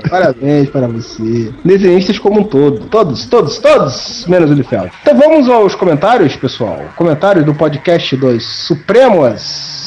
Parabéns 0.09 0.69
para 0.71 0.89
você. 0.89 1.51
Desenhistas 1.65 2.19
como 2.19 2.41
um 2.41 2.45
todo. 2.45 2.81
Todos, 2.87 3.27
todos, 3.27 3.59
todos, 3.59 4.25
menos 4.27 4.51
o 4.51 4.55
Liefeld. 4.55 4.91
Então 5.03 5.17
vamos 5.17 5.49
aos 5.49 5.75
comentários, 5.75 6.37
pessoal. 6.37 6.81
Comentários 6.97 7.45
do 7.45 7.55
podcast 7.55 7.80
dos 8.17 8.45
Supremos. 8.45 9.80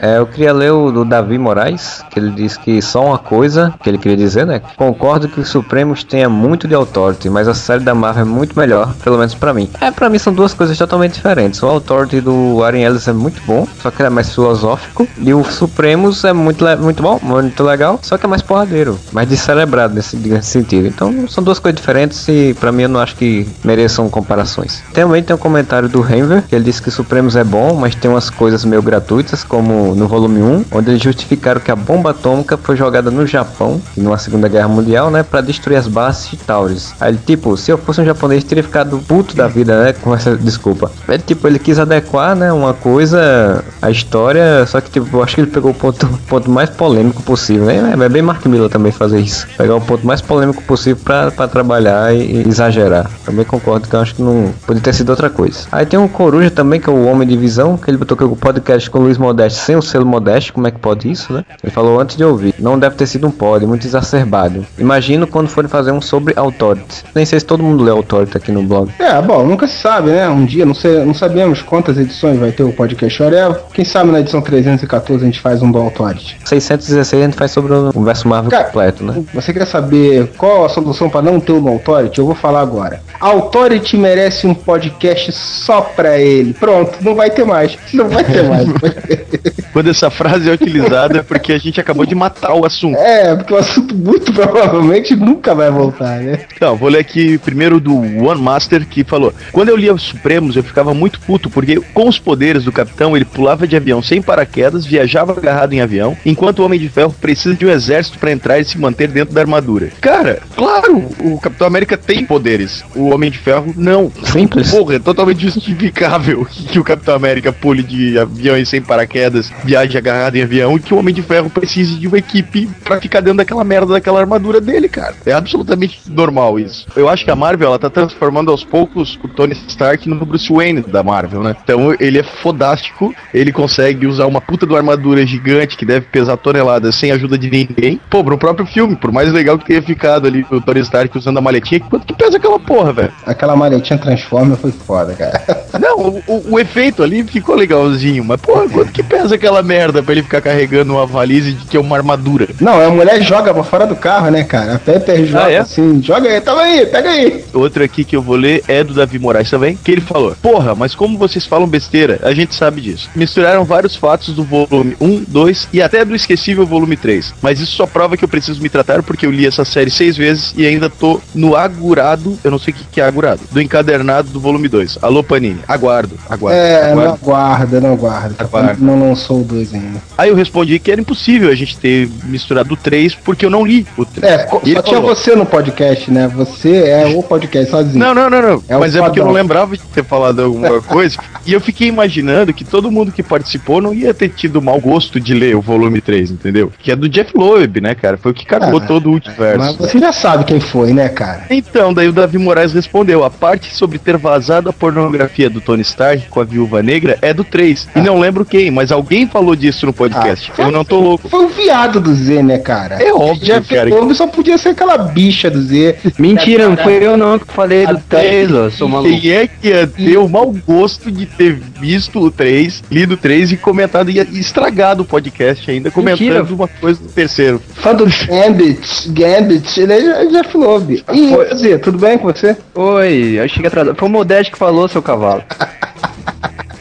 É, 0.00 0.18
eu 0.18 0.26
queria 0.26 0.52
ler 0.52 0.72
o 0.72 0.90
do 0.90 1.04
Davi 1.04 1.38
Moraes, 1.38 2.04
que 2.10 2.18
ele 2.18 2.30
diz 2.30 2.56
que 2.56 2.80
só 2.80 3.04
uma 3.04 3.18
coisa, 3.18 3.74
que 3.82 3.88
ele 3.88 3.98
queria 3.98 4.16
dizer, 4.16 4.46
né? 4.46 4.62
Concordo 4.76 5.28
que 5.28 5.40
os 5.40 5.48
Supremos 5.48 6.04
tenha 6.04 6.28
muito 6.28 6.68
de 6.68 6.74
Authority, 6.74 7.28
mas 7.28 7.48
a 7.48 7.54
série 7.54 7.82
da 7.82 7.94
Marvel 7.94 8.22
é 8.22 8.26
muito 8.26 8.58
melhor, 8.58 8.94
pelo 9.02 9.18
menos 9.18 9.34
pra 9.34 9.52
mim. 9.52 9.68
É, 9.80 9.90
pra 9.90 10.08
mim 10.08 10.18
são 10.18 10.32
duas 10.32 10.54
coisas 10.54 10.76
totalmente 10.76 11.14
diferentes. 11.14 11.62
O 11.62 11.66
Authority 11.66 12.20
do 12.20 12.62
Aaron 12.62 12.78
Ellis 12.78 13.08
é 13.08 13.12
muito 13.12 13.42
bom, 13.46 13.66
só 13.82 13.90
que 13.90 14.00
ele 14.00 14.06
é 14.06 14.10
mais 14.10 14.32
filosófico, 14.32 15.08
e 15.18 15.34
o 15.34 15.44
Supremos 15.44 16.24
é 16.24 16.32
muito, 16.32 16.64
muito 16.78 17.02
bom, 17.02 17.18
muito 17.22 17.62
legal, 17.64 17.98
só 18.02 18.16
que 18.16 18.26
é 18.26 18.28
mais 18.28 18.42
porradeiro, 18.42 18.98
mais 19.12 19.28
descerebrado 19.28 19.94
nesse, 19.94 20.16
nesse 20.16 20.48
sentido. 20.48 20.86
Então 20.86 21.26
são 21.28 21.42
duas 21.42 21.58
coisas 21.58 21.78
diferentes 21.78 22.26
e 22.28 22.54
pra 22.58 22.70
mim 22.70 22.82
eu 22.82 22.88
não 22.88 23.00
acho 23.00 23.16
que 23.16 23.48
mereçam 23.64 24.08
comparações. 24.08 24.82
Também 24.92 25.22
tem 25.22 25.34
um 25.34 25.38
comentário 25.38 25.88
do 25.88 26.00
Henver, 26.00 26.42
que 26.42 26.54
ele 26.54 26.64
disse 26.64 26.82
que 26.82 26.90
Supremos 26.90 27.36
é 27.36 27.44
bom, 27.44 27.74
mas 27.74 27.94
tem 27.94 28.10
umas 28.10 28.30
coisas 28.30 28.64
meio 28.64 28.82
gratuitas, 28.82 29.42
como 29.44 29.87
no 29.94 30.08
volume 30.08 30.42
1, 30.42 30.64
onde 30.72 30.90
eles 30.90 31.02
justificaram 31.02 31.60
que 31.60 31.70
a 31.70 31.76
bomba 31.76 32.10
atômica 32.10 32.56
foi 32.56 32.76
jogada 32.76 33.10
no 33.10 33.26
Japão, 33.26 33.80
numa 33.96 34.18
Segunda 34.18 34.48
Guerra 34.48 34.68
Mundial, 34.68 35.10
né, 35.10 35.22
pra 35.22 35.40
destruir 35.40 35.76
as 35.76 35.86
bases 35.86 36.30
de 36.30 36.36
Taurus. 36.36 36.92
Aí 37.00 37.12
ele, 37.12 37.20
tipo, 37.24 37.56
se 37.56 37.70
eu 37.70 37.78
fosse 37.78 38.00
um 38.00 38.04
japonês, 38.04 38.44
teria 38.44 38.62
ficado 38.62 38.98
puto 39.06 39.34
da 39.36 39.48
vida, 39.48 39.84
né, 39.84 39.92
com 39.92 40.14
essa 40.14 40.36
desculpa. 40.36 40.90
Ele, 41.08 41.22
tipo, 41.22 41.46
ele 41.46 41.58
quis 41.58 41.78
adequar, 41.78 42.34
né, 42.34 42.52
uma 42.52 42.74
coisa 42.74 43.64
à 43.80 43.90
história, 43.90 44.66
só 44.66 44.80
que, 44.80 44.90
tipo, 44.90 45.16
eu 45.16 45.22
acho 45.22 45.34
que 45.34 45.40
ele 45.40 45.50
pegou 45.50 45.70
o 45.70 45.74
ponto, 45.74 46.06
ponto 46.28 46.50
mais 46.50 46.70
polêmico 46.70 47.22
possível, 47.22 47.66
né, 47.66 47.94
é 47.98 48.08
bem 48.08 48.22
Mark 48.22 48.44
Miller 48.46 48.68
também 48.68 48.92
fazer 48.92 49.20
isso. 49.20 49.46
Pegar 49.56 49.76
o 49.76 49.80
ponto 49.80 50.06
mais 50.06 50.20
polêmico 50.20 50.62
possível 50.62 51.02
pra 51.04 51.48
trabalhar 51.48 52.14
e, 52.14 52.42
e 52.42 52.48
exagerar. 52.48 53.10
Também 53.24 53.44
concordo 53.44 53.88
que 53.88 53.94
eu 53.94 54.00
acho 54.00 54.14
que 54.14 54.22
não 54.22 54.52
poderia 54.66 54.82
ter 54.82 54.92
sido 54.92 55.10
outra 55.10 55.30
coisa. 55.30 55.60
Aí 55.70 55.86
tem 55.86 55.98
um 55.98 56.08
Coruja 56.08 56.50
também, 56.50 56.80
que 56.80 56.88
é 56.88 56.92
o 56.92 57.06
Homem 57.06 57.26
de 57.26 57.36
Visão, 57.36 57.76
que 57.76 57.90
ele 57.90 57.96
botou 57.96 58.16
que 58.16 58.24
o 58.24 58.34
podcast 58.34 58.90
com 58.90 58.98
o 58.98 59.02
Luiz 59.02 59.18
Modeste 59.18 59.60
sem 59.60 59.76
o 59.78 59.82
selo 59.82 60.06
Modeste, 60.06 60.52
como 60.52 60.66
é 60.66 60.70
que 60.70 60.78
pode 60.78 61.10
isso, 61.10 61.32
né? 61.32 61.44
Ele 61.62 61.72
falou 61.72 62.00
antes 62.00 62.16
de 62.16 62.24
ouvir, 62.24 62.54
não 62.58 62.78
deve 62.78 62.96
ter 62.96 63.06
sido 63.06 63.26
um 63.26 63.30
pod, 63.30 63.64
muito 63.66 63.86
exacerbado. 63.86 64.66
Imagino 64.78 65.26
quando 65.26 65.48
forem 65.48 65.68
fazer 65.68 65.92
um 65.92 66.00
sobre 66.00 66.34
Authority. 66.36 67.04
Nem 67.14 67.24
sei 67.24 67.40
se 67.40 67.46
todo 67.46 67.62
mundo 67.62 67.82
lê 67.82 67.90
Authority 67.90 68.36
aqui 68.36 68.52
no 68.52 68.62
blog. 68.62 68.90
É, 68.98 69.20
bom, 69.20 69.44
nunca 69.46 69.66
se 69.66 69.78
sabe, 69.78 70.10
né? 70.10 70.28
Um 70.28 70.44
dia, 70.44 70.64
não, 70.64 70.74
sei, 70.74 71.04
não 71.04 71.14
sabemos 71.14 71.62
quantas 71.62 71.98
edições 71.98 72.38
vai 72.38 72.52
ter 72.52 72.62
o 72.62 72.72
podcast 72.72 73.22
Orel. 73.22 73.54
Quem 73.72 73.84
sabe 73.84 74.10
na 74.10 74.20
edição 74.20 74.40
314 74.40 75.22
a 75.22 75.26
gente 75.26 75.40
faz 75.40 75.62
um 75.62 75.70
do 75.70 75.78
Authority. 75.78 76.38
616 76.44 77.22
a 77.22 77.26
gente 77.26 77.36
faz 77.36 77.50
sobre 77.50 77.72
o 77.72 77.90
universo 77.94 78.28
Marvel 78.28 78.50
Cara, 78.50 78.64
completo, 78.64 79.04
né? 79.04 79.22
Você 79.34 79.52
quer 79.52 79.66
saber 79.66 80.28
qual 80.36 80.64
a 80.64 80.68
solução 80.68 81.08
para 81.08 81.22
não 81.22 81.40
ter 81.40 81.52
o 81.52 81.68
Authority? 81.68 82.18
Eu 82.18 82.26
vou 82.26 82.34
falar 82.34 82.60
agora. 82.60 83.00
Authority 83.20 83.96
merece 83.96 84.46
um 84.46 84.54
podcast 84.54 85.32
só 85.32 85.80
pra 85.80 86.18
ele. 86.18 86.54
Pronto, 86.54 86.98
não 87.00 87.14
vai 87.14 87.30
ter 87.30 87.44
mais. 87.44 87.76
Não 87.92 88.08
vai 88.08 88.24
ter 88.24 88.42
mais. 88.44 88.68
Quando 89.72 89.90
essa 89.90 90.10
frase 90.10 90.48
é 90.48 90.52
utilizada 90.52 91.18
é 91.18 91.22
porque 91.22 91.52
a 91.52 91.58
gente 91.58 91.80
acabou 91.80 92.06
de 92.06 92.14
matar 92.14 92.54
o 92.54 92.64
assunto. 92.64 92.96
é, 92.98 93.34
porque 93.36 93.54
o 93.54 93.56
assunto 93.56 93.94
muito 93.94 94.32
provavelmente 94.32 95.14
nunca 95.14 95.54
vai 95.54 95.70
voltar, 95.70 96.20
né? 96.20 96.40
Então, 96.54 96.76
vou 96.76 96.88
ler 96.88 97.00
aqui 97.00 97.38
primeiro 97.38 97.80
do 97.80 97.94
One 97.96 98.40
Master 98.40 98.86
que 98.86 99.04
falou: 99.04 99.32
Quando 99.52 99.68
eu 99.68 99.76
lia 99.76 99.94
os 99.94 100.02
Supremos, 100.02 100.56
eu 100.56 100.62
ficava 100.62 100.94
muito 100.94 101.20
puto, 101.20 101.50
porque 101.50 101.80
com 101.92 102.08
os 102.08 102.18
poderes 102.18 102.64
do 102.64 102.72
capitão, 102.72 103.16
ele 103.16 103.24
pulava 103.24 103.66
de 103.66 103.76
avião 103.76 104.02
sem 104.02 104.22
paraquedas, 104.22 104.86
viajava 104.86 105.32
agarrado 105.32 105.72
em 105.72 105.80
avião, 105.80 106.16
enquanto 106.24 106.60
o 106.60 106.64
Homem 106.64 106.80
de 106.80 106.88
Ferro 106.88 107.14
precisa 107.20 107.54
de 107.54 107.66
um 107.66 107.70
exército 107.70 108.18
pra 108.18 108.32
entrar 108.32 108.58
e 108.58 108.64
se 108.64 108.78
manter 108.78 109.08
dentro 109.08 109.34
da 109.34 109.40
armadura. 109.40 109.90
Cara, 110.00 110.40
claro, 110.56 111.04
o 111.20 111.38
Capitão 111.38 111.66
América 111.66 111.96
tem 111.96 112.24
poderes, 112.24 112.84
o 112.94 113.10
Homem 113.10 113.30
de 113.30 113.38
Ferro 113.38 113.72
não. 113.76 114.10
Simples. 114.24 114.70
Porra, 114.70 114.96
é 114.96 114.98
totalmente 114.98 115.40
justificável 115.42 116.46
que 116.50 116.78
o 116.78 116.84
Capitão 116.84 117.14
América 117.14 117.52
pule 117.52 117.82
de 117.82 118.18
aviões 118.18 118.68
sem 118.68 118.80
paraquedas, 118.80 119.52
viaje 119.64 119.96
agarrado 119.98 120.36
em 120.36 120.42
avião 120.42 120.76
e 120.76 120.80
que 120.80 120.94
o 120.94 120.98
Homem 120.98 121.14
de 121.14 121.22
Ferro 121.22 121.50
precise 121.50 121.94
de 121.96 122.06
uma 122.06 122.18
equipe 122.18 122.68
pra 122.84 123.00
ficar 123.00 123.20
dentro 123.20 123.38
daquela 123.38 123.64
merda 123.64 123.92
daquela 123.94 124.20
armadura 124.20 124.60
dele, 124.60 124.88
cara. 124.88 125.14
É 125.26 125.32
absolutamente 125.32 126.00
normal 126.08 126.58
isso. 126.58 126.86
Eu 126.96 127.08
acho 127.08 127.24
que 127.24 127.30
a 127.30 127.36
Marvel 127.36 127.68
ela 127.68 127.78
tá 127.78 127.90
transformando 127.90 128.50
aos 128.50 128.64
poucos 128.64 129.18
o 129.22 129.28
Tony 129.28 129.54
Stark 129.68 130.08
no 130.08 130.24
Bruce 130.24 130.52
Wayne 130.52 130.82
da 130.82 131.02
Marvel, 131.02 131.42
né? 131.42 131.56
Então 131.62 131.94
ele 131.98 132.18
é 132.18 132.22
fodástico, 132.22 133.14
ele 133.32 133.52
consegue 133.52 134.06
usar 134.06 134.26
uma 134.26 134.40
puta 134.40 134.66
de 134.66 134.72
uma 134.72 134.78
armadura 134.78 135.24
gigante 135.26 135.76
que 135.76 135.84
deve 135.84 136.06
pesar 136.06 136.36
toneladas 136.36 136.94
sem 136.94 137.10
ajuda 137.10 137.36
de 137.38 137.50
ninguém. 137.50 138.00
Pô, 138.10 138.22
no 138.22 138.38
próprio 138.38 138.66
filme, 138.66 138.96
por 138.96 139.12
mais 139.12 139.32
legal 139.32 139.58
que 139.58 139.64
tenha 139.66 139.82
ficado 139.82 140.26
ali 140.26 140.44
o 140.50 140.60
Tony 140.60 140.80
Stark 140.80 141.16
usando 141.16 141.38
a 141.38 141.40
maletinha, 141.40 141.80
quanto 141.80 142.06
que 142.06 142.14
pesa 142.14 142.36
aquela 142.36 142.58
porra, 142.58 142.92
velho? 142.92 143.12
Aquela 143.26 143.56
maletinha 143.56 143.98
Transformer 143.98 144.56
foi 144.56 144.72
foda, 144.72 145.14
cara. 145.14 145.42
Não, 145.80 145.98
o, 146.00 146.22
o- 146.26 146.44
o 146.54 146.58
efeito 146.60 147.02
ali 147.02 147.22
ficou 147.24 147.54
legalzinho, 147.54 148.24
mas 148.24 148.40
porra, 148.40 148.68
quanto 148.68 148.92
que 148.92 149.02
pesa 149.02 149.34
aquela 149.34 149.47
merda 149.62 150.02
pra 150.02 150.12
ele 150.12 150.22
ficar 150.22 150.40
carregando 150.40 150.92
uma 150.94 151.06
valise 151.06 151.52
de 151.52 151.64
que 151.66 151.76
é 151.76 151.80
uma 151.80 151.96
armadura? 151.96 152.48
Não, 152.60 152.80
a 152.80 152.90
mulher 152.90 153.20
joga 153.22 153.52
pra 153.52 153.62
fora 153.64 153.86
do 153.86 153.96
carro, 153.96 154.30
né, 154.30 154.44
cara? 154.44 154.74
A 154.74 154.78
Pepper 154.78 155.24
joga 155.26 155.44
Ah, 155.46 155.50
é? 155.52 155.58
assim, 155.58 156.00
joga 156.02 156.28
aí, 156.28 156.40
toma 156.40 156.62
aí, 156.62 156.86
pega 156.86 157.10
aí. 157.10 157.44
Outro 157.52 157.82
aqui 157.82 158.04
que 158.04 158.14
eu 158.16 158.22
vou 158.22 158.36
ler 158.36 158.62
é 158.68 158.84
do 158.84 158.94
Davi 158.94 159.18
Moraes 159.18 159.50
também, 159.50 159.76
que 159.82 159.90
ele 159.90 160.00
falou: 160.00 160.34
Porra, 160.42 160.74
mas 160.74 160.94
como 160.94 161.18
vocês 161.18 161.46
falam 161.46 161.66
besteira, 161.66 162.20
a 162.22 162.32
gente 162.32 162.54
sabe 162.54 162.80
disso. 162.80 163.08
Misturaram 163.14 163.64
vários 163.64 163.96
fatos 163.96 164.34
do 164.34 164.44
volume 164.44 164.96
1, 165.00 165.24
2 165.28 165.68
e 165.72 165.82
até 165.82 166.04
do 166.04 166.14
esquecível 166.14 166.66
volume 166.66 166.96
3. 166.96 167.34
Mas 167.42 167.60
isso 167.60 167.72
só 167.72 167.86
prova 167.86 168.16
que 168.16 168.24
eu 168.24 168.28
preciso 168.28 168.62
me 168.62 168.68
tratar 168.68 169.02
porque 169.02 169.26
eu 169.26 169.30
li 169.30 169.46
essa 169.46 169.64
série 169.64 169.90
seis 169.90 170.16
vezes 170.16 170.52
e 170.56 170.66
ainda 170.66 170.88
tô 170.90 171.20
no 171.34 171.56
agurado, 171.56 172.38
eu 172.44 172.50
não 172.50 172.58
sei 172.58 172.72
o 172.72 172.76
que, 172.76 172.84
que 172.92 173.00
é 173.00 173.04
agurado, 173.04 173.40
do 173.50 173.60
encadernado 173.60 174.28
do 174.28 174.40
volume 174.40 174.68
2. 174.68 174.98
Alô, 175.02 175.22
Panini, 175.22 175.60
aguardo, 175.66 176.16
aguardo. 176.28 176.58
É, 176.60 176.94
não 176.94 177.02
aguardo. 177.02 177.18
aguarda, 177.22 177.80
não 177.80 177.92
aguarda. 177.92 178.34
Aguarda. 178.38 178.76
Não 178.78 179.08
lançou 179.08 179.37
o 179.40 179.44
2 179.44 179.74
ainda. 179.74 180.00
Aí 180.16 180.28
eu 180.30 180.34
respondi 180.34 180.78
que 180.78 180.90
era 180.90 181.00
impossível 181.00 181.50
a 181.50 181.54
gente 181.54 181.76
ter 181.78 182.08
misturado 182.24 182.74
o 182.74 182.76
3 182.76 183.14
porque 183.14 183.44
eu 183.44 183.50
não 183.50 183.64
li 183.64 183.86
o 183.96 184.04
3. 184.04 184.32
É, 184.32 184.46
só 184.46 184.60
tinha 184.60 184.82
falou, 184.82 185.02
você 185.14 185.34
no 185.34 185.46
podcast, 185.46 186.10
né? 186.10 186.28
Você 186.28 186.84
é 186.84 187.06
o 187.16 187.22
podcast 187.22 187.70
sozinho. 187.70 187.98
Não, 187.98 188.14
não, 188.14 188.28
não, 188.30 188.42
não. 188.42 188.62
É 188.68 188.76
Mas 188.76 188.94
é 188.94 189.00
porque 189.02 189.20
eu 189.20 189.24
não 189.24 189.32
lembrava 189.32 189.76
de 189.76 189.82
ter 189.84 190.04
falado 190.04 190.42
alguma 190.42 190.80
coisa. 190.82 191.18
e 191.46 191.52
eu 191.52 191.60
fiquei 191.60 191.88
imaginando 191.88 192.52
que 192.52 192.64
todo 192.64 192.90
mundo 192.90 193.12
que 193.12 193.22
participou 193.22 193.80
não 193.80 193.92
ia 193.94 194.12
ter 194.14 194.28
tido 194.30 194.60
mau 194.62 194.80
gosto 194.80 195.18
de 195.20 195.34
ler 195.34 195.56
o 195.56 195.60
volume 195.60 196.00
3, 196.00 196.30
entendeu? 196.30 196.72
Que 196.78 196.90
é 196.92 196.96
do 196.96 197.08
Jeff 197.08 197.32
Loeb, 197.36 197.80
né, 197.80 197.94
cara? 197.94 198.16
Foi 198.16 198.32
o 198.32 198.34
que 198.34 198.44
cagou 198.46 198.80
Ah, 198.80 198.86
todo 198.86 199.06
o 199.06 199.10
multiverso. 199.10 199.58
Mas 199.58 199.76
você 199.76 199.98
já 199.98 200.12
sabe 200.12 200.44
quem 200.44 200.60
foi, 200.60 200.92
né, 200.92 201.08
cara? 201.08 201.42
Então, 201.50 201.92
daí 201.92 202.08
o 202.08 202.12
Davi 202.12 202.38
Moraes 202.38 202.72
respondeu: 202.72 203.24
a 203.24 203.30
parte 203.30 203.74
sobre 203.74 203.98
ter 203.98 204.16
vazado 204.16 204.68
a 204.68 204.72
pornografia 204.72 205.48
do 205.50 205.60
Tony 205.60 205.82
Stark 205.82 206.28
com 206.28 206.40
a 206.40 206.44
viúva 206.44 206.82
negra 206.82 207.18
é 207.22 207.32
do 207.32 207.44
3. 207.44 207.88
E 207.96 208.00
não 208.00 208.18
lembro 208.18 208.44
quem, 208.44 208.70
mas 208.70 208.90
alguém 208.92 209.17
falou 209.26 209.54
disso 209.56 209.86
no 209.86 209.92
podcast. 209.92 210.52
Ah, 210.56 210.62
eu 210.62 210.70
não 210.70 210.84
tô 210.84 211.00
louco. 211.00 211.28
Foi 211.28 211.44
o 211.44 211.48
viado 211.48 212.00
do 212.00 212.14
Z, 212.14 212.42
né, 212.42 212.58
cara? 212.58 213.02
É 213.02 213.12
óbvio, 213.12 213.44
Jeff 213.44 213.74
cara. 213.74 213.88
Goldblum 213.88 214.14
só 214.14 214.26
podia 214.26 214.58
ser 214.58 214.70
aquela 214.70 214.98
bicha 214.98 215.50
do 215.50 215.60
Z. 215.62 215.96
Mentira, 216.18 216.68
não 216.68 216.76
foi 216.76 217.04
eu 217.04 217.16
não 217.16 217.38
que 217.38 217.52
falei 217.52 217.86
do 217.86 217.98
3, 218.08 218.52
ó. 218.52 218.70
Sou 218.70 218.88
maluco. 218.88 219.20
Quem 219.20 219.30
é 219.32 219.46
que 219.46 219.68
ia 219.68 219.86
ter 219.86 220.16
o 220.18 220.28
mau 220.28 220.54
gosto 220.66 221.10
de 221.10 221.26
ter 221.26 221.54
visto 221.54 222.20
o 222.20 222.30
3, 222.30 222.84
lido 222.90 223.14
o 223.14 223.16
3 223.16 223.52
e 223.52 223.56
comentado 223.56 224.10
e 224.10 224.18
estragado 224.38 225.02
o 225.02 225.06
podcast 225.06 225.70
ainda, 225.70 225.90
comentando 225.90 226.20
Mentira. 226.20 226.54
uma 226.54 226.68
coisa 226.68 227.00
do 227.00 227.08
terceiro. 227.08 227.60
Fã 227.74 227.94
do 227.94 228.06
Gambit, 228.06 229.08
Gambit, 229.10 229.80
ele 229.80 229.92
é 229.92 230.26
Jeff 230.26 230.56
Loeb. 230.56 231.04
E 231.12 231.54
Z, 231.54 231.78
tudo 231.78 231.98
bem 231.98 232.18
com 232.18 232.32
você? 232.32 232.56
Oi, 232.74 233.38
eu 233.38 233.48
cheguei 233.48 233.68
atrasado. 233.68 233.96
Foi 233.96 234.08
o 234.08 234.12
Modeste 234.12 234.52
que 234.52 234.58
falou, 234.58 234.88
seu 234.88 235.02
cavalo. 235.02 235.42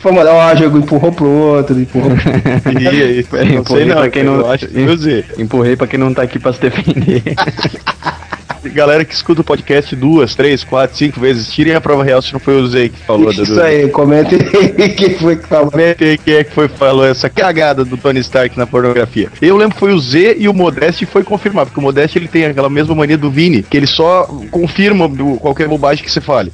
Vamos 0.01 0.23
lá, 0.23 0.33
ó, 0.33 0.55
jogo 0.55 0.77
empurrou 0.77 1.11
pro 1.11 1.27
outro, 1.27 1.79
empurrou 1.79 2.11
pro 2.11 2.31
outro. 2.31 2.47
E 2.81 2.87
aí, 2.87 3.25
não 3.55 3.65
sei 3.65 3.85
não, 3.85 3.95
pra 3.95 4.09
quem 4.09 4.23
não. 4.23 4.35
eu 4.35 4.51
acho. 4.51 4.67
Empurrei 5.37 5.75
pra 5.75 5.87
quem 5.87 5.99
não 5.99 6.13
tá 6.13 6.21
aqui 6.23 6.39
pra 6.39 6.53
se 6.53 6.61
defender. 6.61 7.23
Galera 8.73 9.05
que 9.05 9.13
escuta 9.13 9.41
o 9.41 9.43
podcast 9.43 9.95
duas, 9.95 10.35
três, 10.35 10.63
quatro, 10.63 10.97
cinco 10.97 11.19
vezes, 11.19 11.49
tirem 11.51 11.73
a 11.73 11.81
prova 11.81 12.03
real 12.03 12.21
se 12.21 12.33
não 12.33 12.39
foi 12.39 12.59
o 12.59 12.67
Zé 12.67 12.89
que 12.89 12.97
falou. 13.05 13.31
Isso 13.31 13.45
Dudu. 13.45 13.61
aí, 13.61 13.87
comenta 13.89 14.35
aí 14.35 14.89
quem 14.89 15.15
foi 15.15 15.35
que 15.37 15.47
falou. 15.47 15.71
Comenta 15.71 16.03
aí 16.03 16.17
quem 16.17 16.33
é 16.33 16.43
que 16.43 16.51
foi 16.51 16.67
que 16.67 16.77
falou 16.77 17.05
essa 17.05 17.29
cagada 17.29 17.85
do 17.85 17.95
Tony 17.95 18.19
Stark 18.19 18.57
na 18.57 18.67
pornografia. 18.67 19.29
Eu 19.41 19.55
lembro 19.55 19.75
que 19.75 19.79
foi 19.79 19.93
o 19.93 19.99
Z 19.99 20.35
e 20.39 20.49
o 20.49 20.53
Modeste 20.53 21.05
foi 21.05 21.23
confirmar, 21.23 21.65
porque 21.65 21.79
o 21.79 21.83
Modeste 21.83 22.17
ele 22.17 22.27
tem 22.27 22.45
aquela 22.45 22.69
mesma 22.69 22.93
mania 22.93 23.17
do 23.17 23.31
Vini, 23.31 23.63
que 23.63 23.77
ele 23.77 23.87
só 23.87 24.23
confirma 24.51 25.09
qualquer 25.39 25.67
bobagem 25.67 26.03
que 26.03 26.11
você 26.11 26.21
fale. 26.21 26.51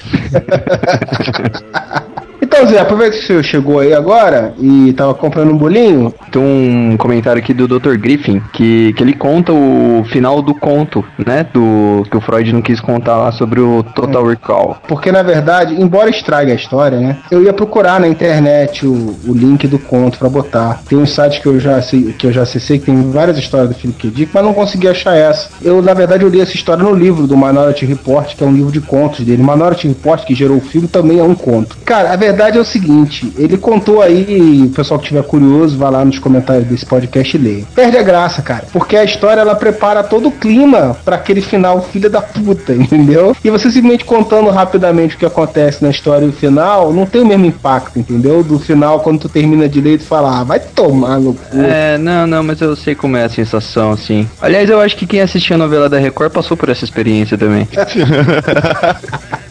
Então, 2.55 2.67
Zé, 2.67 2.79
aproveita 2.79 3.17
que 3.17 3.25
você 3.25 3.41
chegou 3.41 3.79
aí 3.79 3.95
agora 3.95 4.53
e 4.59 4.93
tava 4.93 5.15
comprando 5.15 5.51
um 5.51 5.57
bolinho. 5.57 6.13
Tem 6.31 6.39
um 6.39 6.95
comentário 6.97 7.41
aqui 7.41 7.51
do 7.51 7.67
Dr. 7.67 7.97
Griffin 7.97 8.43
que, 8.53 8.93
que 8.93 9.01
ele 9.01 9.13
conta 9.13 9.51
o 9.51 10.05
final 10.11 10.39
do 10.39 10.53
conto, 10.53 11.03
né? 11.17 11.47
Do 11.51 12.05
que 12.11 12.15
o 12.15 12.21
Freud 12.21 12.53
não 12.53 12.61
quis 12.61 12.79
contar 12.79 13.17
lá 13.17 13.31
sobre 13.31 13.59
o 13.59 13.81
Total 13.81 14.23
Recall. 14.23 14.77
Porque, 14.87 15.11
na 15.11 15.23
verdade, 15.23 15.81
embora 15.81 16.11
estrague 16.11 16.51
a 16.51 16.55
história, 16.55 16.99
né? 16.99 17.17
Eu 17.31 17.41
ia 17.41 17.51
procurar 17.51 17.99
na 17.99 18.07
internet 18.07 18.85
o, 18.85 19.15
o 19.25 19.33
link 19.33 19.67
do 19.67 19.79
conto 19.79 20.19
pra 20.19 20.29
botar. 20.29 20.83
Tem 20.87 20.95
um 20.95 21.07
site 21.07 21.41
que 21.41 21.47
eu 21.47 21.59
já 21.59 21.81
sei, 21.81 22.13
que 22.13 22.27
eu 22.27 22.31
já 22.31 22.43
acessei, 22.43 22.77
que 22.77 22.85
tem 22.85 23.11
várias 23.11 23.39
histórias 23.39 23.69
do 23.69 23.75
Philip 23.75 23.99
K. 23.99 24.11
Dick, 24.11 24.31
mas 24.31 24.43
não 24.43 24.53
consegui 24.53 24.87
achar 24.87 25.15
essa. 25.15 25.49
Eu, 25.59 25.81
na 25.81 25.95
verdade, 25.95 26.23
eu 26.23 26.29
li 26.29 26.39
essa 26.39 26.55
história 26.55 26.83
no 26.83 26.93
livro 26.93 27.25
do 27.25 27.35
Minority 27.35 27.87
Report, 27.87 28.35
que 28.35 28.43
é 28.43 28.47
um 28.47 28.53
livro 28.53 28.71
de 28.71 28.79
contos 28.79 29.25
dele. 29.25 29.41
Minority 29.41 29.87
Report, 29.87 30.23
que 30.23 30.35
gerou 30.35 30.57
o 30.57 30.61
filme, 30.61 30.87
também 30.87 31.17
é 31.17 31.23
um 31.23 31.33
conto. 31.33 31.75
Cara, 31.83 32.13
a 32.13 32.15
verdade 32.15 32.42
é 32.51 32.59
o 32.59 32.65
seguinte, 32.65 33.31
ele 33.37 33.57
contou 33.57 34.01
aí, 34.01 34.63
o 34.65 34.69
pessoal 34.69 34.99
que 34.99 35.07
tiver 35.07 35.23
curioso, 35.23 35.77
vai 35.77 35.91
lá 35.91 36.03
nos 36.03 36.19
comentários 36.19 36.67
desse 36.67 36.85
podcast 36.85 37.35
e 37.35 37.39
leia. 37.39 37.65
Perde 37.73 37.97
a 37.97 38.03
graça, 38.03 38.41
cara, 38.41 38.65
porque 38.71 38.95
a 38.95 39.03
história 39.03 39.41
ela 39.41 39.55
prepara 39.55 40.03
todo 40.03 40.27
o 40.27 40.31
clima 40.31 40.97
pra 41.03 41.15
aquele 41.15 41.41
final 41.41 41.81
filha 41.81 42.09
da 42.09 42.21
puta, 42.21 42.73
entendeu? 42.73 43.35
E 43.43 43.49
você 43.49 43.69
simplesmente 43.69 44.05
contando 44.05 44.49
rapidamente 44.49 45.15
o 45.15 45.19
que 45.19 45.25
acontece 45.25 45.83
na 45.83 45.89
história 45.89 46.25
e 46.25 46.29
o 46.29 46.33
final, 46.33 46.91
não 46.93 47.05
tem 47.05 47.21
o 47.21 47.25
mesmo 47.25 47.45
impacto, 47.45 47.99
entendeu? 47.99 48.43
Do 48.43 48.59
final, 48.59 48.99
quando 48.99 49.21
tu 49.21 49.29
termina 49.29 49.67
de 49.67 49.81
ler, 49.81 49.99
tu 49.99 50.05
fala, 50.05 50.39
ah, 50.39 50.43
vai 50.43 50.59
tomar 50.59 51.19
no 51.19 51.33
cu. 51.33 51.57
É, 51.57 51.97
não, 51.97 52.27
não, 52.27 52.43
mas 52.43 52.59
eu 52.61 52.75
sei 52.75 52.95
como 52.95 53.17
é 53.17 53.23
a 53.23 53.29
sensação, 53.29 53.91
assim. 53.91 54.27
Aliás, 54.41 54.69
eu 54.69 54.79
acho 54.79 54.95
que 54.95 55.05
quem 55.05 55.21
assistia 55.21 55.55
a 55.55 55.59
novela 55.59 55.89
da 55.89 55.97
Record 55.97 56.31
passou 56.31 56.57
por 56.57 56.69
essa 56.69 56.83
experiência 56.83 57.37
também. 57.37 57.67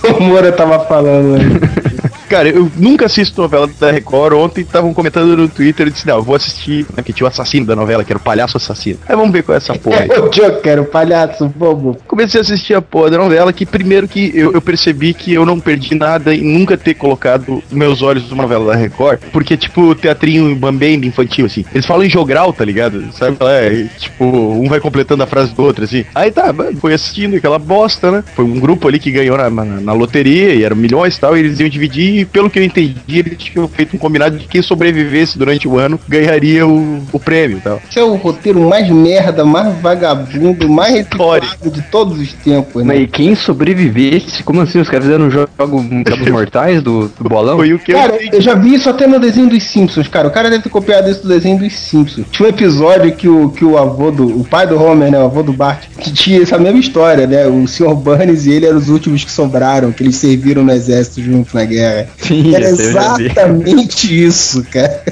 o 0.19 0.23
Moura 0.23 0.53
tava 0.53 0.81
falando 0.81 1.37
aí. 1.37 1.92
Cara, 2.33 2.49
eu 2.49 2.73
nunca 2.79 3.05
assisto 3.05 3.43
novela 3.43 3.69
da 3.79 3.91
Record. 3.91 4.33
Ontem 4.33 4.63
estavam 4.63 4.95
comentando 4.95 5.37
no 5.37 5.49
Twitter 5.51 5.89
e 5.89 5.91
disse: 5.91 6.07
Não, 6.07 6.17
eu 6.17 6.23
vou 6.23 6.35
assistir. 6.35 6.87
Né, 6.97 7.03
que 7.03 7.13
tinha 7.13 7.27
o 7.27 7.29
assassino 7.29 7.67
da 7.67 7.77
novela, 7.77 8.03
que 8.03 8.11
era 8.11 8.19
o 8.19 8.23
palhaço 8.23 8.57
assassino. 8.57 8.99
Aí 9.07 9.15
vamos 9.15 9.33
ver 9.33 9.43
qual 9.43 9.53
é 9.53 9.59
essa 9.59 9.75
porra. 9.75 10.07
É 10.09 10.19
o 10.19 10.31
Joker, 10.31 10.81
o 10.81 10.87
palhaço 10.87 11.47
bobo. 11.47 11.95
Comecei 12.09 12.41
a 12.41 12.43
assistir 12.43 12.73
a 12.73 12.81
porra 12.81 13.11
da 13.11 13.19
novela, 13.19 13.53
que 13.53 13.67
primeiro 13.67 14.09
que 14.09 14.33
eu, 14.35 14.51
eu 14.51 14.63
percebi 14.63 15.13
que 15.13 15.35
eu 15.35 15.45
não 15.45 15.61
perdi 15.61 15.95
nada 15.95 16.35
em 16.35 16.43
nunca 16.43 16.75
ter 16.79 16.95
colocado 16.95 17.63
meus 17.71 18.01
olhos 18.01 18.31
numa 18.31 18.45
novela 18.45 18.73
da 18.73 18.79
Record, 18.79 19.21
porque, 19.31 19.55
tipo, 19.55 19.95
teatrinho 19.95 20.57
bambembe 20.57 21.07
infantil, 21.07 21.45
assim. 21.45 21.67
Eles 21.75 21.85
falam 21.85 22.03
em 22.03 22.09
jogral, 22.09 22.51
tá 22.55 22.65
ligado? 22.65 23.13
Sabe? 23.13 23.37
É, 23.43 23.85
tipo, 23.99 24.25
um 24.25 24.71
vai 24.71 24.81
completando 24.81 25.23
a 25.23 25.27
frase 25.27 25.55
do 25.55 25.63
outro, 25.63 25.85
assim. 25.85 26.07
Aí 26.15 26.31
tá, 26.31 26.55
foi 26.81 26.95
assistindo 26.95 27.37
aquela 27.37 27.59
bosta, 27.59 28.11
né? 28.11 28.25
Foi 28.35 28.47
um 28.47 28.59
grupo 28.59 28.89
ali 28.89 28.99
que 28.99 29.11
ganhou 29.11 29.37
na, 29.37 29.51
na, 29.51 29.65
na 29.65 29.93
loteria, 29.93 30.55
e 30.55 30.65
eram 30.65 30.77
milhões 30.77 31.15
e 31.15 31.21
tal, 31.21 31.37
e 31.37 31.41
eles 31.41 31.61
iam 31.61 31.69
dividir, 31.69 32.22
e 32.23 32.25
pelo 32.25 32.49
que 32.49 32.59
eu 32.59 32.65
entendi, 32.65 32.97
eles 33.09 33.39
tinham 33.39 33.69
feito 33.69 33.97
um 33.97 33.99
combinado 33.99 34.39
de 34.39 34.47
quem 34.47 34.63
sobrevivesse 34.63 35.39
durante 35.39 35.67
o 35.69 35.79
ano 35.79 35.99
ganharia 36.09 36.67
o, 36.67 37.03
o 37.13 37.19
prêmio 37.19 37.61
tal. 37.63 37.81
Esse 37.89 37.99
é 37.99 38.05
o 38.05 38.15
roteiro 38.15 38.61
mais 38.61 38.89
merda, 38.89 39.45
mais 39.45 39.77
vagabundo, 39.81 40.69
mais 40.69 40.95
reciclado 40.95 41.47
de 41.65 41.83
todos 41.83 42.19
os 42.19 42.33
tempos, 42.33 42.85
né? 42.85 42.95
Mas 42.95 43.03
e 43.03 43.07
quem 43.07 43.35
sobrevivesse? 43.35 44.43
Como 44.43 44.61
assim? 44.61 44.81
Os 44.81 44.89
caras 44.89 45.07
fizeram 45.07 45.27
um 45.27 45.31
jogo 45.31 45.51
Jogos 45.59 45.85
Mortais 46.31 46.83
do, 46.83 47.09
do 47.09 47.29
bolão? 47.29 47.57
Foi 47.57 47.73
o 47.73 47.79
que 47.79 47.93
Cara, 47.93 48.19
eu 48.33 48.41
já 48.41 48.55
vi 48.55 48.75
isso 48.75 48.89
até 48.89 49.07
no 49.07 49.19
desenho 49.19 49.49
dos 49.49 49.63
Simpsons, 49.63 50.09
cara. 50.09 50.29
O 50.29 50.31
cara 50.31 50.51
deve 50.51 50.63
ter 50.63 50.69
copiado 50.69 51.11
isso 51.11 51.23
do 51.23 51.29
desenho 51.29 51.59
dos 51.59 51.73
Simpsons. 51.73 52.27
Tinha 52.31 52.47
um 52.47 52.51
episódio 52.51 53.13
que 53.15 53.29
o, 53.29 53.51
que 53.51 53.65
o 53.65 53.77
avô 53.79 54.11
do. 54.11 54.41
O 54.41 54.45
pai 54.45 54.67
do 54.67 54.81
Homer, 54.81 55.11
né? 55.11 55.19
O 55.19 55.25
avô 55.25 55.43
do 55.43 55.53
Bart, 55.53 55.85
que 55.99 56.13
tinha 56.13 56.43
essa 56.43 56.59
mesma 56.59 56.79
história, 56.79 57.27
né? 57.27 57.47
O 57.47 57.67
Sr. 57.67 57.95
Burns 57.95 58.47
e 58.47 58.53
ele 58.53 58.67
eram 58.67 58.79
os 58.79 58.89
últimos 58.89 59.25
que 59.25 59.31
sobraram, 59.31 59.93
que 59.93 60.03
eles 60.03 60.17
serviram 60.17 60.65
no 60.65 60.73
exército 60.73 61.23
juntos 61.23 61.53
na 61.53 61.65
guerra. 61.65 62.09
Sim, 62.19 62.43
vi. 62.43 62.57
exatamente 62.57 64.25
isso, 64.25 64.65
cara. 64.65 65.03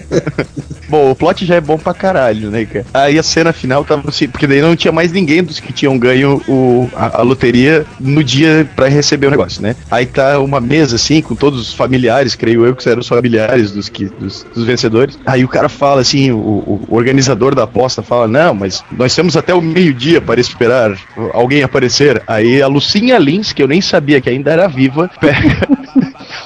Bom, 0.89 1.13
o 1.13 1.15
plot 1.15 1.47
já 1.47 1.55
é 1.55 1.61
bom 1.61 1.79
pra 1.79 1.95
caralho, 1.95 2.51
né, 2.51 2.65
cara? 2.65 2.85
Aí 2.93 3.19
a 3.19 3.23
cena 3.23 3.53
final 3.53 3.85
tava 3.85 4.09
assim, 4.09 4.29
porque 4.29 4.47
daí 4.47 4.61
não 4.61 4.75
tinha 4.75 4.91
mais 4.91 5.13
ninguém 5.13 5.43
dos 5.43 5.61
que 5.61 5.73
tinham 5.73 5.97
ganho 5.97 6.43
o, 6.49 6.91
a, 6.95 7.21
a 7.21 7.23
loteria 7.23 7.87
no 8.01 8.25
dia 8.25 8.69
pra 8.75 8.89
receber 8.89 9.29
o 9.29 9.31
negócio, 9.31 9.63
né? 9.63 9.77
Aí 9.89 10.05
tá 10.05 10.41
uma 10.41 10.61
mesa 10.61 10.97
assim, 10.97 11.23
com 11.23 11.37
todos 11.37 11.61
os 11.61 11.73
familiares, 11.73 12.35
creio 12.35 12.67
eu 12.67 12.75
que 12.75 12.89
eram 12.89 13.01
os 13.01 13.09
familiares 13.09 13.71
dos, 13.71 13.89
que, 13.89 14.07
dos, 14.07 14.45
dos 14.53 14.65
vencedores. 14.65 15.17
Aí 15.25 15.45
o 15.45 15.49
cara 15.49 15.69
fala 15.69 16.01
assim, 16.01 16.33
o, 16.33 16.39
o 16.39 16.87
organizador 16.91 17.55
da 17.55 17.65
aposta 17.65 18.03
fala: 18.03 18.27
Não, 18.27 18.55
mas 18.55 18.83
nós 18.91 19.15
temos 19.15 19.37
até 19.37 19.55
o 19.55 19.63
meio-dia 19.63 20.21
para 20.21 20.41
esperar 20.41 20.97
alguém 21.33 21.63
aparecer. 21.63 22.21
Aí 22.27 22.61
a 22.61 22.67
Lucinha 22.67 23.19
Lins, 23.19 23.53
que 23.53 23.63
eu 23.63 23.69
nem 23.69 23.81
sabia 23.81 24.21
que 24.21 24.29
ainda 24.29 24.51
era 24.51 24.67
viva, 24.67 25.09
pega. 25.21 25.69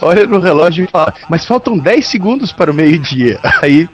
Olha 0.01 0.27
no 0.27 0.41
relógio 0.41 0.85
e 0.85 0.91
fala, 0.91 1.15
mas 1.29 1.45
faltam 1.45 1.79
10 1.79 2.07
segundos 2.07 2.53
para 2.53 2.71
o 2.71 2.75
meio-dia. 2.75 3.39
Aí, 3.63 3.89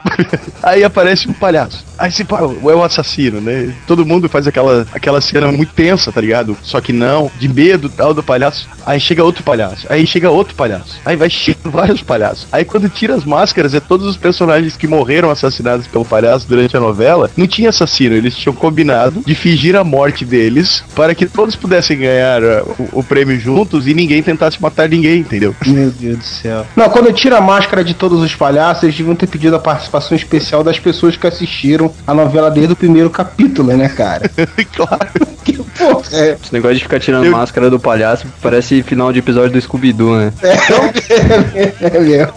aí 0.62 0.82
aparece 0.82 1.28
um 1.28 1.32
palhaço. 1.32 1.84
Aí 1.96 2.10
se 2.10 2.24
fala, 2.24 2.52
é 2.52 2.74
o 2.74 2.82
assassino, 2.82 3.40
né? 3.40 3.72
Todo 3.86 4.06
mundo 4.06 4.28
faz 4.28 4.46
aquela, 4.46 4.86
aquela 4.92 5.20
cena 5.20 5.52
muito 5.52 5.72
tensa, 5.74 6.10
tá 6.10 6.20
ligado? 6.20 6.56
Só 6.62 6.80
que 6.80 6.92
não, 6.92 7.30
de 7.38 7.46
medo 7.46 7.88
tal 7.88 8.14
do 8.14 8.22
palhaço. 8.22 8.68
Aí 8.86 8.98
chega 8.98 9.22
outro 9.22 9.44
palhaço, 9.44 9.86
aí 9.88 10.06
chega 10.06 10.30
outro 10.30 10.54
palhaço, 10.54 10.98
aí 11.04 11.14
vai 11.14 11.28
chegando 11.28 11.70
vários 11.70 12.02
palhaços. 12.02 12.48
Aí 12.50 12.64
quando 12.64 12.88
tira 12.88 13.14
as 13.14 13.24
máscaras, 13.24 13.74
é 13.74 13.80
todos 13.80 14.06
os 14.06 14.16
personagens 14.16 14.76
que 14.76 14.88
morreram 14.88 15.30
assassinados 15.30 15.86
pelo 15.86 16.04
palhaço 16.04 16.48
durante 16.48 16.76
a 16.76 16.80
novela. 16.80 17.30
Não 17.36 17.46
tinha 17.46 17.68
assassino, 17.68 18.14
eles 18.14 18.34
tinham 18.34 18.54
combinado 18.54 19.22
de 19.24 19.34
fingir 19.34 19.76
a 19.76 19.84
morte 19.84 20.24
deles 20.24 20.82
para 20.94 21.14
que 21.14 21.26
todos 21.26 21.54
pudessem 21.54 21.98
ganhar 21.98 22.42
uh, 22.42 22.88
o, 22.92 23.00
o 23.00 23.04
prêmio 23.04 23.38
juntos 23.38 23.86
e 23.86 23.94
ninguém 23.94 24.22
tentasse 24.22 24.60
matar 24.60 24.88
ninguém, 24.88 25.20
entendeu? 25.20 25.54
Meu 25.66 25.90
Deus 26.00 26.18
do 26.18 26.24
céu. 26.24 26.66
Não, 26.74 26.88
quando 26.88 27.12
tira 27.12 27.38
a 27.38 27.40
máscara 27.40 27.84
de 27.84 27.94
todos 27.94 28.20
os 28.20 28.34
palhaços, 28.34 28.84
eles 28.84 28.96
deviam 28.96 29.14
ter 29.14 29.26
pedido 29.26 29.56
a 29.56 29.58
participação 29.58 30.16
especial 30.16 30.64
das 30.64 30.78
pessoas 30.78 31.16
que 31.16 31.26
assistiram 31.26 31.92
a 32.06 32.14
novela 32.14 32.50
desde 32.50 32.72
o 32.72 32.76
primeiro 32.76 33.10
capítulo, 33.10 33.76
né, 33.76 33.88
cara? 33.88 34.30
claro. 34.74 35.10
Que 35.44 35.54
porra 35.54 36.02
é. 36.12 36.36
Esse 36.42 36.52
negócio 36.52 36.76
de 36.76 36.82
ficar 36.82 37.00
tirando 37.00 37.30
máscara 37.30 37.70
do 37.70 37.78
palhaço 37.78 38.26
parece 38.42 38.82
final 38.82 39.12
de 39.12 39.18
episódio 39.18 39.52
do 39.52 39.60
Scooby-Doo, 39.60 40.16
né? 40.16 40.32
É 41.80 41.98
mesmo. 41.98 42.32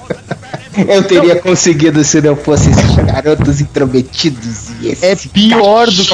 Eu 0.88 1.04
teria 1.04 1.36
conseguido 1.36 2.04
se 2.04 2.20
não 2.22 2.36
fosse 2.36 2.72
esses 2.72 2.96
garotos 2.96 3.62
intrometidos 3.62 4.70
e 4.70 4.73
É 5.02 5.16
pior 5.16 5.88
do 5.88 6.04
que 6.04 6.14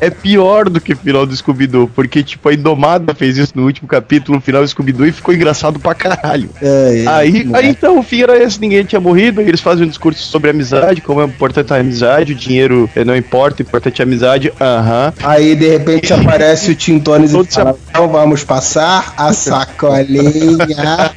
É 0.00 0.10
pior 0.10 0.68
do 0.68 0.80
que 0.80 0.92
o 0.92 0.96
final 0.96 1.26
do 1.26 1.36
Scooby-Doo, 1.36 1.90
porque 1.94 2.22
tipo 2.22 2.48
a 2.48 2.54
Indomada 2.54 3.14
fez 3.14 3.36
isso 3.36 3.52
no 3.54 3.64
último 3.64 3.88
capítulo, 3.88 4.36
no 4.36 4.42
final 4.42 4.62
do 4.62 4.68
Scooby-Doo 4.68 5.06
e 5.06 5.12
ficou 5.12 5.34
engraçado 5.34 5.78
pra 5.78 5.94
caralho. 5.94 6.50
É, 6.60 7.04
é, 7.04 7.08
aí, 7.08 7.48
aí 7.52 7.68
então 7.68 7.98
o 7.98 8.02
fim 8.02 8.22
era 8.22 8.42
esse, 8.42 8.60
ninguém 8.60 8.84
tinha 8.84 9.00
morrido, 9.00 9.40
eles 9.40 9.60
fazem 9.60 9.84
um 9.84 9.88
discurso 9.88 10.22
sobre 10.22 10.50
amizade, 10.50 11.00
como 11.00 11.20
é 11.20 11.24
importante 11.24 11.72
a 11.72 11.76
amizade, 11.76 12.32
o 12.32 12.36
dinheiro 12.36 12.88
eh, 12.94 13.04
não 13.04 13.16
importa, 13.16 13.62
importante 13.62 14.00
é 14.00 14.04
a 14.04 14.06
amizade. 14.06 14.52
Aham. 14.60 15.12
Aí 15.22 15.54
de 15.54 15.68
repente 15.68 16.12
aparece 16.12 16.70
o 16.70 16.74
Tim 16.74 16.98
Tones 16.98 17.32
e 17.32 17.44
fala, 17.44 17.76
então 17.88 18.08
vamos 18.08 18.44
passar 18.44 19.14
a 19.16 19.32
sacolinha. 19.32 21.10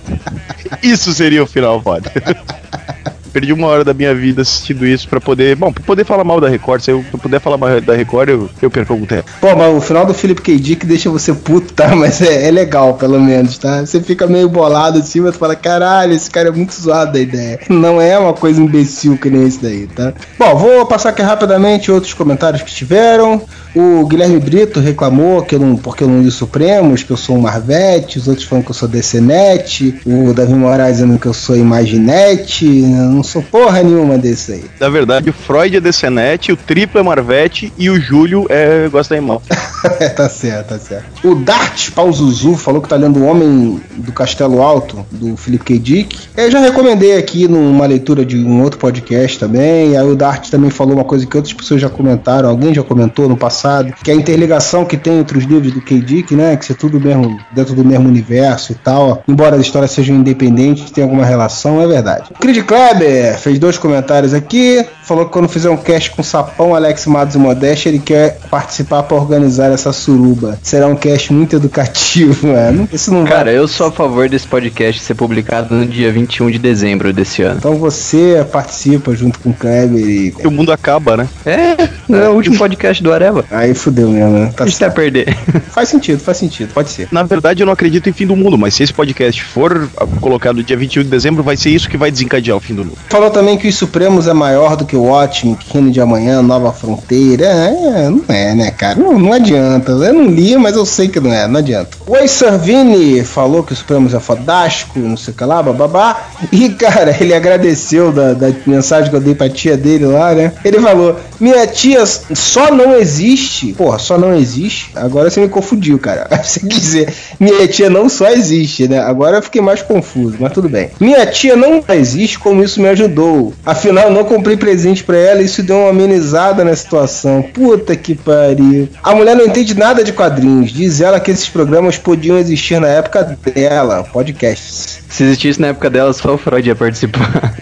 Isso 0.82 1.12
seria 1.12 1.42
o 1.42 1.46
final 1.46 1.80
foda. 1.82 2.10
Perdi 3.32 3.52
uma 3.52 3.66
hora 3.66 3.84
da 3.84 3.94
minha 3.94 4.14
vida 4.14 4.42
assistindo 4.42 4.86
isso 4.86 5.08
pra 5.08 5.20
poder. 5.20 5.56
Bom, 5.56 5.72
pra 5.72 5.82
poder 5.82 6.04
falar 6.04 6.24
mal 6.24 6.40
da 6.40 6.48
Record. 6.48 6.80
Se 6.80 6.90
eu 6.90 7.04
puder 7.20 7.40
falar 7.40 7.56
mal 7.56 7.80
da 7.80 7.94
Record, 7.94 8.28
eu, 8.28 8.50
eu 8.60 8.70
perco 8.70 8.92
algum 8.92 9.06
tempo. 9.06 9.24
Pô, 9.40 9.54
mas 9.56 9.76
o 9.76 9.80
final 9.80 10.04
do 10.04 10.14
Philip 10.14 10.40
K. 10.40 10.56
Dick 10.58 10.86
deixa 10.86 11.10
você 11.10 11.32
puto, 11.32 11.72
tá? 11.72 11.94
Mas 11.94 12.20
é, 12.22 12.48
é 12.48 12.50
legal, 12.50 12.94
pelo 12.94 13.20
menos, 13.20 13.58
tá? 13.58 13.84
Você 13.84 14.00
fica 14.00 14.26
meio 14.26 14.48
bolado 14.48 14.98
assim, 14.98 15.20
mas 15.20 15.36
fala, 15.36 15.54
caralho, 15.54 16.12
esse 16.12 16.30
cara 16.30 16.48
é 16.48 16.52
muito 16.52 16.74
zoado 16.74 17.12
da 17.12 17.20
ideia. 17.20 17.60
Não 17.68 18.00
é 18.00 18.18
uma 18.18 18.32
coisa 18.32 18.60
imbecil 18.60 19.16
que 19.16 19.28
nem 19.28 19.46
esse 19.46 19.60
daí, 19.60 19.86
tá? 19.86 20.12
Bom, 20.38 20.56
vou 20.56 20.86
passar 20.86 21.10
aqui 21.10 21.22
rapidamente 21.22 21.90
outros 21.90 22.14
comentários 22.14 22.62
que 22.62 22.72
tiveram. 22.72 23.42
O 23.74 24.04
Guilherme 24.06 24.40
Brito 24.40 24.80
reclamou 24.80 25.42
que 25.42 25.54
eu 25.54 25.60
não, 25.60 25.76
porque 25.76 26.02
eu 26.02 26.08
não 26.08 26.22
li 26.22 26.30
Supremos, 26.30 27.02
que 27.02 27.10
eu 27.10 27.16
sou 27.16 27.36
um 27.36 27.40
Marvete, 27.40 28.18
os 28.18 28.26
outros 28.26 28.46
falam 28.46 28.64
que 28.64 28.70
eu 28.70 28.74
sou 28.74 28.88
DCNet, 28.88 30.00
o 30.06 30.32
Davi 30.32 30.54
Moraes 30.54 30.96
dizendo 30.96 31.18
que 31.18 31.26
eu 31.26 31.34
sou 31.34 31.56
Imaginete, 31.56 32.66
eu 32.66 33.19
não 33.20 33.24
sou 33.24 33.42
porra 33.42 33.82
nenhuma 33.82 34.16
desse 34.16 34.52
aí. 34.52 34.64
Na 34.80 34.88
verdade, 34.88 35.28
o 35.28 35.32
Freud 35.32 35.76
é 35.76 35.80
DCNet, 35.80 36.52
o 36.52 36.56
Triplo 36.56 36.98
é 36.98 37.02
Marvete 37.02 37.70
e 37.76 37.90
o 37.90 38.00
Júlio 38.00 38.46
é 38.48 38.88
Gosta 38.88 39.14
da 39.14 39.20
Mal. 39.20 39.42
tá 40.16 40.28
certo, 40.28 40.68
tá 40.68 40.78
certo. 40.78 41.28
O 41.28 41.34
Dart 41.34 41.90
Pauzuzu 41.90 42.56
falou 42.56 42.80
que 42.80 42.88
tá 42.88 42.96
lendo 42.96 43.20
O 43.20 43.26
Homem 43.26 43.80
do 43.96 44.10
Castelo 44.10 44.62
Alto, 44.62 45.04
do 45.10 45.36
Philip 45.36 45.64
K. 45.64 45.78
Dick. 45.78 46.18
Eu 46.34 46.50
já 46.50 46.60
recomendei 46.60 47.16
aqui 47.16 47.46
numa 47.46 47.84
leitura 47.84 48.24
de 48.24 48.38
um 48.38 48.62
outro 48.62 48.78
podcast 48.78 49.38
também. 49.38 49.96
Aí 49.96 50.06
o 50.06 50.16
Dart 50.16 50.48
também 50.48 50.70
falou 50.70 50.94
uma 50.94 51.04
coisa 51.04 51.26
que 51.26 51.36
outras 51.36 51.52
pessoas 51.52 51.80
já 51.80 51.90
comentaram, 51.90 52.48
alguém 52.48 52.72
já 52.72 52.82
comentou 52.82 53.28
no 53.28 53.36
passado, 53.36 53.92
que 54.02 54.10
é 54.10 54.14
a 54.14 54.16
interligação 54.16 54.86
que 54.86 54.96
tem 54.96 55.18
entre 55.18 55.36
os 55.36 55.44
livros 55.44 55.72
do 55.72 55.82
K. 55.82 56.00
Dick, 56.00 56.34
né? 56.34 56.56
Que 56.56 56.64
ser 56.64 56.74
tudo 56.74 56.98
mesmo, 56.98 57.38
dentro 57.52 57.74
do 57.74 57.84
mesmo 57.84 58.08
universo 58.08 58.72
e 58.72 58.76
tal. 58.76 59.22
Embora 59.28 59.56
as 59.56 59.62
histórias 59.62 59.90
sejam 59.90 60.16
independentes, 60.16 60.90
tem 60.90 61.04
alguma 61.04 61.26
relação, 61.26 61.82
é 61.82 61.86
verdade. 61.86 62.30
Creed 62.40 62.64
Kleber 62.64 63.09
fez 63.38 63.58
dois 63.58 63.78
comentários 63.78 64.34
aqui. 64.34 64.84
Falou 65.02 65.26
que 65.26 65.32
quando 65.32 65.48
fizer 65.48 65.70
um 65.70 65.76
cast 65.76 66.10
com 66.10 66.22
Sapão, 66.22 66.74
Alex 66.74 67.06
Matos 67.06 67.34
e 67.34 67.38
Modeste, 67.38 67.88
ele 67.88 67.98
quer 67.98 68.38
participar 68.50 69.02
para 69.02 69.16
organizar 69.16 69.72
essa 69.72 69.92
suruba. 69.92 70.58
Será 70.62 70.86
um 70.86 70.96
cast 70.96 71.32
muito 71.32 71.56
educativo, 71.56 72.46
mano. 72.52 72.88
Isso 72.92 73.12
não 73.12 73.24
Cara, 73.24 73.52
eu 73.52 73.66
sou 73.66 73.88
a 73.88 73.92
favor 73.92 74.28
desse 74.28 74.46
podcast 74.46 75.02
ser 75.02 75.14
publicado 75.14 75.74
no 75.74 75.86
dia 75.86 76.12
21 76.12 76.50
de 76.50 76.58
dezembro 76.58 77.12
desse 77.12 77.42
ano. 77.42 77.56
Então 77.58 77.76
você 77.76 78.46
participa 78.50 79.14
junto 79.14 79.38
com 79.40 79.50
o 79.50 79.54
Kleber 79.54 79.98
e. 79.98 80.34
E 80.38 80.46
o 80.46 80.50
mundo 80.50 80.72
acaba, 80.72 81.16
né? 81.16 81.28
É, 81.44 81.88
é 82.16 82.28
o 82.28 82.32
último 82.32 82.56
podcast 82.56 83.02
do 83.02 83.12
Areva. 83.12 83.44
Aí 83.50 83.74
fudeu 83.74 84.08
mesmo, 84.08 84.30
né? 84.30 84.52
Tá 84.56 84.64
a 84.64 84.66
gente 84.66 84.80
vai 84.80 84.90
perder. 84.90 85.36
Faz 85.70 85.88
sentido, 85.88 86.20
faz 86.20 86.36
sentido, 86.36 86.72
pode 86.72 86.90
ser. 86.90 87.08
Na 87.12 87.22
verdade, 87.22 87.62
eu 87.62 87.66
não 87.66 87.72
acredito 87.72 88.08
em 88.08 88.12
fim 88.12 88.26
do 88.26 88.36
mundo, 88.36 88.58
mas 88.58 88.74
se 88.74 88.82
esse 88.82 88.92
podcast 88.92 89.42
for 89.42 89.88
colocado 90.20 90.56
no 90.56 90.62
dia 90.62 90.76
21 90.76 91.04
de 91.04 91.08
dezembro, 91.08 91.42
vai 91.42 91.56
ser 91.56 91.70
isso 91.70 91.88
que 91.88 91.96
vai 91.96 92.10
desencadear 92.10 92.56
o 92.56 92.60
fim 92.60 92.74
do 92.74 92.84
mundo. 92.84 92.98
Falou 93.08 93.30
também 93.30 93.56
que 93.56 93.68
os 93.68 93.76
Supremos 93.76 94.26
é 94.26 94.32
maior 94.32 94.76
do 94.76 94.84
que 94.84 94.96
o 94.96 95.02
Watchmen, 95.02 95.56
Reino 95.72 95.90
de 95.90 96.00
Amanhã, 96.00 96.42
Nova 96.42 96.72
Fronteira. 96.72 97.46
É, 97.46 98.10
não 98.10 98.24
é, 98.28 98.54
né, 98.54 98.70
cara? 98.70 98.98
Não, 98.98 99.18
não 99.18 99.32
adianta. 99.32 99.92
Eu 99.92 100.12
não 100.12 100.26
li, 100.26 100.56
mas 100.56 100.76
eu 100.76 100.84
sei 100.84 101.08
que 101.08 101.20
não 101.20 101.32
é, 101.32 101.46
não 101.46 101.58
adianta. 101.58 101.96
O 102.06 102.12
Oi 102.12 102.28
Servini 102.28 103.24
falou 103.24 103.62
que 103.62 103.72
o 103.72 103.76
Supremos 103.76 104.12
é 104.14 104.20
fodástico, 104.20 104.98
não 104.98 105.16
sei 105.16 105.32
o 105.32 105.36
que 105.36 105.44
lá, 105.44 105.62
bababá. 105.62 106.28
E, 106.52 106.68
cara, 106.70 107.16
ele 107.20 107.34
agradeceu 107.34 108.12
da, 108.12 108.32
da 108.32 108.52
mensagem 108.66 109.10
que 109.10 109.16
eu 109.16 109.20
dei 109.20 109.34
pra 109.34 109.48
tia 109.48 109.76
dele 109.76 110.06
lá, 110.06 110.34
né? 110.34 110.52
Ele 110.64 110.80
falou: 110.80 111.16
Minha 111.38 111.66
tia 111.66 111.99
só 112.06 112.72
não 112.72 112.96
existe. 112.96 113.72
Porra, 113.72 113.98
só 113.98 114.18
não 114.18 114.34
existe. 114.34 114.90
Agora 114.94 115.30
você 115.30 115.40
me 115.40 115.48
confundiu, 115.48 115.98
cara. 115.98 116.28
Você 116.42 116.60
quer 116.60 116.80
dizer, 116.80 117.14
minha 117.38 117.66
tia 117.68 117.88
não 117.88 118.08
só 118.08 118.28
existe, 118.30 118.88
né? 118.88 118.98
Agora 118.98 119.36
eu 119.36 119.42
fiquei 119.42 119.60
mais 119.60 119.82
confuso, 119.82 120.36
mas 120.40 120.52
tudo 120.52 120.68
bem. 120.68 120.90
Minha 120.98 121.24
tia 121.26 121.54
não 121.54 121.82
existe, 121.88 122.38
como 122.38 122.62
isso 122.62 122.80
me 122.80 122.88
ajudou. 122.88 123.52
Afinal, 123.64 124.10
não 124.10 124.24
comprei 124.24 124.56
presente 124.56 125.04
pra 125.04 125.16
ela 125.16 125.42
e 125.42 125.44
isso 125.44 125.62
deu 125.62 125.76
uma 125.76 125.90
amenizada 125.90 126.64
na 126.64 126.74
situação. 126.74 127.42
Puta 127.42 127.94
que 127.94 128.14
pariu. 128.14 128.88
A 129.02 129.14
mulher 129.14 129.36
não 129.36 129.44
entende 129.44 129.74
nada 129.74 130.02
de 130.02 130.12
quadrinhos. 130.12 130.72
Diz 130.72 131.00
ela 131.00 131.20
que 131.20 131.30
esses 131.30 131.48
programas 131.48 131.98
podiam 131.98 132.38
existir 132.38 132.80
na 132.80 132.88
época 132.88 133.36
dela, 133.54 134.02
podcasts. 134.04 135.00
Se 135.08 135.24
existisse 135.24 135.60
na 135.60 135.68
época 135.68 135.90
dela, 135.90 136.12
só 136.12 136.34
o 136.34 136.38
Freud 136.38 136.66
ia 136.66 136.76
participar. 136.76 137.54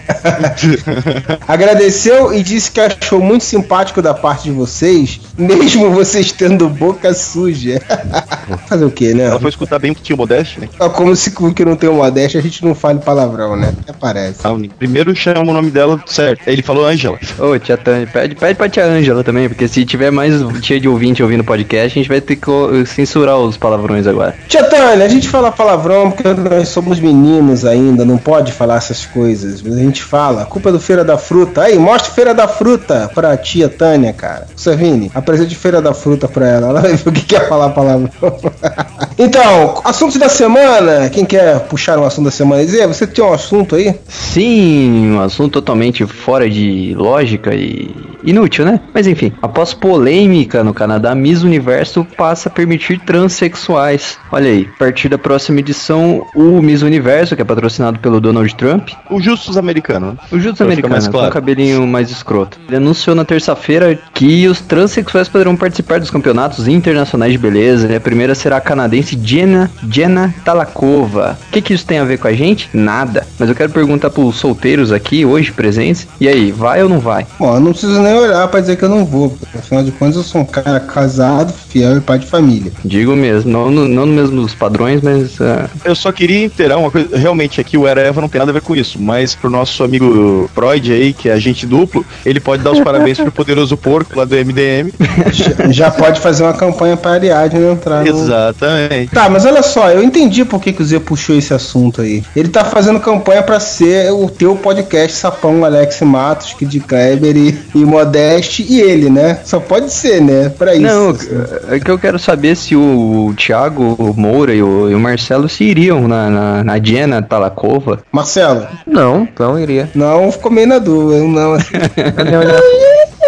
Agradeceu 1.47 2.33
e 2.33 2.43
disse 2.43 2.71
que 2.71 2.79
achou 2.79 3.19
muito 3.19 3.43
simpático 3.43 4.01
da 4.01 4.13
parte 4.13 4.28
de 4.37 4.51
vocês, 4.51 5.19
mesmo 5.37 5.91
vocês 5.91 6.31
tendo 6.31 6.69
boca 6.69 7.13
suja. 7.13 7.81
Fazer 8.67 8.85
o 8.85 8.91
que, 8.91 9.13
né? 9.13 9.25
Ela 9.25 9.39
foi 9.39 9.49
escutar 9.49 9.79
bem 9.79 9.93
que 9.93 10.01
tinha 10.01 10.15
o 10.15 10.17
Modeste, 10.17 10.59
né? 10.59 10.69
É 10.79 10.89
Como 10.89 11.15
se 11.15 11.31
com 11.31 11.53
que 11.53 11.65
não 11.65 11.75
tem 11.75 11.89
o 11.89 11.93
Modeste 11.93 12.37
a 12.37 12.41
gente 12.41 12.63
não 12.63 12.73
fale 12.73 12.99
palavrão, 12.99 13.55
né? 13.55 13.73
Até 13.81 13.93
parece. 13.93 14.39
Ah, 14.43 14.55
Primeiro 14.77 15.15
chama 15.15 15.41
o 15.41 15.53
nome 15.53 15.71
dela 15.71 16.01
certo. 16.05 16.41
Ele 16.47 16.61
falou 16.61 16.85
Ângela. 16.85 17.17
Ô, 17.37 17.57
tia 17.59 17.77
Tânia, 17.77 18.07
pede, 18.07 18.35
pede 18.35 18.55
pra 18.55 18.69
tia 18.69 18.85
Ângela 18.85 19.23
também, 19.23 19.47
porque 19.47 19.67
se 19.67 19.85
tiver 19.85 20.11
mais 20.11 20.33
tia 20.61 20.79
de 20.79 20.87
ouvinte 20.87 21.21
ouvindo 21.21 21.43
podcast, 21.43 21.97
a 21.97 22.01
gente 22.01 22.09
vai 22.09 22.21
ter 22.21 22.35
que 22.35 22.49
censurar 22.85 23.37
os 23.37 23.57
palavrões 23.57 24.07
agora. 24.07 24.35
Tia 24.47 24.63
Tânia, 24.63 25.05
a 25.05 25.09
gente 25.09 25.27
fala 25.27 25.51
palavrão 25.51 26.11
porque 26.11 26.23
nós 26.23 26.69
somos 26.69 26.99
meninos 26.99 27.65
ainda, 27.65 28.05
não 28.05 28.17
pode 28.17 28.51
falar 28.51 28.77
essas 28.77 29.05
coisas. 29.05 29.61
Mas 29.61 29.73
a 29.75 29.79
gente 29.79 30.03
fala, 30.03 30.43
a 30.43 30.45
culpa 30.45 30.69
é 30.69 30.71
do 30.71 30.79
Feira 30.79 31.03
da 31.03 31.17
Fruta. 31.17 31.63
Aí, 31.63 31.77
mostra 31.77 32.11
Feira 32.11 32.33
da 32.33 32.47
Fruta 32.47 33.09
pra 33.13 33.35
tia 33.37 33.69
Tânia, 33.69 34.08
cara. 34.13 34.47
Savini, 34.55 35.11
apresente 35.13 35.55
Feira 35.55 35.81
da 35.81 35.93
Fruta 35.93 36.27
pra 36.27 36.47
ela. 36.47 36.67
Ela 36.69 36.81
vai 36.81 36.95
ver 36.95 37.09
o 37.09 37.11
que 37.11 37.25
quer 37.25 37.47
falar 37.47 37.69
palavrão. 37.69 38.09
então, 39.17 39.81
assuntos 39.83 40.17
da 40.17 40.29
semana. 40.29 41.09
Quem 41.09 41.25
quer 41.25 41.59
puxar 41.61 41.97
um 41.97 42.05
assunto 42.05 42.25
da 42.25 42.31
semana? 42.31 42.65
Zé, 42.65 42.85
você 42.87 43.05
tem 43.07 43.23
um 43.23 43.33
assunto 43.33 43.75
aí? 43.75 43.95
Sim, 44.07 45.11
um 45.13 45.21
assunto 45.21 45.53
totalmente 45.53 46.05
fora 46.05 46.49
de 46.49 46.93
lógica 46.95 47.53
e 47.53 47.93
inútil, 48.23 48.65
né? 48.65 48.79
Mas 48.93 49.07
enfim, 49.07 49.33
após 49.41 49.73
polêmica 49.73 50.63
no 50.63 50.73
Canadá, 50.73 51.15
Miss 51.15 51.43
Universo 51.43 52.05
passa 52.17 52.49
a 52.49 52.51
permitir 52.51 52.99
transexuais. 52.99 54.17
Olha 54.31 54.49
aí, 54.49 54.69
a 54.73 54.77
partir 54.77 55.09
da 55.09 55.17
próxima 55.17 55.59
edição, 55.59 56.25
o 56.35 56.61
Miss 56.61 56.81
Universo, 56.81 57.35
que 57.35 57.41
é 57.41 57.45
patrocinado 57.45 57.99
pelo 57.99 58.19
Donald 58.19 58.53
Trump, 58.55 58.89
O 59.09 59.21
Justus 59.21 59.57
americano. 59.57 60.11
né? 60.11 60.17
o 60.31 60.39
Justus 60.39 60.61
americano, 60.61 60.93
mais 60.93 61.05
com 61.07 61.13
claro. 61.13 61.29
o 61.29 61.31
cabelinho 61.31 61.87
mais 61.87 62.09
escroto. 62.11 62.59
Ele 62.67 62.77
anunciou 62.77 63.15
na 63.15 63.25
terça-feira 63.25 63.98
que 64.13 64.47
os 64.47 64.59
transexuais 64.61 65.27
poderão 65.27 65.55
participar 65.55 65.99
dos 65.99 66.11
campeonatos 66.11 66.67
internacionais 66.67 67.31
de 67.31 67.37
beleza. 67.37 67.87
E 67.87 67.95
a 67.95 67.99
primeira 67.99 68.35
será 68.35 68.57
a 68.57 68.61
canadense 68.61 69.17
Jenna, 69.21 69.71
Jenna 69.89 70.33
Talakova. 70.43 71.37
O 71.47 71.51
que, 71.51 71.61
que 71.61 71.73
isso 71.73 71.85
tem 71.85 71.99
a 71.99 72.03
ver 72.03 72.19
com 72.19 72.27
a 72.27 72.33
gente? 72.33 72.69
Nada. 72.73 73.25
Mas 73.37 73.49
eu 73.49 73.55
quero 73.55 73.71
perguntar 73.71 74.09
pros 74.09 74.35
solteiros 74.37 74.91
aqui, 74.91 75.25
hoje 75.25 75.51
presentes. 75.51 76.07
E 76.19 76.27
aí, 76.27 76.51
vai 76.51 76.83
ou 76.83 76.89
não 76.89 76.99
vai? 76.99 77.25
Bom, 77.37 77.55
eu 77.55 77.59
não 77.59 77.71
preciso 77.71 78.01
nem 78.01 78.13
olhar 78.13 78.47
pra 78.47 78.59
dizer 78.59 78.75
que 78.75 78.83
eu 78.83 78.89
não 78.89 79.05
vou. 79.05 79.29
Porque, 79.31 79.57
afinal 79.57 79.83
de 79.83 79.91
contas, 79.91 80.15
eu 80.15 80.23
sou 80.23 80.41
um 80.41 80.45
cara 80.45 80.79
casado, 80.79 81.53
fiel 81.53 81.97
e 81.97 82.01
pai 82.01 82.19
de 82.19 82.27
família. 82.27 82.71
Digo 82.83 83.15
mesmo, 83.15 83.51
não, 83.51 83.71
no, 83.71 83.87
não 83.87 84.05
no 84.05 84.13
mesmo 84.13 84.41
dos 84.41 84.53
padrões, 84.53 85.01
mas. 85.01 85.39
ah, 85.41 85.69
Eu 85.83 85.95
só 85.95 86.11
queria 86.11 86.45
inteirar 86.45 86.77
uma 86.77 86.91
coisa. 86.91 87.15
Realmente, 87.17 87.59
aqui 87.61 87.77
o 87.77 87.87
Era 87.87 88.01
Eva 88.01 88.21
não 88.21 88.29
tem 88.29 88.39
nada 88.39 88.51
a 88.51 88.53
ver 88.53 88.61
com 88.61 88.75
isso. 88.75 89.01
Mas 89.01 89.35
pro 89.35 89.49
nosso 89.49 89.83
amigo 89.83 90.49
Freud 90.53 90.91
aí, 90.91 91.13
que 91.13 91.29
é 91.29 91.33
agente 91.33 91.65
duplo, 91.65 92.05
ele 92.25 92.39
pode 92.39 92.63
dar 92.63 92.71
os 92.71 92.79
parabéns 92.79 93.17
pro 93.19 93.31
poderoso 93.31 93.77
porco 93.89 94.17
lá 94.19 94.25
do 94.25 94.35
MDM. 94.35 94.91
Já- 95.31 95.71
Já 95.71 95.91
pode 95.91 96.19
fazer 96.19 96.43
uma 96.43 96.53
campanha 96.53 96.95
pra 96.95 97.11
Ariadne 97.11 97.63
entrar 97.65 98.03
no... 98.03 98.07
Exatamente. 98.09 99.11
Tá, 99.11 99.29
mas 99.29 99.45
olha 99.45 99.63
só, 99.63 99.89
eu 99.89 100.03
entendi 100.03 100.45
por 100.45 100.61
que, 100.61 100.71
que 100.73 100.81
o 100.81 100.85
Zé 100.85 100.99
puxou 100.99 101.35
esse 101.35 101.53
assunto 101.53 102.01
aí. 102.01 102.23
Ele 102.35 102.49
tá 102.49 102.63
fazendo 102.65 102.99
campanha 102.99 103.41
pra 103.41 103.59
ser 103.59 104.11
o 104.11 104.29
teu 104.29 104.55
podcast 104.55 105.17
Sapão, 105.17 105.63
Alex 105.65 106.01
Matos, 106.01 106.53
Kid 106.53 106.79
Kleber 106.81 107.35
e, 107.35 107.57
e 107.75 107.79
Modeste 107.79 108.65
e 108.67 108.79
ele, 108.81 109.09
né? 109.09 109.39
Só 109.43 109.59
pode 109.59 109.91
ser, 109.91 110.21
né? 110.21 110.49
Pra 110.49 110.73
isso. 110.75 110.81
Não, 110.83 111.09
assim. 111.11 111.27
é 111.69 111.79
que 111.79 111.89
eu 111.89 111.97
quero 111.99 112.19
saber 112.19 112.55
se 112.55 112.75
o 112.75 113.33
Thiago 113.37 113.95
o 113.97 114.13
Moura 114.15 114.53
e 114.53 114.61
o, 114.61 114.89
e 114.89 114.95
o 114.95 114.99
Marcelo 114.99 115.47
se 115.49 115.63
iriam 115.63 116.07
na, 116.07 116.29
na, 116.29 116.63
na 116.63 116.79
Jenna 116.83 117.21
Talakova. 117.21 117.99
Marcelo, 118.11 118.67
Não, 118.85 119.27
não 119.39 119.57
iria. 119.59 119.89
não 119.95 120.31
ficou 120.31 120.51
meio 120.51 120.67
na 120.67 120.79
dúvida, 120.79 121.23
não. 121.25 121.53
assim. 121.53 121.73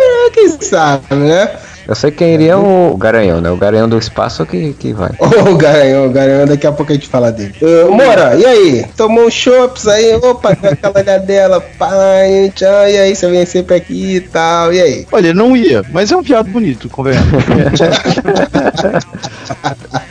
Quem 0.41 0.61
sabe, 0.61 1.15
né? 1.15 1.51
Eu 1.87 1.95
sei 1.95 2.11
quem 2.11 2.35
iria 2.35 2.53
é 2.53 2.55
o 2.55 2.95
Garanhão, 2.95 3.41
né? 3.41 3.49
O 3.51 3.57
Garanhão 3.57 3.89
do 3.89 3.97
espaço 3.97 4.45
que, 4.45 4.73
que 4.73 4.93
vai. 4.93 5.11
Ô, 5.19 5.51
o 5.51 5.57
Garanhão, 5.57 6.07
o 6.07 6.09
Garanhão, 6.09 6.45
daqui 6.45 6.65
a 6.67 6.71
pouco 6.71 6.91
a 6.91 6.95
gente 6.95 7.07
fala 7.07 7.31
dele. 7.31 7.53
Ô, 7.87 7.91
Mora, 7.91 8.35
e 8.35 8.45
aí? 8.45 8.85
Tomou 8.95 9.25
um 9.25 9.31
chopps 9.31 9.87
aí? 9.87 10.15
Opa, 10.15 10.51
aquela 10.51 10.99
olhadela, 10.99 11.59
pai, 11.77 12.51
tchau, 12.55 12.87
e 12.87 12.97
aí, 12.97 13.15
você 13.15 13.29
vem 13.29 13.45
sempre 13.45 13.75
aqui 13.75 14.15
e 14.15 14.21
tal, 14.21 14.71
e 14.71 14.81
aí? 14.81 15.07
Olha, 15.11 15.27
ele 15.27 15.37
não 15.37 15.57
ia, 15.57 15.83
mas 15.91 16.11
é 16.11 16.15
um 16.15 16.21
viado 16.21 16.49
bonito, 16.49 16.87
convenhamos. 16.87 17.31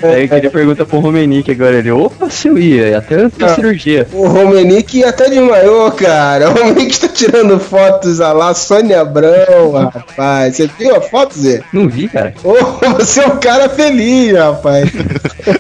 Aí 0.03 0.23
eu 0.23 0.29
queria 0.29 0.51
perguntar 0.51 0.87
pro 0.87 1.01
Romenick 1.01 1.51
agora. 1.51 1.77
Ele, 1.77 1.91
opa, 1.91 2.29
se 2.31 2.49
eu 2.49 2.59
ia, 2.59 2.99
até 2.99 3.29
a 3.45 3.49
cirurgia. 3.55 4.07
O 4.13 4.27
Romenick 4.27 4.99
ia 4.99 5.09
até 5.09 5.29
de 5.29 5.41
maiô, 5.41 5.91
cara. 5.93 6.51
O 6.51 6.55
Romenick 6.55 6.93
está 6.93 7.09
tirando 7.09 7.59
fotos 7.59 8.21
a 8.21 8.33
lá 8.33 8.55
Sônia 8.55 9.01
Abrão, 9.01 9.73
rapaz. 9.73 10.57
Você 10.57 10.71
viu 10.79 10.97
a 10.97 11.01
foto, 11.01 11.39
Zé? 11.39 11.63
Não 11.73 11.89
vi, 11.89 12.09
cara. 12.09 12.35
Ô, 12.45 12.55
você 12.95 13.21
é 13.21 13.27
um 13.27 13.37
cara 13.37 13.69
feliz, 13.69 14.37
rapaz. 14.37 14.91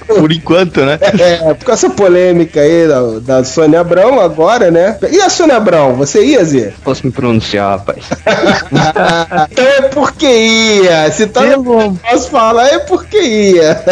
Por 0.06 0.32
enquanto, 0.32 0.84
né? 0.84 0.98
É, 1.18 1.54
com 1.54 1.72
essa 1.72 1.90
polêmica 1.90 2.60
aí 2.60 2.86
da, 2.86 3.00
da 3.20 3.44
Sônia 3.44 3.80
Abrão 3.80 4.20
agora, 4.20 4.70
né? 4.70 4.98
E 5.10 5.20
a 5.20 5.28
Sônia 5.28 5.56
Abrão, 5.56 5.94
você 5.94 6.24
ia, 6.24 6.44
Zé? 6.44 6.72
Posso 6.84 7.06
me 7.06 7.12
pronunciar, 7.12 7.78
rapaz. 7.78 8.04
então 9.50 9.64
é 9.64 9.82
porque 9.82 10.26
ia. 10.26 11.10
Se 11.12 11.26
tá 11.26 11.42
no 11.42 11.96
posso 11.96 12.30
falar, 12.30 12.68
é 12.68 12.78
porque 12.80 13.20
ia. 13.20 13.82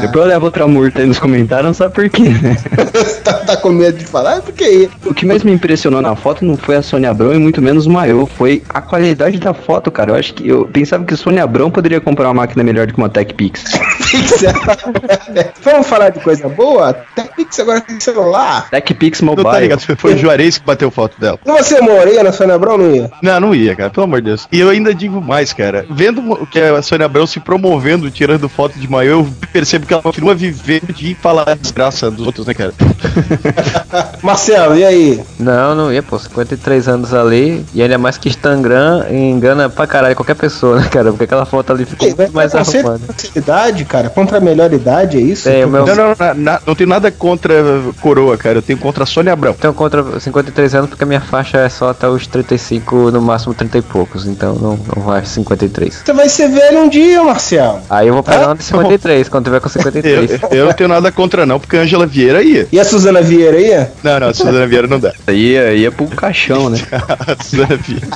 Depois 0.00 0.24
eu 0.24 0.28
levo 0.28 0.44
outra 0.46 0.66
multa 0.66 1.00
aí 1.00 1.06
nos 1.06 1.18
comentários, 1.18 1.66
não 1.66 1.74
sabe 1.74 1.94
por 1.94 2.08
quê, 2.08 2.22
né? 2.22 2.56
tá, 3.24 3.34
tá 3.34 3.56
com 3.56 3.70
medo 3.70 3.98
de 3.98 4.04
falar, 4.04 4.36
é 4.36 4.40
porque 4.40 4.64
ia. 4.64 4.90
O 5.04 5.14
que 5.14 5.26
mais 5.26 5.42
me 5.42 5.52
impressionou 5.52 6.00
na 6.00 6.14
foto 6.16 6.44
não 6.44 6.56
foi 6.56 6.76
a 6.76 6.82
Sônia 6.82 7.10
Abrão 7.10 7.34
e 7.34 7.38
muito 7.38 7.60
menos 7.62 7.86
o 7.86 7.90
maiô, 7.90 8.26
foi 8.26 8.62
a 8.68 8.80
qualidade 8.80 9.38
da 9.38 9.54
foto, 9.54 9.90
cara. 9.90 10.12
Eu 10.12 10.16
acho 10.16 10.34
que 10.34 10.48
eu 10.48 10.66
pensava 10.66 11.04
que 11.04 11.14
a 11.14 11.16
Sônia 11.16 11.42
Abrão 11.42 11.70
poderia 11.70 12.00
comprar 12.00 12.28
uma 12.28 12.34
máquina 12.34 12.62
melhor 12.62 12.86
do 12.86 12.92
que 12.92 12.98
uma 12.98 13.08
TechPix. 13.08 13.64
Vamos 15.62 15.86
falar 15.86 16.10
de 16.10 16.20
coisa 16.20 16.48
boa? 16.48 16.94
TechPix 17.14 17.60
agora 17.60 17.80
tem 17.80 18.00
celular. 18.00 18.68
TechPix 18.70 19.20
Não 19.20 19.34
tá 19.34 19.42
Mobile. 19.42 19.62
ligado? 19.62 19.96
Foi 19.96 20.14
o 20.14 20.18
Juarez 20.18 20.58
que 20.58 20.64
bateu 20.64 20.90
foto 20.90 21.20
dela. 21.20 21.38
E 21.44 21.50
você 21.50 21.80
moraria 21.80 22.22
na 22.22 22.32
Sônia 22.32 22.54
Abrão, 22.54 22.78
não 22.78 22.94
ia? 22.94 23.10
Não, 23.22 23.40
não 23.40 23.54
ia, 23.54 23.74
cara, 23.74 23.90
pelo 23.90 24.04
amor 24.04 24.20
de 24.20 24.28
Deus. 24.28 24.48
E 24.50 24.60
eu 24.60 24.68
ainda 24.68 24.94
digo 24.94 25.20
mais, 25.20 25.52
cara. 25.52 25.86
Vendo 25.90 26.20
o 26.32 26.46
que 26.46 26.60
a 26.60 26.82
Sônia 26.82 27.06
Abrão 27.06 27.26
se 27.26 27.40
promovendo, 27.40 28.10
tirando 28.10 28.48
foto 28.48 28.78
de 28.78 28.88
eu 29.04 29.28
percebo 29.52 29.86
que 29.86 29.92
ela 29.92 30.02
continua 30.02 30.34
vivendo 30.34 30.92
de 30.92 31.14
falar 31.14 31.48
a 31.48 31.54
desgraça 31.54 32.10
dos 32.10 32.26
outros, 32.26 32.46
né, 32.46 32.54
cara? 32.54 32.72
Marcelo, 34.22 34.76
e 34.76 34.84
aí? 34.84 35.22
Não, 35.38 35.74
não 35.74 35.92
ia, 35.92 36.02
pô. 36.02 36.18
53 36.18 36.88
anos 36.88 37.14
ali. 37.14 37.64
E 37.74 37.82
ainda 37.82 37.98
mais 37.98 38.16
que 38.18 38.28
Instagram 38.28 39.04
engana 39.10 39.68
pra 39.68 39.86
caralho 39.86 40.16
qualquer 40.16 40.34
pessoa, 40.34 40.80
né, 40.80 40.88
cara? 40.90 41.10
Porque 41.10 41.24
aquela 41.24 41.44
foto 41.44 41.72
ali 41.72 41.84
ficou 41.84 42.08
muito 42.16 42.32
mais 42.32 42.52
Conceito 42.52 42.86
arrumada. 42.88 43.14
de 43.16 43.38
idade, 43.38 43.84
cara, 43.84 44.08
contra 44.10 44.38
a 44.38 44.40
melhor 44.40 44.72
idade, 44.72 45.18
é 45.18 45.20
isso? 45.20 45.48
É, 45.48 45.64
meu. 45.66 45.86
Não, 45.86 45.94
não, 45.94 46.08
não, 46.18 46.34
na- 46.34 46.60
não 46.66 46.74
tenho 46.74 46.88
nada 46.88 47.10
contra 47.10 47.54
coroa, 48.00 48.36
cara. 48.36 48.58
Eu 48.58 48.62
tenho 48.62 48.78
contra 48.78 49.04
a 49.04 49.06
Sônia 49.06 49.32
Abrão. 49.32 49.54
Então 49.58 49.72
contra 49.72 50.20
53 50.20 50.74
anos 50.74 50.90
porque 50.90 51.04
a 51.04 51.06
minha 51.06 51.20
faixa 51.20 51.58
é 51.58 51.68
só 51.68 51.90
até 51.90 52.08
os 52.08 52.26
35, 52.26 53.10
no 53.10 53.20
máximo 53.20 53.54
30 53.54 53.78
e 53.78 53.82
poucos. 53.82 54.26
Então 54.26 54.54
não, 54.54 54.78
não 54.94 55.02
vai 55.02 55.24
53. 55.24 56.02
Você 56.04 56.12
vai 56.12 56.28
ser 56.28 56.48
velho 56.48 56.80
um 56.80 56.88
dia, 56.88 57.22
Marcelo. 57.22 57.80
Aí 57.90 58.08
eu 58.08 58.14
vou 58.14 58.22
pegar 58.22 58.46
uma 58.48 58.54
de 58.54 58.64
53 58.64 58.93
quando 59.30 59.44
tiver 59.44 59.60
com 59.60 59.66
Eu, 59.66 59.70
53. 59.70 60.40
eu 60.52 60.66
não 60.66 60.72
tenho 60.72 60.88
nada 60.88 61.10
contra, 61.12 61.46
não, 61.46 61.58
porque 61.58 61.76
a 61.76 61.80
Angela 61.80 62.06
Vieira 62.06 62.42
ia. 62.42 62.66
E 62.70 62.78
a 62.78 62.84
Suzana 62.84 63.22
Vieira 63.22 63.58
ia? 63.58 63.92
Não, 64.02 64.20
não, 64.20 64.28
a 64.28 64.34
Suzana 64.34 64.66
Vieira 64.66 64.86
não 64.86 64.98
dá. 64.98 65.12
Ia, 65.28 65.72
ia 65.74 65.90
pro 65.92 66.06
caixão, 66.08 66.70
né? 66.70 66.78
A 66.94 67.42
Suzana 67.42 67.76
Vieira. 67.76 68.06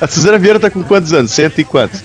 A 0.00 0.06
Suzana 0.06 0.38
Vieira 0.38 0.60
tá 0.60 0.70
com 0.70 0.82
quantos 0.82 1.12
anos? 1.12 1.30
Cento 1.30 1.60
e 1.60 1.64
quantos? 1.64 2.02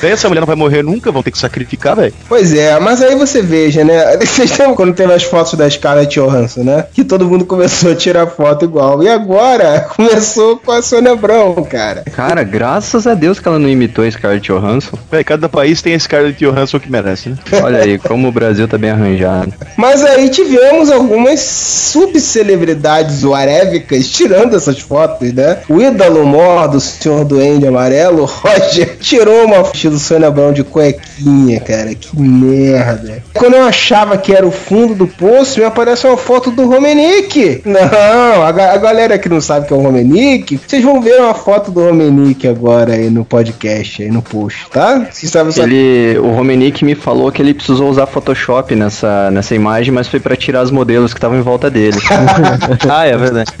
Daí 0.00 0.10
essa 0.10 0.28
mulher 0.28 0.40
não 0.40 0.46
vai 0.46 0.56
morrer 0.56 0.82
nunca, 0.82 1.12
vão 1.12 1.22
ter 1.22 1.30
que 1.30 1.38
sacrificar, 1.38 1.96
velho. 1.96 2.12
Pois 2.28 2.52
é, 2.54 2.78
mas 2.80 3.00
aí 3.02 3.14
você 3.14 3.40
veja, 3.42 3.84
né? 3.84 4.16
Vocês 4.24 4.50
lembram 4.58 4.74
quando 4.74 4.94
teve 4.94 5.12
as 5.12 5.22
fotos 5.22 5.54
da 5.54 5.68
Scarlett 5.68 6.18
Johansson, 6.18 6.64
né? 6.64 6.86
Que 6.92 7.04
todo 7.04 7.24
mundo 7.24 7.44
começou 7.44 7.92
a 7.92 7.94
tirar 7.94 8.26
foto 8.26 8.64
igual. 8.64 9.02
E 9.02 9.08
agora 9.08 9.86
começou 9.94 10.56
com 10.56 10.72
a 10.72 10.82
Sônia 10.82 11.12
Abrão, 11.12 11.54
cara. 11.64 12.02
Cara, 12.12 12.42
graças 12.42 13.06
a 13.06 13.14
Deus 13.14 13.38
que 13.38 13.46
ela 13.46 13.58
não 13.58 13.68
imitou 13.68 14.04
a 14.04 14.10
Scarlett 14.10 14.50
Johansson. 14.50 14.98
Véi, 15.10 15.22
cada 15.22 15.48
país 15.48 15.80
tem 15.80 15.94
a 15.94 15.98
Scarlett 15.98 16.44
Johansson 16.44 16.80
que 16.80 16.90
merece, 16.90 17.13
né? 17.30 17.36
Olha 17.62 17.80
aí, 17.80 17.98
como 17.98 18.28
o 18.28 18.32
Brasil 18.32 18.66
tá 18.68 18.78
bem 18.78 18.90
arranjado. 18.90 19.52
Mas 19.76 20.04
aí 20.04 20.28
tivemos 20.28 20.90
algumas 20.90 21.40
subcelebridades 21.40 23.24
warevicas 23.24 24.08
tirando 24.08 24.56
essas 24.56 24.80
fotos, 24.80 25.32
né? 25.32 25.58
O 25.68 25.80
ídolo 25.80 26.24
mor 26.24 26.68
do 26.68 26.80
Senhor 26.80 27.24
Duende 27.24 27.66
Amarelo, 27.66 28.24
Roger, 28.26 28.96
tirou 28.98 29.44
uma 29.44 29.64
foto 29.64 29.90
do 29.90 29.98
Sônia 29.98 30.28
Abrão 30.28 30.52
de 30.52 30.64
cuequinha, 30.64 31.60
cara. 31.60 31.94
Que 31.94 32.18
merda. 32.18 33.22
Quando 33.34 33.54
eu 33.54 33.62
achava 33.62 34.16
que 34.16 34.32
era 34.32 34.46
o 34.46 34.50
fundo 34.50 34.94
do 34.94 35.06
poço, 35.06 35.60
me 35.60 35.66
aparece 35.66 36.06
uma 36.06 36.16
foto 36.16 36.50
do 36.50 36.66
Romenick. 36.66 37.62
Não, 37.64 38.42
a, 38.42 38.48
a 38.48 38.76
galera 38.76 39.18
que 39.18 39.28
não 39.28 39.40
sabe 39.40 39.66
que 39.66 39.72
é 39.72 39.76
o 39.76 39.80
Romenick, 39.80 40.58
vocês 40.66 40.82
vão 40.82 41.00
ver 41.00 41.20
uma 41.20 41.34
foto 41.34 41.70
do 41.70 41.80
Romenick 41.84 42.46
agora 42.46 42.94
aí 42.94 43.10
no 43.10 43.24
podcast, 43.24 44.02
aí 44.02 44.10
no 44.10 44.22
post, 44.22 44.68
tá? 44.70 45.06
Vocês 45.10 45.30
sabem 45.30 45.52
só... 45.52 45.62
Ele, 45.62 46.18
o 46.18 46.30
Romenick 46.30 46.84
me 46.84 46.94
falou 47.04 47.30
que 47.30 47.42
ele 47.42 47.52
precisou 47.52 47.90
usar 47.90 48.06
Photoshop 48.06 48.74
nessa, 48.74 49.30
nessa 49.30 49.54
imagem, 49.54 49.92
mas 49.92 50.08
foi 50.08 50.18
pra 50.18 50.34
tirar 50.34 50.62
as 50.62 50.70
modelos 50.70 51.12
que 51.12 51.18
estavam 51.18 51.38
em 51.38 51.42
volta 51.42 51.70
dele. 51.70 51.98
ah, 52.88 53.04
é 53.04 53.14
verdade. 53.14 53.52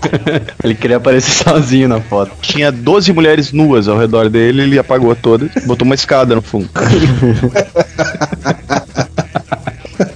ele 0.64 0.74
queria 0.74 0.96
aparecer 0.96 1.30
sozinho 1.44 1.88
na 1.88 2.00
foto. 2.00 2.32
Tinha 2.40 2.72
12 2.72 3.12
mulheres 3.12 3.52
nuas 3.52 3.86
ao 3.86 3.98
redor 3.98 4.30
dele, 4.30 4.62
ele 4.62 4.78
apagou 4.78 5.14
todas, 5.14 5.50
botou 5.66 5.84
uma 5.84 5.94
escada 5.94 6.34
no 6.34 6.40
fundo. 6.40 6.70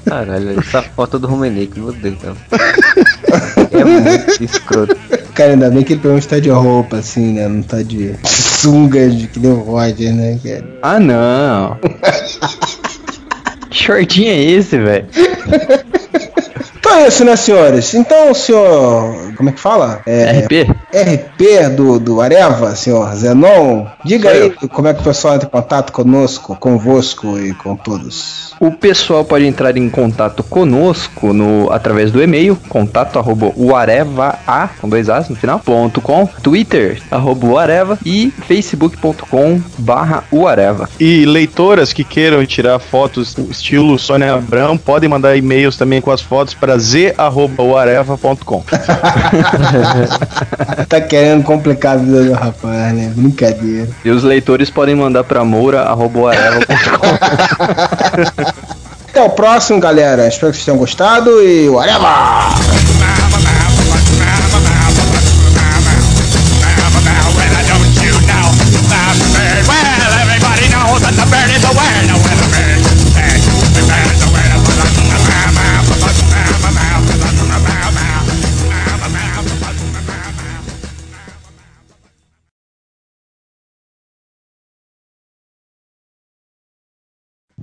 Caralho, 0.06 0.58
essa 0.58 0.80
foto 0.82 1.18
do 1.18 1.26
Romenick, 1.26 1.78
meu 1.78 1.92
Deus. 1.92 2.16
Cara. 2.18 2.36
É 3.70 3.84
muito 3.84 4.42
escroto. 4.42 4.96
Cara, 5.34 5.52
ainda 5.52 5.70
bem 5.70 5.82
que 5.84 5.92
ele 5.92 6.00
pelo 6.00 6.14
menos 6.14 6.26
tá 6.26 6.38
de 6.38 6.48
roupa, 6.48 6.96
assim, 6.96 7.34
né? 7.34 7.46
Não 7.46 7.62
tá 7.62 7.82
de 7.82 8.14
sunga 8.24 9.08
de 9.08 9.26
que 9.26 9.38
nem 9.38 9.52
o 9.52 9.60
Roger, 9.60 10.12
né, 10.12 10.38
cara? 10.42 10.64
Ah, 10.82 11.00
não. 11.00 11.78
Que 13.70 13.76
shortinho 13.76 14.30
é 14.30 14.42
esse, 14.42 14.78
velho? 14.78 15.06
Então 16.80 16.98
é 16.98 17.08
isso, 17.08 17.24
né, 17.24 17.36
senhores? 17.36 17.94
Então, 17.94 18.30
o 18.30 18.34
senhor. 18.34 19.34
Como 19.36 19.48
é 19.48 19.52
que 19.52 19.60
fala? 19.60 20.00
É, 20.06 20.40
RP? 20.40 20.68
RP 20.92 21.68
do, 21.76 22.00
do 22.00 22.20
Areva, 22.20 22.74
senhor 22.74 23.14
Zenon. 23.14 23.86
Diga 24.04 24.30
aí 24.30 24.50
como 24.50 24.88
é 24.88 24.94
que 24.94 25.00
o 25.00 25.04
pessoal 25.04 25.34
entra 25.34 25.46
em 25.46 25.50
contato 25.50 25.92
conosco, 25.92 26.56
convosco 26.56 27.38
e 27.38 27.54
com 27.54 27.76
todos. 27.76 28.54
O 28.58 28.72
pessoal 28.72 29.24
pode 29.24 29.46
entrar 29.46 29.76
em 29.76 29.88
contato 29.88 30.42
conosco 30.42 31.32
no, 31.32 31.72
através 31.72 32.10
do 32.10 32.22
e-mail, 32.22 32.58
contato 32.68 33.18
arroba 33.18 33.52
uareva, 33.56 34.38
a, 34.46 34.68
com 34.68 34.88
dois 34.88 35.08
as 35.08 35.28
no 35.28 35.36
final, 35.36 35.60
ponto 35.60 36.00
com, 36.00 36.26
Twitter, 36.42 37.00
arroba 37.10 37.46
uareva 37.46 37.98
e 38.04 38.30
facebook.com 38.46 39.60
barra 39.78 40.24
uareva. 40.30 40.90
E 40.98 41.24
leitoras 41.24 41.92
que 41.92 42.04
queiram 42.04 42.44
tirar 42.44 42.78
fotos 42.78 43.36
estilo 43.38 43.98
Sônia 43.98 44.34
Abrão, 44.34 44.76
podem 44.76 45.08
mandar 45.08 45.36
e-mails 45.36 45.76
também 45.76 45.99
com 46.00 46.10
as 46.10 46.20
fotos 46.20 46.54
para 46.54 46.76
z.uareva.com. 46.78 48.64
tá 50.88 51.00
querendo 51.00 51.44
complicar 51.44 51.94
a 51.94 51.98
vida 51.98 52.24
do 52.24 52.32
rapaz, 52.32 52.94
né? 52.94 53.12
Brincadeira. 53.14 53.88
E 54.04 54.10
os 54.10 54.22
leitores 54.22 54.70
podem 54.70 54.94
mandar 54.94 55.24
para 55.24 55.44
moura 55.44 55.82
arroba 55.82 56.20
uareva.com. 56.20 56.70
Até 59.10 59.22
o 59.22 59.30
próximo, 59.30 59.80
galera. 59.80 60.28
Espero 60.28 60.52
que 60.52 60.56
vocês 60.56 60.64
tenham 60.64 60.78
gostado 60.78 61.42
e 61.42 61.68
whatever! 61.68 62.89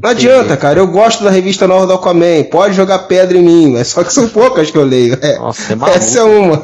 Não 0.02 0.12
adianta, 0.12 0.56
cara. 0.56 0.80
Eu 0.80 0.88
gosto 0.88 1.24
da 1.24 1.32
revista 1.32 1.68
nova 1.68 1.88
do 1.88 1.94
Aquaman. 1.94 2.44
Pode 2.52 2.76
jogar 2.76 3.00
pedra 3.00 3.38
em 3.38 3.42
mim. 3.42 3.78
É 3.78 3.84
só 3.84 4.04
que 4.04 4.14
são 4.14 4.30
poucas 4.30 4.70
que 4.70 4.78
eu 4.78 4.86
leio. 4.86 5.18
É, 5.22 5.38
Nossa, 5.38 5.74
é 5.74 5.76
maluco. 5.76 5.98
essa 5.98 6.20
é 6.20 6.24
uma. 6.24 6.64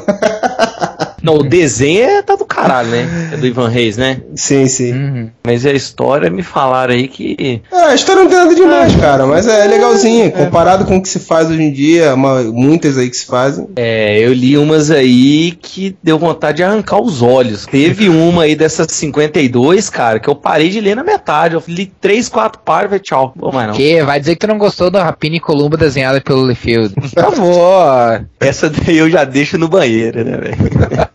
Não, 1.24 1.36
o 1.36 1.42
desenho 1.42 2.02
é 2.04 2.22
tá 2.22 2.36
do 2.36 2.44
caralho, 2.44 2.88
né? 2.90 3.30
É 3.32 3.36
do 3.36 3.46
Ivan 3.46 3.68
Reis, 3.68 3.96
né? 3.96 4.18
Sim, 4.36 4.66
sim. 4.66 5.30
Mas 5.44 5.64
a 5.66 5.72
história 5.72 6.28
me 6.30 6.42
falaram 6.42 6.92
aí 6.94 7.08
que. 7.08 7.62
É, 7.72 7.76
a 7.76 7.94
história 7.94 8.22
não 8.22 8.28
tem 8.30 8.38
nada 8.38 8.54
demais, 8.54 8.94
cara. 8.96 9.26
Mas 9.26 9.46
é 9.46 9.66
legalzinha. 9.66 10.30
Comparado 10.30 10.84
com 10.84 10.96
o 10.98 11.02
que 11.02 11.08
se 11.08 11.18
faz 11.18 11.48
hoje 11.48 11.62
em 11.62 11.72
dia, 11.72 12.14
uma- 12.14 12.42
muitas 12.42 12.98
aí 12.98 13.08
que 13.08 13.16
se 13.16 13.26
fazem. 13.26 13.66
É, 13.76 14.18
eu 14.20 14.32
li 14.32 14.56
umas 14.58 14.90
aí 14.90 15.52
que 15.52 15.96
deu 16.02 16.18
vontade 16.18 16.58
de 16.58 16.62
arrancar 16.64 17.00
os 17.00 17.22
olhos. 17.22 17.64
Teve 17.66 18.08
uma 18.08 18.42
aí 18.44 18.54
dessas 18.54 18.86
52, 18.90 19.88
cara, 19.88 20.20
que 20.20 20.28
eu 20.28 20.34
parei 20.34 20.68
de 20.68 20.80
ler 20.80 20.94
na 20.94 21.02
metade. 21.02 21.54
Eu 21.54 21.62
li 21.66 21.86
três, 22.00 22.28
quatro 22.28 22.60
páginas 22.64 22.84
e 22.84 22.88
falei, 22.88 23.00
tchau. 23.00 23.32
Vou 23.36 23.52
mais 23.52 23.68
não. 23.68 23.74
Que? 23.74 24.02
Vai 24.02 24.20
dizer 24.20 24.34
que 24.34 24.40
tu 24.40 24.46
não 24.46 24.58
gostou 24.58 24.90
da 24.90 25.02
Rapina 25.02 25.36
e 25.36 25.40
Columba 25.40 25.76
desenhada 25.76 26.20
pelo 26.20 26.46
Liefeld. 26.46 26.94
Por 26.94 27.08
favor. 27.08 28.24
Essa 28.40 28.68
daí 28.68 28.98
eu 28.98 29.08
já 29.08 29.24
deixo 29.24 29.56
no 29.56 29.68
banheiro, 29.68 30.24
né, 30.24 30.36
velho? 30.36 31.08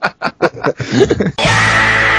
yeah! 1.40 2.06